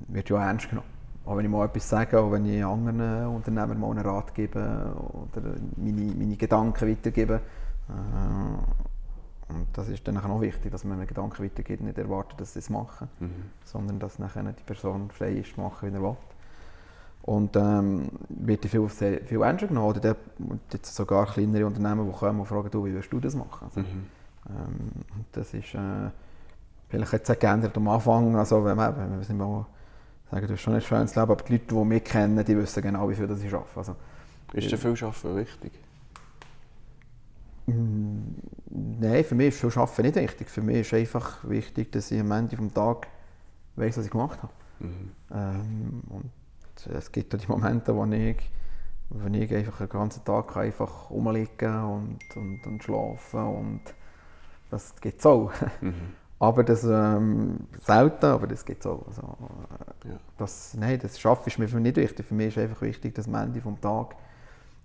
wird 0.09 0.31
ja 0.31 0.43
ernst 0.49 0.71
genommen. 0.71 0.89
Auch 1.31 1.37
wenn 1.37 1.45
ich 1.45 1.51
mal 1.51 1.65
etwas 1.65 1.89
sage, 1.89 2.19
auch 2.19 2.33
wenn 2.33 2.45
ich 2.45 2.65
anderen 2.65 3.27
Unternehmern 3.29 3.79
mal 3.79 3.93
einen 3.93 4.05
Rat 4.05 4.35
gebe 4.35 4.93
oder 5.13 5.55
meine, 5.77 6.13
meine 6.17 6.37
Gedanken 6.37 6.91
weitergebe. 6.91 7.35
Äh, 7.89 9.53
und 9.53 9.67
das 9.73 9.89
ist 9.89 10.07
dann 10.09 10.19
auch 10.19 10.41
wichtig, 10.41 10.73
dass 10.73 10.83
man 10.83 10.99
einen 10.99 11.07
Gedanken 11.07 11.45
weitergibt 11.45 11.81
und 11.83 11.87
nicht 11.87 11.99
erwartet, 11.99 12.41
dass 12.41 12.55
sie 12.55 12.59
es 12.59 12.69
machen, 12.69 13.09
Mhm. 13.21 13.31
sondern 13.65 14.01
dass 14.01 14.19
nachher 14.19 14.43
die 14.43 14.63
Person 14.65 15.09
frei 15.13 15.35
ist, 15.35 15.57
machen, 15.57 15.93
wie 15.93 15.97
er 15.97 16.03
will. 16.03 16.17
Und 17.23 17.55
ähm, 17.55 18.09
wird 18.29 18.65
viel, 18.67 18.89
viel 18.89 19.43
ernster 19.43 19.69
genommen. 19.69 19.87
Oder 19.91 20.01
der, 20.01 20.17
jetzt 20.73 20.97
sogar 20.97 21.27
kleinere 21.27 21.65
Unternehmen, 21.65 22.11
die 22.11 22.19
kommen 22.19 22.41
und 22.41 22.47
fragen, 22.47 22.71
du, 22.73 22.85
wie 22.85 22.93
willst 22.93 23.13
du 23.13 23.21
das 23.21 23.37
machen? 23.37 23.67
Also, 23.67 23.81
Mhm. 23.81 23.87
ähm, 24.49 24.91
das 25.31 25.55
ist 25.55 25.75
äh, 25.77 26.11
vielleicht 26.89 27.13
jetzt 27.13 27.31
auch 27.31 27.39
geändert 27.39 27.77
am 27.77 27.87
Anfang, 27.87 28.35
also 28.35 28.65
wenn 28.65 28.77
man, 28.77 28.97
wenn 29.29 29.37
mal 29.37 29.65
sagen, 30.31 30.47
du 30.47 30.53
hast 30.53 30.61
schon 30.61 30.75
ein 30.75 30.81
schönes 30.81 31.15
Leben, 31.15 31.31
aber 31.31 31.43
die 31.43 31.53
Leute, 31.53 31.65
die 31.67 31.85
mich 31.85 32.05
kennen, 32.05 32.45
die 32.45 32.57
wissen 32.57 32.83
genau, 32.83 33.09
wie 33.09 33.15
viel 33.15 33.27
das 33.27 33.43
ich 33.43 33.53
arbeite. 33.53 33.77
Also, 33.77 33.97
Ist 34.53 34.71
dir 34.71 34.79
viel 34.79 34.91
Arbeiten 34.91 35.37
wichtig? 35.37 35.73
mm, 37.67 38.21
nein, 39.01 39.25
für 39.25 39.35
mich 39.35 39.49
ist 39.49 39.61
viel 39.61 39.81
Arbeiten 39.81 40.03
nicht 40.03 40.17
wichtig. 40.17 40.49
Für 40.49 40.63
mich 40.63 40.79
ist 40.79 40.95
einfach 40.95 41.49
wichtig, 41.49 41.93
dass 41.93 42.11
ich 42.11 42.21
am 42.21 42.31
Ende 42.33 42.57
des 42.57 42.73
Tages 42.73 43.09
weiß, 43.77 43.99
was 43.99 44.05
ich 44.05 44.11
gemacht 44.11 44.43
habe. 44.43 44.53
Mhm. 44.81 45.11
Ähm, 45.33 46.03
und 46.09 46.31
es 46.95 47.13
gibt 47.13 47.35
auch 47.35 47.39
die 47.39 47.47
Momente, 47.47 47.95
wo 47.95 48.05
ich, 48.07 48.37
wo 49.11 49.29
ich 49.29 49.55
einfach 49.55 49.79
den 49.79 49.89
ganzen 49.89 50.25
Tag 50.25 50.57
einfach 50.57 51.11
rumliegen 51.11 51.85
und, 51.85 52.19
und, 52.37 52.67
und 52.67 52.83
schlafen 52.83 53.41
und 53.41 53.81
das 54.71 54.95
gibt 55.01 55.21
es 55.21 55.27
auch. 55.27 55.53
Mhm. 55.81 56.15
Aber 56.41 56.65
das 56.65 56.85
ähm, 56.85 57.59
selten, 57.81 58.25
aber 58.27 58.47
das 58.47 58.65
gibt 58.65 58.81
es 58.81 58.87
auch. 58.91 59.07
Also, 59.07 59.23
Ja. 60.05 60.19
das, 60.39 60.75
nein, 60.75 60.99
das 61.01 61.21
Schaffen 61.21 61.47
ist 61.49 61.59
mir 61.59 61.69
für 61.69 61.77
mich 61.77 61.85
nicht 61.85 61.97
wichtig. 61.97 62.27
Für 62.27 62.35
mich 62.35 62.49
ist 62.49 62.59
einfach 62.59 62.81
wichtig, 62.81 63.15
dass 63.15 63.29
am 63.29 63.35
Ende 63.35 63.61
des 63.61 63.81
Tages 63.81 64.17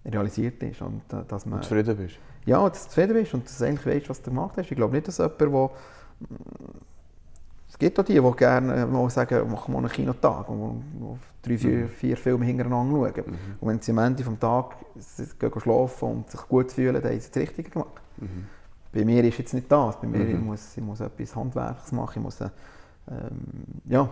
realisiert 0.06 0.62
ist 0.62 0.82
und 0.82 1.02
äh, 1.14 1.24
dass 1.28 1.46
man 1.46 1.60
Und 1.60 1.64
zufrieden 1.64 1.96
bist? 1.98 2.16
ja, 2.46 2.68
dass 2.70 2.84
du 2.84 2.90
zufrieden 2.90 3.14
bist 3.14 3.34
und 3.34 3.46
dass 3.46 3.58
du 3.58 3.66
eigentlich 3.66 3.86
weißt, 3.86 4.10
was 4.10 4.22
du 4.22 4.30
gemacht 4.32 4.56
hast. 4.58 4.70
Ich 4.70 4.76
glaube 4.76 4.94
nicht, 4.94 5.08
dass 5.08 5.18
jemand, 5.18 5.40
der 5.42 5.70
es 7.68 7.80
gibt 7.80 8.00
auch 8.00 8.04
die, 8.06 8.14
die 8.22 8.32
gerne 8.38 8.86
mal 8.86 9.10
sagen, 9.10 9.52
machen 9.52 9.74
wir 9.74 9.80
einen 9.80 9.90
Kinotag 9.90 10.48
und 10.50 11.20
drei, 11.42 11.58
vier, 11.58 11.88
vier 11.90 12.16
Filme 12.16 12.46
hintereinander 12.46 13.12
schauen. 13.14 13.26
Mhm. 13.28 13.38
Und 13.60 13.68
wenn 13.70 13.82
sie 13.82 13.92
am 13.92 13.98
Ende 13.98 14.24
des 14.24 14.40
Tages 14.40 15.64
schlafen 15.64 16.10
und 16.10 16.30
sich 16.30 16.42
gut 16.48 16.72
fühlen, 16.72 16.94
dann 16.94 17.04
haben 17.12 17.20
sie 17.20 17.30
das 17.32 17.42
Richtige 17.42 17.70
gemacht. 17.70 18.02
Mhm. 18.18 18.48
Bei 18.96 19.04
mir 19.04 19.24
ist 19.26 19.38
jetzt 19.38 19.54
nicht 19.54 19.70
das. 19.70 20.00
Bei 20.00 20.08
mir 20.08 20.20
Mhm. 20.20 20.30
ich 20.36 20.40
muss 20.40 20.78
ich 20.78 20.84
muss 20.84 21.02
etwas 21.02 21.36
Handwerkliches 21.36 21.92
machen. 21.92 22.14
Ich 22.16 22.24
muss, 22.24 22.40
äh, 22.40 22.50
ähm, 23.12 23.42
ja, 23.90 24.04
äh, 24.04 24.08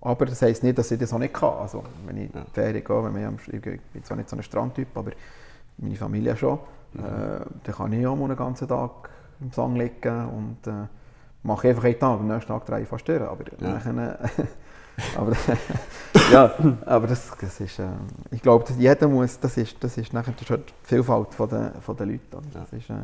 aber 0.00 0.26
das 0.26 0.42
heisst 0.42 0.64
nicht, 0.64 0.76
dass 0.76 0.90
ich 0.90 0.98
das 0.98 1.12
auch 1.12 1.18
nicht 1.18 1.32
kann. 1.32 1.52
Also, 1.60 1.84
wenn 2.04 2.16
ich 2.16 2.34
Ja. 2.34 2.40
in 2.40 2.46
die 2.46 2.50
Ferien 2.52 2.84
gehe, 2.84 3.04
wenn 3.14 3.24
am, 3.24 3.36
ich 3.46 3.60
bin 3.60 4.04
zwar 4.04 4.16
nicht 4.16 4.28
so 4.28 4.36
ein 4.36 4.42
Strandtyp, 4.42 4.88
aber 4.96 5.12
meine 5.78 5.94
Familie 5.94 6.36
schon, 6.36 6.58
Mhm. 6.92 7.00
äh, 7.04 7.04
dann 7.64 7.74
kann 7.74 7.92
ich 7.92 8.04
auch 8.06 8.16
mal 8.16 8.24
einen 8.24 8.36
ganzen 8.36 8.66
Tag 8.66 8.90
im 9.40 9.52
Song 9.52 9.76
liegen 9.76 10.28
und 10.28 10.66
äh, 10.66 10.86
mache 11.44 11.68
einfach 11.68 11.84
einen 11.84 11.98
Tag. 12.00 12.18
Am 12.18 12.26
nächsten 12.26 12.48
Tag 12.52 12.66
drehe 12.66 12.80
ich 12.82 12.88
fast 12.88 13.06
durch. 13.06 13.22
Aber, 13.22 13.44
Ja. 13.60 13.68
nachher, 13.74 14.20
äh, 14.24 14.28
aber, 15.16 15.32
ja, 16.32 16.52
aber 16.84 17.06
das, 17.06 17.30
das 17.40 17.60
ist, 17.60 17.78
äh, 17.78 17.84
ich 18.32 18.42
glaube, 18.42 18.64
dass 18.64 18.76
jeder 18.76 19.06
muss, 19.06 19.38
das 19.38 19.56
ist, 19.56 19.76
das 19.84 19.96
ist 19.98 20.12
nachher 20.12 20.32
das 20.32 20.42
ist 20.42 20.50
halt 20.50 20.68
die 20.82 20.86
Vielfalt 20.88 21.32
von 21.32 21.48
der, 21.48 21.72
von 21.80 21.96
der 21.96 22.06
Leute. 22.06 22.36
Oder? 22.36 22.46
Ja. 22.54 22.60
Das 22.62 22.72
ist, 22.72 22.90
äh, 22.90 22.94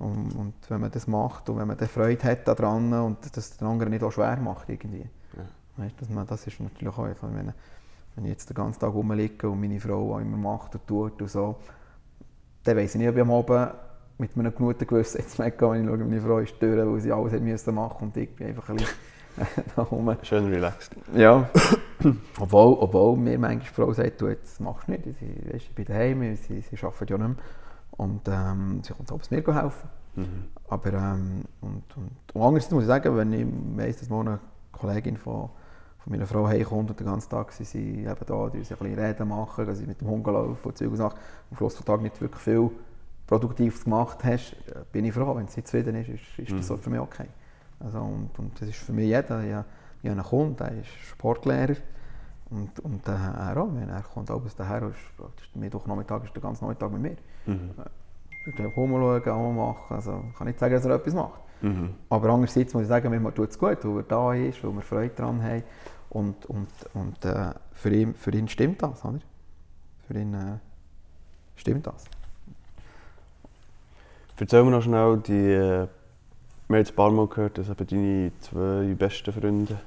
und, 0.00 0.34
und 0.34 0.54
wenn 0.68 0.80
man 0.80 0.90
das 0.90 1.06
macht 1.06 1.48
und 1.50 1.58
wenn 1.58 1.68
man 1.68 1.76
Freude 1.76 2.24
hat 2.24 2.48
daran 2.48 2.92
und 2.92 3.18
das 3.36 3.56
den 3.58 3.68
anderen 3.68 3.92
nicht 3.92 4.02
auch 4.02 4.10
schwer 4.10 4.36
macht 4.36 4.68
irgendwie. 4.70 5.04
Ja. 5.36 5.44
Weißt, 5.76 6.00
dass 6.00 6.08
man, 6.08 6.26
das 6.26 6.46
ist 6.46 6.58
natürlich 6.58 6.92
auch, 6.92 7.04
also 7.04 7.28
wenn, 7.34 7.52
wenn 8.16 8.24
ich 8.24 8.30
jetzt 8.30 8.48
den 8.48 8.54
ganzen 8.54 8.80
Tag 8.80 8.94
rumliege 8.94 9.48
und 9.48 9.60
meine 9.60 9.78
Frau 9.78 10.14
auch 10.14 10.18
immer 10.18 10.38
macht 10.38 10.74
und 10.74 10.86
tut 10.86 11.20
und 11.20 11.30
so, 11.30 11.56
dann 12.64 12.76
weiss 12.78 12.94
ich 12.94 12.98
nicht, 12.98 13.10
ob 13.10 13.16
ich 13.16 13.22
am 13.22 13.30
Abend 13.30 13.74
mit 14.16 14.36
einem 14.36 14.54
guten 14.54 14.86
Gewissen 14.86 15.20
ins 15.20 15.36
Bett 15.36 15.58
gehe, 15.58 15.70
wenn 15.70 15.82
ich 15.82 15.88
schaue, 15.88 15.98
meine 15.98 16.20
Frau 16.20 16.38
ist 16.38 16.54
durch, 16.60 16.86
weil 16.86 17.00
sie 17.00 17.12
alles 17.12 17.32
hat 17.34 17.42
müssen 17.42 17.74
machen 17.74 18.04
und 18.08 18.16
ich 18.16 18.34
bin 18.34 18.48
einfach 18.48 18.70
ein 18.70 18.76
bisschen 18.76 18.94
da 19.76 19.82
rum. 19.82 20.16
Schön 20.22 20.46
relaxed. 20.46 20.92
Ja, 21.14 21.48
obwohl, 22.40 22.76
obwohl 22.80 23.16
mir 23.18 23.38
manchmal 23.38 23.58
die 23.58 23.74
Frau 23.74 23.92
sagt, 23.92 24.20
du, 24.20 24.28
jetzt 24.28 24.60
machst 24.60 24.88
du 24.88 24.92
nicht, 24.92 25.04
sie, 25.04 25.52
weißt, 25.52 25.66
ich 25.66 25.74
bin 25.74 25.84
daheim, 25.84 26.36
sie, 26.36 26.62
sie 26.62 26.76
arbeitet 26.82 27.10
ja 27.10 27.18
nicht 27.18 27.28
mehr. 27.28 27.36
Und 28.00 28.22
ähm, 28.28 28.80
sie 28.82 28.94
kommt 28.94 29.12
abends 29.12 29.30
mir 29.30 29.42
helfen. 29.44 29.88
Mhm. 30.16 30.44
Aber 30.68 30.92
ähm, 30.94 31.44
und, 31.60 31.84
und, 31.96 32.10
und 32.32 32.42
andererseits 32.42 32.72
muss 32.72 32.84
ich 32.84 32.86
sagen, 32.86 33.14
wenn 33.14 33.32
ich 33.34 33.46
weiss, 33.76 33.98
dass 33.98 34.08
mal 34.08 34.20
eine 34.20 34.40
Kollegin 34.72 35.18
von, 35.18 35.50
von 35.98 36.10
meiner 36.12 36.26
Frau 36.26 36.48
heimkommt 36.48 36.88
und 36.90 36.98
den 36.98 37.06
ganzen 37.06 37.28
Tag 37.28 37.52
sind 37.52 37.66
sie 37.68 38.00
eben 38.04 38.26
da, 38.26 38.48
die 38.48 38.64
sie 38.64 38.72
ein 38.74 38.78
bisschen 38.78 38.98
Reden 38.98 39.28
machen, 39.28 39.66
gehen 39.66 39.74
sie 39.74 39.86
mit 39.86 40.00
dem 40.00 40.08
Hund 40.08 40.26
laufen 40.26 40.56
und 40.68 40.78
Zeug 40.78 40.88
und 40.90 40.96
Sachen, 40.96 41.18
am 41.50 41.56
Schluss 41.58 41.74
des 41.76 41.84
Tages 41.84 42.02
nicht 42.02 42.20
wirklich 42.22 42.40
viel 42.42 42.70
Produktives 43.26 43.84
gemacht 43.84 44.24
hast, 44.24 44.52
äh, 44.52 44.80
bin 44.90 45.04
ich 45.04 45.12
froh, 45.12 45.36
wenn 45.36 45.46
sie 45.48 45.62
zufrieden 45.62 45.94
ist, 45.96 46.08
ist, 46.08 46.38
ist 46.38 46.50
das 46.52 46.52
Mhm. 46.52 46.62
so 46.62 46.76
für 46.78 46.90
mich 46.90 47.00
okay. 47.00 47.26
Also, 47.80 47.98
und, 47.98 48.30
und 48.38 48.58
das 48.60 48.68
ist 48.70 48.78
für 48.78 48.92
mich 48.94 49.08
jeder, 49.08 49.42
ich, 49.42 49.48
ich 49.50 49.54
habe 50.10 50.20
einen 50.20 50.22
Kunden, 50.22 50.56
der 50.56 50.72
ist 50.80 50.88
Sportlehrer 51.10 51.76
und, 52.50 52.80
und 52.80 53.06
äh, 53.06 53.12
er 53.12 53.56
auch, 53.56 53.68
wenn 53.72 53.88
er 53.88 54.02
kommt 54.02 54.30
abends 54.30 54.56
daher, 54.56 54.82
ist, 54.82 54.96
ist 55.42 55.56
Mittwochnachmittag 55.56 56.24
ist 56.24 56.34
der 56.34 56.42
ganze 56.42 56.64
Nachmittag 56.64 56.90
mit 56.92 57.02
mir. 57.02 57.16
Mhm. 57.46 57.70
Ich 58.46 58.56
kann 58.56 58.66
rumschauen, 58.66 59.28
auch 59.28 59.52
machen, 59.52 59.94
also 59.94 60.24
ich 60.30 60.36
kann 60.36 60.46
nicht 60.46 60.58
sagen, 60.58 60.74
dass 60.74 60.84
er 60.84 60.94
etwas 60.96 61.14
macht. 61.14 61.40
Mhm. 61.62 61.94
Aber 62.08 62.30
andererseits 62.30 62.74
muss 62.74 62.84
ich 62.84 62.88
sagen, 62.88 63.10
mir 63.10 63.34
tut 63.34 63.50
es 63.50 63.58
gut, 63.58 63.84
weil 63.84 63.98
er 63.98 64.02
da 64.02 64.34
ist, 64.34 64.64
weil 64.64 64.72
wir 64.72 64.82
Freude 64.82 65.14
daran 65.14 65.42
haben. 65.42 65.62
Und, 66.08 66.46
und, 66.46 66.68
und 66.94 67.24
äh, 67.24 67.52
für, 67.72 67.90
ihn, 67.90 68.14
für 68.14 68.32
ihn 68.32 68.48
stimmt 68.48 68.82
das, 68.82 69.04
oder? 69.04 69.20
Für 70.08 70.18
ihn 70.18 70.34
äh, 70.34 70.58
stimmt 71.54 71.86
das. 71.86 72.04
Erzähl 74.38 74.64
mir 74.64 74.70
noch 74.70 74.82
schnell, 74.82 75.18
die, 75.18 75.32
äh, 75.32 75.86
wir 76.66 76.76
haben 76.76 76.76
jetzt 76.76 76.92
ein 76.92 76.96
paar 76.96 77.10
Mal 77.10 77.28
gehört, 77.28 77.58
dass 77.58 77.68
eben 77.68 77.86
deine 77.86 78.32
zwei 78.40 78.94
besten 78.94 79.32
Freunde 79.32 79.78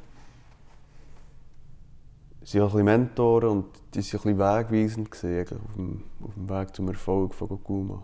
sind 2.44 2.62
auch 2.62 2.66
ein 2.66 2.72
bisschen 2.72 2.86
Mentoren 2.86 3.50
und 3.50 3.66
die 3.94 4.00
waren 4.00 4.34
ein 4.34 4.38
bisschen 4.38 4.40
wegweisend 4.40 5.12
gewesen, 5.12 5.58
auf, 5.58 5.76
dem, 5.76 6.04
auf 6.24 6.34
dem 6.34 6.50
Weg 6.50 6.76
zum 6.76 6.88
Erfolg 6.90 7.34
von 7.34 7.48
Gokuma. 7.48 8.04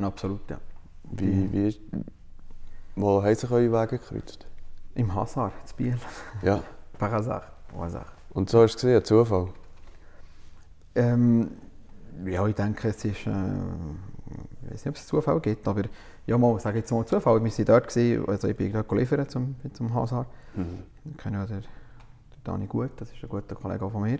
Absolut, 0.00 0.48
ja. 0.48 0.58
Wie, 1.12 1.52
wie 1.52 1.68
ist, 1.68 1.80
wo 2.96 3.22
haben 3.22 3.34
sich 3.34 3.50
eure 3.50 3.72
Wege 3.72 3.98
gekreuzt? 3.98 4.46
Im 4.94 5.14
Hasar, 5.14 5.52
in 5.66 5.76
Biel. 5.76 5.98
Ja, 6.42 6.62
Par 6.98 7.10
hasard. 7.10 7.50
Au 7.74 7.82
hasard. 7.82 8.06
und 8.30 8.50
so 8.50 8.62
hast 8.62 8.74
du 8.74 8.76
es 8.76 8.82
gesehen, 8.82 9.04
Zufall. 9.04 9.48
Ähm, 10.94 11.50
ja, 12.26 12.46
ich 12.46 12.54
denke, 12.54 12.88
es 12.88 13.04
ist. 13.04 13.26
Äh, 13.26 13.30
ich 14.62 14.72
weiß 14.72 14.84
nicht, 14.84 14.88
ob 14.88 14.96
es 14.96 15.06
Zufall 15.06 15.40
gibt, 15.40 15.66
aber 15.66 15.82
ja, 16.26 16.38
mal, 16.38 16.56
ich 16.56 16.62
sage 16.62 16.78
jetzt 16.78 16.92
mal 16.92 17.04
Zufall. 17.06 17.42
Wir 17.42 17.50
waren 17.50 17.64
dort, 17.64 17.88
gewesen, 17.88 18.28
also 18.28 18.48
ich 18.48 18.56
bin 18.56 18.72
dort 18.72 18.92
liefern 18.92 19.28
zum, 19.28 19.56
zum 19.72 19.94
Hasar. 19.94 20.26
Mhm. 20.54 20.82
Ich 21.10 21.16
kenne 21.16 21.38
ja 21.38 21.46
den, 21.46 21.62
den 21.62 21.79
Dani 22.44 22.66
gut, 22.66 22.90
das 22.96 23.12
ist 23.12 23.22
ein 23.22 23.28
guter 23.28 23.54
Kollege 23.54 23.84
auch 23.84 23.92
von 23.92 24.02
mir. 24.02 24.18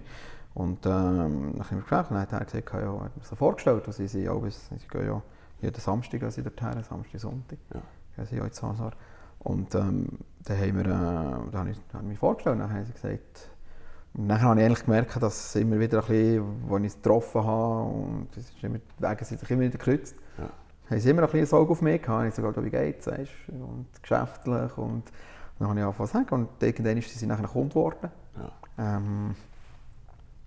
Und 0.54 0.84
ähm, 0.86 1.52
nach 1.56 1.68
dem 1.68 1.78
Gespräch 1.80 2.06
dann 2.08 2.18
hat 2.20 2.32
er 2.32 2.40
gesagt, 2.44 2.72
ja, 2.72 2.80
er 2.80 3.04
hat 3.04 3.16
mir 3.16 3.22
so 3.24 3.36
vorgestellt, 3.36 3.86
dass 3.86 3.96
sie, 3.96 4.08
sie, 4.08 4.28
auch, 4.28 4.40
bis- 4.42 4.68
sie 4.68 4.88
gehen 4.88 5.06
ja 5.06 5.22
jeden 5.60 5.80
Samstag 5.80 6.20
sie 6.32 6.42
dorthin, 6.42 6.82
Samstag, 6.82 7.20
Sonntag. 7.20 7.58
Ja. 7.72 7.80
Gehen 8.16 8.26
sie 8.26 8.36
ja 8.36 8.44
ins 8.44 8.62
Hasar. 8.62 8.92
Und 9.38 9.74
ähm, 9.74 10.06
dann 10.44 10.58
haben 10.58 10.76
wir, 10.76 10.86
äh, 10.86 11.56
habe 11.56 11.70
ich, 11.70 11.78
habe 11.92 12.02
ich 12.02 12.08
mich 12.08 12.18
vorgestellt, 12.18 12.58
dann 12.60 12.72
haben 12.72 12.84
sie 12.84 12.92
gesagt, 12.92 13.50
und 14.12 14.28
dann 14.28 14.42
habe 14.42 14.58
ich 14.60 14.66
eigentlich 14.66 14.84
gemerkt, 14.84 15.22
dass 15.22 15.46
es 15.50 15.54
immer 15.56 15.78
wieder 15.78 16.00
ein 16.02 16.06
bisschen, 16.08 16.44
als 16.68 16.82
ich 16.84 16.92
sie 16.92 16.98
getroffen 16.98 17.44
habe, 17.44 17.82
und 17.90 18.28
es 18.36 18.50
ist 18.50 18.64
immer, 18.64 18.78
die 18.78 19.02
Wege 19.02 19.24
sind 19.24 19.38
sich 19.40 19.50
immer 19.52 19.60
wieder 19.62 19.78
gekreuzt, 19.78 20.16
Ja. 20.36 20.50
haben 20.90 21.00
sie 21.00 21.10
immer 21.10 21.22
ein 21.22 21.30
bisschen 21.30 21.56
Auge 21.58 21.70
auf 21.70 21.80
mich 21.80 22.02
gehabt. 22.02 22.26
Ich 22.28 22.34
sogar, 22.34 22.64
wie 22.64 22.70
geht's, 22.70 23.06
weißt, 23.06 23.30
und 23.50 23.86
geschäftlich 24.02 24.76
und 24.76 25.04
dann 25.60 25.68
habe 25.68 25.78
ich 25.78 25.84
angefangen 25.84 26.08
zu 26.08 26.12
sagen 26.14 26.34
und 26.34 26.62
irgendwann 26.62 26.96
ist 26.96 27.10
sie 27.18 27.26
nachher 27.26 27.46
Kunde 27.46 27.68
geworden. 27.68 28.10
Ja. 28.36 28.96
Ähm, 28.96 29.36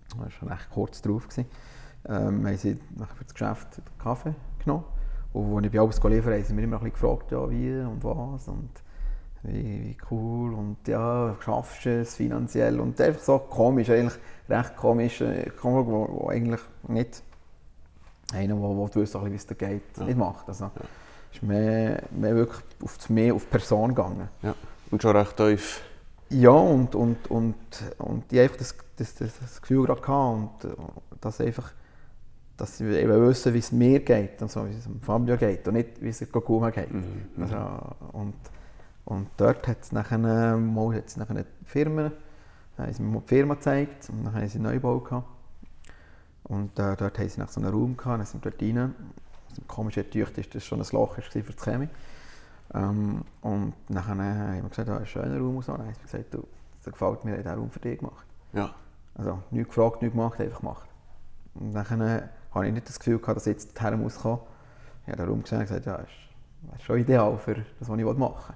das 0.10 0.20
war 0.20 0.32
schon 0.32 0.48
recht 0.50 0.70
kurz 0.70 1.02
drauf. 1.02 1.28
Gewesen. 1.30 1.46
Ähm, 2.10 2.46
haben 2.46 2.58
sie 2.58 2.78
nachher 2.98 3.16
für 3.16 3.24
das 3.24 3.34
Geschäft 3.34 3.68
Kaffee 4.00 4.34
genommen. 4.64 4.84
Und 5.32 5.56
als 5.58 5.66
ich 5.66 5.72
bei 5.72 5.80
alles 5.80 6.04
liefern 6.04 6.34
haben 6.34 6.44
sie 6.44 6.54
mir 6.54 6.64
immer 6.64 6.78
ein 6.82 6.92
bisschen 6.92 7.10
gefragt, 7.10 7.32
ja, 7.32 7.50
wie 7.50 7.80
und 7.80 8.04
was 8.04 8.48
und 8.48 8.70
wie, 9.44 9.84
wie 9.84 9.98
cool 10.12 10.54
und 10.54 10.78
ja, 10.88 11.36
schaffst 11.40 11.86
du 11.86 12.02
es 12.02 12.16
finanziell 12.16 12.80
und 12.80 13.00
einfach 13.00 13.22
so 13.22 13.40
komisch, 13.40 13.90
eigentlich 13.90 14.20
recht 14.50 14.76
komisch, 14.76 15.22
äh, 15.22 15.50
komisch 15.52 15.86
wo, 15.88 16.08
wo 16.10 16.28
eigentlich 16.30 16.62
nicht 16.88 17.24
einer, 18.34 18.56
der, 18.56 18.68
der 18.68 18.76
wusste, 18.96 19.00
wie 19.26 19.36
es 19.36 19.48
da 19.48 19.54
geht, 19.56 19.84
Ja. 19.98 20.04
nicht 20.06 20.18
macht. 20.18 20.48
Also, 20.48 20.72
ist 21.32 21.44
mehr, 21.44 22.04
mehr 22.12 22.36
wirklich 22.36 22.64
auf, 22.84 23.10
mehr 23.10 23.34
auf 23.36 23.44
die 23.44 23.50
Person 23.50 23.90
gegangen. 23.90 24.30
ja. 24.42 24.56
Und 24.94 25.02
schon 25.02 25.18
recht 25.18 25.36
tief. 25.38 25.82
Ja, 26.30 26.52
und, 26.52 26.94
und, 26.94 27.32
und, 27.32 27.56
und 27.98 28.32
ich 28.32 28.40
einfach 28.40 28.58
das, 28.58 28.76
das, 28.96 29.16
das, 29.16 29.40
das 29.40 29.60
Gefühl 29.60 29.88
gerade 29.88 30.02
hatte, 30.02 30.14
und, 30.14 30.66
äh, 30.66 30.76
dass 31.20 31.42
einfach, 31.42 31.72
dass 32.58 32.78
sie 32.78 32.86
eben 32.86 33.28
wissen, 33.28 33.56
wie 33.56 33.58
es 33.58 33.72
mir 33.72 34.02
geht, 34.02 34.40
und 34.40 34.52
so, 34.52 34.68
wie 34.68 34.74
es 34.74 34.88
Fabio 35.02 35.36
geht, 35.36 35.68
und 35.68 35.74
nicht, 35.74 36.00
wie 36.00 36.10
es 36.10 36.32
Gokuma 36.32 36.70
geht. 36.70 36.94
Mhm. 36.94 37.26
Also, 37.42 37.56
und, 38.12 38.36
und 39.06 39.30
dort 39.36 39.68
hat 39.68 39.82
es 39.82 39.92
nachher, 39.94 40.20
mal 40.20 40.96
hat's 40.96 41.18
nachher 41.18 41.38
eine 41.38 41.46
Firma, 41.66 42.12
haben 42.78 42.94
sie 42.94 43.02
mir 43.02 43.20
die 43.20 43.28
Firma 43.28 43.56
gezeigt, 43.56 44.12
und 44.12 44.26
dann 44.26 44.36
haben 44.36 44.48
sie 44.48 44.60
einen 44.60 44.72
Neubau 44.74 45.00
gehabt. 45.00 45.28
Und 46.44 46.78
äh, 46.78 46.96
dort 46.96 47.18
haben 47.18 47.30
sie 47.30 47.40
nach 47.40 47.50
so 47.50 47.60
einen 47.60 47.72
Raum 47.72 47.98
gehabt, 47.98 48.20
dann 48.20 48.28
sind 48.28 48.46
wir 48.46 48.52
dort 48.52 48.62
rein. 48.62 48.78
Also, 48.78 49.62
komisch 49.68 49.98
ist, 49.98 50.54
das 50.54 50.64
schon 50.64 50.80
ein 50.80 50.88
Loch 50.92 51.18
war 51.18 51.24
für 51.24 51.42
die 51.42 51.52
Chemie. 51.52 51.90
Ähm, 52.74 53.22
und 53.42 53.74
nachher 53.90 54.14
äh, 54.14 54.58
haben 54.58 54.64
wir 54.64 54.70
gesagt, 54.70 54.88
ja, 54.88 54.98
ein 54.98 55.06
schöner 55.06 55.38
Raum 55.38 55.58
und 55.58 55.66
so. 55.66 55.74
Dann 55.74 55.86
haben 55.86 55.94
sie 55.94 56.02
gesagt, 56.02 56.34
du, 56.34 56.48
das 56.84 56.92
gefällt 56.92 57.24
mir, 57.26 57.38
ich 57.40 57.46
habe 57.46 57.60
Raum 57.60 57.70
für 57.70 57.80
dich 57.80 58.00
gemacht. 58.00 58.26
Ja. 58.54 58.74
Also 59.16 59.40
nichts 59.52 59.76
gefragt, 59.76 60.02
nichts 60.02 60.16
gemacht, 60.16 60.40
einfach 60.40 60.60
gemacht. 60.60 60.90
Und 61.56 61.74
dann 61.74 62.02
äh, 62.02 62.24
habe 62.54 62.68
ich 62.68 62.74
nicht 62.74 62.90
das 62.90 63.00
Gefühl 63.00 63.20
gehabt, 63.20 63.38
dass 63.38 63.48
ich 63.48 63.54
jetzt 63.54 63.80
her 63.82 63.96
muss 63.96 64.20
kommen. 64.20 64.40
Ich 65.06 65.12
habe 65.12 65.18
den 65.18 65.30
Raum 65.30 65.44
gesehen 65.44 65.60
und 65.60 65.68
gesagt, 65.68 65.86
ja, 65.86 65.98
das 65.98 66.08
ist, 66.08 66.14
das 66.72 66.80
ist 66.80 66.86
schon 66.86 67.00
ideal 67.00 67.38
für 67.38 67.56
das, 67.56 67.66
was 67.80 67.98
ich 67.98 68.06
machen 68.06 68.20
will. 68.20 68.56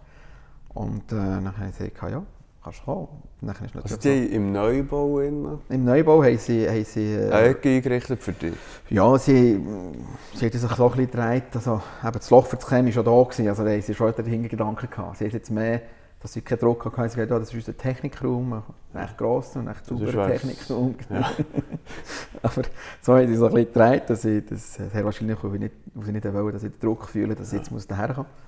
Und 0.73 1.11
äh, 1.11 1.15
dann 1.15 1.57
habe 1.57 1.69
ich 1.69 1.77
gesagt, 1.77 2.11
ja, 2.11 2.23
kannst 2.67 2.85
kommen. 2.85 3.07
Dann 3.41 3.55
ist 3.63 3.75
Also 3.75 3.97
die 3.97 4.25
im 4.33 4.51
Neubau 4.51 5.19
innen. 5.19 5.59
Im 5.69 5.85
Neubau 5.85 6.23
haben 6.23 6.37
sie, 6.37 6.67
haben 6.67 6.83
sie 6.83 7.13
äh, 7.13 7.49
Ecke 7.49 7.69
eingerichtet 7.69 8.21
für 8.21 8.31
dich. 8.31 8.53
ja, 8.89 9.17
sie, 9.17 9.59
sie 10.33 10.45
hat 10.45 10.53
sich 10.53 10.61
so 10.61 10.67
ein 10.67 10.75
bisschen 10.75 11.11
gedreht. 11.11 11.43
Also, 11.53 11.81
eben 12.03 12.13
das 12.13 12.29
Loch 12.29 12.45
für 12.45 12.55
das 12.55 12.67
Chemie 12.67 12.87
war 12.87 13.03
schon 13.03 13.05
da. 13.05 13.23
Gewesen, 13.23 13.47
also, 13.47 13.63
da 13.63 13.71
haben 13.71 13.81
sie 13.81 13.93
schon 13.93 14.13
den 14.13 14.25
Hintergedanken 14.25 14.89
gehabt. 14.89 15.17
Sie 15.17 15.25
hat 15.25 15.33
jetzt 15.33 15.51
mehr, 15.51 15.81
dass 16.21 16.33
sie 16.33 16.41
keinen 16.41 16.59
Druck 16.59 16.83
hatte. 16.85 16.95
Sie 16.95 17.01
hat 17.01 17.11
gesagt, 17.11 17.31
ja, 17.31 17.39
das 17.39 17.49
ist 17.49 17.55
unser 17.55 17.77
Technikraum, 17.77 18.53
ein 18.53 18.63
recht 18.93 19.17
grosser 19.17 19.59
und 19.59 19.67
recht 19.67 19.85
sauberer. 19.85 20.27
Technikraum. 20.27 20.95
Ja. 21.09 21.31
Aber 22.41 22.61
so 23.01 23.15
haben 23.15 23.27
sie 23.27 23.35
so 23.35 23.45
ein 23.45 23.53
bisschen 23.53 23.73
gedreht, 23.73 24.03
dass 24.09 24.25
ich 24.25 24.45
das 24.45 24.73
sehr 24.73 25.05
wahrscheinlich, 25.05 25.37
ich 25.43 25.59
nicht, 25.59 25.75
sie 26.03 26.11
nicht 26.11 26.33
wollen, 26.33 26.53
dass 26.53 26.63
ich 26.63 26.71
den 26.71 26.79
Druck 26.79 27.07
fühle, 27.07 27.35
dass 27.35 27.53
ich 27.53 27.59
jetzt 27.59 27.71
muss 27.71 27.85
daher 27.85 28.13
kommen 28.13 28.27
Und 28.27 28.46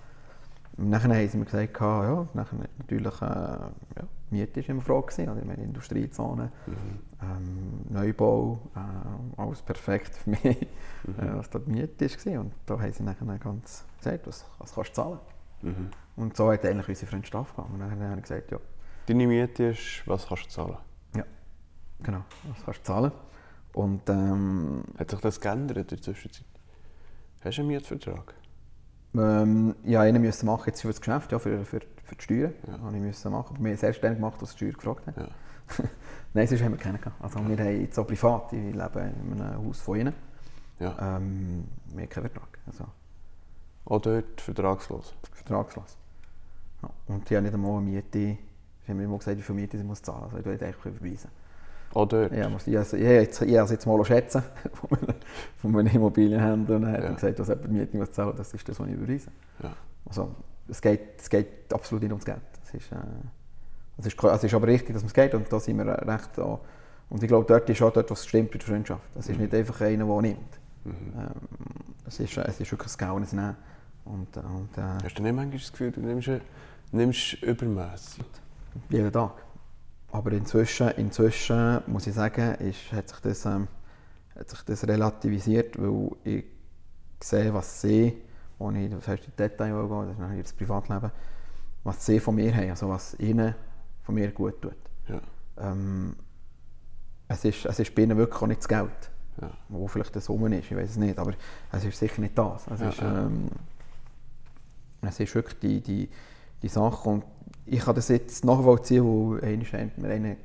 nachher 0.80 1.16
haben 1.16 1.28
sie 1.28 1.38
mir 1.38 1.46
gesagt, 1.46 1.80
ja, 1.80 2.28
nachher 2.34 2.58
natürlich, 2.78 3.22
äh, 3.22 3.26
ja, 3.26 4.08
Miete 4.32 4.62
war 4.62 4.70
immer 4.70 4.82
Frage, 4.82 5.08
gewesen? 5.08 5.38
Ich 5.40 5.46
meine, 5.46 5.64
Industriezone, 5.64 6.52
ähm, 7.22 7.86
Neubau, 7.90 8.60
äh, 8.76 9.42
alles 9.42 9.62
perfekt 9.62 10.16
für 10.16 10.30
mich, 10.30 10.46
äh, 10.46 10.68
was 11.06 11.50
da 11.50 11.60
die 11.60 11.72
Miete 11.72 12.06
war. 12.06 12.42
Und 12.42 12.54
da 12.66 12.80
haben 12.80 12.94
sie 12.94 13.04
nachher 13.04 13.26
ganz 13.40 13.86
gesagt, 13.98 14.28
was, 14.28 14.46
was 14.60 14.74
kannst 14.74 14.92
du 14.92 14.94
zahlen? 14.94 15.20
Mhm. 15.62 15.90
Und 16.16 16.38
so 16.38 16.52
hat 16.52 16.66
eigentlich 16.66 16.90
unsere 16.90 17.08
Freundschaft 17.12 17.36
angefangen. 17.36 17.74
Und 17.74 17.80
dann 17.80 18.10
habe 18.10 18.16
ich 18.18 18.22
gesagt, 18.24 18.52
ja, 18.52 18.60
Deine 19.08 19.26
Miete 19.26 19.64
ist, 19.64 20.04
was 20.06 20.28
kannst 20.28 20.46
du 20.46 20.50
zahlen? 20.50 20.78
genau, 22.02 22.24
was 22.48 22.64
kannst 22.64 22.80
du 22.82 22.84
zahlen? 22.84 23.12
Und 23.74 24.10
ähm, 24.10 24.84
Hat 24.98 25.12
sich 25.12 25.20
das 25.20 25.40
geändert 25.42 25.78
in 25.78 25.88
der 25.88 26.02
Zwischenzeit? 26.02 26.46
Hast 27.44 27.58
du 27.58 27.62
einen 27.62 27.70
Mietvertrag? 27.70 28.34
Ähm, 29.16 29.76
ja, 29.84 30.02
einen 30.02 30.22
müssen 30.22 30.46
machen 30.46 30.66
jetzt 30.68 30.82
für 30.82 30.90
das 30.90 31.02
Geschäft, 31.02 31.32
ja, 31.32 31.40
für, 31.40 31.66
für, 31.66 31.80
für 32.04 32.16
die 32.16 32.24
Steuern. 32.24 32.54
Ja. 32.68 32.80
Habe 32.80 32.96
ich 32.96 33.02
müssen 33.02 33.32
machen. 33.32 33.58
Wir 33.60 33.70
haben 33.70 33.76
es 33.76 33.84
erst 33.84 34.04
dann 34.04 34.16
gemacht, 34.16 34.38
als 34.42 34.52
die 34.52 34.58
Steuer 34.58 34.74
gefragt 34.74 35.08
haben. 35.08 35.22
Ja. 35.22 35.30
Nein, 36.34 36.48
sonst 36.48 36.64
haben 36.64 36.74
wir 36.74 36.78
keinen 36.78 37.00
gehabt. 37.00 37.22
Also 37.22 37.40
wir 37.48 37.58
haben 37.58 37.82
jetzt 37.82 37.98
auch 37.98 38.06
privat, 38.06 38.54
ich 38.54 38.74
lebe 38.74 39.12
in 39.32 39.42
einem 39.42 39.66
Haus 39.66 39.82
von 39.82 40.00
ihnen. 40.00 40.14
Ja. 40.80 41.18
Ähm, 41.18 41.66
wir 41.88 42.04
haben 42.04 42.10
keinen 42.10 42.30
Vertrag, 42.30 42.60
also 42.66 42.86
Auch 43.86 44.02
dort 44.02 44.40
vertragslos. 44.40 45.14
vertragslos. 45.34 45.98
Ja. 46.82 46.90
Und 47.08 47.30
die 47.30 47.36
haben 47.36 47.44
nicht 47.44 47.54
einmal 47.54 47.78
eine 47.78 47.82
Miete, 47.82 48.20
sie 48.20 48.38
haben 48.88 48.98
mir 48.98 49.04
immer 49.04 49.18
gesagt, 49.18 49.38
wie 49.38 49.42
viel 49.42 49.56
Miete 49.56 49.78
sie 49.78 49.84
muss 49.84 50.02
zahlen 50.02 50.22
muss. 50.22 50.34
Also 50.34 50.40
ich 50.40 50.46
würde 50.46 50.66
eigentlich 50.66 50.86
überweisen. 50.86 51.30
Auch 51.94 52.06
dort. 52.08 52.32
Ja, 52.32 52.48
ich, 52.66 52.78
also, 52.78 52.98
habe 52.98 53.04
jetzt, 53.06 53.42
ich 53.42 53.56
habe 53.56 53.66
es 53.66 53.72
jetzt 53.72 53.86
mal 53.86 54.04
schätzen 54.06 54.44
von 54.74 54.98
einem, 55.00 55.16
von 55.58 55.76
einem 55.80 55.96
Immobilienhändler 55.96 56.76
und 56.76 56.82
dann 56.84 56.92
hat 56.92 57.02
Ja. 57.02 57.08
er 57.08 57.14
gesagt, 57.16 57.40
was 57.40 57.48
jemand 57.48 57.72
Miete 57.72 57.98
muss 57.98 58.12
zahlen 58.12 58.34
das 58.38 58.54
ist 58.54 58.68
das, 58.70 58.80
was 58.80 58.88
ich 58.88 58.94
überweise. 58.94 59.32
Ja. 59.64 59.72
Also, 60.06 60.36
es 60.68 60.82
geht, 60.82 61.02
es 61.20 61.30
geht 61.30 61.48
absolut 61.74 62.04
nicht 62.04 62.12
ums 62.12 62.26
Geld. 62.26 62.38
Es 62.64 62.74
ist, 62.74 62.92
äh, 62.92 62.96
es 63.98 64.06
ist, 64.06 64.24
es 64.24 64.44
ist 64.44 64.54
aber 64.54 64.68
richtig, 64.68 64.94
dass 64.94 65.04
es 65.04 65.14
geht 65.14 65.34
und 65.34 65.52
da 65.52 65.60
sind 65.60 65.78
wir 65.78 65.86
recht 66.08 66.30
da. 66.36 66.60
Und 67.10 67.24
ich 67.24 67.28
glaube, 67.28 67.46
dort 67.48 67.68
ist 67.70 67.82
auch 67.82 67.92
dort, 67.92 68.10
was 68.12 68.26
stimmt 68.26 68.52
bei 68.52 68.60
der 68.60 68.68
Freundschaft. 68.68 69.02
Es 69.18 69.28
ist 69.28 69.36
Mhm. 69.38 69.44
nicht 69.44 69.54
einfach 69.56 69.82
einer, 69.82 70.06
der 70.06 70.22
nimmt. 70.22 70.60
Mhm. 70.86 70.92
Ähm, 71.18 71.28
es, 72.08 72.20
ist, 72.20 72.38
es 72.38 72.60
ist 72.62 72.72
wirklich 72.72 72.94
ein 72.94 72.98
Gaunen 73.08 73.28
Nehmen. 73.32 73.56
Und, 74.06 74.38
äh, 74.38 74.40
und 74.42 74.78
äh, 74.78 75.04
Hast 75.04 75.16
du 75.18 75.24
nicht 75.24 75.36
manchmal 75.36 75.58
das 75.58 75.72
Gefühl, 75.72 75.92
du 75.92 76.02
nimmst, 76.02 76.30
nimmst 76.92 77.34
übermässig? 77.44 78.24
jeden 78.90 79.12
Tag. 79.12 79.32
Aber 80.20 80.34
inzwischen, 80.34 80.90
inzwischen 80.98 81.80
muss 81.88 82.06
ich 82.06 82.14
sagen, 82.14 82.56
ist, 82.56 82.92
hat, 82.92 83.08
sich 83.08 83.20
das, 83.22 83.46
ähm, 83.46 83.70
hat 84.38 84.50
sich 84.50 84.62
das 84.64 84.86
relativisiert, 84.86 85.82
weil 85.82 86.10
ich 86.26 86.44
sehe, 87.24 87.54
was 87.54 87.80
sie, 87.82 88.18
ohne 88.58 88.90
das 88.90 89.08
heißt 89.08 89.24
in 89.26 89.34
Detail 89.38 89.70
gehen, 89.72 89.90
das 90.08 90.12
ist 90.12 90.20
nachher 90.20 90.42
das 90.42 90.52
Privatleben, 90.54 91.12
was 91.86 92.06
sie 92.06 92.20
von 92.20 92.36
mir 92.36 92.54
haben, 92.54 92.70
also 92.70 92.90
was 92.90 93.18
ihnen 93.18 93.56
von 94.04 94.16
mir 94.16 94.30
gut 94.32 94.62
tut. 94.62 94.76
Ja. 95.08 95.22
Ähm, 95.58 96.18
es, 97.30 97.46
ist, 97.46 97.66
es 97.66 97.80
ist 97.80 97.96
bei 97.96 98.02
ihnen 98.02 98.18
wirklich 98.18 98.42
auch 98.42 98.48
nicht 98.48 98.60
das 98.60 98.68
Geld, 98.68 99.12
Ja. 99.42 99.52
wo 99.70 99.88
vielleicht 99.88 100.14
das 100.18 100.28
rum 100.30 100.52
ist, 100.52 100.70
ich 100.70 100.76
weiß 100.76 100.90
es 100.90 100.98
nicht, 100.98 101.18
aber 101.18 101.34
es 101.72 101.86
ist 101.86 101.98
sicher 101.98 102.20
nicht 102.22 102.38
das. 102.38 102.68
Es, 102.68 102.82
Ja, 102.82 102.90
ist, 102.90 103.02
ähm, 103.02 103.48
es 105.02 105.18
ist 105.18 105.34
wirklich 105.34 105.60
die, 105.60 105.80
die, 105.80 106.10
die 106.62 106.68
Sache 106.68 107.08
und 107.08 107.24
ich 107.70 107.80
kann 107.80 107.96
das 107.96 108.08
jetzt 108.10 108.44
nachvollziehen, 108.46 109.04
wo 109.04 109.36
einer 109.36 109.64
hat 109.64 109.98
mir 109.98 110.10
einer 110.10 110.36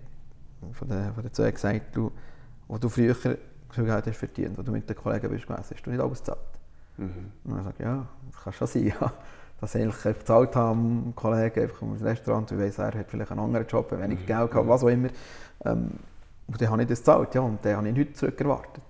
von 0.72 0.88
den, 0.88 1.12
von 1.12 1.22
den 1.22 1.32
zwei 1.32 1.50
gesagt, 1.50 1.96
du, 1.96 2.10
wo 2.68 2.78
du 2.78 2.88
früher 2.88 3.14
viel 3.14 3.38
Geld 3.74 4.06
hast 4.06 4.16
verdient, 4.16 4.56
wo 4.56 4.62
du 4.62 4.72
mit 4.72 4.88
den 4.88 4.96
Kollegen 4.96 5.28
bist 5.30 5.46
gewesen, 5.46 5.64
hast 5.70 5.86
du 5.86 5.90
nicht 5.90 6.00
alles 6.00 6.18
gezahlt. 6.20 6.38
Mhm. 6.96 7.32
Und 7.44 7.56
dann 7.56 7.64
sage 7.64 7.76
ich, 7.78 7.84
ja, 7.84 8.06
das 8.30 8.42
kann 8.42 8.52
schon 8.52 8.66
sein, 8.66 8.86
ja. 9.00 9.12
Dass 9.60 9.74
ich 9.74 9.82
eigentlich 9.82 10.18
bezahlt 10.18 10.56
habe, 10.56 10.78
ein 10.78 11.12
Kollege 11.14 11.62
einfach 11.62 11.82
im 11.82 11.92
Restaurant, 11.94 12.50
ich 12.50 12.58
weiss, 12.58 12.78
er 12.78 12.92
hat 12.92 13.10
vielleicht 13.10 13.30
einen 13.30 13.40
anderen 13.40 13.66
Job, 13.66 13.90
weniger 13.92 14.24
Geld 14.24 14.50
gehabt, 14.50 14.68
was 14.68 14.82
auch 14.82 14.88
immer. 14.88 15.08
Ähm, 15.64 15.90
und 16.46 16.60
dann 16.60 16.70
habe 16.70 16.82
ich 16.82 16.88
das 16.88 16.98
gezahlt, 16.98 17.34
ja, 17.34 17.40
und 17.40 17.64
dann 17.64 17.76
habe 17.76 17.88
ich 17.88 17.94
nichts 17.94 18.18
zurück 18.18 18.38
erwartet. 18.40 18.82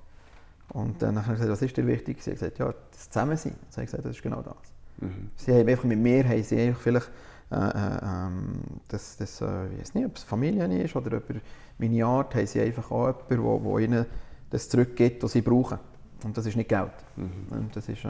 Und 0.70 1.00
dann 1.00 1.16
habe 1.16 1.34
ich 1.34 1.40
gesagt, 1.40 1.50
was 1.50 1.62
ist 1.62 1.76
dir 1.76 1.86
wichtig? 1.86 2.22
Sie 2.22 2.30
hat 2.30 2.38
gesagt, 2.38 2.58
ja, 2.58 2.74
das 2.90 3.10
Zusammensein. 3.10 3.52
Dann 3.52 3.70
habe 3.72 3.82
ich 3.84 3.90
gesagt, 3.90 4.04
das 4.04 4.16
ist 4.16 4.22
genau 4.22 4.42
das. 4.42 4.54
Mhm. 4.98 5.30
Sie 5.36 5.52
haben 5.52 5.68
einfach 5.68 5.84
mit 5.84 5.98
mir 5.98 6.28
haben 6.28 6.42
sie 6.42 6.60
einfach 6.60 6.80
vielleicht 6.80 7.10
äh, 7.54 7.68
äh, 7.68 7.98
ähm, 8.04 8.60
das, 8.88 9.20
äh, 9.20 9.66
ich 9.74 9.80
weiß 9.80 9.94
nicht, 9.94 10.06
ob 10.06 10.16
es 10.16 10.22
Familie 10.22 10.82
ist 10.82 10.96
oder 10.96 11.16
über 11.16 11.34
meine 11.78 12.04
Art, 12.04 12.34
haben 12.34 12.46
sie 12.46 12.60
einfach 12.60 12.90
auch 12.90 13.06
jemanden, 13.06 13.42
wo, 13.44 13.64
wo 13.64 13.78
ihnen 13.78 14.06
das 14.50 14.68
zurückgibt, 14.68 15.22
was 15.22 15.32
sie 15.32 15.42
brauchen. 15.42 15.78
Und 16.24 16.36
das 16.36 16.46
ist 16.46 16.56
nicht 16.56 16.68
Geld. 16.68 16.92
Mhm. 17.16 17.70
Das 17.74 17.88
ist 17.88 18.04
äh, 18.04 18.08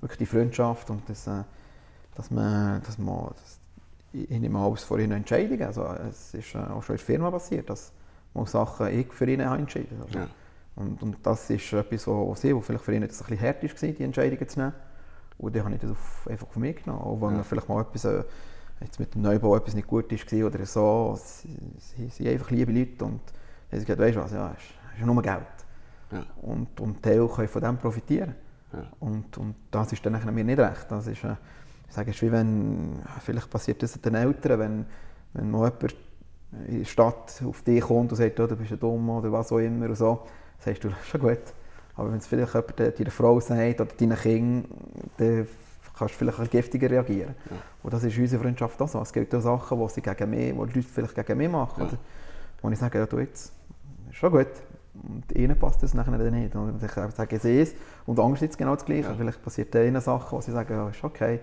wirklich 0.00 0.18
die 0.18 0.26
Freundschaft 0.26 0.90
und 0.90 1.08
das, 1.08 1.28
dass 2.14 2.30
man, 2.30 2.82
dass 2.82 2.98
man 2.98 3.28
das, 3.28 3.58
ich 4.12 4.28
nehme 4.30 4.58
alles 4.58 4.84
vor 4.84 4.98
ihren 4.98 5.12
Entscheidungen. 5.12 5.62
Also, 5.62 5.84
es 6.08 6.34
ist 6.34 6.54
auch 6.56 6.82
schon 6.82 6.94
in 6.94 6.98
der 6.98 7.06
Firma 7.06 7.30
passiert, 7.30 7.68
dass 7.70 7.92
man 8.32 8.46
Sachen 8.46 8.88
ich 8.88 9.12
für 9.12 9.28
ihn 9.30 9.40
entschieden 9.40 10.00
also, 10.04 10.18
Ja. 10.18 10.28
und, 10.76 11.02
und 11.02 11.16
das 11.22 11.50
ist 11.50 11.72
etwas, 11.72 12.06
wo, 12.06 12.28
wo 12.28 12.34
sie, 12.34 12.54
wo 12.54 12.60
vielleicht 12.60 12.84
für 12.84 12.94
ihn 12.94 13.02
jetzt 13.02 13.20
ein 13.22 13.28
bisschen 13.28 13.46
hart 13.46 13.62
war, 13.62 13.88
die 13.92 14.02
Entscheidungen 14.02 14.48
zu 14.48 14.58
nehmen. 14.60 14.72
Und 15.38 15.56
dann 15.56 15.64
habe 15.64 15.74
ich 15.74 15.80
das 15.80 15.90
auf, 15.90 16.28
einfach 16.30 16.46
auf 16.46 16.56
mich 16.56 16.82
genommen. 16.84 17.02
Auch 17.02 17.20
wenn 17.20 17.36
Ja. 17.36 17.42
vielleicht 17.42 17.68
mal 17.68 17.80
etwas, 17.82 18.06
jetzt 18.80 18.98
mit 19.00 19.14
dem 19.14 19.22
Neubau 19.22 19.56
etwas 19.56 19.74
nicht 19.74 19.86
gut 19.86 20.10
war 20.10 20.46
oder 20.46 20.66
so. 20.66 21.18
Sie, 21.18 22.08
sind 22.08 22.28
einfach 22.28 22.50
liebe 22.50 22.72
Leute 22.72 23.04
und 23.04 23.20
haben 23.70 23.80
gesagt, 23.80 23.98
weißt 23.98 24.16
du 24.16 24.20
was, 24.20 24.32
ja, 24.32 24.52
es 24.56 24.62
ist, 24.62 24.70
ist 24.94 25.00
ja 25.00 25.06
nur 25.06 25.22
Geld. 25.22 25.40
Ja. 26.12 26.24
Und, 26.42 26.80
und 26.80 27.02
Teil 27.02 27.26
können 27.28 27.48
von 27.48 27.62
dem 27.62 27.76
profitieren. 27.78 28.34
Ja. 28.72 28.86
Und, 29.00 29.36
und 29.38 29.54
das 29.70 29.92
ist 29.92 30.04
dann 30.04 30.34
mir 30.34 30.44
nicht 30.44 30.58
recht. 30.58 30.86
Das 30.88 31.06
ist, 31.06 31.24
äh, 31.24 31.36
ich 31.88 31.94
sage, 31.94 32.10
es 32.10 32.16
ist 32.16 32.22
wie 32.22 32.32
wenn, 32.32 33.02
vielleicht 33.20 33.50
passiert 33.50 33.82
das 33.82 33.92
den 34.00 34.14
Eltern, 34.14 34.58
wenn, 34.58 34.86
wenn 35.32 35.50
mal 35.50 35.70
jemand 35.70 35.96
in 36.68 36.78
der 36.78 36.84
Stadt 36.84 37.42
auf 37.44 37.62
dich 37.62 37.80
kommt 37.82 38.12
und 38.12 38.16
sagt, 38.16 38.38
oh, 38.40 38.46
du 38.46 38.56
bist 38.56 38.70
ja 38.70 38.76
dumm 38.76 39.08
oder 39.10 39.30
was 39.32 39.50
auch 39.52 39.58
immer 39.58 39.86
und 39.86 39.96
so, 39.96 40.22
sagst 40.58 40.84
du, 40.84 40.88
das 40.88 40.98
ist 41.02 41.08
schon 41.08 41.20
gut. 41.20 41.38
Aber 41.96 42.10
wenn 42.10 42.18
es 42.18 42.26
vielleicht 42.26 42.54
jemand 42.54 42.78
de- 42.78 42.90
deiner 42.92 43.10
Frau 43.10 43.38
sagt 43.40 43.80
oder 43.80 43.94
deinen 43.94 44.16
Kindern, 44.16 44.64
dann 45.16 45.46
kannst 45.96 46.14
du 46.14 46.18
vielleicht 46.18 46.40
ein 46.40 46.50
giftiger 46.50 46.90
reagieren. 46.90 47.34
Ja. 47.50 47.56
Und 47.82 47.92
das 47.92 48.04
ist 48.04 48.16
in 48.16 48.22
unserer 48.22 48.42
Freundschaft 48.42 48.80
auch 48.82 48.88
so. 48.88 49.00
Es 49.00 49.12
gibt 49.12 49.34
auch 49.34 49.40
Sachen, 49.40 49.78
die, 49.78 49.88
sie 49.88 50.02
gegen 50.02 50.30
mich, 50.30 50.52
die 50.52 50.52
die 50.52 50.78
Leute 50.78 50.82
vielleicht 50.82 51.14
gegen 51.14 51.38
mich 51.38 51.48
machen. 51.48 51.82
Ja. 51.82 51.88
Oder, 51.88 51.98
wo 52.62 52.70
ich 52.70 52.78
sage, 52.78 52.98
ja, 52.98 53.06
du 53.06 53.18
jetzt, 53.18 53.52
ist 54.10 54.16
schon 54.16 54.30
gut. 54.32 54.46
Und 54.94 55.32
ihnen 55.36 55.58
passt 55.58 55.82
das 55.82 55.92
nachher 55.94 56.16
dann 56.16 56.32
nicht. 56.32 56.54
Und 56.54 56.82
ich 56.82 56.90
sage, 56.90 57.36
ich 57.36 57.42
sehe 57.42 57.62
es. 57.62 57.74
Und 58.06 58.18
andererseits 58.18 58.56
genau 58.56 58.74
das 58.74 58.84
Gleiche. 58.84 59.08
Ja. 59.08 59.14
Vielleicht 59.14 59.42
passiert 59.42 59.74
ihnen 59.74 60.00
Sachen, 60.00 60.36
wo 60.36 60.40
sie 60.40 60.52
sagen, 60.52 60.72
ja, 60.72 60.88
ist 60.88 61.02
okay. 61.02 61.40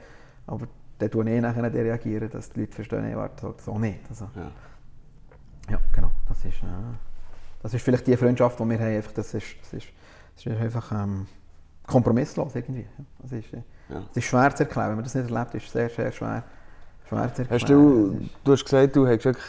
Aber 0.48 0.68
dann 0.98 1.12
tue 1.12 1.30
ich 1.30 1.42
nachher 1.42 1.62
dann 1.64 1.74
reagieren, 1.74 2.30
dass 2.30 2.50
die 2.52 2.62
Leute 2.62 2.74
verstehen, 2.74 3.10
ich 3.10 3.16
warte 3.16 3.54
so 3.64 3.78
nicht. 3.78 4.00
Also, 4.10 4.30
Ja. 4.36 4.52
ja, 5.70 5.80
genau. 5.94 6.12
Das 6.28 6.44
ist, 6.46 6.64
äh, 6.64 6.68
das 7.62 7.74
ist 7.74 7.84
vielleicht 7.84 8.08
die 8.08 8.16
Freundschaft, 8.18 8.60
die 8.60 8.70
wir 8.70 8.80
haben. 8.80 8.96
Einfach, 8.96 9.12
das, 9.14 9.34
ist, 9.34 9.56
das, 9.62 9.74
ist, 9.74 9.88
das 10.36 10.46
ist 10.46 10.62
einfach 10.62 10.92
ähm, 10.92 11.28
kompromisslos 11.86 12.56
irgendwie. 12.56 12.88
Das 13.20 13.32
ist, 13.32 13.54
äh, 13.54 13.62
Ja. 13.92 14.04
es 14.12 14.18
ist 14.18 14.26
schwer 14.26 14.56
zu 14.56 14.64
erklären. 14.64 14.90
Wenn 14.90 14.96
man 14.96 15.04
das 15.04 15.16
nicht 15.16 15.30
erlebt, 15.30 15.54
ist 15.56 15.66
es 15.66 15.72
sehr, 15.72 15.90
sehr 15.90 16.12
schwer, 16.12 16.44
schwer 17.08 17.34
zu 17.34 17.42
erklären. 17.42 17.62
Hast 17.62 17.70
du, 17.70 18.30
du 18.44 18.52
hast 18.52 18.64
gesagt, 18.64 18.96
du 18.96 19.08
hast 19.08 19.26
wirklich 19.26 19.46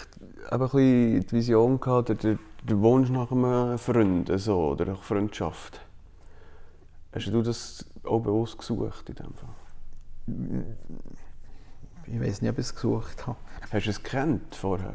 eben 0.51 0.53
ein 0.53 0.59
bisschen 0.59 1.21
die 1.27 1.33
Vision 1.33 1.81
gehabt, 1.81 2.11
oder 2.11 2.37
den 2.63 2.83
Wunsch 2.83 3.11
nach 3.11 3.31
einem 3.31 3.79
Freund 3.79 4.31
so, 4.37 4.71
oder 4.71 4.87
nach 4.87 5.03
Freundschaft. 5.03 5.81
Hast 7.15 7.27
du 7.27 7.43
das 7.43 7.85
auch 8.05 8.21
bewusst 8.21 8.59
gesucht 8.59 9.09
in 9.09 9.15
dem 9.17 9.35
Fall? 9.35 10.67
Ich 12.07 12.21
weiß 12.21 12.43
nicht, 12.43 12.51
ob 12.51 12.59
ich 12.59 12.67
es 12.67 12.75
gesucht 12.75 13.27
habe. 13.27 13.37
Hast 13.71 13.87
du 13.87 13.91
es 13.91 14.03
gekannt 14.03 14.55
vorher? 14.55 14.95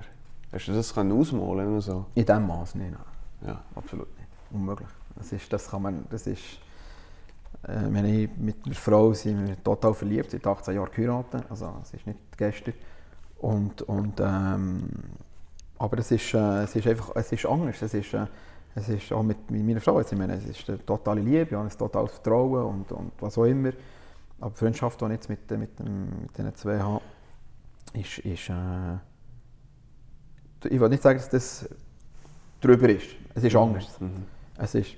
Hast 0.52 0.68
du 0.68 0.74
das 0.74 0.94
können 0.94 1.12
ausmalen 1.12 1.68
oder 1.68 1.82
so? 1.82 2.06
In 2.16 2.26
diesem 2.26 2.48
Maß 2.48 2.76
nicht. 2.76 2.92
Nein. 2.92 3.00
Ja. 3.46 3.64
Absolut 3.76 4.08
nicht. 4.18 4.28
Unmöglich. 4.52 4.90
Das 5.16 5.32
ist, 5.32 5.52
das 5.52 5.70
kann 5.70 5.82
man, 5.82 6.06
das 6.10 6.28
ist, 6.28 6.60
äh, 7.64 7.74
wenn 7.90 8.06
ich 8.06 8.30
mit 8.38 8.58
einer 8.66 8.76
Frau 8.76 9.14
sind 9.14 9.48
wir 9.48 9.64
total 9.64 9.94
verliebt, 9.94 10.32
seit 10.32 10.46
18 10.46 10.76
Jahren 10.76 10.92
geheiratet, 10.92 11.44
also 11.50 11.74
es 11.82 11.94
ist 11.94 12.08
nicht 12.08 12.20
gestern. 12.38 12.74
Und, 13.40 13.82
und, 13.84 14.20
ähm, 14.20 14.90
aber 15.78 16.00
es 16.00 16.12
ist, 16.12 16.34
äh, 16.34 16.64
es 16.64 16.76
ist 16.76 16.88
einfach, 16.88 17.12
es 17.16 17.32
ist 17.32 17.46
anders. 17.46 17.82
Es 17.82 17.94
ist, 17.94 18.14
äh, 18.14 18.26
es 18.76 18.90
ist 18.90 19.12
auch 19.12 19.24
mit, 19.24 19.50
mit 19.50 19.66
meiner 19.66 19.82
Frau, 19.82 20.00
jetzt, 20.00 20.12
ich 20.12 20.18
meine, 20.18 20.36
es 20.36 20.46
ist 20.46 20.70
eine 20.70 20.84
totale 20.86 21.22
Liebe, 21.22 21.44
ich 21.44 21.54
habe 21.54 21.68
ein 21.68 21.78
totales 21.78 22.12
Vertrauen 22.12 22.64
und, 22.64 22.92
und 22.92 23.12
was 23.20 23.38
auch 23.38 23.46
immer. 23.46 23.72
Aber 24.40 24.52
die 24.52 24.58
Freundschaft, 24.58 25.02
die 25.02 25.06
ich 25.06 25.12
jetzt 25.12 25.30
mit, 25.30 25.50
mit, 25.52 25.80
dem, 25.80 26.22
mit 26.22 26.38
diesen 26.38 26.56
zwei 26.56 26.80
habe, 26.80 27.02
ist, 27.94 28.20
ist 28.20 28.50
äh, 28.50 28.98
ich 30.70 30.80
will 30.80 30.90
nicht 30.90 31.04
sagen, 31.04 31.18
dass 31.20 31.30
das 31.30 31.70
drüber 32.62 32.90
ist. 32.90 33.08
Es 33.36 33.44
ist 33.44 33.56
anders. 33.56 34.00
Mhm. 34.00 34.26
Es 34.58 34.76
ist, 34.76 34.96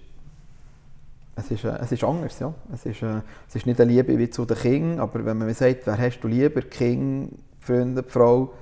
es 1.39 1.51
ist, 1.51 1.63
äh, 1.63 1.77
es 1.81 1.91
ist 1.91 2.03
anders, 2.03 2.39
ja. 2.39 2.53
Es 2.73 2.85
ist, 2.85 3.01
äh, 3.01 3.21
es 3.47 3.55
ist 3.55 3.65
nicht 3.65 3.79
eine 3.79 3.91
Liebe 3.91 4.17
wie 4.17 4.29
zu 4.29 4.45
den 4.45 4.57
Kindern, 4.57 4.99
aber 4.99 5.25
wenn 5.25 5.37
man 5.37 5.47
mir 5.47 5.53
sagt, 5.53 5.85
wer 5.85 5.97
hast 5.97 6.19
du 6.21 6.27
lieber, 6.27 6.61
Kind, 6.61 7.37
Freunde, 7.59 8.03
Frau, 8.03 8.53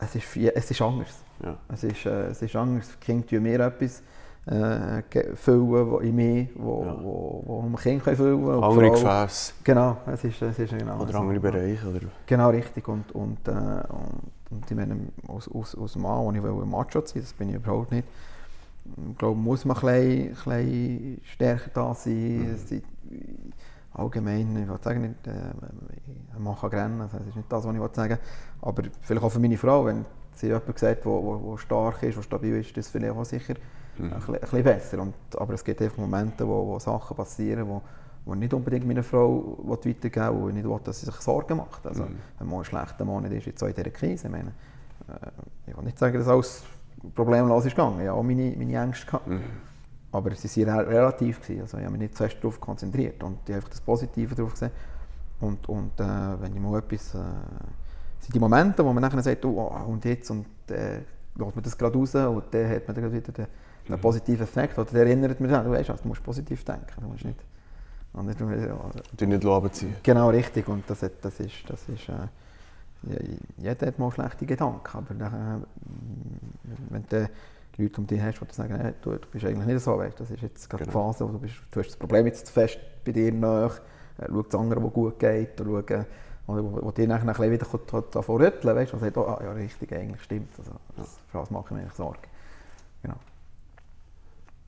es 0.00 0.14
ist, 0.14 0.36
es 0.36 0.70
ist 0.70 0.82
anders. 0.82 1.08
Ja. 1.42 1.56
Es 1.72 1.84
ist, 1.84 2.06
äh, 2.06 2.28
es 2.28 2.42
ist 2.42 2.56
anders. 2.56 2.88
Die 3.00 3.04
Kinder 3.06 3.26
tun 3.26 3.42
mir 3.42 3.60
etwas 3.60 4.02
äh, 4.46 5.02
füllen 5.34 5.90
wo 5.90 5.98
in 5.98 6.16
mir, 6.16 6.48
wo, 6.54 6.84
Ja. 6.84 6.98
wo, 7.02 7.44
wo 7.46 7.76
Kinder 7.76 8.04
können 8.04 8.16
füllen 8.16 8.44
können. 8.44 8.64
Andere 8.64 8.90
Gefäße 8.90 9.52
Genau, 9.62 9.96
es 10.06 10.24
ist, 10.24 10.40
es 10.42 10.58
ist 10.58 10.78
genau 10.78 11.00
oder 11.00 11.14
andere 11.14 11.40
Bereiche. 11.40 11.86
Oder? 11.86 12.00
Genau, 12.26 12.50
richtig. 12.50 12.86
Und, 12.88 13.12
und, 13.12 13.46
äh, 13.46 13.50
und, 13.50 14.22
und 14.50 14.70
ich 14.70 14.76
meine, 14.76 14.96
aus, 15.26 15.48
aus, 15.48 15.74
aus 15.74 15.96
Mann, 15.96 16.24
wo 16.24 16.32
ich 16.32 16.42
will, 16.42 16.66
Macho 16.66 17.02
sein 17.04 17.22
das 17.22 17.32
bin 17.32 17.50
ich 17.50 17.56
überhaupt 17.56 17.92
nicht. 17.92 18.06
Ich 19.10 19.18
glaube, 19.18 19.38
muss 19.38 19.64
man 19.64 19.76
ein 19.76 20.30
bisschen, 20.34 21.20
stärker 21.24 21.70
da 21.72 21.94
sein. 21.94 22.56
Sind 22.66 22.84
allgemein, 23.92 24.56
ich 24.62 24.68
will 24.68 24.78
sagen, 24.82 25.02
nicht, 25.02 25.26
äh, 25.26 26.38
Mann 26.38 26.56
kann 26.56 26.70
rennen, 26.70 27.00
also 27.00 27.18
das 27.18 27.26
ist 27.26 27.36
nicht 27.36 27.50
das, 27.50 27.64
was 27.64 27.74
ich 27.74 27.80
will 27.80 27.90
sagen 27.92 28.18
Aber 28.62 28.82
vielleicht 29.00 29.24
auch 29.24 29.30
für 29.30 29.40
meine 29.40 29.56
Frau, 29.56 29.84
wenn 29.84 30.04
sie 30.34 30.46
jemand 30.46 30.78
sagt, 30.78 31.04
der 31.04 31.56
stark 31.58 32.02
ist, 32.02 32.16
der 32.16 32.22
stabil 32.22 32.56
ist, 32.60 32.76
das 32.76 32.88
vielleicht 32.88 33.12
auch 33.12 33.24
sicher 33.24 33.54
ein, 33.98 34.10
bisschen, 34.10 34.34
ein 34.34 34.40
bisschen 34.40 34.62
besser. 34.62 34.98
Und, 35.00 35.14
aber 35.36 35.54
es 35.54 35.64
gibt 35.64 35.82
einfach 35.82 35.98
Momente, 35.98 36.46
wo, 36.46 36.66
wo 36.66 36.78
Sachen 36.78 37.16
passieren, 37.16 37.68
wo, 37.68 37.82
wo 38.24 38.34
ich 38.34 38.40
nicht 38.40 38.54
unbedingt 38.54 38.86
meiner 38.86 39.02
Frau 39.02 39.58
will 39.62 39.78
weitergeben 39.94 40.36
will, 40.36 40.42
wo 40.42 40.48
ich 40.48 40.54
nicht 40.54 40.68
will, 40.68 40.80
dass 40.84 41.00
sie 41.00 41.06
sich 41.06 41.16
Sorgen 41.16 41.56
macht. 41.56 41.86
Also, 41.86 42.04
Mhm. 42.04 42.16
Wenn 42.38 42.46
man 42.46 42.56
einen 42.56 42.64
schlechten 42.64 43.06
Monat 43.06 43.32
ist, 43.32 43.46
jetzt 43.46 43.62
auch 43.62 43.68
in 43.68 43.74
dieser 43.74 43.90
Krise, 43.90 44.26
ich 44.28 44.32
meine, 44.32 44.52
äh, 45.08 45.70
ich 45.70 45.76
will 45.76 45.84
nicht 45.84 45.98
sagen, 45.98 46.16
dass 46.18 46.28
alles 46.28 46.62
problemlos 47.14 47.64
ist 47.64 47.76
gegangen. 47.76 48.00
Ich 48.00 48.08
hatte 48.08 48.12
auch 48.14 48.22
meine, 48.22 48.54
meine 48.56 48.76
Ängste. 48.76 49.06
Gehabt. 49.06 49.26
Mhm. 49.26 49.40
Aber 50.10 50.34
sie 50.34 50.66
waren 50.66 50.80
re- 50.80 50.88
relativ. 50.88 51.40
Gewesen. 51.40 51.62
Also 51.62 51.76
ich 51.78 51.84
habe 51.84 51.92
mich 51.92 52.02
nicht 52.02 52.16
zuerst 52.16 52.36
darauf 52.38 52.60
konzentriert 52.60 53.22
und 53.22 53.38
ich 53.44 53.48
habe 53.48 53.56
einfach 53.56 53.68
das 53.70 53.80
Positive 53.80 54.34
darauf 54.34 54.52
gesehen. 54.52 54.70
Und, 55.40 55.68
und 55.68 56.00
äh, 56.00 56.04
wenn 56.40 56.54
ich 56.54 56.60
mal 56.60 56.78
etwas... 56.78 57.14
Äh, 57.14 57.18
es 58.18 58.24
sind 58.26 58.34
die 58.34 58.40
Momente, 58.40 58.84
wo 58.84 58.92
man 58.92 59.02
nachher 59.02 59.22
sagt, 59.22 59.44
oh, 59.44 59.72
und 59.86 60.04
jetzt, 60.04 60.28
und 60.30 60.46
äh, 60.70 60.96
lässt 61.36 61.54
man 61.54 61.62
das 61.62 61.78
gerade 61.78 61.96
raus 61.96 62.14
und 62.14 62.44
dann 62.50 62.68
hat 62.68 62.88
man 62.88 62.96
dann 62.96 63.12
wieder 63.12 63.32
den, 63.32 63.46
den 63.88 63.94
Mhm. 63.96 64.00
positiven 64.00 64.42
Effekt. 64.42 64.78
Oder 64.78 64.90
der 64.90 65.06
erinnert 65.06 65.40
mich, 65.40 65.50
du 65.50 65.70
weißt, 65.70 65.88
du 65.88 66.08
musst 66.08 66.22
positiv 66.22 66.64
denken. 66.64 67.00
Du 67.00 67.06
musst 67.06 67.24
nicht... 67.24 67.38
Und 68.12 68.26
nicht 68.26 68.40
ja, 68.40 68.46
Die 69.20 69.26
nicht 69.26 69.44
runterziehen. 69.44 69.94
Genau, 70.02 70.30
richtig. 70.30 70.66
Und 70.66 70.82
das, 70.88 71.00
das 71.00 71.40
ist, 71.40 71.52
das 71.68 71.88
ist 71.88 72.08
äh, 72.08 72.12
jeder 73.56 73.86
hat 73.86 73.98
mal 73.98 74.10
schlechte 74.10 74.44
Gedanken, 74.46 74.96
aber 74.96 75.14
dann, 75.14 75.62
äh, 75.62 76.76
wenn 76.90 77.06
du 77.08 77.30
Leute 77.78 78.00
um 78.00 78.06
dich 78.06 78.20
hast, 78.20 78.40
die 78.40 78.54
sagen, 78.54 78.76
hey, 78.76 78.92
du, 79.02 79.12
du 79.12 79.28
bist 79.28 79.44
eigentlich 79.44 79.66
nicht 79.66 79.80
so, 79.82 79.96
weißt, 79.96 80.18
das 80.18 80.30
ist 80.30 80.42
jetzt 80.42 80.68
gerade 80.68 80.84
Genau. 80.84 80.98
die 80.98 81.12
Phase, 81.12 81.28
wo 81.28 81.32
du, 81.32 81.38
bist, 81.38 81.54
du 81.70 81.80
hast 81.80 81.88
das 81.88 81.96
Problem 81.96 82.26
jetzt 82.26 82.46
zu 82.46 82.52
fest 82.52 82.78
bei 83.04 83.12
dir 83.12 83.32
nach, 83.32 83.78
äh, 84.18 84.26
schau 84.28 84.42
das 84.42 84.54
andere, 84.60 84.82
was 84.82 84.92
gut 84.92 85.18
geht, 85.18 85.60
und 85.60 85.66
schau, 85.68 86.04
Oder 86.48 86.64
wo, 86.64 86.82
wo 86.82 86.90
dir 86.90 87.06
nachher 87.06 87.22
ein 87.22 87.26
bisschen 87.28 87.52
wieder 87.52 87.66
davon 88.10 88.36
rütteln 88.42 88.74
weißt, 88.76 88.92
und 88.94 89.00
sagt, 89.00 89.16
oh, 89.16 89.26
ah, 89.26 89.40
ja, 89.44 89.52
richtig, 89.52 89.92
eigentlich 89.92 90.22
stimmt. 90.22 90.48
Also, 90.58 90.72
das, 90.96 91.18
für 91.28 91.38
das 91.38 91.50
mache 91.50 91.66
ich 91.66 91.70
mir 91.70 91.80
eigentlich 91.82 91.94
Sorgen. 91.94 92.18
Genau. 93.02 93.16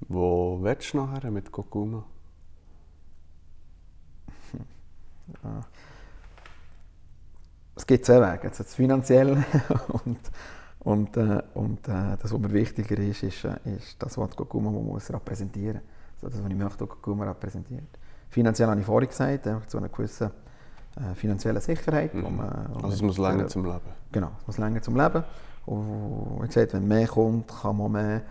Wo 0.09 0.59
willst 0.63 0.95
du 0.95 0.99
nachher 0.99 1.31
mit 1.31 1.51
Kokuma? 1.51 2.05
Ja. 5.43 5.65
Es 7.91 7.95
gibt 7.95 8.07
zwei 8.07 8.21
Wege. 8.21 8.45
Jetzt 8.45 8.61
das 8.61 8.73
Finanzielle 8.73 9.43
und, 10.05 10.19
und, 10.79 11.17
äh, 11.17 11.43
und 11.55 11.89
äh, 11.89 12.17
das, 12.23 12.33
was 12.33 12.39
mir 12.39 12.53
wichtiger 12.53 12.97
ist, 13.01 13.25
ist, 13.25 13.45
äh, 13.45 13.57
ist 13.65 13.97
das, 13.99 14.17
was 14.17 14.31
Kokuma 14.37 14.71
muss 14.71 15.13
repräsentieren 15.13 15.81
muss. 15.81 16.23
Also 16.23 16.37
das, 16.37 16.45
was 16.45 16.53
ich 16.53 16.57
möchte, 16.57 16.87
Kokuma 16.87 17.25
repräsentiert. 17.25 17.89
Finanziell 18.29 18.69
habe 18.69 18.79
ich 18.79 18.87
vorhin 18.87 19.09
gesagt, 19.09 19.49
zu 19.67 19.79
einer 19.79 19.89
gewissen 19.89 20.31
äh, 20.99 21.17
finanzielle 21.17 21.61
Sicherheit. 21.61 22.15
Mhm. 22.15 22.37
Man, 22.37 22.71
wo 22.75 22.85
also 22.85 22.95
es 22.95 23.03
muss 23.03 23.19
länger 23.19 23.49
zum 23.49 23.65
Leben. 23.65 23.81
Genau, 24.13 24.31
es 24.41 24.47
muss 24.47 24.59
länger 24.59 24.83
zum 24.83 24.95
Leben. 24.95 25.25
Und 25.67 26.43
wie 26.43 26.47
gesagt, 26.47 26.73
wenn 26.75 26.87
mehr 26.87 27.09
kommt, 27.09 27.49
kann 27.49 27.77
man 27.77 27.91
mehr... 27.91 28.23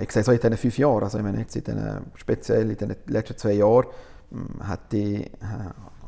Ich 0.00 0.10
sehe 0.12 0.22
es 0.22 0.28
auch 0.30 0.32
in 0.32 0.40
diesen 0.40 0.56
fünf 0.56 0.78
Jahren, 0.78 1.02
also 1.02 1.18
ich 1.18 1.24
meine 1.24 1.40
jetzt 1.40 1.54
in 1.56 1.64
den, 1.64 2.06
speziell 2.14 2.70
in 2.70 2.78
den 2.78 2.96
letzten 3.08 3.36
zwei 3.36 3.52
Jahren, 3.52 3.84
hätte 4.66 4.96
ich, 4.96 5.30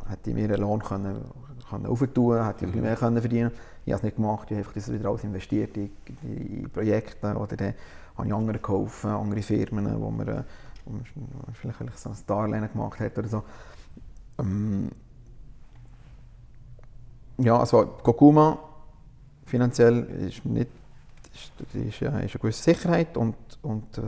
hätte 0.08 0.30
ich 0.30 0.34
mir 0.34 0.44
einen 0.44 0.62
Lohn 0.62 0.82
können, 0.82 1.20
können 1.68 1.86
aufentun, 1.86 2.44
hätte 2.44 2.66
ich 2.66 2.74
mhm. 2.74 2.82
mehr 2.82 2.96
können 2.96 3.20
verdienen 3.20 3.50
Ich 3.84 3.92
habe 3.92 3.98
es 3.98 4.02
nicht 4.02 4.16
gemacht, 4.16 4.50
ich 4.50 4.58
habe 4.58 4.68
das 4.74 4.92
wieder 4.92 5.08
alles 5.08 5.24
investiert 5.24 5.76
in, 5.76 5.90
in 6.22 6.70
Projekte 6.70 7.34
oder 7.34 7.56
dann 7.56 7.74
habe 8.16 8.28
ich 8.28 8.34
andere 8.34 8.58
geholfen, 8.58 9.10
andere 9.10 9.42
Firmen, 9.42 10.00
wo 10.00 10.10
man, 10.10 10.44
wo 10.84 10.92
man 10.92 11.04
vielleicht 11.54 11.98
so 11.98 12.10
ein 12.10 12.16
Darlehen 12.26 12.68
gemacht 12.72 13.00
hat 13.00 13.18
oder 13.18 13.28
so. 13.28 13.42
Ähm, 14.38 14.90
ja, 17.38 17.58
also 17.58 17.84
Kokuma 18.02 18.58
finanziell 19.44 20.04
ist 20.28 20.44
nicht 20.44 20.68
ist, 21.34 21.52
ist, 21.74 22.02
ist 22.02 22.08
eine 22.08 22.28
gewisse 22.28 22.62
Sicherheit 22.62 23.16
und, 23.16 23.36
und 23.62 23.98
äh, 23.98 24.02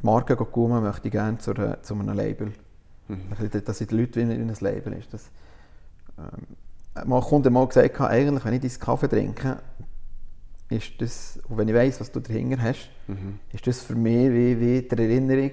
die 0.00 0.06
Marke 0.06 0.36
Kokuma 0.36 0.80
möchte 0.80 1.08
ich 1.08 1.12
gerne 1.12 1.38
zu, 1.38 1.54
zu 1.82 1.94
einem 1.94 2.14
Label. 2.14 2.52
Mhm. 3.08 3.62
Dass 3.64 3.78
die 3.78 3.84
Leute 3.86 4.20
wie 4.20 4.32
ein 4.32 4.56
Label 4.60 4.92
ist. 4.94 5.12
Das, 5.12 5.30
ähm, 6.18 6.56
mal 7.04 7.20
Kunde 7.20 7.50
mal 7.50 7.66
gesagt, 7.66 8.00
eigentlich, 8.00 8.44
wenn 8.44 8.54
ich 8.54 8.60
deinen 8.60 8.80
Kaffee 8.80 9.08
trinke, 9.08 9.58
ist 10.68 11.00
das, 11.00 11.38
und 11.48 11.58
wenn 11.58 11.68
ich 11.68 11.74
weiss, 11.74 12.00
was 12.00 12.10
du 12.10 12.20
dahinter 12.20 12.62
hast, 12.62 12.90
mhm. 13.06 13.38
ist 13.52 13.66
das 13.66 13.82
für 13.82 13.94
mich 13.94 14.30
wie, 14.30 14.60
wie 14.60 14.82
die 14.82 14.90
Erinnerung 14.90 15.52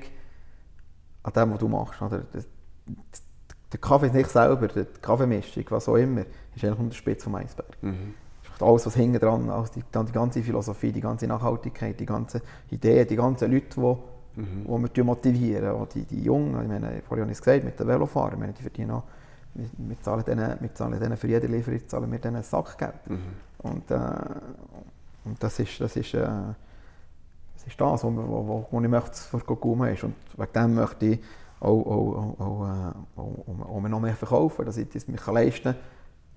an 1.23 1.33
das, 1.33 1.49
was 1.49 1.59
du 1.59 1.67
machst. 1.67 2.01
Oder? 2.01 2.23
Das, 2.31 2.47
der 3.71 3.79
Kaffee 3.79 4.09
nicht 4.09 4.29
selber, 4.29 4.67
die 4.67 4.85
Kaffeemischung, 5.01 5.65
was 5.69 5.87
auch 5.87 5.95
immer, 5.95 6.21
ist 6.55 6.63
eigentlich 6.63 6.79
nur 6.79 6.89
der 6.89 6.95
Spitze 6.95 7.25
vom 7.25 7.35
Eisberg. 7.35 7.77
Mhm. 7.81 8.13
Alles, 8.59 8.85
was 8.85 8.95
hinten 8.95 9.19
dran, 9.19 9.49
also 9.49 9.71
die, 9.73 9.83
die, 9.83 10.11
ganze 10.11 10.43
Philosophie, 10.43 10.91
die 10.91 10.99
ganze 10.99 11.27
Nachhaltigkeit, 11.27 11.97
die 11.97 12.05
ganzen 12.05 12.41
Ideen, 12.69 13.07
die 13.07 13.15
ganzen 13.15 13.49
Leute, 13.49 13.69
die, 13.75 14.41
mhm. 14.41 14.89
wir 14.93 15.03
motivieren, 15.03 15.69
auch 15.69 15.87
die, 15.87 16.03
die 16.03 16.23
Jungen, 16.23 16.61
ich 16.61 16.67
meine, 16.67 17.01
vorhin 17.07 17.23
habe 17.23 17.31
ich 17.31 17.37
es 17.37 17.41
gesagt, 17.41 17.63
mit 17.63 17.79
den 17.79 17.87
Velofahrern, 17.87 18.37
meine, 18.37 18.51
die 18.51 18.61
verdienen 18.61 18.91
auch, 18.91 19.03
wir, 19.53 19.69
wir, 19.77 20.01
zahlen 20.01 20.23
denen, 20.25 20.57
wir 20.59 20.73
zahlen 20.73 20.99
denen 20.99 21.17
für 21.17 21.27
jede 21.27 21.47
Lieferung 21.47 21.87
zahlen 21.87 22.11
wir 22.11 22.19
denen 22.19 22.43
Sackgeld. 22.43 23.07
Mhm. 23.07 23.19
Und, 23.59 23.91
äh, 23.91 23.97
und 25.25 25.43
das 25.43 25.59
ist 25.59 25.79
das, 25.81 25.95
ist, 25.95 26.13
äh, 26.13 26.19
das, 26.21 27.67
ist 27.67 27.79
das, 27.79 28.03
was, 28.03 28.03
was, 28.03 28.65
was 28.71 28.83
ich 28.83 28.89
möchte 28.89 29.15
für 29.15 29.39
Kokuma 29.39 29.87
ist. 29.89 30.03
Und 30.03 30.15
wegen 30.37 30.53
dem 30.53 30.75
möchte 30.75 31.05
ich 31.05 31.19
auch, 31.59 31.85
auch, 31.85 32.35
auch, 32.39 32.39
auch, 32.39 32.67
äh, 32.67 33.61
auch, 33.67 33.89
noch 33.89 33.99
mehr 33.99 34.15
verkaufen, 34.15 34.65
dass 34.65 34.77
ich 34.77 34.89
das 34.89 35.07
mich 35.07 35.25
leisten 35.27 35.73
kann. 35.73 35.75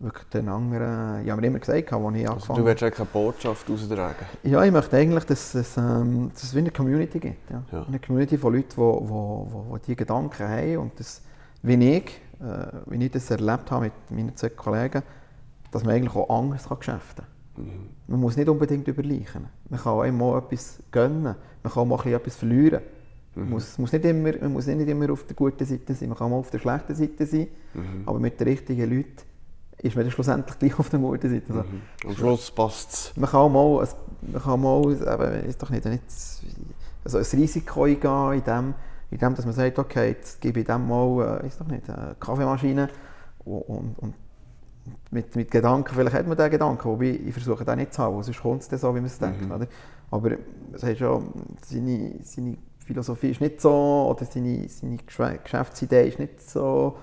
Wirklich 0.00 0.28
den 0.30 0.48
anderen, 0.48 1.24
ich 1.24 1.30
habe 1.30 1.40
mir 1.40 1.46
immer 1.46 1.60
gesagt, 1.60 1.92
als 1.92 2.16
ich 2.16 2.28
also 2.28 2.54
Du 2.54 2.64
willst 2.64 2.82
eigentlich 2.82 2.98
eine 2.98 3.08
Botschaft 3.12 3.70
austragen? 3.70 4.26
Ja, 4.42 4.64
ich 4.64 4.72
möchte 4.72 4.96
eigentlich, 4.96 5.24
dass, 5.24 5.52
dass, 5.52 5.76
ähm, 5.76 6.28
dass 6.34 6.42
es 6.42 6.54
wie 6.56 6.58
eine 6.58 6.72
Community 6.72 7.20
gibt. 7.20 7.48
Ja. 7.48 7.62
ja. 7.70 7.84
Eine 7.86 8.00
Community 8.00 8.36
von 8.36 8.52
Leuten, 8.52 8.68
die, 8.68 8.74
die, 8.74 9.06
die, 9.06 9.74
die 9.76 9.82
diese 9.86 9.96
Gedanken 9.96 10.48
haben 10.48 10.76
und 10.78 10.98
das, 10.98 11.22
wie 11.62 11.96
ich, 11.96 12.20
wie 12.86 13.04
ich 13.04 13.10
das 13.10 13.30
erlebt 13.30 13.70
habe 13.70 13.84
mit 13.84 14.10
meinen 14.10 14.36
zwei 14.36 14.48
Kollegen, 14.48 15.02
dass 15.70 15.84
man 15.84 15.94
eigentlich 15.94 16.14
auch 16.14 16.28
anders 16.28 16.68
kann 16.68 16.78
geschäften 16.78 17.24
kann. 17.54 17.64
Mhm. 17.64 17.88
Man 18.08 18.20
muss 18.20 18.36
nicht 18.36 18.48
unbedingt 18.48 18.88
überleichen. 18.88 19.46
Man 19.68 19.80
kann 19.80 19.92
auch 19.92 20.00
einmal 20.02 20.38
etwas 20.38 20.78
gönnen, 20.90 21.22
man 21.62 21.72
kann 21.72 21.82
auch 21.82 21.84
mal 21.86 22.06
etwas 22.06 22.36
verlieren. 22.36 22.82
Mhm. 23.34 23.50
Muss, 23.50 23.78
muss 23.78 23.92
nicht 23.92 24.04
immer, 24.04 24.32
man 24.40 24.52
muss 24.52 24.66
nicht 24.66 24.88
immer 24.88 25.10
auf 25.10 25.24
der 25.24 25.36
guten 25.36 25.64
Seite 25.64 25.94
sein, 25.94 26.08
man 26.08 26.18
kann 26.18 26.32
auch 26.32 26.38
auf 26.38 26.50
der 26.50 26.58
schlechten 26.58 26.94
Seite 26.94 27.26
sein, 27.26 27.48
mhm. 27.74 28.02
aber 28.04 28.18
mit 28.18 28.38
den 28.38 28.48
richtigen 28.48 28.90
Leuten 28.90 29.22
ist 29.78 29.96
man 29.96 30.04
dann 30.04 30.12
schlussendlich 30.12 30.58
gleich 30.58 30.78
auf 30.78 30.90
der 30.90 30.98
guten 30.98 31.30
Seite. 31.30 31.52
Also, 31.52 31.62
mhm. 31.62 32.08
Am 32.08 32.16
Schluss 32.16 32.50
passt 32.50 32.92
es. 32.92 33.16
Man 33.16 33.30
kann 33.30 33.40
auch 33.40 33.48
mal, 33.48 33.88
man 34.20 34.42
kann 34.42 34.60
mal 34.60 34.92
eben, 34.92 35.48
ist 35.48 35.62
doch 35.62 35.70
nicht, 35.70 35.84
nicht 35.84 36.02
also 37.04 37.18
ein 37.18 37.24
Risiko 37.24 37.84
eingehen, 37.84 38.32
in 38.32 38.44
dem, 38.44 38.74
in 39.12 39.18
dem, 39.18 39.34
dass 39.34 39.44
man 39.44 39.54
sagt, 39.54 39.78
okay, 39.78 40.08
jetzt 40.08 40.40
gebe 40.40 40.60
ich 40.60 40.66
dem 40.66 40.88
mal, 40.88 41.40
äh, 41.42 41.46
ist 41.46 41.60
doch 41.60 41.66
nicht, 41.66 41.88
eine 41.90 42.16
Kaffeemaschine 42.18 42.88
und, 43.44 43.94
und 43.98 44.14
mit, 45.10 45.36
mit 45.36 45.50
Gedanken, 45.50 45.94
vielleicht 45.94 46.16
hat 46.16 46.26
man 46.26 46.36
diesen 46.36 46.50
Gedanken, 46.50 46.88
wobei 46.88 47.20
ich 47.26 47.32
versuche 47.32 47.64
den 47.64 47.78
nicht 47.78 47.92
zu 47.92 48.02
haben, 48.02 48.22
sonst 48.22 48.40
kommt 48.40 48.62
es 48.62 48.68
dann 48.68 48.78
so, 48.78 48.88
wie 48.94 49.00
man 49.00 49.06
es 49.06 49.18
denkt. 49.18 49.42
Mhm. 49.42 49.52
Oder? 49.52 49.66
Aber 50.10 50.30
es 50.72 50.82
hat 50.82 50.96
schon, 50.96 51.28
seine, 51.62 52.14
seine 52.22 52.56
Philosophie 52.78 53.30
ist 53.30 53.40
nicht 53.42 53.60
so, 53.60 54.08
oder 54.10 54.24
seine, 54.24 54.66
seine 54.68 54.96
Geschäftsidee 54.96 56.08
ist 56.08 56.18
nicht 56.18 56.40
so 56.40 56.96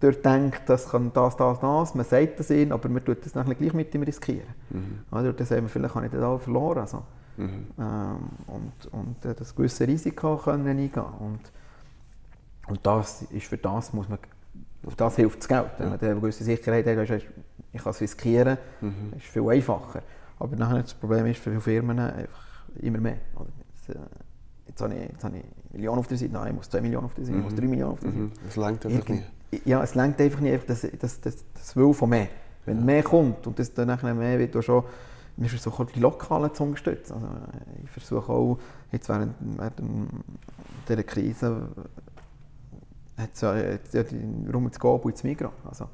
durchdenkt, 0.00 0.62
das 0.68 0.88
kann 0.90 1.12
das, 1.14 1.36
das, 1.36 1.60
das. 1.60 1.94
Man 1.94 2.04
sagt 2.04 2.40
das 2.40 2.50
ihnen, 2.50 2.72
aber 2.72 2.88
man 2.88 3.04
tut 3.04 3.24
das 3.24 3.36
nachher 3.36 3.54
gleich 3.54 3.72
mit 3.72 3.94
ihm 3.94 4.02
riskieren. 4.02 4.48
Mhm. 4.70 5.00
Also, 5.12 5.30
das 5.30 5.52
haben 5.52 5.62
wir 5.62 5.68
vielleicht 5.68 5.94
habe 5.94 6.06
ich 6.06 6.12
das 6.12 6.22
auch 6.22 6.40
verloren. 6.40 6.80
Also. 6.80 7.02
Mhm. 7.36 7.66
Ähm, 7.78 8.16
und, 8.46 8.92
und 8.92 9.24
äh, 9.24 9.34
das 9.34 9.54
gewisse 9.54 9.86
Risiko 9.86 10.36
können 10.36 10.66
eingehen. 10.66 11.02
Und, 11.20 11.40
und 12.68 12.80
das 12.82 13.22
ist 13.22 13.46
für 13.46 13.58
das 13.58 13.92
muss 13.92 14.08
man, 14.08 14.18
auf 14.84 14.96
das 14.96 15.16
hilft 15.16 15.40
das 15.40 15.48
Geld. 15.48 15.70
Wenn 15.78 15.90
man 15.90 16.00
eine 16.00 16.14
gewisse 16.14 16.44
Sicherheit 16.44 16.86
hat, 16.86 17.10
ist, 17.10 17.26
ich 17.72 17.82
kann 17.82 17.90
es 17.90 18.00
riskieren, 18.00 18.58
mhm. 18.80 19.12
ist 19.16 19.26
viel 19.26 19.48
einfacher. 19.48 20.02
Aber 20.38 20.56
nachher 20.56 20.82
das 20.82 20.94
Problem 20.94 21.26
ist 21.26 21.38
für 21.38 21.50
viele 21.50 21.60
Firmen 21.60 21.98
einfach 21.98 22.64
immer 22.80 22.98
mehr. 22.98 23.18
Jetzt, 23.74 23.96
äh, 23.96 24.00
jetzt 24.66 24.80
habe 24.80 24.94
ich, 24.94 25.08
jetzt 25.10 25.24
habe 25.24 25.36
ich 25.36 25.44
Millionen 25.72 25.98
auf 25.98 26.08
der 26.08 26.18
Seite, 26.18 26.32
nein, 26.32 26.48
ich 26.48 26.54
muss 26.54 26.70
2 26.70 26.80
Millionen 26.80 27.06
auf 27.06 27.14
der 27.14 27.24
Seite, 27.24 27.38
ich 27.38 27.44
muss 27.44 27.54
3 27.54 27.62
mhm. 27.62 27.70
Millionen 27.70 27.92
auf 27.92 28.00
der 28.00 28.10
Seite. 28.10 28.22
Mhm. 28.22 28.32
Das 28.44 28.56
längt 28.56 28.86
einfach 28.86 29.08
nicht. 29.08 29.24
Ja, 29.64 29.82
es 29.82 29.94
längt 29.94 30.20
einfach 30.20 30.40
nicht, 30.40 30.68
das, 30.68 30.86
das, 30.98 31.20
das, 31.20 31.44
das 31.54 31.76
Will 31.76 31.92
von 31.94 32.10
mehr. 32.10 32.28
Wenn 32.64 32.78
ja. 32.78 32.84
mehr 32.84 33.02
kommt 33.02 33.46
und 33.46 33.58
das 33.58 33.72
dann 33.72 33.86
nachher 33.88 34.12
mehr 34.12 34.38
wird, 34.38 34.62
schon, 34.64 34.82
wir 35.36 35.48
versuchen 35.48 35.86
auch 35.86 35.90
die 35.90 36.00
Lokalen 36.00 36.54
zu 36.54 36.62
unterstützen. 36.64 37.14
Also 37.14 37.28
ich 37.84 37.90
versuche 37.90 38.32
auch, 38.32 38.58
jetzt 38.90 39.08
während, 39.08 39.34
während 39.40 40.10
dieser 40.88 41.02
Krise, 41.02 41.68
hat 43.16 43.30
es 43.34 43.40
ja, 43.40 43.56
ja 43.56 44.04
rum 44.52 44.70
zu 44.72 44.80
gehen 44.80 45.00
und 45.00 45.16
zu 45.16 45.26
Migros. 45.26 45.52
Also, 45.64 45.88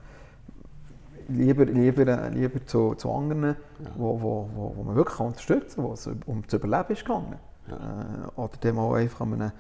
lieber, 1.29 1.65
lieber, 1.65 2.31
lieber 2.31 2.65
zu, 2.67 2.95
zu 2.95 3.11
anderen, 3.13 3.45
ja. 3.45 3.57
wo, 3.97 4.21
wo, 4.21 4.49
wo, 4.55 4.77
wo 4.77 4.83
man 4.83 4.95
wirklich 4.97 5.19
unterstützen 5.21 5.77
kann, 5.77 5.85
wo 5.85 5.93
es 5.93 6.09
um 6.27 6.47
zu 6.47 6.57
überleben 6.57 6.93
ist 6.93 7.05
gegangen. 7.05 7.39
Ja. 7.69 7.77
Äh, 7.77 8.41
oder 8.41 8.57
dem 8.59 8.79
auch 8.79 8.95
einfach 8.95 9.21
an 9.21 9.35
einem, 9.35 9.53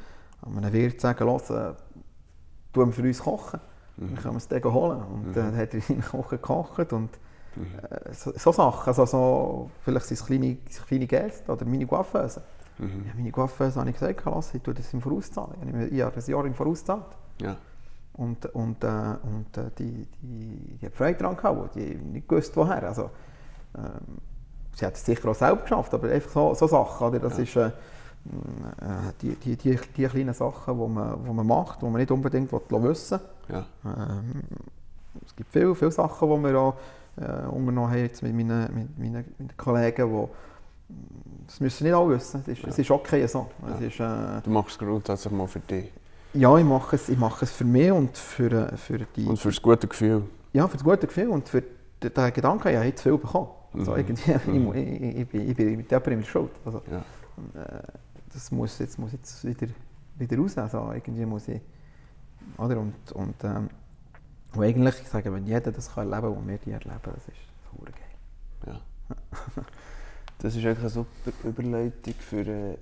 an 0.43 0.59
einem 0.59 0.73
Wirt 0.73 1.01
sagen, 1.01 1.25
los, 1.25 1.51
äh, 1.51 1.73
du 2.73 2.91
für 2.91 3.03
uns 3.03 3.21
kochen. 3.21 3.61
Mhm. 3.97 4.07
Dann 4.07 4.17
können 4.17 4.35
wir 4.35 4.39
es 4.39 4.49
dann 4.49 4.65
holen. 4.65 5.03
Und 5.03 5.29
mhm. 5.29 5.33
dann 5.35 5.57
hat 5.57 5.75
er 5.75 5.81
in 5.91 6.03
Kochen 6.03 6.39
gekocht 6.39 6.93
und 6.93 7.11
mhm. 7.57 7.67
äh, 7.91 8.15
so, 8.15 8.33
so, 8.37 8.53
Sachen, 8.53 8.89
also 8.89 9.07
so, 9.07 9.71
vielleicht 9.81 10.07
sind 10.07 10.21
es 10.21 10.27
kleine, 10.27 10.57
kleine 10.87 11.07
Gäste 11.07 11.53
oder 11.53 11.65
meine 11.65 11.87
Coiffeuse. 11.87 12.43
Mhm. 12.79 13.05
Ja, 13.07 13.13
meine 13.15 13.31
Coiffeuse 13.31 13.79
habe 13.79 13.91
ich 13.91 13.99
gesagt, 13.99 14.23
lass, 14.25 14.55
ich 14.55 14.63
tue 14.63 14.75
das 14.75 14.93
im 14.93 15.01
Vorauszahlen. 15.01 15.89
Ich 15.93 16.03
habe 16.03 16.15
das 16.15 16.27
Jahr 16.27 16.45
im 16.45 16.55
Vorauszahlt. 16.55 17.17
Ja. 17.41 17.57
Und, 18.15 18.47
und, 18.55 18.85
äh, 18.85 18.87
und 18.87 19.57
äh, 19.57 19.71
die, 19.79 20.07
die, 20.21 20.79
die 20.81 20.87
hat 20.87 20.95
Freude 20.95 21.19
daran 21.19 21.37
gehabt, 21.37 21.75
die 21.75 21.95
nicht 21.95 22.29
gewusst, 22.29 22.57
woher. 22.57 22.83
Also, 22.83 23.11
ähm, 23.77 24.19
sie 24.75 24.85
hat 24.85 24.95
es 24.95 25.05
sicher 25.05 25.29
auch 25.31 25.35
selbst 25.35 25.63
geschafft, 25.63 25.95
aber 25.95 26.11
einfach 26.11 26.31
so, 26.31 26.55
so 26.55 26.67
Sachen, 26.67 27.07
oder? 27.07 27.19
das 27.19 27.39
ja. 27.39 27.43
ist... 27.43 27.57
Äh, 27.57 27.71
äh, 28.25 29.13
die, 29.21 29.35
die, 29.35 29.57
die, 29.57 29.79
die 29.97 30.07
kleinen 30.07 30.35
Sachen, 30.35 30.79
die 30.79 30.89
man, 30.89 31.25
die 31.25 31.33
man 31.33 31.47
macht, 31.47 31.83
die 31.83 31.87
man 31.87 31.95
nicht 31.95 32.11
unbedingt 32.11 32.53
wissen 32.53 33.21
will. 33.49 33.57
Ja. 33.57 33.67
Ähm, 33.85 34.43
es 35.27 35.35
gibt 35.35 35.51
viele, 35.51 35.75
viele 35.75 35.91
Sachen, 35.91 36.31
die 36.31 36.45
wir 36.45 36.59
auch 36.59 36.75
äh, 37.17 37.47
unternommen 37.47 37.91
haben 37.91 37.99
jetzt 37.99 38.23
mit 38.23 38.35
meinen, 38.35 38.75
mit 38.75 38.99
meinen, 38.99 39.25
mit 39.39 39.57
Kollegen, 39.57 40.11
die 40.11 40.29
das 41.47 41.61
müssen 41.61 41.85
nicht 41.85 41.95
alle 41.95 42.15
wissen. 42.15 42.41
Es 42.41 42.49
ist, 42.49 42.63
ja. 42.63 42.69
es 42.69 42.79
ist 42.79 42.91
okay 42.91 43.27
so. 43.27 43.47
Ja. 43.67 43.75
Es 43.75 43.81
ist, 43.81 44.01
äh, 44.01 44.41
du 44.43 44.51
machst 44.51 44.73
es 44.73 44.79
grundsätzlich 44.79 45.33
mal 45.33 45.47
für 45.47 45.61
dich? 45.61 45.93
Ja, 46.35 46.57
ich 46.57 46.65
mache 46.65 46.97
es, 46.97 47.09
ich 47.09 47.19
mache 47.19 47.45
es 47.45 47.53
für 47.53 47.65
mich 47.65 47.93
und 47.93 48.17
für, 48.17 48.73
äh, 48.73 48.77
für 48.77 48.99
die... 48.99 49.27
Und 49.27 49.39
für 49.39 49.49
das 49.49 49.61
gute 49.61 49.87
Gefühl? 49.87 50.25
Ja, 50.53 50.67
für 50.67 50.77
das 50.77 50.85
gute 50.85 51.07
Gefühl 51.07 51.29
und 51.29 51.49
für 51.49 51.63
den, 52.03 52.15
den 52.15 52.33
Gedanken, 52.33 52.69
ich 52.69 52.77
habe 52.77 52.95
zu 52.95 53.03
viel 53.03 53.19
bekommen. 53.19 53.49
Also, 53.75 53.93
mhm. 53.93 53.99
irgendwie, 53.99 54.51
mhm. 54.51 54.75
ich, 54.75 55.03
ich, 55.03 55.35
ich, 55.35 55.49
ich, 55.49 55.57
bin 55.57 55.77
mit 55.77 55.91
jemandem 55.91 56.25
schuld. 56.25 56.51
Also, 56.65 56.83
ja. 56.91 56.99
äh, 57.61 57.83
das 58.33 58.51
muss 58.51 58.79
jetzt, 58.79 58.99
muss 58.99 59.13
jetzt 59.13 59.45
wieder, 59.45 59.67
wieder 60.17 60.39
raus. 60.39 60.57
Also 60.57 60.91
irgendwie 60.93 61.27
muss 61.27 61.49
ich, 61.49 61.61
oder? 62.57 62.79
Und, 62.79 63.13
und 63.13 63.35
ähm, 63.45 63.69
Und 64.55 64.63
eigentlich, 64.63 65.01
ich 65.01 65.09
sage, 65.09 65.33
wenn 65.33 65.47
jeder 65.47 65.73
das 65.73 65.95
kann 65.95 66.11
erleben 66.13 66.35
kann, 66.35 66.43
was 66.43 66.49
wir 66.49 66.59
die 66.59 66.71
erleben, 66.73 67.01
das 67.05 67.29
ist 67.29 67.37
super 67.71 67.93
geil. 67.93 68.75
Ja. 68.75 69.65
Das 70.39 70.57
ist 70.57 70.65
eigentlich 70.65 70.79
eine 70.81 70.89
super 70.89 71.31
Überleitung 71.45 72.15
für. 72.15 72.45
Äh, 72.45 72.77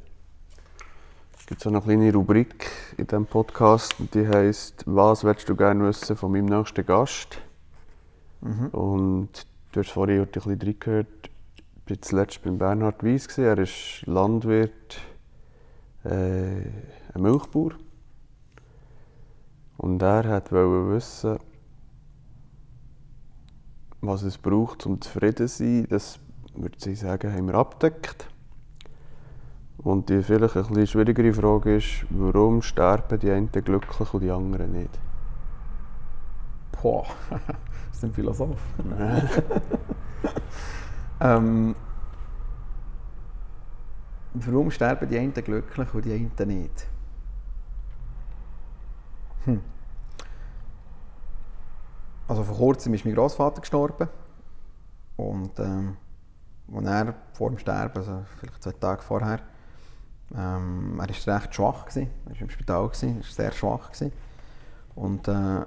es 1.38 1.47
gibt 1.47 1.60
so 1.60 1.68
eine 1.68 1.82
kleine 1.82 2.10
Rubrik 2.10 2.70
in 2.97 3.06
diesem 3.06 3.26
Podcast, 3.26 3.97
die 4.14 4.26
heisst 4.26 4.84
Was 4.86 5.24
willst 5.24 5.47
du 5.47 5.55
gerne 5.55 5.84
wissen 5.84 6.16
von 6.16 6.32
meinem 6.32 6.47
nächsten 6.47 6.86
Gast? 6.86 7.38
Mhm. 8.40 8.68
Und 8.68 9.47
du 9.72 9.80
hast 9.80 9.90
vorhin 9.90 10.22
ein 10.22 10.26
bisschen 10.28 10.59
reingehört, 10.59 11.30
ich 11.84 11.90
war 11.90 12.02
zuletzt 12.02 12.42
beim 12.42 12.56
Bernhard 12.56 13.05
Weiss. 13.05 13.36
Er 13.36 13.59
ist 13.59 14.06
Landwirt, 14.06 14.98
äh, 16.05 16.09
ein 16.10 17.20
Milchbauer. 17.20 17.72
Und 19.76 20.01
er 20.01 20.24
wollte 20.24 20.94
wissen, 20.94 21.38
was 24.01 24.22
es 24.22 24.39
braucht, 24.39 24.86
um 24.86 25.01
zufrieden 25.01 25.48
zu 25.48 25.64
sein. 25.64 25.86
Das 25.89 26.18
würde 26.55 26.90
ich 26.90 27.01
sagen, 27.01 27.32
haben 27.32 27.47
wir 27.48 27.55
abgedeckt. 27.55 28.28
Und 29.78 30.10
die 30.10 30.22
vielleicht 30.22 30.56
ein 30.56 30.62
bisschen 30.64 30.86
schwierigere 30.86 31.32
Frage 31.32 31.77
ist, 31.77 32.05
warum 32.10 32.60
sterben 32.60 33.18
die 33.18 33.31
einen 33.31 33.51
glücklich 33.51 34.12
und 34.12 34.20
die 34.20 34.31
anderen 34.31 34.72
nicht? 34.72 34.98
Boah, 36.72 37.06
das 37.31 37.97
ist 37.97 38.05
ein 38.05 38.12
Philosoph. 38.12 38.60
ähm, 41.20 41.74
warum 44.35 44.70
sterben 44.70 45.09
die 45.09 45.18
einen 45.18 45.32
glücklich 45.32 45.94
und 45.94 46.05
die 46.05 46.12
einen 46.12 46.48
nicht? 46.48 46.86
Hm. 49.47 49.62
Also 52.31 52.44
vor 52.44 52.57
kurzem 52.57 52.94
ist 52.94 53.05
mein 53.05 53.16
Großvater 53.16 53.61
gestorben 53.61 54.09
und 55.16 55.59
ähm, 55.59 55.97
als 56.73 56.86
er 56.86 57.15
vor 57.32 57.48
dem 57.51 57.59
Sterben, 57.59 57.98
also 57.98 58.23
vielleicht 58.39 58.62
zwei 58.62 58.70
Tage 58.70 59.02
vorher, 59.02 59.40
ähm, 60.36 61.01
er 61.01 61.09
war 61.09 61.36
recht 61.36 61.52
schwach 61.52 61.86
gewesen. 61.86 62.09
Er 62.27 62.35
war 62.35 62.40
im 62.43 62.51
Spital 62.51 62.86
gewesen, 62.86 63.09
er 63.09 63.16
war 63.16 63.23
sehr 63.24 63.51
schwach 63.51 63.90
gewesen. 63.90 64.12
und 64.94 65.27
äh, 65.27 65.65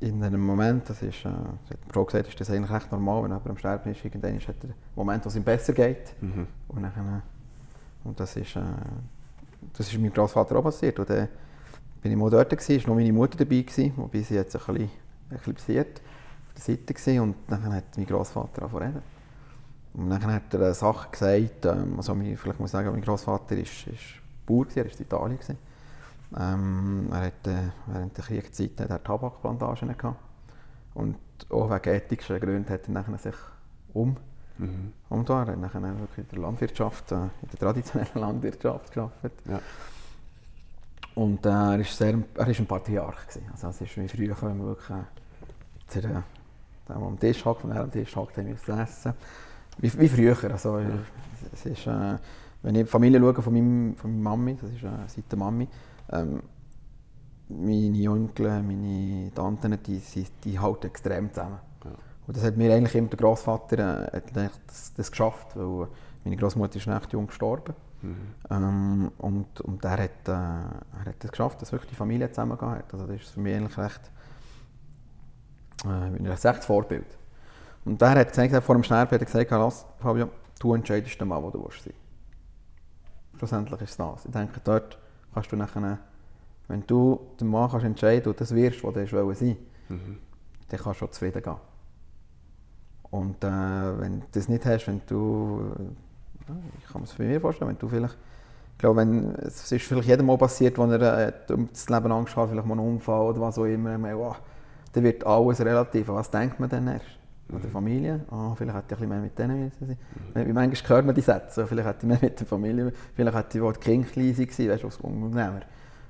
in 0.00 0.24
einem 0.24 0.40
Moment, 0.40 0.88
das 0.88 1.02
ist, 1.02 1.26
äh, 1.26 1.28
hat 1.28 1.78
Frau 1.92 2.06
gesagt, 2.06 2.28
ist 2.28 2.40
das 2.40 2.48
eigentlich 2.48 2.70
recht 2.70 2.90
normal, 2.90 3.24
wenn 3.24 3.30
jemand 3.30 3.50
am 3.50 3.58
Sterben 3.58 3.92
ist, 3.92 4.02
irgendwann 4.02 4.38
ist 4.38 4.48
der 4.48 4.70
Moment, 4.96 5.26
wo 5.26 5.28
es 5.28 5.36
ihm 5.36 5.44
besser 5.44 5.74
geht. 5.74 6.14
Mhm. 6.22 6.46
Und, 6.68 6.82
dann, 6.84 6.92
äh, 6.94 8.08
und 8.08 8.18
das 8.18 8.34
ist, 8.34 8.56
äh, 8.56 8.62
das 9.74 9.92
ist 9.92 9.98
meinem 9.98 10.14
Großvater 10.14 10.56
auch 10.56 10.62
passiert. 10.62 10.98
Und 10.98 11.10
dann 11.10 11.28
bin 12.00 12.12
ich 12.12 12.16
mal 12.16 12.30
dort 12.30 12.48
gewesen, 12.48 12.76
ist 12.76 12.86
noch 12.86 12.94
meine 12.94 13.12
Mutter 13.12 13.36
dabei 13.36 13.60
gewesen, 13.60 13.92
wobei 13.96 14.22
sie 14.22 14.36
jetzt 14.36 14.56
ein 14.56 14.74
bisschen 14.74 14.90
eklipsiert 15.30 16.00
auf 16.48 16.54
der 16.54 16.62
Seite 16.62 16.94
gewesen. 16.94 17.20
und 17.20 17.36
dann 17.48 17.72
hat 17.72 17.96
mein 17.96 18.06
Großvater 18.06 18.62
angefangen 18.62 18.92
zu 18.92 18.98
reden. 18.98 19.02
Und 19.92 20.10
dann 20.10 20.32
hat 20.32 20.54
er 20.54 20.74
Sachen 20.74 21.10
gesagt, 21.10 21.64
ähm, 21.66 21.94
also 21.96 22.14
mein, 22.14 22.36
vielleicht 22.36 22.60
muss 22.60 22.68
ich 22.70 22.72
sagen, 22.72 22.90
mein 22.92 23.02
Großvater 23.02 23.56
ist, 23.56 23.86
ist 23.86 24.00
Bauer 24.46 24.64
gewesen, 24.66 24.78
er 24.78 24.84
war 24.84 24.92
in 24.92 25.02
Italien 25.02 25.38
gewesen. 25.38 25.58
Ähm, 26.38 27.08
er 27.10 27.20
hatte 27.22 27.72
während 27.86 28.16
der 28.16 28.24
Kriegszeit 28.24 28.80
hat 28.80 28.90
er 28.90 29.02
Tabakplantagen 29.02 29.96
gehabt. 29.96 30.20
Und 30.94 31.16
auch 31.50 31.70
wegen 31.70 31.94
ethischen 31.94 32.38
Gründen 32.40 32.68
hat 32.68 32.86
er 32.86 32.92
nachher 32.92 33.18
sich 33.18 33.34
um 33.92 34.16
Mhm. 34.60 34.92
und 35.08 35.28
da, 35.30 35.44
er 35.44 35.52
hat 35.52 35.58
nachher 35.58 35.80
wirklich 35.80 36.18
in 36.18 36.28
der 36.32 36.38
Landwirtschaft, 36.40 37.12
äh, 37.12 37.14
in 37.14 37.48
der 37.50 37.58
traditionellen 37.58 38.14
Landwirtschaft 38.14 38.92
gearbeitet. 38.92 39.32
Ja. 39.48 39.58
Und 41.14 41.44
äh, 41.44 41.48
er 41.48 41.78
ist 41.80 41.96
sehr, 41.96 42.18
er 42.34 42.48
ist 42.48 42.60
ein 42.60 42.66
Patriarch 42.66 43.26
gewesen. 43.26 43.48
Also 43.52 43.68
es 43.68 43.80
ist 43.80 43.96
wie 43.96 44.08
früher, 44.08 44.36
wenn 44.40 44.58
man 44.58 44.66
wirklich 44.68 44.90
äh, 44.90 45.02
zu 45.86 46.00
der, 46.00 46.10
der, 46.10 46.24
der 46.88 46.96
am 46.96 47.18
Tisch 47.18 47.44
hockt, 47.44 47.64
wenn 47.64 47.72
er 47.72 47.82
am 47.82 47.90
Tisch 47.90 48.14
hockt, 48.14 48.36
haben 48.36 48.46
wir 48.46 48.78
essen. 48.78 49.12
Wie, 49.78 49.98
wie 49.98 50.08
früher. 50.08 50.36
Also, 50.50 50.78
äh, 50.78 50.86
es 51.52 51.66
ist, 51.66 51.86
äh, 51.86 52.16
wenn 52.62 52.74
ich 52.74 52.82
die 52.82 52.90
Familie 52.90 53.18
schaue 53.18 53.42
von, 53.42 53.52
meinem, 53.52 53.96
von 53.96 54.10
meiner 54.10 54.36
Mami, 54.36 54.56
das 54.60 54.70
ist 54.70 54.82
äh, 54.82 54.88
seit 55.06 55.30
der 55.30 55.38
Mami, 55.38 55.68
ähm, 56.12 56.42
meine 57.48 58.10
Onkel, 58.10 58.62
meine 58.62 59.32
Tanten, 59.34 59.78
die, 59.82 59.98
die, 59.98 60.26
die 60.44 60.58
halten 60.58 60.86
extrem 60.86 61.32
zusammen. 61.32 61.58
Ja. 61.84 61.90
Und 62.26 62.36
das 62.36 62.44
hat 62.44 62.56
mir 62.56 62.72
eigentlich 62.72 62.94
immer 62.94 63.08
der 63.08 63.18
Großvater 63.18 64.14
äh, 64.14 64.22
das, 64.32 64.94
das 64.94 65.10
geschafft, 65.10 65.56
weil 65.56 65.88
meine 66.24 66.36
Großmutter 66.36 66.76
ist 66.76 66.86
recht 66.86 67.12
jung 67.12 67.26
gestorben. 67.26 67.74
Mhm. 68.02 68.16
Ähm, 68.50 69.12
und, 69.18 69.60
und 69.60 69.84
er 69.84 69.90
hat, 70.02 70.28
äh, 70.28 70.30
er 70.32 71.04
hat 71.06 71.24
es 71.24 71.30
geschafft, 71.30 71.60
dass 71.60 71.72
wirklich 71.72 71.90
die 71.90 71.96
Familie 71.96 72.28
zusammengegangen 72.30 72.78
hat. 72.78 72.92
Also 72.92 73.06
das 73.06 73.20
ist 73.20 73.30
für 73.30 73.40
mich 73.40 73.54
eigentlich 73.54 73.78
recht, 73.78 74.10
äh, 75.84 75.88
ein 75.88 76.26
rechtes 76.26 76.64
Vorbild. 76.64 77.06
Und 77.84 78.00
er 78.02 78.10
hat 78.10 78.28
gesagt, 78.28 78.64
vor 78.64 78.74
dem 78.74 78.82
Sterben 78.84 79.10
hat 79.10 79.20
er 79.20 79.24
gesagt, 79.24 79.50
lass, 79.50 79.86
Fabio, 79.98 80.28
du 80.58 80.74
entscheidest 80.74 81.20
den 81.20 81.28
Mann, 81.28 81.42
wo 81.42 81.50
du 81.50 81.62
willst 81.62 81.84
sein. 81.84 81.94
Schlussendlich 83.38 83.80
ist 83.80 83.90
es 83.90 83.96
das. 83.96 84.24
Ich 84.26 84.30
denke, 84.32 84.60
dort 84.62 84.98
kannst 85.32 85.50
du 85.50 85.56
nachher, 85.56 85.98
wenn 86.68 86.86
du 86.86 87.20
den 87.40 87.48
Mann 87.48 87.70
kannst 87.70 87.86
entscheiden 87.86 88.30
und 88.30 88.40
das 88.40 88.54
wirst, 88.54 88.84
was 88.84 88.94
du 88.94 89.06
sein 89.06 89.26
willst, 89.26 89.42
Mhm. 89.88 90.18
dann 90.68 90.80
kannst 90.80 91.00
du 91.00 91.06
schon 91.06 91.12
zufrieden 91.12 91.42
gehen. 91.42 91.56
Und 93.10 93.42
äh, 93.42 94.00
wenn 94.00 94.20
du 94.20 94.26
das 94.30 94.48
nicht 94.48 94.64
hast, 94.64 94.86
wenn 94.86 95.00
du, 95.06 95.74
ich 96.78 96.86
kann 96.86 97.00
mir 97.00 97.06
das 97.06 97.16
bei 97.16 97.24
mir 97.24 97.40
vorstellen, 97.40 97.70
wenn 97.70 97.78
du 97.78 97.88
vielleicht, 97.88 98.16
ich 98.72 98.78
glaube, 98.78 99.00
wenn, 99.00 99.34
es 99.36 99.70
ist 99.70 99.84
vielleicht 99.84 100.08
jedem 100.08 100.26
mal 100.26 100.38
passiert, 100.38 100.78
wo 100.78 100.84
er 100.84 101.28
äh, 101.28 101.52
um 101.52 101.68
das 101.68 101.88
Leben 101.88 102.12
Angst 102.12 102.36
hat, 102.36 102.50
vielleicht 102.50 102.66
mal 102.66 102.78
einen 102.78 102.94
Unfall 102.94 103.20
oder 103.20 103.40
was 103.40 103.58
auch 103.58 103.64
immer, 103.64 103.96
man, 103.98 104.16
wow, 104.16 104.36
dann 104.92 105.04
wird 105.04 105.24
alles 105.26 105.60
relativ. 105.60 106.08
Was 106.08 106.30
denkt 106.30 106.58
man 106.60 106.68
dann 106.68 106.88
erst? 106.88 107.06
An 107.52 107.60
der 107.60 107.70
Familie? 107.70 108.20
Ah, 108.30 108.54
vielleicht 108.56 108.76
hätte 108.76 108.94
ich 108.94 109.00
ein 109.02 109.08
bisschen 109.08 109.08
mehr 109.08 109.20
mit 109.20 109.38
denen 109.38 109.64
müssen 109.64 109.86
sein. 110.34 110.46
Mhm. 110.46 110.54
Manchmal 110.54 110.88
hört 110.96 111.06
man 111.06 111.14
die 111.16 111.20
Sätze, 111.20 111.66
vielleicht 111.66 111.88
hätte 111.88 111.98
ich 112.02 112.08
mehr 112.08 112.18
mit 112.20 112.38
der 112.38 112.46
Familie, 112.46 112.92
vielleicht 113.14 113.36
hätte 113.36 113.58
ich, 113.58 113.64
wo 113.64 113.72
die 113.72 113.80
Kinder 113.80 114.08
klein 114.08 114.36
waren, 114.36 114.68
weißt 114.68 114.82
du, 114.82 114.86
als 114.86 114.96
Unternehmer, 114.98 115.60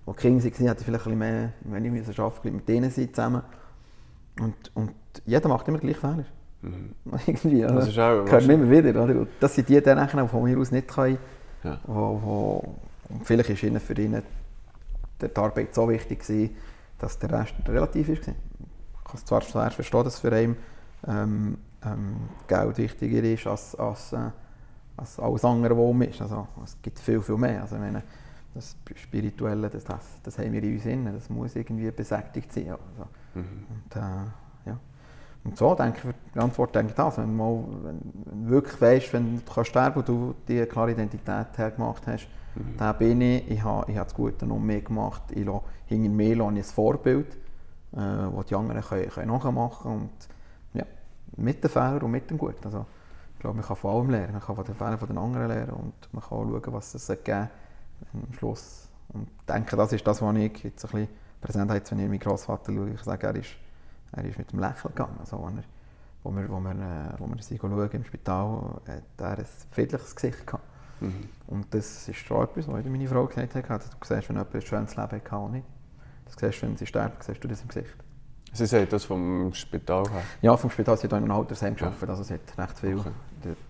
wo 0.04 0.12
die 0.12 0.18
Kinder 0.18 0.44
waren, 0.44 0.66
hätte 0.66 0.80
ich 0.80 0.84
vielleicht 0.84 1.06
ein 1.06 1.18
bisschen 1.18 1.18
mehr, 1.18 1.52
wenn 1.64 1.84
ich 1.96 2.20
arbeiten 2.20 2.56
mit 2.56 2.68
denen 2.68 2.90
sein 2.90 3.08
zusammen. 3.08 3.42
Und, 4.38 4.54
und 4.74 4.92
jeder 5.24 5.48
macht 5.48 5.66
immer 5.68 5.78
gleich 5.78 5.96
Fehler. 5.96 6.24
Mhm. 6.62 6.94
Irgendwie, 7.26 7.64
oder? 7.64 7.74
Das 7.74 7.88
ist 7.88 7.98
auch 7.98 8.26
Hört 8.26 8.46
man 8.46 8.50
immer 8.50 8.70
wieder, 8.70 9.02
oder? 9.02 9.26
Das 9.40 9.54
sind 9.54 9.68
die, 9.68 9.80
die 9.80 10.28
von 10.28 10.42
mir 10.44 10.58
aus 10.58 10.70
nicht 10.70 10.88
können. 10.88 11.18
Ja. 11.64 11.78
Wo, 11.86 12.20
wo, 12.22 12.74
vielleicht 13.24 13.50
ist 13.50 13.62
ihnen 13.62 13.80
für 13.80 13.94
ihn 13.94 14.22
die 15.20 15.36
Arbeit 15.36 15.74
so 15.74 15.88
wichtig 15.88 16.20
gewesen, 16.20 16.56
dass 16.98 17.18
der 17.18 17.32
Rest 17.32 17.54
relativ 17.66 18.08
ist. 18.08 18.28
Ich 18.28 18.34
kann 19.04 19.14
es 19.14 19.24
zwar 19.24 19.40
zuerst 19.40 19.74
verstehen, 19.74 20.04
dass 20.04 20.18
für 20.18 20.32
einen 20.32 20.56
ähm, 21.06 21.58
ähm, 21.84 22.16
Geld 22.46 22.78
wichtiger 22.78 23.22
ist 23.22 23.46
als, 23.46 23.74
als, 23.74 24.12
äh, 24.12 24.30
als 24.96 25.18
alles 25.18 25.44
andere, 25.44 25.76
was 25.76 25.84
um 25.84 26.02
ist. 26.02 26.20
Also, 26.22 26.46
es 26.64 26.76
gibt 26.80 26.98
viel, 26.98 27.20
viel 27.20 27.36
mehr. 27.36 27.62
Also, 27.62 27.76
meine, 27.76 28.02
das 28.54 28.76
Spirituelle, 28.94 29.68
das, 29.68 29.84
das, 29.84 30.04
das 30.22 30.38
haben 30.38 30.52
wir 30.52 30.62
in 30.62 30.74
uns 30.74 30.82
drin, 30.82 31.10
das 31.12 31.30
muss 31.30 31.56
irgendwie 31.56 31.90
besättigt 31.90 32.52
sein. 32.52 32.70
Also, 32.70 33.08
Mhm. 33.32 33.66
und, 33.68 33.96
äh. 33.96 34.00
Und 35.44 35.56
so 35.56 35.74
denke 35.74 36.10
ich, 36.10 36.14
die 36.34 36.38
Antwort 36.38 36.74
denke 36.74 36.90
ich 36.90 36.96
das. 36.96 37.18
Wenn 37.18 37.28
du, 37.28 37.32
mal, 37.32 37.64
wenn, 37.82 38.00
du 38.44 38.50
wirklich 38.50 38.80
weißt, 38.80 39.12
wenn 39.12 39.36
du 39.36 39.42
kannst 39.52 39.70
sterben 39.70 40.00
und 40.00 40.08
du 40.08 40.34
die 40.46 40.58
eine 40.58 40.66
klare 40.66 40.92
Identität 40.92 41.56
hergemacht 41.56 42.06
hast, 42.06 42.28
Mhm. 42.54 42.76
da 42.76 42.92
bin 42.92 43.20
ich, 43.20 43.48
ich 43.50 43.62
habe, 43.62 43.90
ich 43.90 43.96
habe 43.96 44.06
das 44.06 44.14
Gute 44.14 44.46
noch 44.46 44.58
mehr 44.58 44.80
gemacht, 44.80 45.22
ich 45.30 45.44
lasse, 45.44 45.62
hinter 45.86 46.10
mir 46.10 46.36
lasse 46.36 46.52
ich 46.52 46.58
ein 46.58 46.64
Vorbild, 46.64 47.34
äh, 47.92 47.96
das 47.96 48.46
die 48.46 48.54
anderen 48.54 48.82
können, 48.82 49.08
können 49.08 49.28
nachmachen 49.28 49.82
können. 49.82 50.00
Und 50.00 50.10
ja, 50.74 50.84
mit 51.36 51.62
den 51.62 51.70
Fehlern 51.70 52.02
und 52.02 52.10
mit 52.10 52.28
dem 52.30 52.38
Guten. 52.38 52.64
Also, 52.64 52.86
ich 53.34 53.40
glaube, 53.40 53.56
man 53.56 53.64
kann 53.66 53.76
von 53.76 53.94
allem 53.94 54.10
lernen. 54.10 54.32
Man 54.32 54.42
kann 54.42 54.56
von 54.56 54.64
den 54.64 54.74
Fehlern 54.74 54.98
von 54.98 55.08
den 55.08 55.18
anderen 55.18 55.48
lernen 55.48 55.72
und 55.72 55.94
man 56.12 56.22
kann 56.22 56.38
auch 56.38 56.44
schauen, 56.44 56.72
was 56.74 56.94
es 56.94 57.06
geben 57.24 57.48
am 58.12 58.32
Schluss. 58.34 58.88
Und 59.12 59.28
ich 59.28 59.46
denke, 59.46 59.76
das 59.76 59.92
ist 59.92 60.06
das, 60.06 60.20
was 60.20 60.36
ich 60.36 60.64
jetzt 60.64 60.84
ein 60.84 60.90
bisschen 60.90 61.08
präsent 61.40 61.70
habe, 61.70 61.80
wenn 61.90 61.98
ich 62.00 62.08
meinen 62.08 62.18
Großvater 62.18 62.72
schaue. 62.72 62.90
Ich 62.90 63.02
sage, 63.02 63.26
er 63.26 63.36
ist, 63.36 63.50
er 64.12 64.24
ist 64.24 64.38
mit 64.38 64.52
dem 64.52 64.58
Lächeln 64.60 64.94
gegangen. 64.94 65.16
Also, 65.20 65.42
wenn 65.46 65.58
er, 65.58 65.64
wo 66.22 66.30
wir, 66.30 66.48
wo 66.48 66.60
wir, 66.60 66.70
äh, 66.72 67.18
wo 67.18 67.26
wir 67.26 67.42
sie 67.42 67.58
schauen 67.58 67.90
im 67.92 68.04
Spital, 68.04 68.80
hat 68.86 69.02
er 69.18 69.38
ein 69.38 69.46
friedliches 69.70 70.14
Gesicht 70.14 70.46
gehabt. 70.46 70.64
Mhm. 71.00 71.28
Und 71.46 71.72
das 71.74 72.08
ist 72.08 72.16
schon 72.18 72.42
etwas, 72.44 72.68
was 72.68 72.84
meine 72.84 73.08
Frau 73.08 73.26
gesagt 73.26 73.54
hat. 73.54 73.70
Also, 73.70 73.88
du 73.88 73.96
siehst, 74.06 74.28
wenn 74.28 74.36
jemand 74.36 74.54
ein 74.54 74.60
schönes 74.62 74.96
Leben 74.96 75.10
hat 75.12 75.32
oder 75.32 75.48
nicht. 75.48 75.66
Das 76.26 76.34
siehst, 76.38 76.62
wenn 76.62 76.76
sie 76.76 76.86
sterben, 76.86 77.14
siehst 77.20 77.42
du 77.42 77.48
das 77.48 77.62
im 77.62 77.68
Gesicht. 77.68 77.94
Sie 78.52 78.66
sagt 78.66 78.92
das 78.92 79.04
vom 79.04 79.52
Spital 79.54 80.08
her. 80.10 80.22
Ja, 80.42 80.56
vom 80.56 80.70
Spital, 80.70 80.96
sie 80.96 81.04
hat 81.04 81.12
auch 81.14 81.18
in 81.18 81.22
einem 81.24 81.32
Altersheim 81.32 81.74
Ja. 81.74 81.78
gearbeitet, 81.86 82.08
also 82.10 82.22
sie 82.24 82.34
hat 82.34 82.58
recht 82.58 82.78
viel, 82.80 82.98
Okay. 82.98 83.10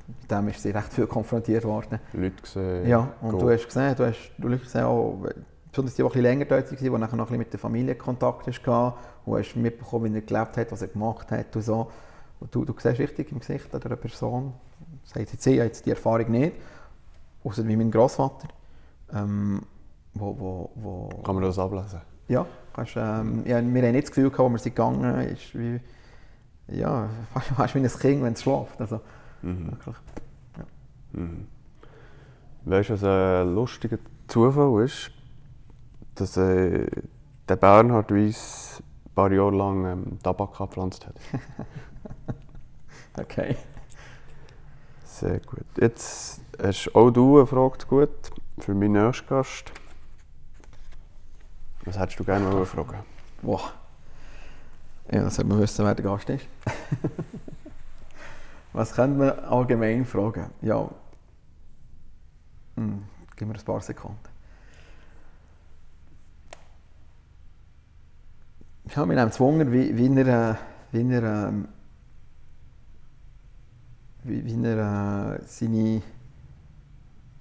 mit 0.08 0.30
dem 0.30 0.48
ist 0.48 0.62
sie 0.62 0.70
recht 0.70 0.90
viel 0.92 1.06
konfrontiert 1.06 1.64
worden. 1.64 2.00
Leute 2.14 2.40
gesehen. 2.40 2.88
Ja, 2.88 3.12
und 3.20 3.30
gehen. 3.30 3.38
du 3.40 3.50
hast 3.50 3.66
gesehen, 3.66 3.94
du 3.94 4.06
hast 4.06 4.32
du 4.38 4.50
hast 4.50 4.62
gesehen 4.62 4.84
auch, 4.84 5.18
besonders 5.70 5.94
die, 5.94 6.02
die 6.02 6.02
ein 6.02 6.08
bisschen 6.08 6.22
länger 6.22 6.44
dort 6.46 6.72
waren, 6.72 6.78
die 6.78 6.90
nachher 6.90 6.98
noch 6.98 7.10
ein 7.10 7.18
bisschen 7.26 7.38
mit 7.38 7.52
der 7.52 7.60
Familie 7.60 7.94
Kontakt 7.94 8.46
hatte 8.46 8.94
und 9.26 9.38
hast 9.38 9.54
mitbekommen, 9.56 10.12
wie 10.12 10.18
er 10.18 10.22
gelebt 10.22 10.56
hat, 10.56 10.72
was 10.72 10.82
er 10.82 10.88
gemacht 10.88 11.30
hat 11.30 11.54
und 11.56 11.62
so. 11.62 11.90
Und 12.40 12.54
du, 12.54 12.64
du 12.64 12.74
siehst 12.78 12.98
richtig 12.98 13.32
im 13.32 13.38
Gesicht 13.40 13.74
einer 13.74 13.96
Person, 13.96 14.54
sagt 15.04 15.32
jetzt 15.32 15.46
ich 15.46 15.56
jetzt 15.56 15.86
die 15.86 15.90
Erfahrung 15.90 16.30
nicht, 16.30 16.54
außer 17.44 17.66
wie 17.66 17.76
mein 17.76 17.90
Großvater, 17.90 18.48
ähm, 19.12 19.62
wo, 20.14 20.36
wo, 20.38 20.70
wo, 20.74 21.08
Kann 21.22 21.34
man 21.34 21.44
das 21.44 21.58
ablesen? 21.58 22.00
Ja, 22.28 22.46
kannst, 22.72 22.96
ähm, 22.96 23.42
ja, 23.46 23.56
wir 23.56 23.82
haben 23.82 23.92
nicht 23.92 24.04
das 24.08 24.10
Gefühl, 24.10 24.30
gehabt, 24.30 24.40
als 24.40 24.52
wir 24.52 24.58
sind 24.58 24.76
gegangen 24.76 25.20
ist 25.28 25.58
wie, 25.58 25.80
ja, 26.68 27.08
fast, 27.32 27.48
fast 27.48 27.74
wie 27.74 27.80
ein 27.80 27.88
Kind, 27.88 28.22
wenn 28.22 28.32
es 28.32 28.42
schläft. 28.42 28.80
Also, 28.80 29.00
Mhm. 29.42 29.70
wirklich. 29.70 29.96
Mhm. 31.12 31.46
Weißt 32.64 32.90
du, 32.90 32.92
was 32.94 33.04
ein 33.04 33.54
lustiger 33.54 33.98
Zufall 34.28 34.84
ist? 34.84 35.10
Dass 36.14 36.36
äh, 36.36 36.86
der 37.48 37.56
Bernhard 37.56 38.12
Weiss 38.12 38.82
paar 39.20 39.32
Jahre 39.32 39.54
lang 39.54 39.84
ähm, 39.84 40.18
Tabak 40.22 40.60
angepflanzt 40.60 41.06
hat. 41.06 41.14
Okay. 43.18 43.56
Sehr 45.04 45.40
gut. 45.40 45.66
Jetzt 45.78 46.40
hast 46.62 46.94
auch 46.94 47.10
du 47.10 47.38
eine 47.38 47.46
Frage 47.46 47.84
gut 47.88 48.08
für 48.60 48.72
meinen 48.72 48.92
nächsten 48.92 49.26
Gast. 49.26 49.72
Was 51.84 51.98
hättest 51.98 52.20
du 52.20 52.24
gerne 52.24 52.50
wollen 52.50 52.64
fragen? 52.64 53.00
Wow. 53.42 53.72
Ja, 55.10 55.24
das 55.24 55.34
sollte 55.34 55.50
man 55.50 55.60
wissen, 55.60 55.84
wer 55.84 55.94
der 55.94 56.04
Gast 56.04 56.30
ist. 56.30 56.46
Was 58.72 58.92
könnte 58.94 59.18
man 59.18 59.30
allgemein 59.40 60.04
fragen? 60.06 60.50
Ja. 60.62 60.88
Hm, 62.76 63.02
gib 63.36 63.48
mir 63.48 63.54
ein 63.54 63.64
paar 63.64 63.80
Sekunden. 63.80 64.29
Ja, 68.94 69.08
wir 69.08 69.20
haben 69.20 69.30
Wunder, 69.38 69.70
wie, 69.70 69.96
wie 69.96 70.20
er, 70.20 70.58
wie 70.90 71.12
er, 71.12 71.52
wie, 74.24 74.44
wie 74.44 74.64
er 74.66 75.36
äh, 75.36 75.42
seine, 75.46 76.02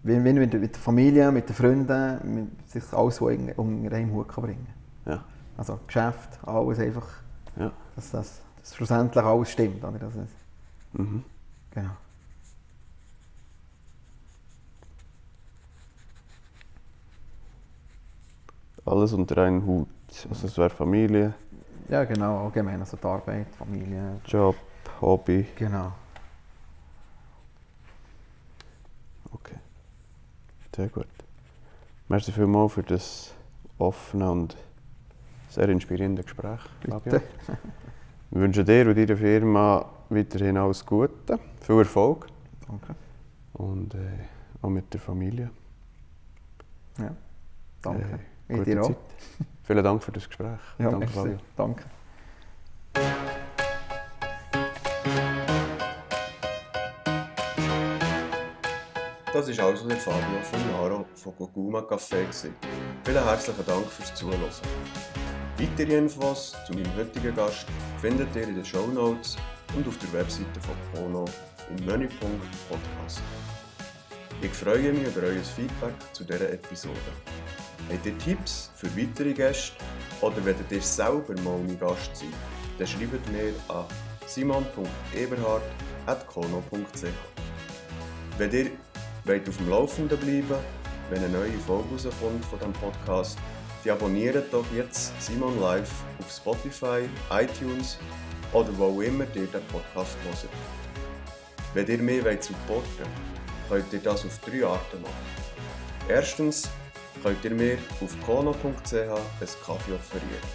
wie, 0.04 0.24
wie 0.24 0.34
mit, 0.34 0.54
mit 0.54 0.76
der 0.76 0.82
Familie, 0.82 1.32
mit 1.32 1.50
den 1.50 1.56
Freunden, 1.56 2.20
mit 2.36 2.70
sich 2.70 2.84
alles 2.94 3.16
so 3.16 3.26
unter 3.26 3.92
einen 3.96 4.12
Hut 4.12 4.28
kann 4.30 4.44
bringen 4.44 4.68
Ja. 5.06 5.24
Also 5.58 5.80
Geschäft, 5.88 6.40
alles 6.46 6.80
einfach, 6.80 7.08
Ja. 7.58 7.72
dass 7.96 8.12
das 8.12 8.42
dass 8.62 8.76
schlussendlich 8.76 9.24
alles 9.24 9.52
stimmt. 9.52 9.84
Oder? 9.84 9.98
Das 10.00 10.16
ist, 10.16 10.36
Mhm. 10.94 11.24
genau. 11.72 11.92
Alles 18.86 19.14
unter 19.14 19.38
einen 19.38 19.66
Hut. 19.66 19.88
Also 20.30 20.48
es 20.48 20.58
wäre 20.58 20.70
Familie, 20.70 21.34
Ja, 21.88 22.04
genau, 22.04 22.46
allgemein, 22.46 22.80
also 22.80 22.98
die 22.98 23.06
Arbeit, 23.06 23.48
Familie, 23.56 24.20
Job, 24.26 24.56
Hobby. 25.02 25.46
genau. 25.56 25.94
Okay. 29.32 29.56
Sehr 30.76 30.88
gut. 30.90 31.08
Merci 32.08 32.32
vielmals 32.32 32.74
für 32.74 32.84
das 32.84 33.34
offene 33.78 34.32
und 34.32 34.58
sehr 35.50 35.70
inspirierende 35.70 36.24
Gespräch. 36.24 36.62
Bitte. 36.82 37.22
Wir 38.32 38.42
wünschen 38.42 38.66
dir 38.66 38.88
und 38.88 38.96
deiner 38.96 39.18
Firma 39.18 39.86
weiterhin 40.10 40.58
alles 40.58 40.86
Gute, 40.86 41.40
viel 41.62 41.80
Erfolg 41.80 42.28
Danke. 42.68 42.96
und 43.54 43.96
äh, 43.96 44.00
auch 44.62 44.70
mit 44.70 44.94
der 44.94 45.00
Familie. 45.00 45.50
Ja. 47.00 47.16
Danke. 47.82 48.20
Äh, 48.48 48.58
gute 48.58 48.66
dir 48.66 48.82
auch. 48.82 48.88
Zeit. 48.88 48.98
Vielen 49.70 49.84
Dank 49.84 50.04
für 50.04 50.12
das 50.12 50.28
Gespräch. 50.28 50.60
Ja, 50.80 50.90
Danke. 50.90 51.08
Fabio. 51.10 51.38
Danke. 51.56 51.84
Das 59.32 59.58
war 59.60 59.66
also 59.68 59.88
der 59.88 59.98
Fabio 59.98 60.42
von 60.42 60.72
Naro 60.72 61.06
von 61.14 61.36
Goguma 61.38 61.82
Café. 61.82 62.26
Vielen 63.04 63.24
herzlichen 63.24 63.66
Dank 63.68 63.86
fürs 63.86 64.16
Zuhören. 64.16 64.40
Weitere 65.60 65.98
Infos 66.00 66.56
zu 66.66 66.74
meinem 66.74 66.96
heutigen 66.96 67.36
Gast 67.36 67.68
findet 68.02 68.36
ihr 68.36 68.48
in 68.48 68.56
den 68.56 68.66
Show 68.66 68.88
Notes 68.88 69.38
und 69.76 69.88
auf 69.88 70.00
der 70.00 70.14
Webseite 70.14 70.60
von 70.62 70.76
Pono 70.92 71.26
im 71.70 71.86
Menüpunkt 71.86 72.48
Podcast. 72.68 73.22
Ich 74.42 74.52
freue 74.52 74.94
mich 74.94 75.16
über 75.16 75.28
euer 75.28 75.44
Feedback 75.44 75.94
zu 76.12 76.24
dieser 76.24 76.54
Episode. 76.54 76.98
Habt 77.92 78.06
ihr 78.06 78.16
Tipps 78.20 78.70
für 78.76 78.88
weitere 78.98 79.34
Gäste 79.34 79.74
oder 80.22 80.46
wollt 80.46 80.58
ihr 80.70 80.82
selber 80.82 81.34
mal 81.42 81.58
mein 81.58 81.80
Gast 81.80 82.16
sein, 82.16 82.32
dann 82.78 82.88
schreibt 82.88 83.28
mir 83.32 83.52
an 83.68 83.86
simon.eberhard.kono.ch 84.28 87.04
Wenn 88.38 88.52
ihr 88.52 88.70
wollt 89.26 89.50
auf 89.50 89.58
dem 89.58 89.70
Laufenden 89.70 90.20
bleiben 90.20 90.60
wenn 91.10 91.24
eine 91.24 91.30
neue 91.30 91.58
Folge 91.66 91.96
rauskommt 91.96 92.46
von 92.46 92.60
diesem 92.60 92.74
Podcast, 92.74 93.40
dann 93.84 93.94
abonniert 93.94 94.54
doch 94.54 94.66
jetzt 94.76 95.20
Simon 95.20 95.60
Live 95.60 95.90
auf 96.20 96.32
Spotify, 96.32 97.10
iTunes 97.32 97.98
oder 98.54 98.70
wo 98.78 98.86
auch 98.86 99.02
immer 99.02 99.26
ihr 99.34 99.48
den 99.48 99.66
Podcast 99.72 100.16
hört. 100.24 100.48
Wenn 101.74 102.08
ihr 102.08 102.24
wollt 102.24 102.44
supporten 102.44 103.08
wollt, 103.70 103.90
könnt 103.90 103.94
ihr 103.94 104.00
das 104.00 104.26
auf 104.26 104.38
drei 104.40 104.66
Arten 104.66 105.02
machen. 105.02 105.14
Erstens 106.08 106.70
könnt 107.22 107.44
ihr 107.44 107.52
mir 107.52 107.78
auf 108.02 108.16
kono.ch 108.26 108.94
einen 108.94 109.50
Kaffee 109.66 109.94
offerieren. 109.94 110.50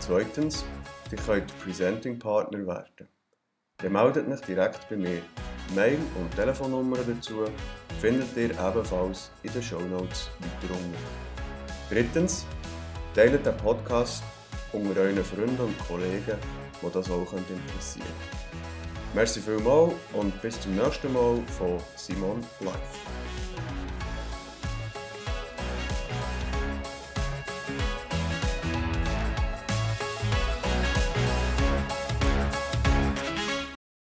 Zweitens, 0.00 0.64
ihr 1.10 1.18
könnt 1.18 1.58
Presenting 1.60 2.18
Partner 2.18 2.66
werden. 2.66 3.08
Dann 3.78 3.92
meldet 3.92 4.28
euch 4.28 4.40
direkt 4.40 4.88
bei 4.88 4.96
mir. 4.96 5.22
Mail 5.74 5.98
und 6.20 6.34
Telefonnummer 6.36 6.98
dazu 6.98 7.46
findet 8.00 8.36
ihr 8.36 8.50
ebenfalls 8.50 9.30
in 9.42 9.52
den 9.52 9.62
Shownotes 9.62 10.30
weiter 10.40 10.74
unten. 10.74 10.94
Drittens, 11.90 12.46
teilt 13.14 13.44
den 13.44 13.56
Podcast 13.56 14.22
unter 14.72 15.00
euren 15.00 15.24
Freunden 15.24 15.60
und 15.60 15.78
Kollegen, 15.88 16.38
die 16.82 16.92
das 16.92 17.10
auch 17.10 17.32
interessieren. 17.32 18.06
Merci 19.14 19.40
vielmals 19.40 19.94
und 20.12 20.42
bis 20.42 20.60
zum 20.60 20.74
nächsten 20.74 21.12
Mal 21.12 21.38
von 21.58 21.78
Simon 21.96 22.40
Live. 22.60 23.23